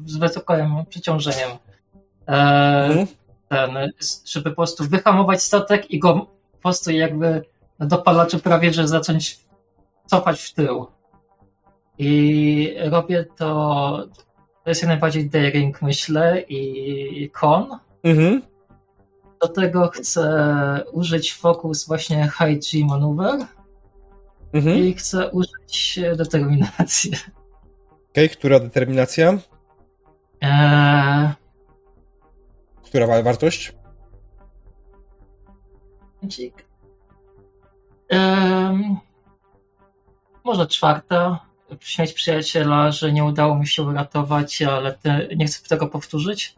[0.06, 1.50] z wysokim przeciążeniem.
[2.28, 3.08] E, mhm.
[3.50, 3.92] ten,
[4.26, 6.14] żeby po prostu wyhamować statek i go
[6.52, 7.46] po prostu jakby
[7.80, 9.40] na dopalaczu prawie, że zacząć
[10.06, 10.88] cofać w tył.
[11.98, 14.08] I robię to,
[14.64, 17.80] to jest jak najbardziej daring, myślę, i kon.
[18.04, 18.42] Mhm.
[19.42, 23.46] Do tego chcę użyć Focus właśnie High G Maneuver
[24.54, 24.78] mhm.
[24.78, 27.12] i chcę użyć determinacji.
[28.28, 29.38] Która determinacja?
[30.42, 31.30] Eee...
[32.86, 33.74] Która wartość?
[38.10, 38.96] Eee...
[40.44, 41.40] Może czwarta.
[41.80, 46.56] Śmieć przyjaciela, że nie udało mi się uratować, ale te, nie chcę tego powtórzyć.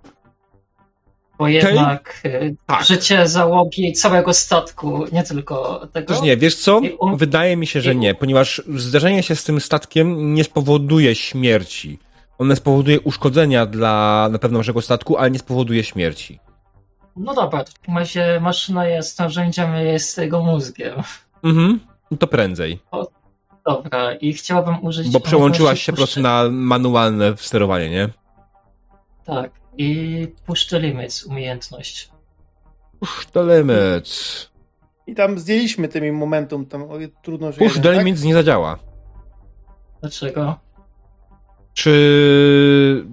[1.41, 2.55] Bo jednak okay.
[2.65, 2.83] tak.
[2.85, 6.13] życie załogi całego statku, nie tylko tego.
[6.13, 6.81] Też nie, wiesz co?
[7.15, 11.99] Wydaje mi się, że nie, ponieważ zdarzenie się z tym statkiem nie spowoduje śmierci.
[12.37, 16.39] One spowoduje uszkodzenia dla na pewno naszego statku, ale nie spowoduje śmierci.
[17.15, 21.01] No dobra, w takim razie maszyna jest narzędziem, jest jego mózgiem.
[21.43, 21.79] Mhm,
[22.19, 22.79] to prędzej.
[22.91, 23.07] O,
[23.65, 25.09] dobra, i chciałabym użyć...
[25.09, 28.09] Bo przełączyłaś się po prostu na manualne sterowanie, nie?
[29.25, 32.11] Tak, i push the limits umiejętność.
[33.00, 34.51] Push the limits.
[35.08, 36.83] I tam zdjęliśmy tymi momentum, tam
[37.24, 37.51] trudno...
[37.53, 37.98] Push the tak?
[37.98, 38.80] limits nie zadziała.
[40.01, 40.59] Dlaczego?
[41.74, 43.06] Czy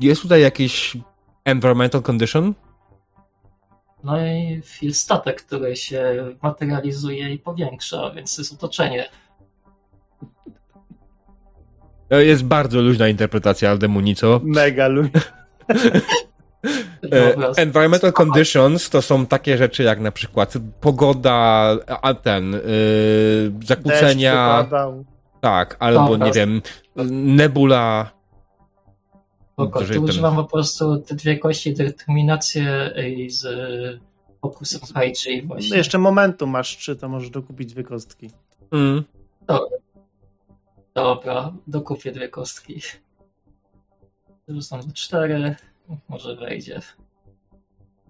[0.00, 0.96] jest tutaj jakiś
[1.44, 2.54] environmental condition?
[4.04, 9.08] No i jest statek, który się materializuje i powiększa, więc jest otoczenie.
[12.10, 14.40] Jest bardzo luźna interpretacja Aldemunico.
[14.44, 15.20] Mega luźna.
[17.12, 24.68] E, environmental conditions to są takie rzeczy jak na przykład pogoda, a ten, yy, zakłócenia.
[25.40, 26.26] Tak, albo Dobra.
[26.26, 26.62] nie wiem,
[27.36, 28.10] nebula.
[29.52, 33.46] Spoko, tu używam po prostu te dwie kości, determinację i z
[34.40, 35.70] fokusem Haiji właśnie.
[35.70, 38.30] No jeszcze momentu masz trzy, to możesz dokupić dwie kostki.
[38.72, 39.04] Mm.
[39.46, 39.76] Dobra.
[40.94, 42.80] Dobra, dokupię dwie kostki.
[44.54, 45.56] Rzucam do cztery,
[46.08, 46.80] może wejdzie.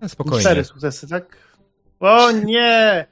[0.09, 0.41] Spokojnie.
[0.41, 1.37] Cztery sukcesy, tak?
[2.01, 3.07] O nie!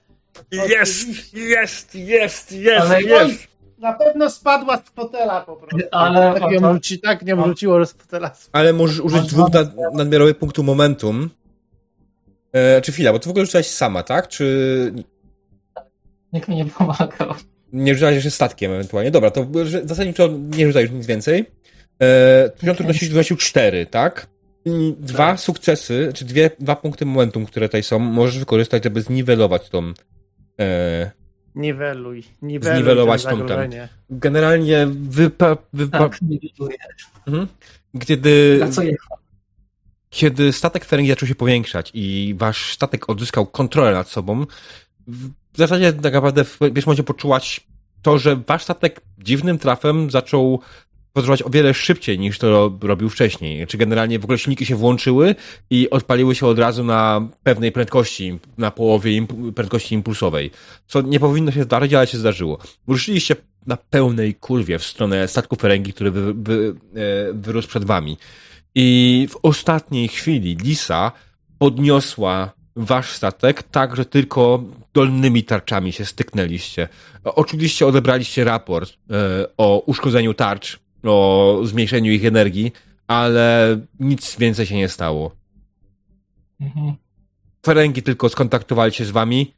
[0.50, 3.50] Jest, jest, jest, jest, Ale jest!
[3.78, 5.88] Na pewno spadła z fotela po prostu.
[5.92, 8.30] Ale tak nie wróci, tak nie wróciło z fotela.
[8.52, 11.30] Ale możesz użyć dwóch nad, nadmiarowych punktów momentum.
[12.52, 14.28] E, czy chwila, bo ty w ogóle rzucałeś sama, tak?
[14.28, 14.92] Czy...
[16.32, 17.34] Nikt mi nie pomagał.
[17.72, 19.10] Nie rzucałeś jeszcze statkiem ewentualnie.
[19.10, 19.46] Dobra, to
[19.84, 21.46] zasadniczo nie rzucaj już nic więcej.
[22.02, 24.26] E, poziom trudności wynosił cztery, tak?
[24.98, 25.40] Dwa tak.
[25.40, 29.92] sukcesy, czy dwie, dwa punkty momentum, które tutaj są, możesz wykorzystać, żeby zniwelować tą
[30.60, 31.10] e,
[31.54, 32.24] Niweluj.
[32.42, 33.70] Niweluj zniwelować tą tam.
[34.10, 35.56] Generalnie wypa...
[35.72, 35.98] wypa...
[35.98, 36.18] Tak,
[37.26, 37.46] mhm.
[38.06, 38.60] Kiedy...
[40.10, 44.46] Kiedy statek Ferengi zaczął się powiększać i wasz statek odzyskał kontrolę nad sobą,
[45.54, 47.60] w zasadzie tak naprawdę w pierwszym momencie poczułaś
[48.02, 50.60] to, że wasz statek dziwnym trafem zaczął
[51.12, 53.66] podróżować o wiele szybciej niż to robił wcześniej.
[53.66, 55.34] Czy generalnie w ogóle silniki się włączyły
[55.70, 60.50] i odpaliły się od razu na pewnej prędkości, na połowie imp prędkości impulsowej.
[60.86, 62.58] Co nie powinno się zdarzyć, ale się zdarzyło.
[62.86, 68.16] Ruszyliście na pełnej kurwie w stronę statku Ferengi, który wy, wy, e, wyrósł przed wami.
[68.74, 71.12] I w ostatniej chwili Lisa
[71.58, 74.64] podniosła wasz statek tak, że tylko
[74.94, 76.88] dolnymi tarczami się styknęliście.
[77.24, 82.72] Oczywiście odebraliście raport e, o uszkodzeniu tarcz o zmniejszeniu ich energii,
[83.06, 85.36] ale nic więcej się nie stało.
[86.60, 86.94] Mhm.
[87.66, 89.54] Ferengi tylko skontaktowali się z wami.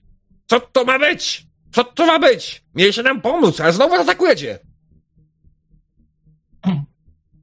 [0.46, 1.46] Co to ma być?
[1.72, 2.64] Co to ma być?
[2.74, 4.58] Mieliście nam pomóc, a znowu atakujecie!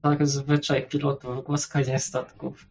[0.02, 2.68] Tak, zwyczaj pilotów, głaskanie statków.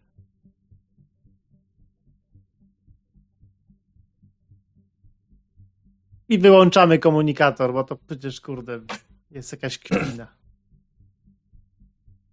[6.29, 8.81] I wyłączamy komunikator, bo to przecież, kurde,
[9.31, 10.39] jest jakaś kpina.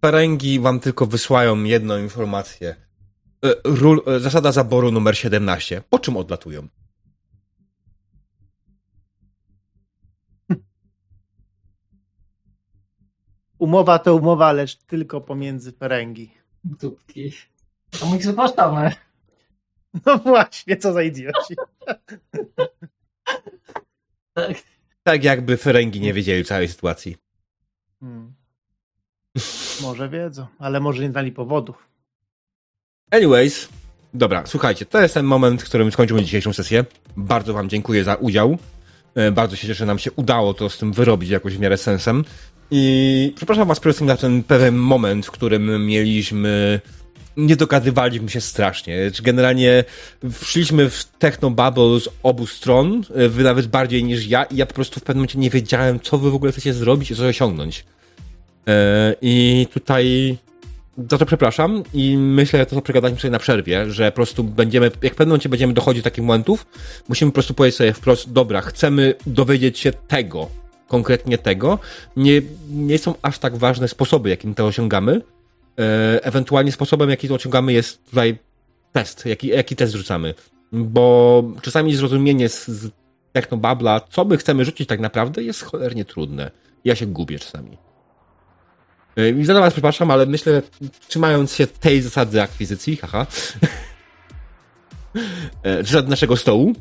[0.00, 2.76] Ferengi wam tylko wysłają jedną informację.
[3.44, 5.82] E, ról, e, zasada zaboru numer 17.
[5.90, 6.68] Po czym odlatują?
[13.58, 16.30] Umowa to umowa, lecz tylko pomiędzy Ferengi.
[16.64, 17.32] Dupki.
[17.90, 18.92] To my ich zapraszamy.
[20.06, 21.54] No właśnie, co za idioci.
[24.34, 24.62] tak.
[25.02, 27.16] tak jakby Ferengi nie wiedzieli całej sytuacji.
[28.00, 28.34] Hmm.
[29.82, 31.76] Może wiedzą, ale może nie znali powodów.
[33.10, 33.68] Anyways,
[34.14, 36.84] dobra, słuchajcie, to jest ten moment, w którym skończymy dzisiejszą sesję.
[37.16, 38.58] Bardzo Wam dziękuję za udział.
[39.14, 41.76] E, bardzo się cieszę, że nam się udało to z tym wyrobić jakoś w miarę
[41.76, 42.24] sensem.
[42.70, 46.80] I przepraszam Was przede wszystkim na ten pewien moment, w którym mieliśmy
[47.36, 49.10] nie dogadywaliśmy się strasznie.
[49.22, 49.84] Generalnie
[50.32, 55.00] wszliśmy w technobubble z obu stron, wy nawet bardziej niż ja i ja po prostu
[55.00, 57.84] w pewnym momencie nie wiedziałem, co wy w ogóle chcecie zrobić i co osiągnąć.
[58.68, 60.36] E, I tutaj
[61.10, 64.90] za to przepraszam i myślę, że to, przegadaliśmy sobie na przerwie, że po prostu będziemy,
[65.02, 66.66] jak w pewnym momencie będziemy dochodzić do takich momentów,
[67.08, 70.48] musimy po prostu powiedzieć sobie wprost, dobra, chcemy dowiedzieć się tego,
[70.88, 71.78] konkretnie tego.
[72.16, 75.22] Nie, nie są aż tak ważne sposoby, jakim to osiągamy.
[75.78, 78.38] E, ewentualnie sposobem, jaki to osiągamy jest tutaj
[78.92, 80.34] test, jaki, jaki test rzucamy.
[80.72, 82.90] Bo czasami zrozumienie z, z
[83.32, 86.50] technobabla, co my chcemy rzucić tak naprawdę, jest cholernie trudne.
[86.84, 87.85] Ja się gubię czasami.
[89.16, 90.62] E, I za was przepraszam, ale myślę,
[91.08, 93.26] trzymając się tej zasady akwizycji, haha,
[95.62, 96.72] e, zasady naszego stołu,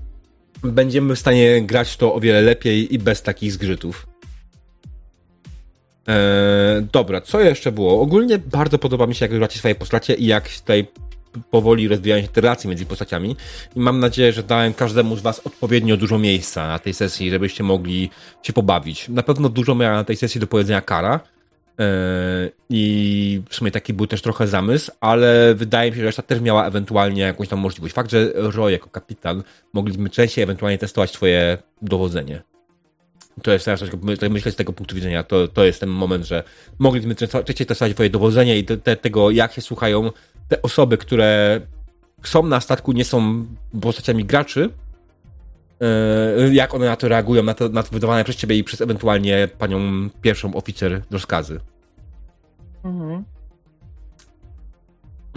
[0.63, 4.07] będziemy w stanie grać to o wiele lepiej i bez takich zgrzytów.
[6.07, 8.01] Eee, dobra, co jeszcze było?
[8.01, 10.87] Ogólnie bardzo podoba mi się, jak wygracie swoje postacie i jak tutaj
[11.51, 13.35] powoli rozwijają się te relacje między postaciami.
[13.75, 17.63] I mam nadzieję, że dałem każdemu z Was odpowiednio dużo miejsca na tej sesji, żebyście
[17.63, 18.09] mogli
[18.43, 19.09] się pobawić.
[19.09, 21.19] Na pewno dużo miała na tej sesji do powiedzenia Kara.
[21.77, 26.21] Eee, I w sumie taki był też trochę zamysł, ale wydaje mi się, że reszta
[26.21, 27.93] też miała ewentualnie jakąś tam możliwość.
[27.93, 32.41] Fakt, że Roy jako kapitan mogliśmy częściej ewentualnie testować swoje dowodzenie.
[33.41, 33.83] To jest teraz,
[34.29, 36.43] myślę z tego punktu widzenia, to, to jest ten moment, że
[36.79, 40.11] mogliśmy częściej testować swoje dowodzenie i te, te, tego, jak się słuchają
[40.47, 41.61] te osoby, które
[42.23, 43.45] są na statku, nie są
[43.81, 44.69] postaciami graczy,
[46.51, 49.47] jak one na to reagują, na to, na to wydawane przez ciebie i przez ewentualnie
[49.57, 51.59] panią pierwszą oficer rozkazy.
[52.83, 53.23] Mhm.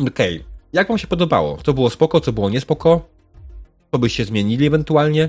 [0.00, 0.36] Okej.
[0.36, 0.58] Okay.
[0.72, 1.58] Jak wam się podobało?
[1.64, 3.08] Co było spoko, co było niespoko?
[3.92, 5.28] Co byście zmienili ewentualnie?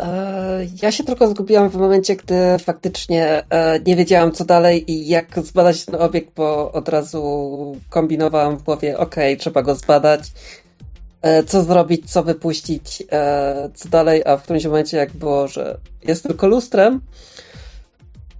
[0.00, 5.08] E, ja się tylko zgubiłam w momencie, gdy faktycznie e, nie wiedziałam co dalej i
[5.08, 10.20] jak zbadać ten obiekt, bo od razu kombinowałam w głowie, okej, okay, trzeba go zbadać,
[10.20, 10.61] e,
[11.46, 13.02] co zrobić, co wypuścić,
[13.74, 17.00] co dalej, a w którymś momencie jak było, że jest tylko lustrem,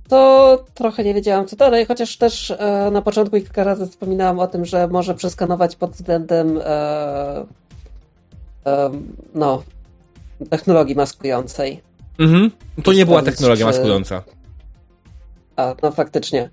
[0.08, 2.52] to trochę nie wiedziałam co dalej, chociaż też
[2.92, 6.60] na początku kilka razy wspominałam o tym, że może przeskanować pod względem
[9.34, 9.62] no,
[10.50, 11.82] technologii maskującej.
[12.18, 12.50] Mhm.
[12.82, 14.22] To nie była technologia maskująca.
[15.56, 16.50] A, no faktycznie.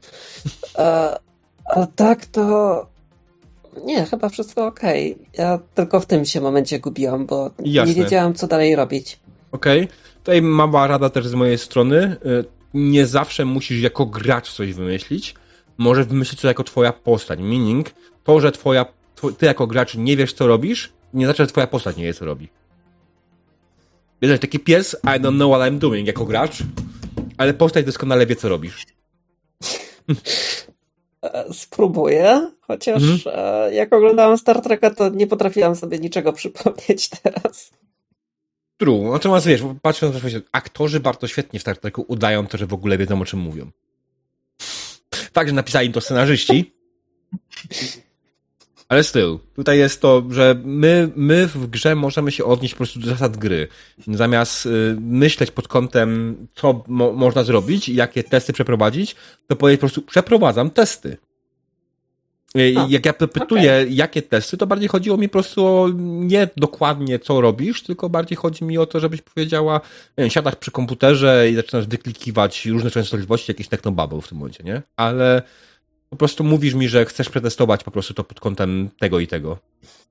[0.77, 1.19] A,
[1.65, 2.87] a tak to.
[3.85, 4.79] Nie, chyba wszystko ok.
[5.37, 7.93] Ja tylko w tym się momencie gubiłam, bo Jasne.
[7.93, 9.19] nie wiedziałam, co dalej robić.
[9.51, 9.83] Okej.
[9.83, 9.95] Okay.
[10.17, 12.17] Tutaj mała rada też z mojej strony.
[12.25, 15.35] Y, nie zawsze musisz jako gracz coś wymyślić.
[15.77, 17.39] Możesz wymyślić to jako twoja postać.
[17.39, 17.89] Meaning,
[18.23, 18.85] to, że twoja,
[19.37, 22.25] ty jako gracz nie wiesz, co robisz, nie znaczy, że twoja postać nie wie, co
[22.25, 22.49] robi.
[24.21, 26.57] Wiesz, taki pies, I don't know what I'm doing jako gracz,
[27.37, 28.85] ale postać doskonale wie, co robisz.
[31.23, 33.35] E, spróbuję, chociaż mhm.
[33.35, 37.71] E, jak oglądałam Star Treka, to nie potrafiłam sobie niczego przypomnieć teraz.
[38.77, 39.11] True.
[39.11, 42.73] Natomiast wiesz, patrząc na to, aktorzy bardzo świetnie w Star Treku udają to, że w
[42.73, 43.71] ogóle wiedzą, o czym mówią.
[45.33, 46.73] Fakt, że napisali to scenarzyści,
[48.89, 49.39] ale styl.
[49.55, 53.37] Tutaj jest to, że my, my w grze możemy się odnieść po prostu do zasad
[53.37, 53.67] gry.
[54.07, 59.15] Zamiast y, myśleć pod kątem, co mo można zrobić i jakie testy przeprowadzić,
[59.47, 61.17] to powiedzieć po prostu przeprowadzam testy.
[62.55, 63.87] I A, jak ja pytuję, okay.
[63.89, 68.37] jakie testy, to bardziej chodziło mi po prostu o nie dokładnie co robisz, tylko bardziej
[68.37, 69.81] chodzi mi o to, żebyś powiedziała,
[70.17, 74.63] nie wiem, siadasz przy komputerze i zaczynasz wyklikiwać różne częstotliwości, jakieś technobubble w tym momencie,
[74.63, 74.81] nie?
[74.97, 75.41] Ale
[76.09, 79.57] po prostu mówisz mi, że chcesz przetestować po prostu to pod kątem tego i tego.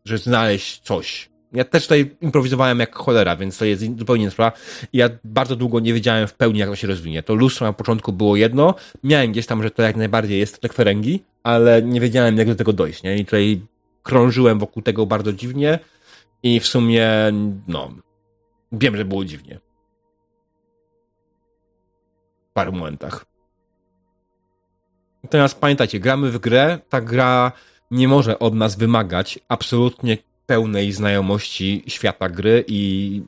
[0.05, 1.31] Że znaleźć coś.
[1.53, 4.53] Ja też tutaj improwizowałem jak cholera, więc to jest zupełnie inna sprawa.
[4.93, 7.23] Ja bardzo długo nie wiedziałem w pełni, jak to się rozwinie.
[7.23, 11.23] To lustro na początku było jedno, miałem gdzieś tam, że to jak najbardziej jest ferengi,
[11.43, 13.17] ale nie wiedziałem, jak do tego dojść, nie?
[13.17, 13.61] I tutaj
[14.03, 15.79] krążyłem wokół tego bardzo dziwnie
[16.43, 17.09] i w sumie,
[17.69, 17.91] no,
[18.73, 19.61] wiem, że było dziwnie.
[22.51, 23.28] W paru momentach.
[25.23, 27.53] Natomiast pamiętajcie, gramy w grę, ta gra
[27.91, 33.23] nie może od nas wymagać absolutnie pełnej znajomości świata gry i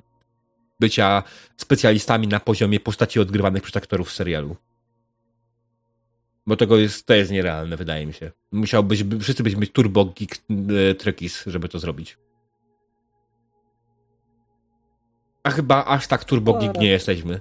[0.81, 1.23] bycia
[1.57, 4.57] specjalistami na poziomie postaci odgrywanych przez aktorów serialu.
[6.47, 8.31] Bo tego jest, to jest nierealne, wydaje mi się.
[8.53, 10.39] Musiałbyś, wszyscy byśmy być turbo geek
[10.91, 12.19] e, trekis, żeby to zrobić.
[15.43, 17.41] A chyba aż tak turbo geek nie jesteśmy.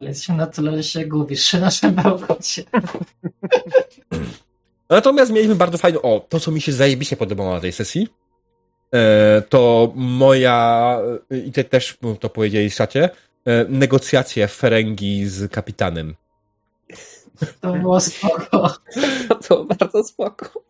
[0.00, 2.64] Jest się na tyle, że się gubisz na naszym bełkocie.
[4.90, 6.02] Natomiast mieliśmy bardzo fajną.
[6.02, 8.08] O, to co mi się zajebiście podobało na tej sesji,
[8.94, 10.98] e, to moja.
[11.46, 13.10] I ty też to powiedzieli w szacie.
[13.44, 16.14] E, negocjacje Ferengi z kapitanem.
[17.60, 18.74] To było spoko.
[19.48, 20.62] To było bardzo spoko.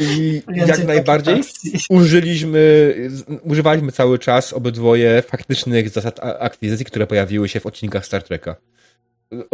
[0.00, 1.42] I jak najbardziej
[1.90, 2.94] użyliśmy,
[3.42, 8.56] używaliśmy cały czas obydwoje faktycznych zasad akwizycji, które pojawiły się w odcinkach Star Treka.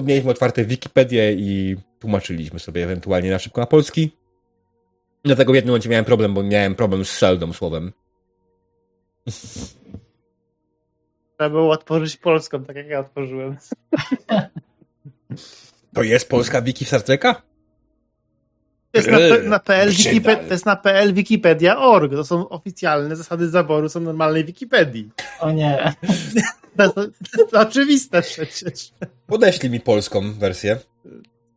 [0.03, 4.17] Mieliśmy otwarte Wikipedię i tłumaczyliśmy sobie ewentualnie na szybko na polski.
[5.25, 7.93] Dlatego w jednym momencie miałem problem, bo miałem problem z Seldą słowem.
[11.37, 13.57] Trzeba było otworzyć polską, tak jak ja otworzyłem.
[15.95, 17.43] To jest polska wiki Star Treka?
[18.93, 19.19] To jest na,
[19.51, 22.13] na PL Wikipedia, to jest na PL Wikipedia.org.
[22.13, 25.11] To są oficjalne zasady zaboru, są normalnej Wikipedii.
[25.41, 25.79] O nie.
[26.77, 27.05] To, to,
[27.51, 28.93] to oczywiste przecież.
[29.27, 30.79] Podeślij mi polską wersję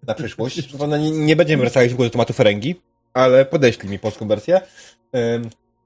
[0.07, 0.73] na przyszłość.
[0.99, 2.81] Nie, nie będziemy wracali w ogóle do tematu ferengi,
[3.13, 4.61] ale podeślij mi polską wersję.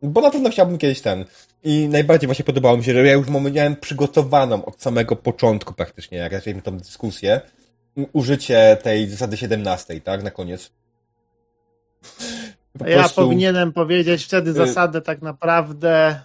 [0.02, 1.26] Bo na pewno chciałbym kiedyś ten.
[1.64, 6.18] I najbardziej właśnie podobało mi się, że ja już miałem przygotowaną od samego początku praktycznie,
[6.18, 7.42] jak zaczęliśmy tą dyskusję,
[8.14, 10.72] użycie tej zasady 17, tak, na koniec.
[12.80, 13.22] Po ja prostu...
[13.22, 16.22] powinienem powiedzieć wtedy y- zasadę tak naprawdę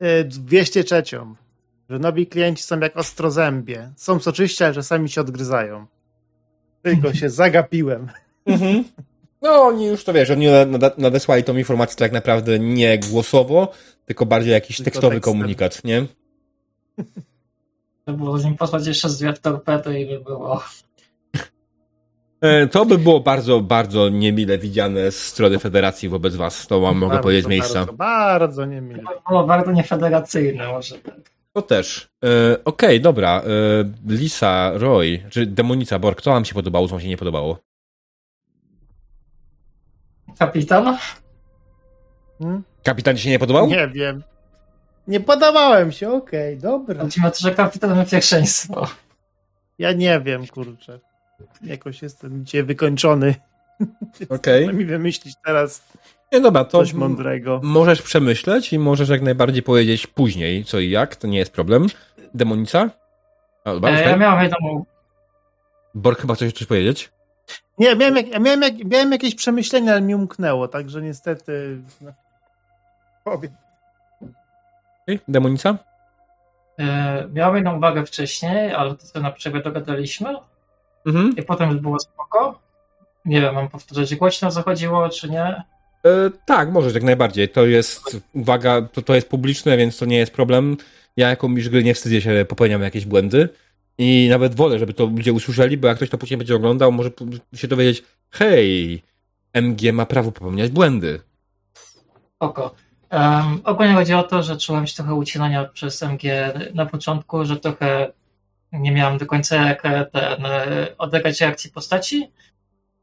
[0.00, 1.02] yy, 203,
[1.90, 3.92] że nowi klienci są jak ostrozębie.
[3.96, 5.86] Są soczyście, ale czasami się odgryzają.
[6.82, 8.08] Tylko się zagapiłem.
[8.46, 8.84] Mhm.
[9.42, 10.46] No, oni już to wiesz, oni
[10.98, 13.72] nadesłali tą informację tak naprawdę nie głosowo,
[14.06, 15.32] tylko bardziej jakiś tylko tekstowy tekstem.
[15.32, 16.06] komunikat, nie?
[18.04, 20.62] To było z nim posłać jeszcze z dwie torpedy i by było.
[22.42, 26.66] E, to by było bardzo, bardzo niemile widziane z strony Federacji wobec was.
[26.66, 27.78] To mam, mogę powiedzieć z miejsca.
[27.78, 29.02] Bardzo, bardzo niemile.
[29.02, 31.14] To było bardzo niefederacyjne, może tak.
[31.52, 32.08] To też.
[32.24, 33.42] E, Okej, okay, dobra.
[33.42, 37.58] E, Lisa, Roy, czy Demonica, Borg, co wam się podobało, co wam się nie podobało?
[40.38, 40.98] Kapitan?
[42.38, 42.62] Hmm?
[42.82, 43.66] Kapitan ci się nie podobał?
[43.66, 44.22] Nie wiem.
[45.08, 47.02] Nie podobałem się, okej, okay, dobra.
[47.02, 48.86] Chodzi o to, że kapitan ma pierwszeństwo.
[49.78, 51.11] Ja nie wiem, kurczę.
[51.62, 53.34] Jakoś jestem dzisiaj wykończony.
[54.28, 54.64] Okej.
[54.64, 54.76] Okay.
[54.76, 55.82] mi wymyślić teraz
[56.32, 57.60] nie, dobra, to coś mądrego.
[57.62, 61.86] Możesz przemyśleć i możesz jak najbardziej powiedzieć później co i jak, to nie jest problem.
[62.34, 62.90] Demonica?
[63.64, 64.84] A, dobra, e, ja miałem jedną...
[65.94, 67.12] Borg chyba coś chcesz powiedzieć?
[67.78, 72.12] Nie, miałem, jak, miałem, jak, miałem jakieś przemyślenia, ale mi umknęło, także niestety no,
[73.24, 73.52] powiem.
[75.02, 75.18] Okay.
[75.28, 75.78] Demonica?
[76.78, 80.34] E, miałem jedną uwagę wcześniej, ale to na przykład dogadaliśmy.
[81.06, 81.36] Mhm.
[81.36, 82.60] I potem już było spoko.
[83.24, 85.44] Nie wiem, mam powtarzać głośno, co chodziło, czy nie?
[86.06, 87.48] E, tak, możesz jak najbardziej.
[87.48, 90.76] To jest uwaga, to, to jest publiczne, więc to nie jest problem.
[91.16, 93.48] Ja jako mistrz gry nie wstydzę się, popełniam jakieś błędy.
[93.98, 97.10] I nawet wolę, żeby to ludzie usłyszeli, bo jak ktoś to później będzie oglądał, może
[97.54, 99.02] się dowiedzieć, hej,
[99.52, 101.20] MG ma prawo popełniać błędy.
[102.40, 102.74] Oko.
[103.10, 106.22] Um, ogólnie chodzi o to, że czułem się trochę ucinania przez MG
[106.74, 108.12] na początku, że trochę
[108.72, 110.46] nie miałem do końca jak ten,
[110.98, 112.32] odegrać reakcji postaci,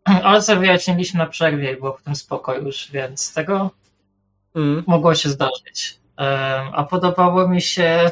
[0.24, 3.72] ale sobie wyjaśniliśmy na przerwie i było potem spoko już, więc tego
[4.56, 4.84] mm.
[4.88, 6.00] mogło się zdarzyć.
[6.74, 8.12] A podobało mi się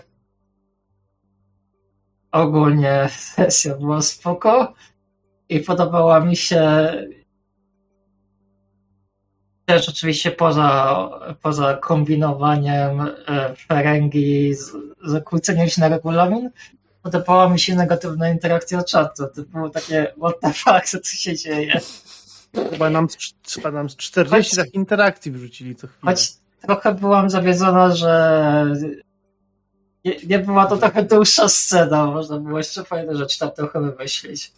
[2.32, 4.74] ogólnie sesja była spoko
[5.50, 6.92] i podobała mi się
[9.66, 11.10] też oczywiście poza,
[11.42, 14.72] poza kombinowaniem e, ferengi z
[15.06, 16.50] zakłóceniem się na regulamin,
[17.04, 19.24] podobała mi się negatywna interakcja czatu.
[19.36, 21.80] To było takie, what the fuck, co tu się dzieje?
[22.72, 23.08] Chyba nam,
[23.56, 26.12] chyba nam z 40 choć, tak interakcji wrzucili co chwilę.
[26.12, 28.76] Choć trochę byłam zawiedzona, że
[30.06, 34.52] nie, nie była to trochę dłuższa scena, można było jeszcze fajne rzeczy tam trochę wymyślić.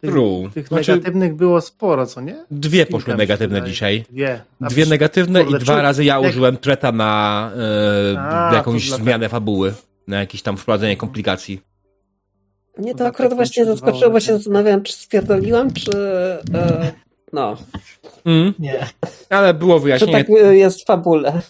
[0.00, 0.50] Tych, True.
[0.54, 2.44] tych znaczy, negatywnych było sporo, co nie?
[2.50, 4.04] Dwie Kilka poszły negatywne dzisiaj.
[4.10, 4.40] Dwie.
[4.60, 7.50] Dwie negatywne kurde, i dwa razy ja użyłem treta na
[8.14, 9.74] e, A, jakąś zmianę fabuły.
[10.06, 11.60] Na jakieś tam wprowadzenie komplikacji.
[12.78, 15.90] Nie, to, akurat tak właśnie zaskoczyło, bo się zastanawiam, czy spierdoliłam, czy...
[16.54, 16.92] E,
[17.32, 17.56] no.
[18.24, 18.54] Mm.
[18.58, 18.86] Nie.
[19.30, 20.24] Ale było wyjaśnienie.
[20.24, 21.40] Czy tak jest w fabule.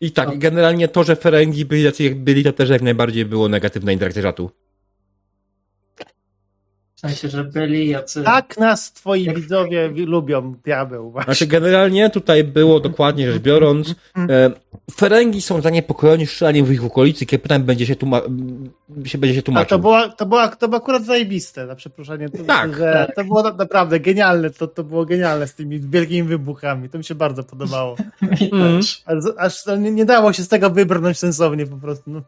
[0.00, 0.34] I tak, no.
[0.36, 4.22] generalnie to, że Ferengi byli tacy jak byli, to też jak najbardziej było negatywna interakcja
[7.02, 8.22] sensie, że byli jacy...
[8.22, 9.36] Tak nas twoi jak...
[9.36, 11.10] widzowie lubią, diabeł.
[11.10, 11.34] Właśnie.
[11.34, 14.50] Znaczy generalnie tutaj było dokładnie rzecz biorąc, e,
[14.94, 18.20] Ferengi są zaniepokojeni strzelaniem w ich okolicy, Kapitan będzie się, tłuma
[19.04, 19.64] się, będzie się tłumaczył.
[19.66, 22.28] A to, była, to, była, to było akurat zajebiste, na przeproszenie.
[22.28, 22.76] To, tak.
[22.76, 26.88] Że, to było naprawdę genialne, to, to było genialne z tymi wielkimi wybuchami.
[26.88, 27.96] To mi się bardzo podobało.
[28.52, 28.78] mm.
[28.78, 29.04] Aż,
[29.38, 32.10] aż nie, nie, dało się z tego wybrnąć sensownie po prostu.
[32.10, 32.22] No.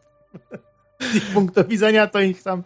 [1.11, 2.63] Z ich punktu widzenia to ich tam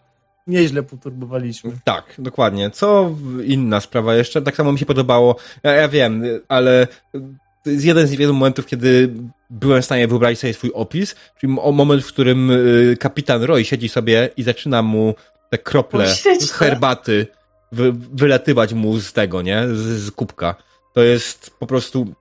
[0.49, 1.71] nieźle poturbowaliśmy.
[1.83, 2.69] Tak, dokładnie.
[2.69, 4.41] Co inna sprawa jeszcze?
[4.41, 5.35] Tak samo mi się podobało.
[5.63, 6.87] Ja, ja wiem, ale
[7.63, 9.13] to jest jeden z niewielu momentów, kiedy
[9.49, 13.89] byłem w stanie wyobrazić sobie swój opis, czyli moment, w którym y, kapitan Roy siedzi
[13.89, 15.15] sobie i zaczyna mu
[15.49, 17.27] te krople z herbaty
[17.71, 19.63] wy, wylatywać mu z tego, nie?
[19.67, 20.55] Z, z kubka.
[20.93, 22.13] To jest po prostu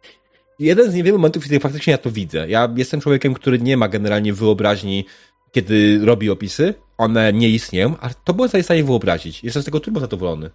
[0.58, 2.48] jeden z niewielu momentów, kiedy faktycznie ja to widzę.
[2.48, 5.04] Ja jestem człowiekiem, który nie ma generalnie wyobraźni,
[5.52, 6.74] kiedy robi opisy.
[6.98, 9.44] One nie istnieją, ale to było w stanie wyobrazić.
[9.44, 10.50] Jestem z tego turbo zadowolony.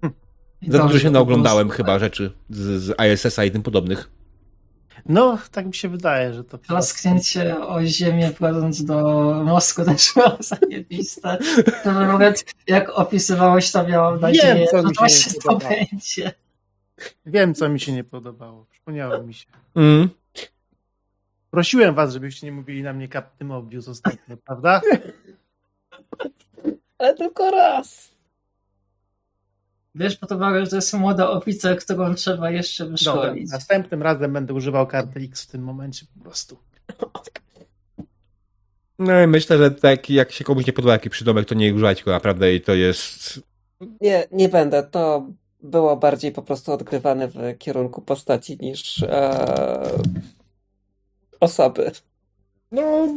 [0.00, 0.12] Hm.
[0.68, 4.10] Za dużo się naoglądałem chyba rzeczy z, z ISS-a i tym podobnych.
[5.06, 6.58] No, tak mi się wydaje, że to...
[6.58, 11.38] Klasknięcie o ziemię wchodząc do mózgu też było zajebiste.
[12.12, 16.32] Mówiąc, jak opisywałeś to, miałam nadzieję, Wiem, co że właśnie to będzie.
[17.26, 18.66] Wiem, co mi się nie podobało.
[18.70, 19.46] Przypomniało mi się.
[19.74, 20.08] Mm.
[21.50, 24.80] Prosiłem was, żebyście nie mówili na mnie Captain Obvious ostatnio, prawda?
[26.98, 28.10] Ale tylko raz.
[29.94, 33.44] Wiesz, podobało, że to jest młoda oficer, którą trzeba jeszcze wyszkolić.
[33.44, 36.58] Dobra, następnym razem będę używał karty X w tym momencie po prostu.
[38.98, 42.04] No i myślę, że tak jak się komuś nie podoba jaki przydomek, to nie używajcie
[42.04, 43.40] go naprawdę i to jest...
[44.00, 44.82] Nie, nie będę.
[44.82, 45.26] To
[45.62, 50.00] było bardziej po prostu odgrywane w kierunku postaci niż e,
[51.40, 51.90] osoby.
[52.72, 53.08] No,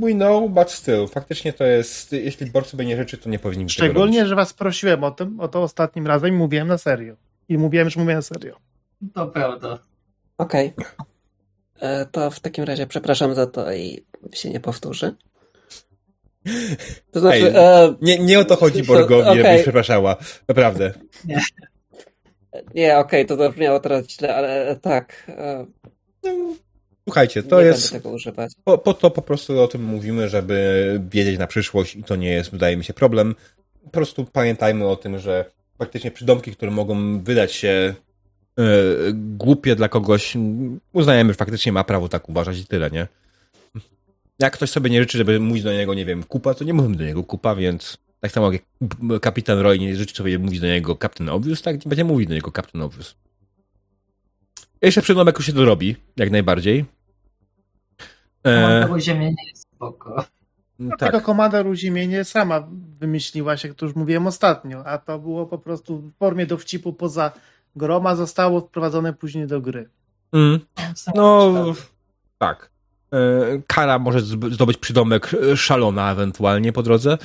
[0.00, 1.08] we know, but still.
[1.08, 5.04] Faktycznie to jest, jeśli Borg sobie nie życzy, to nie powinien Szczególnie, że was prosiłem
[5.04, 7.14] o tym, o to ostatnim razem i mówiłem na serio.
[7.48, 8.56] I mówiłem, że mówię na serio.
[9.14, 9.78] To prawda.
[10.38, 10.72] Okej.
[10.76, 10.86] Okay.
[11.80, 15.14] E, to w takim razie przepraszam za to i się nie powtórzy.
[17.12, 17.94] To znaczy, Ej, e...
[18.02, 19.36] nie, nie o to chodzi Borgowi, okay.
[19.36, 20.16] żebyś przepraszała.
[20.48, 20.92] Naprawdę.
[21.24, 21.40] Nie.
[22.74, 25.26] Nie, okej, okay, to zabrzmiało teraz źle, ale tak.
[25.28, 25.66] E,
[27.04, 27.92] Słuchajcie, to nie jest.
[27.92, 28.52] Tego używać.
[28.64, 32.30] Po, po to po prostu o tym mówimy, żeby wiedzieć na przyszłość i to nie
[32.30, 33.34] jest, wydaje mi się, problem.
[33.84, 35.44] Po prostu pamiętajmy o tym, że
[35.78, 37.94] faktycznie przydomki, które mogą wydać się
[38.56, 38.64] yy,
[39.14, 40.36] głupie dla kogoś,
[40.92, 43.08] uznajemy, że faktycznie ma prawo tak uważać i tyle, nie?
[44.38, 46.96] Jak ktoś sobie nie życzy, żeby mówić do niego, nie wiem, kupa, to nie mówimy
[46.96, 48.62] do niego kupa, więc tak samo jak
[49.20, 52.52] kapitan Roy nie życzy sobie mówić do niego Captain Obvious, tak będzie mówić do niego
[52.56, 53.14] Captain Obvious.
[54.82, 56.84] Jeszcze przydomek już się dorobi, jak najbardziej.
[58.44, 58.92] Komanda e...
[58.92, 60.24] uziemienie jest spoko.
[60.78, 61.12] No, tak.
[61.12, 62.68] Tego komanda uziemienie sama
[63.00, 67.32] wymyśliła się, to już mówiłem ostatnio, a to było po prostu w formie dowcipu poza
[67.76, 69.88] groma, zostało wprowadzone później do gry.
[70.32, 70.60] Mm.
[71.14, 71.54] No,
[72.38, 72.70] tak.
[73.12, 73.18] E,
[73.66, 77.18] Kara może zdobyć przydomek szalona ewentualnie po drodze,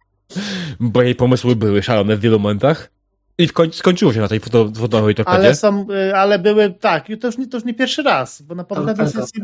[0.80, 2.90] bo jej pomysły były szalone w wielu momentach.
[3.38, 5.38] I w końcu skończyło się na tej foto, fotowej torpedzie.
[5.38, 8.54] Ale, są, y, ale były, tak, to już, nie, to już nie pierwszy raz, bo
[8.54, 9.42] na poprzedniej sesji,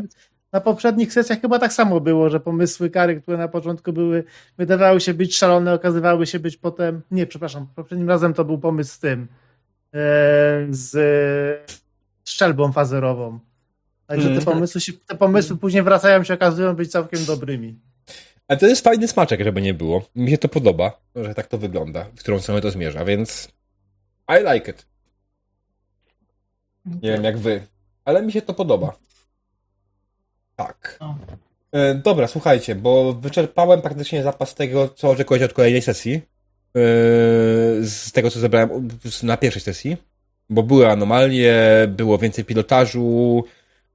[0.55, 4.23] na poprzednich sesjach chyba tak samo było, że pomysły kary, które na początku były,
[4.57, 8.93] wydawały się być szalone, okazywały się być potem, nie, przepraszam, poprzednim razem to był pomysł
[8.93, 9.27] z tym,
[9.93, 9.97] e,
[10.69, 10.91] z
[12.23, 13.39] strzelbą fazerową.
[14.07, 14.45] Także te, mm.
[14.45, 17.79] pomysły się, te pomysły później wracają się, okazują być całkiem dobrymi.
[18.47, 20.05] Ale to jest fajny smaczek, żeby nie było.
[20.15, 23.47] Mi się to podoba, że tak to wygląda, w którą stronę to zmierza, więc
[24.29, 24.85] I like it.
[26.85, 27.61] Nie wiem jak wy,
[28.05, 29.05] ale mi się to podoba.
[30.55, 30.99] Tak.
[31.71, 36.13] E, dobra, słuchajcie, bo wyczerpałem praktycznie zapas tego, co oczekujesz od kolejnej sesji.
[36.13, 36.21] E,
[37.83, 38.87] z tego, co zebrałem
[39.23, 39.97] na pierwszej sesji.
[40.49, 41.55] Bo były anomalie,
[41.89, 43.43] było więcej pilotażu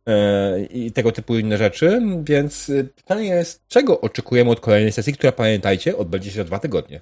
[0.06, 5.32] e, i tego typu inne rzeczy, więc pytanie jest, czego oczekujemy od kolejnej sesji, która
[5.32, 7.00] pamiętajcie, odbędzie się za dwa tygodnie.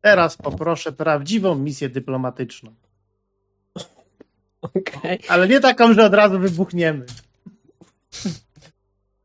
[0.00, 2.74] Teraz poproszę prawdziwą misję dyplomatyczną.
[4.62, 5.18] Okay.
[5.28, 7.06] Ale nie taką, że od razu wybuchniemy.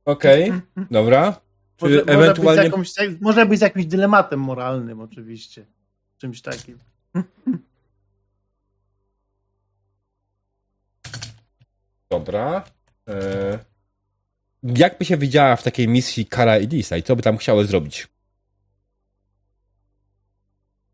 [0.06, 0.62] Okej, okay.
[0.92, 1.42] dobra.
[1.82, 2.44] Może, ewentualnie...
[2.44, 5.66] może, być jakąś, może być z jakimś dylematem moralnym, oczywiście.
[6.18, 6.78] Czymś takim.
[12.10, 12.64] Dobra.
[13.08, 13.60] E...
[14.64, 17.66] Jak by się widziała w takiej misji Kara i Lisa i co by tam chciały
[17.66, 18.08] zrobić?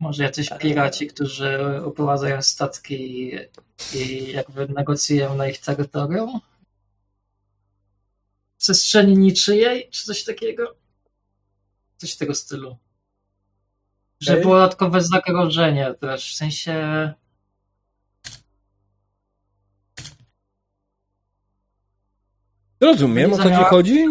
[0.01, 3.31] Może jacyś piraci, którzy oprowadzają statki
[3.93, 6.39] i jakby negocjują na ich terytorium?
[8.57, 10.75] W przestrzeni niczyjej, czy coś takiego?
[11.97, 12.77] Coś tego stylu.
[14.19, 17.13] Że było dodatkowe zagrożenie też, w sensie...
[22.81, 24.05] Rozumiem, o co ci chodzi.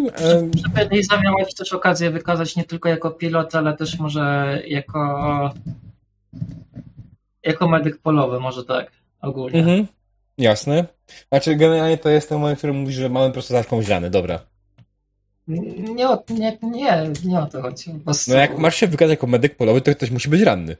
[0.65, 5.51] Żeby nie zamiałeś też okazję wykazać nie tylko jako pilot, ale też może jako
[7.43, 8.91] jako medyk polowy, może tak,
[9.23, 9.61] ogólnie.
[9.61, 9.87] Mhm.
[10.39, 10.85] Jasne.
[11.29, 14.11] Znaczy, generalnie to jest ten moment, w którym mówisz, że mamy po prostu taką źlany,
[14.11, 14.41] dobra.
[15.49, 17.95] Nie, o, nie, nie, nie o to chodzi.
[18.29, 20.77] No jak masz się wykazać jako medyk polowy, to ktoś musi być ranny.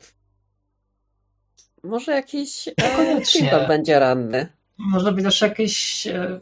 [1.83, 4.47] Może jakiś e, będzie ranny.
[4.79, 6.41] Może być też jakiś e,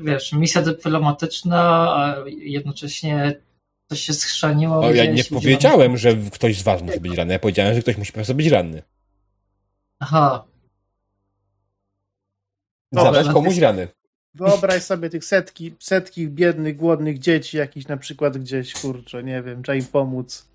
[0.00, 1.62] wiesz, misja dyplomatyczna,
[1.96, 3.40] a jednocześnie
[3.88, 4.80] coś się schrzaniło.
[4.80, 7.32] O, ja nie powiedziałem, że ktoś z was musi być ranny.
[7.32, 8.82] Ja powiedziałem, że ktoś musi po prostu być ranny.
[9.98, 10.44] Aha.
[12.92, 13.88] Zadać komuś rany.
[14.34, 19.62] Wyobraź sobie tych setki, setki biednych, głodnych dzieci, jakiś na przykład gdzieś, kurczę, nie wiem,
[19.62, 20.48] trzeba im pomóc.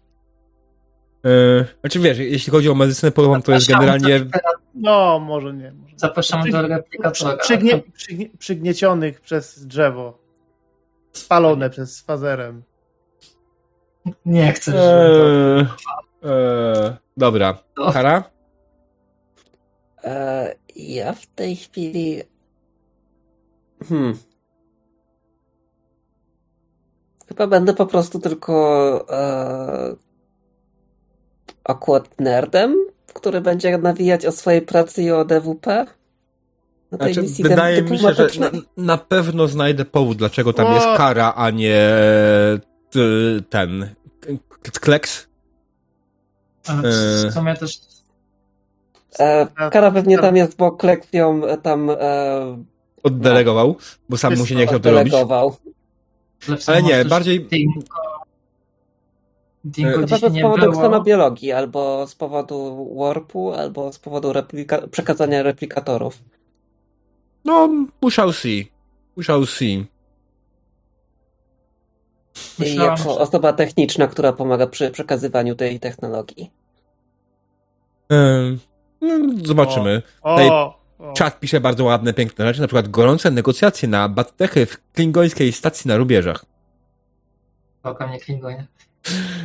[1.24, 4.26] Yy, znaczy wiesz, jeśli chodzi o medycynę polową, to jest generalnie...
[4.76, 5.72] No, może nie.
[5.72, 5.94] Może.
[5.98, 7.38] Zapraszamy do replikatora.
[7.38, 10.18] Przygnie, przygnie, przygniecionych przez drzewo.
[11.12, 12.64] Spalone przez fazerem.
[14.26, 14.74] Nie chcę.
[14.74, 15.66] Eee,
[16.24, 17.58] eee, dobra.
[17.94, 18.24] Kara?
[20.04, 22.24] Eee, ja w tej chwili
[23.84, 24.18] Hmm.
[27.28, 29.96] Chyba będę po prostu tylko e,
[31.64, 32.76] akurat nerdem,
[33.16, 35.86] który będzie nawijać o swojej pracy i o DWP.
[36.92, 40.68] Na tej znaczy, misji wydaje mi się, że na, na, pewno znajdę powód, dlaczego tam
[40.68, 40.76] o!
[40.76, 41.90] jest kara, a nie
[43.50, 43.90] ten
[44.82, 45.28] kleks.
[46.68, 46.82] Ale
[47.30, 47.80] w sumie też
[49.20, 51.96] E, kara pewnie tam jest, bo kleks ją e, tam e,
[53.04, 53.76] oddelegował,
[54.10, 55.14] bo sam mu się nie chciał to robić.
[56.68, 57.48] Ale nie, bardziej...
[59.66, 65.44] Dingo, Dingo Chyba z powodu ksonobiologii, albo z powodu warpu, albo z powodu replika przekazania
[65.44, 66.20] replikatorów.
[67.46, 67.70] No,
[68.02, 68.72] we shall see.
[69.18, 69.86] We shall see.
[72.60, 76.52] I jako osoba techniczna, która pomaga przy przekazywaniu tej technologii.
[78.10, 78.60] Hmm.
[79.02, 79.10] No,
[79.44, 80.02] zobaczymy.
[80.22, 80.36] O,
[81.00, 81.14] o.
[81.14, 85.88] Czat pisze bardzo ładne, piękne rzeczy, na przykład gorące negocjacje na Battechy w klingońskiej stacji
[85.88, 86.46] na rubieżach.
[87.80, 88.68] Spoko, nie klingonie.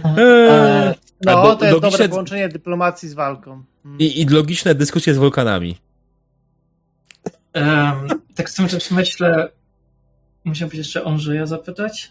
[0.04, 1.90] Eee, no, to jest logiczne...
[1.90, 3.64] dobre połączenie dyplomacji z walką.
[3.82, 4.00] Hmm.
[4.00, 5.78] I, I logiczne dyskusje z wulkanami.
[7.54, 9.52] Um, tak sobie myślę,
[10.44, 12.10] musiałbyś jeszcze Andrzeja zapytać?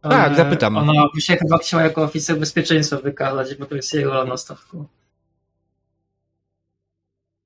[0.00, 0.76] Tak, zapytam.
[0.76, 4.36] Ona by się chyba chciała jako oficer bezpieczeństwa wykazać, bo to jest jej rola na
[4.36, 4.86] stawku.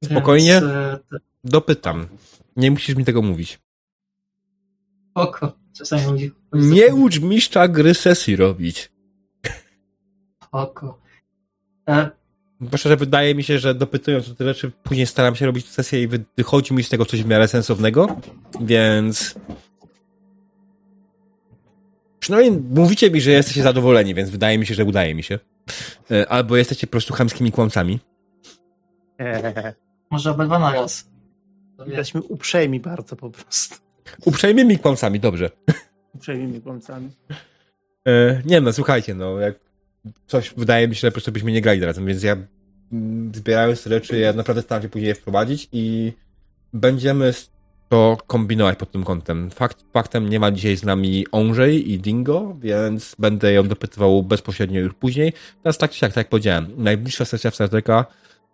[0.05, 0.99] Spokojnie, Więc, e,
[1.45, 2.07] dopytam.
[2.57, 3.59] Nie musisz mi tego mówić.
[5.15, 5.53] Oko.
[5.73, 6.33] Czasami ludzi...
[6.53, 8.92] Nie ucz mistrza gry sesji robić.
[10.53, 10.99] Oko.
[11.89, 12.11] E...
[12.71, 16.03] Proszę, że wydaje mi się, że dopytując o te rzeczy, później staram się robić sesję
[16.03, 18.17] i wychodzi mi z tego coś w miarę sensownego,
[18.61, 19.35] więc...
[22.19, 25.39] Przynajmniej mówicie mi, że jesteście zadowoleni, więc wydaje mi się, że udaje mi się.
[26.11, 28.01] E, albo jesteście po prostu chamskimi kłamcami.
[30.11, 31.11] Może obydwa na raz.
[31.87, 33.77] Jesteśmy uprzejmi bardzo po prostu.
[34.25, 35.51] Uprzejmymi kłamcami, dobrze.
[36.15, 37.11] Uprzejmymi kłamcami.
[38.09, 39.55] E, nie no, słuchajcie, no, jak
[40.27, 42.37] coś wydaje mi się, że po prostu byśmy nie grali razem, więc ja
[42.93, 46.13] mm, zbierając te rzeczy, ja naprawdę staram się później je wprowadzić i
[46.73, 47.33] będziemy
[47.89, 49.51] to kombinować pod tym kątem.
[49.51, 54.81] Fakt, faktem nie ma dzisiaj z nami Onżej i Dingo, więc będę ją dopytywał bezpośrednio
[54.81, 55.33] już później.
[55.63, 58.07] Teraz tak czy jak, tak jak powiedziałem, najbliższa sesja w Star Treka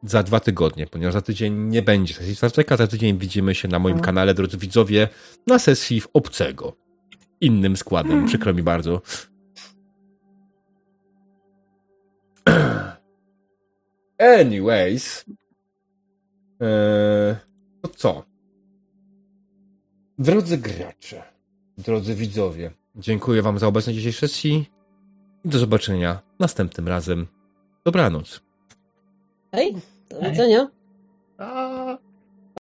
[0.03, 3.69] za dwa tygodnie, ponieważ za tydzień nie będzie sesji Star Treka, za tydzień widzimy się
[3.69, 4.05] na moim hmm.
[4.05, 5.09] kanale, drodzy widzowie,
[5.47, 6.77] na sesji w Obcego.
[7.41, 8.29] Innym składem, hmm.
[8.29, 9.03] przykro mi bardzo.
[14.39, 15.25] Anyways,
[16.61, 17.37] eee,
[17.83, 18.25] to co?
[20.19, 21.23] Drodzy gracze,
[21.79, 24.71] drodzy widzowie, dziękuję Wam za obecność dzisiejszej sesji
[25.45, 27.27] i do zobaczenia następnym razem.
[27.85, 28.41] Dobranoc.
[29.53, 29.75] Hej,
[30.11, 30.69] do widzenia.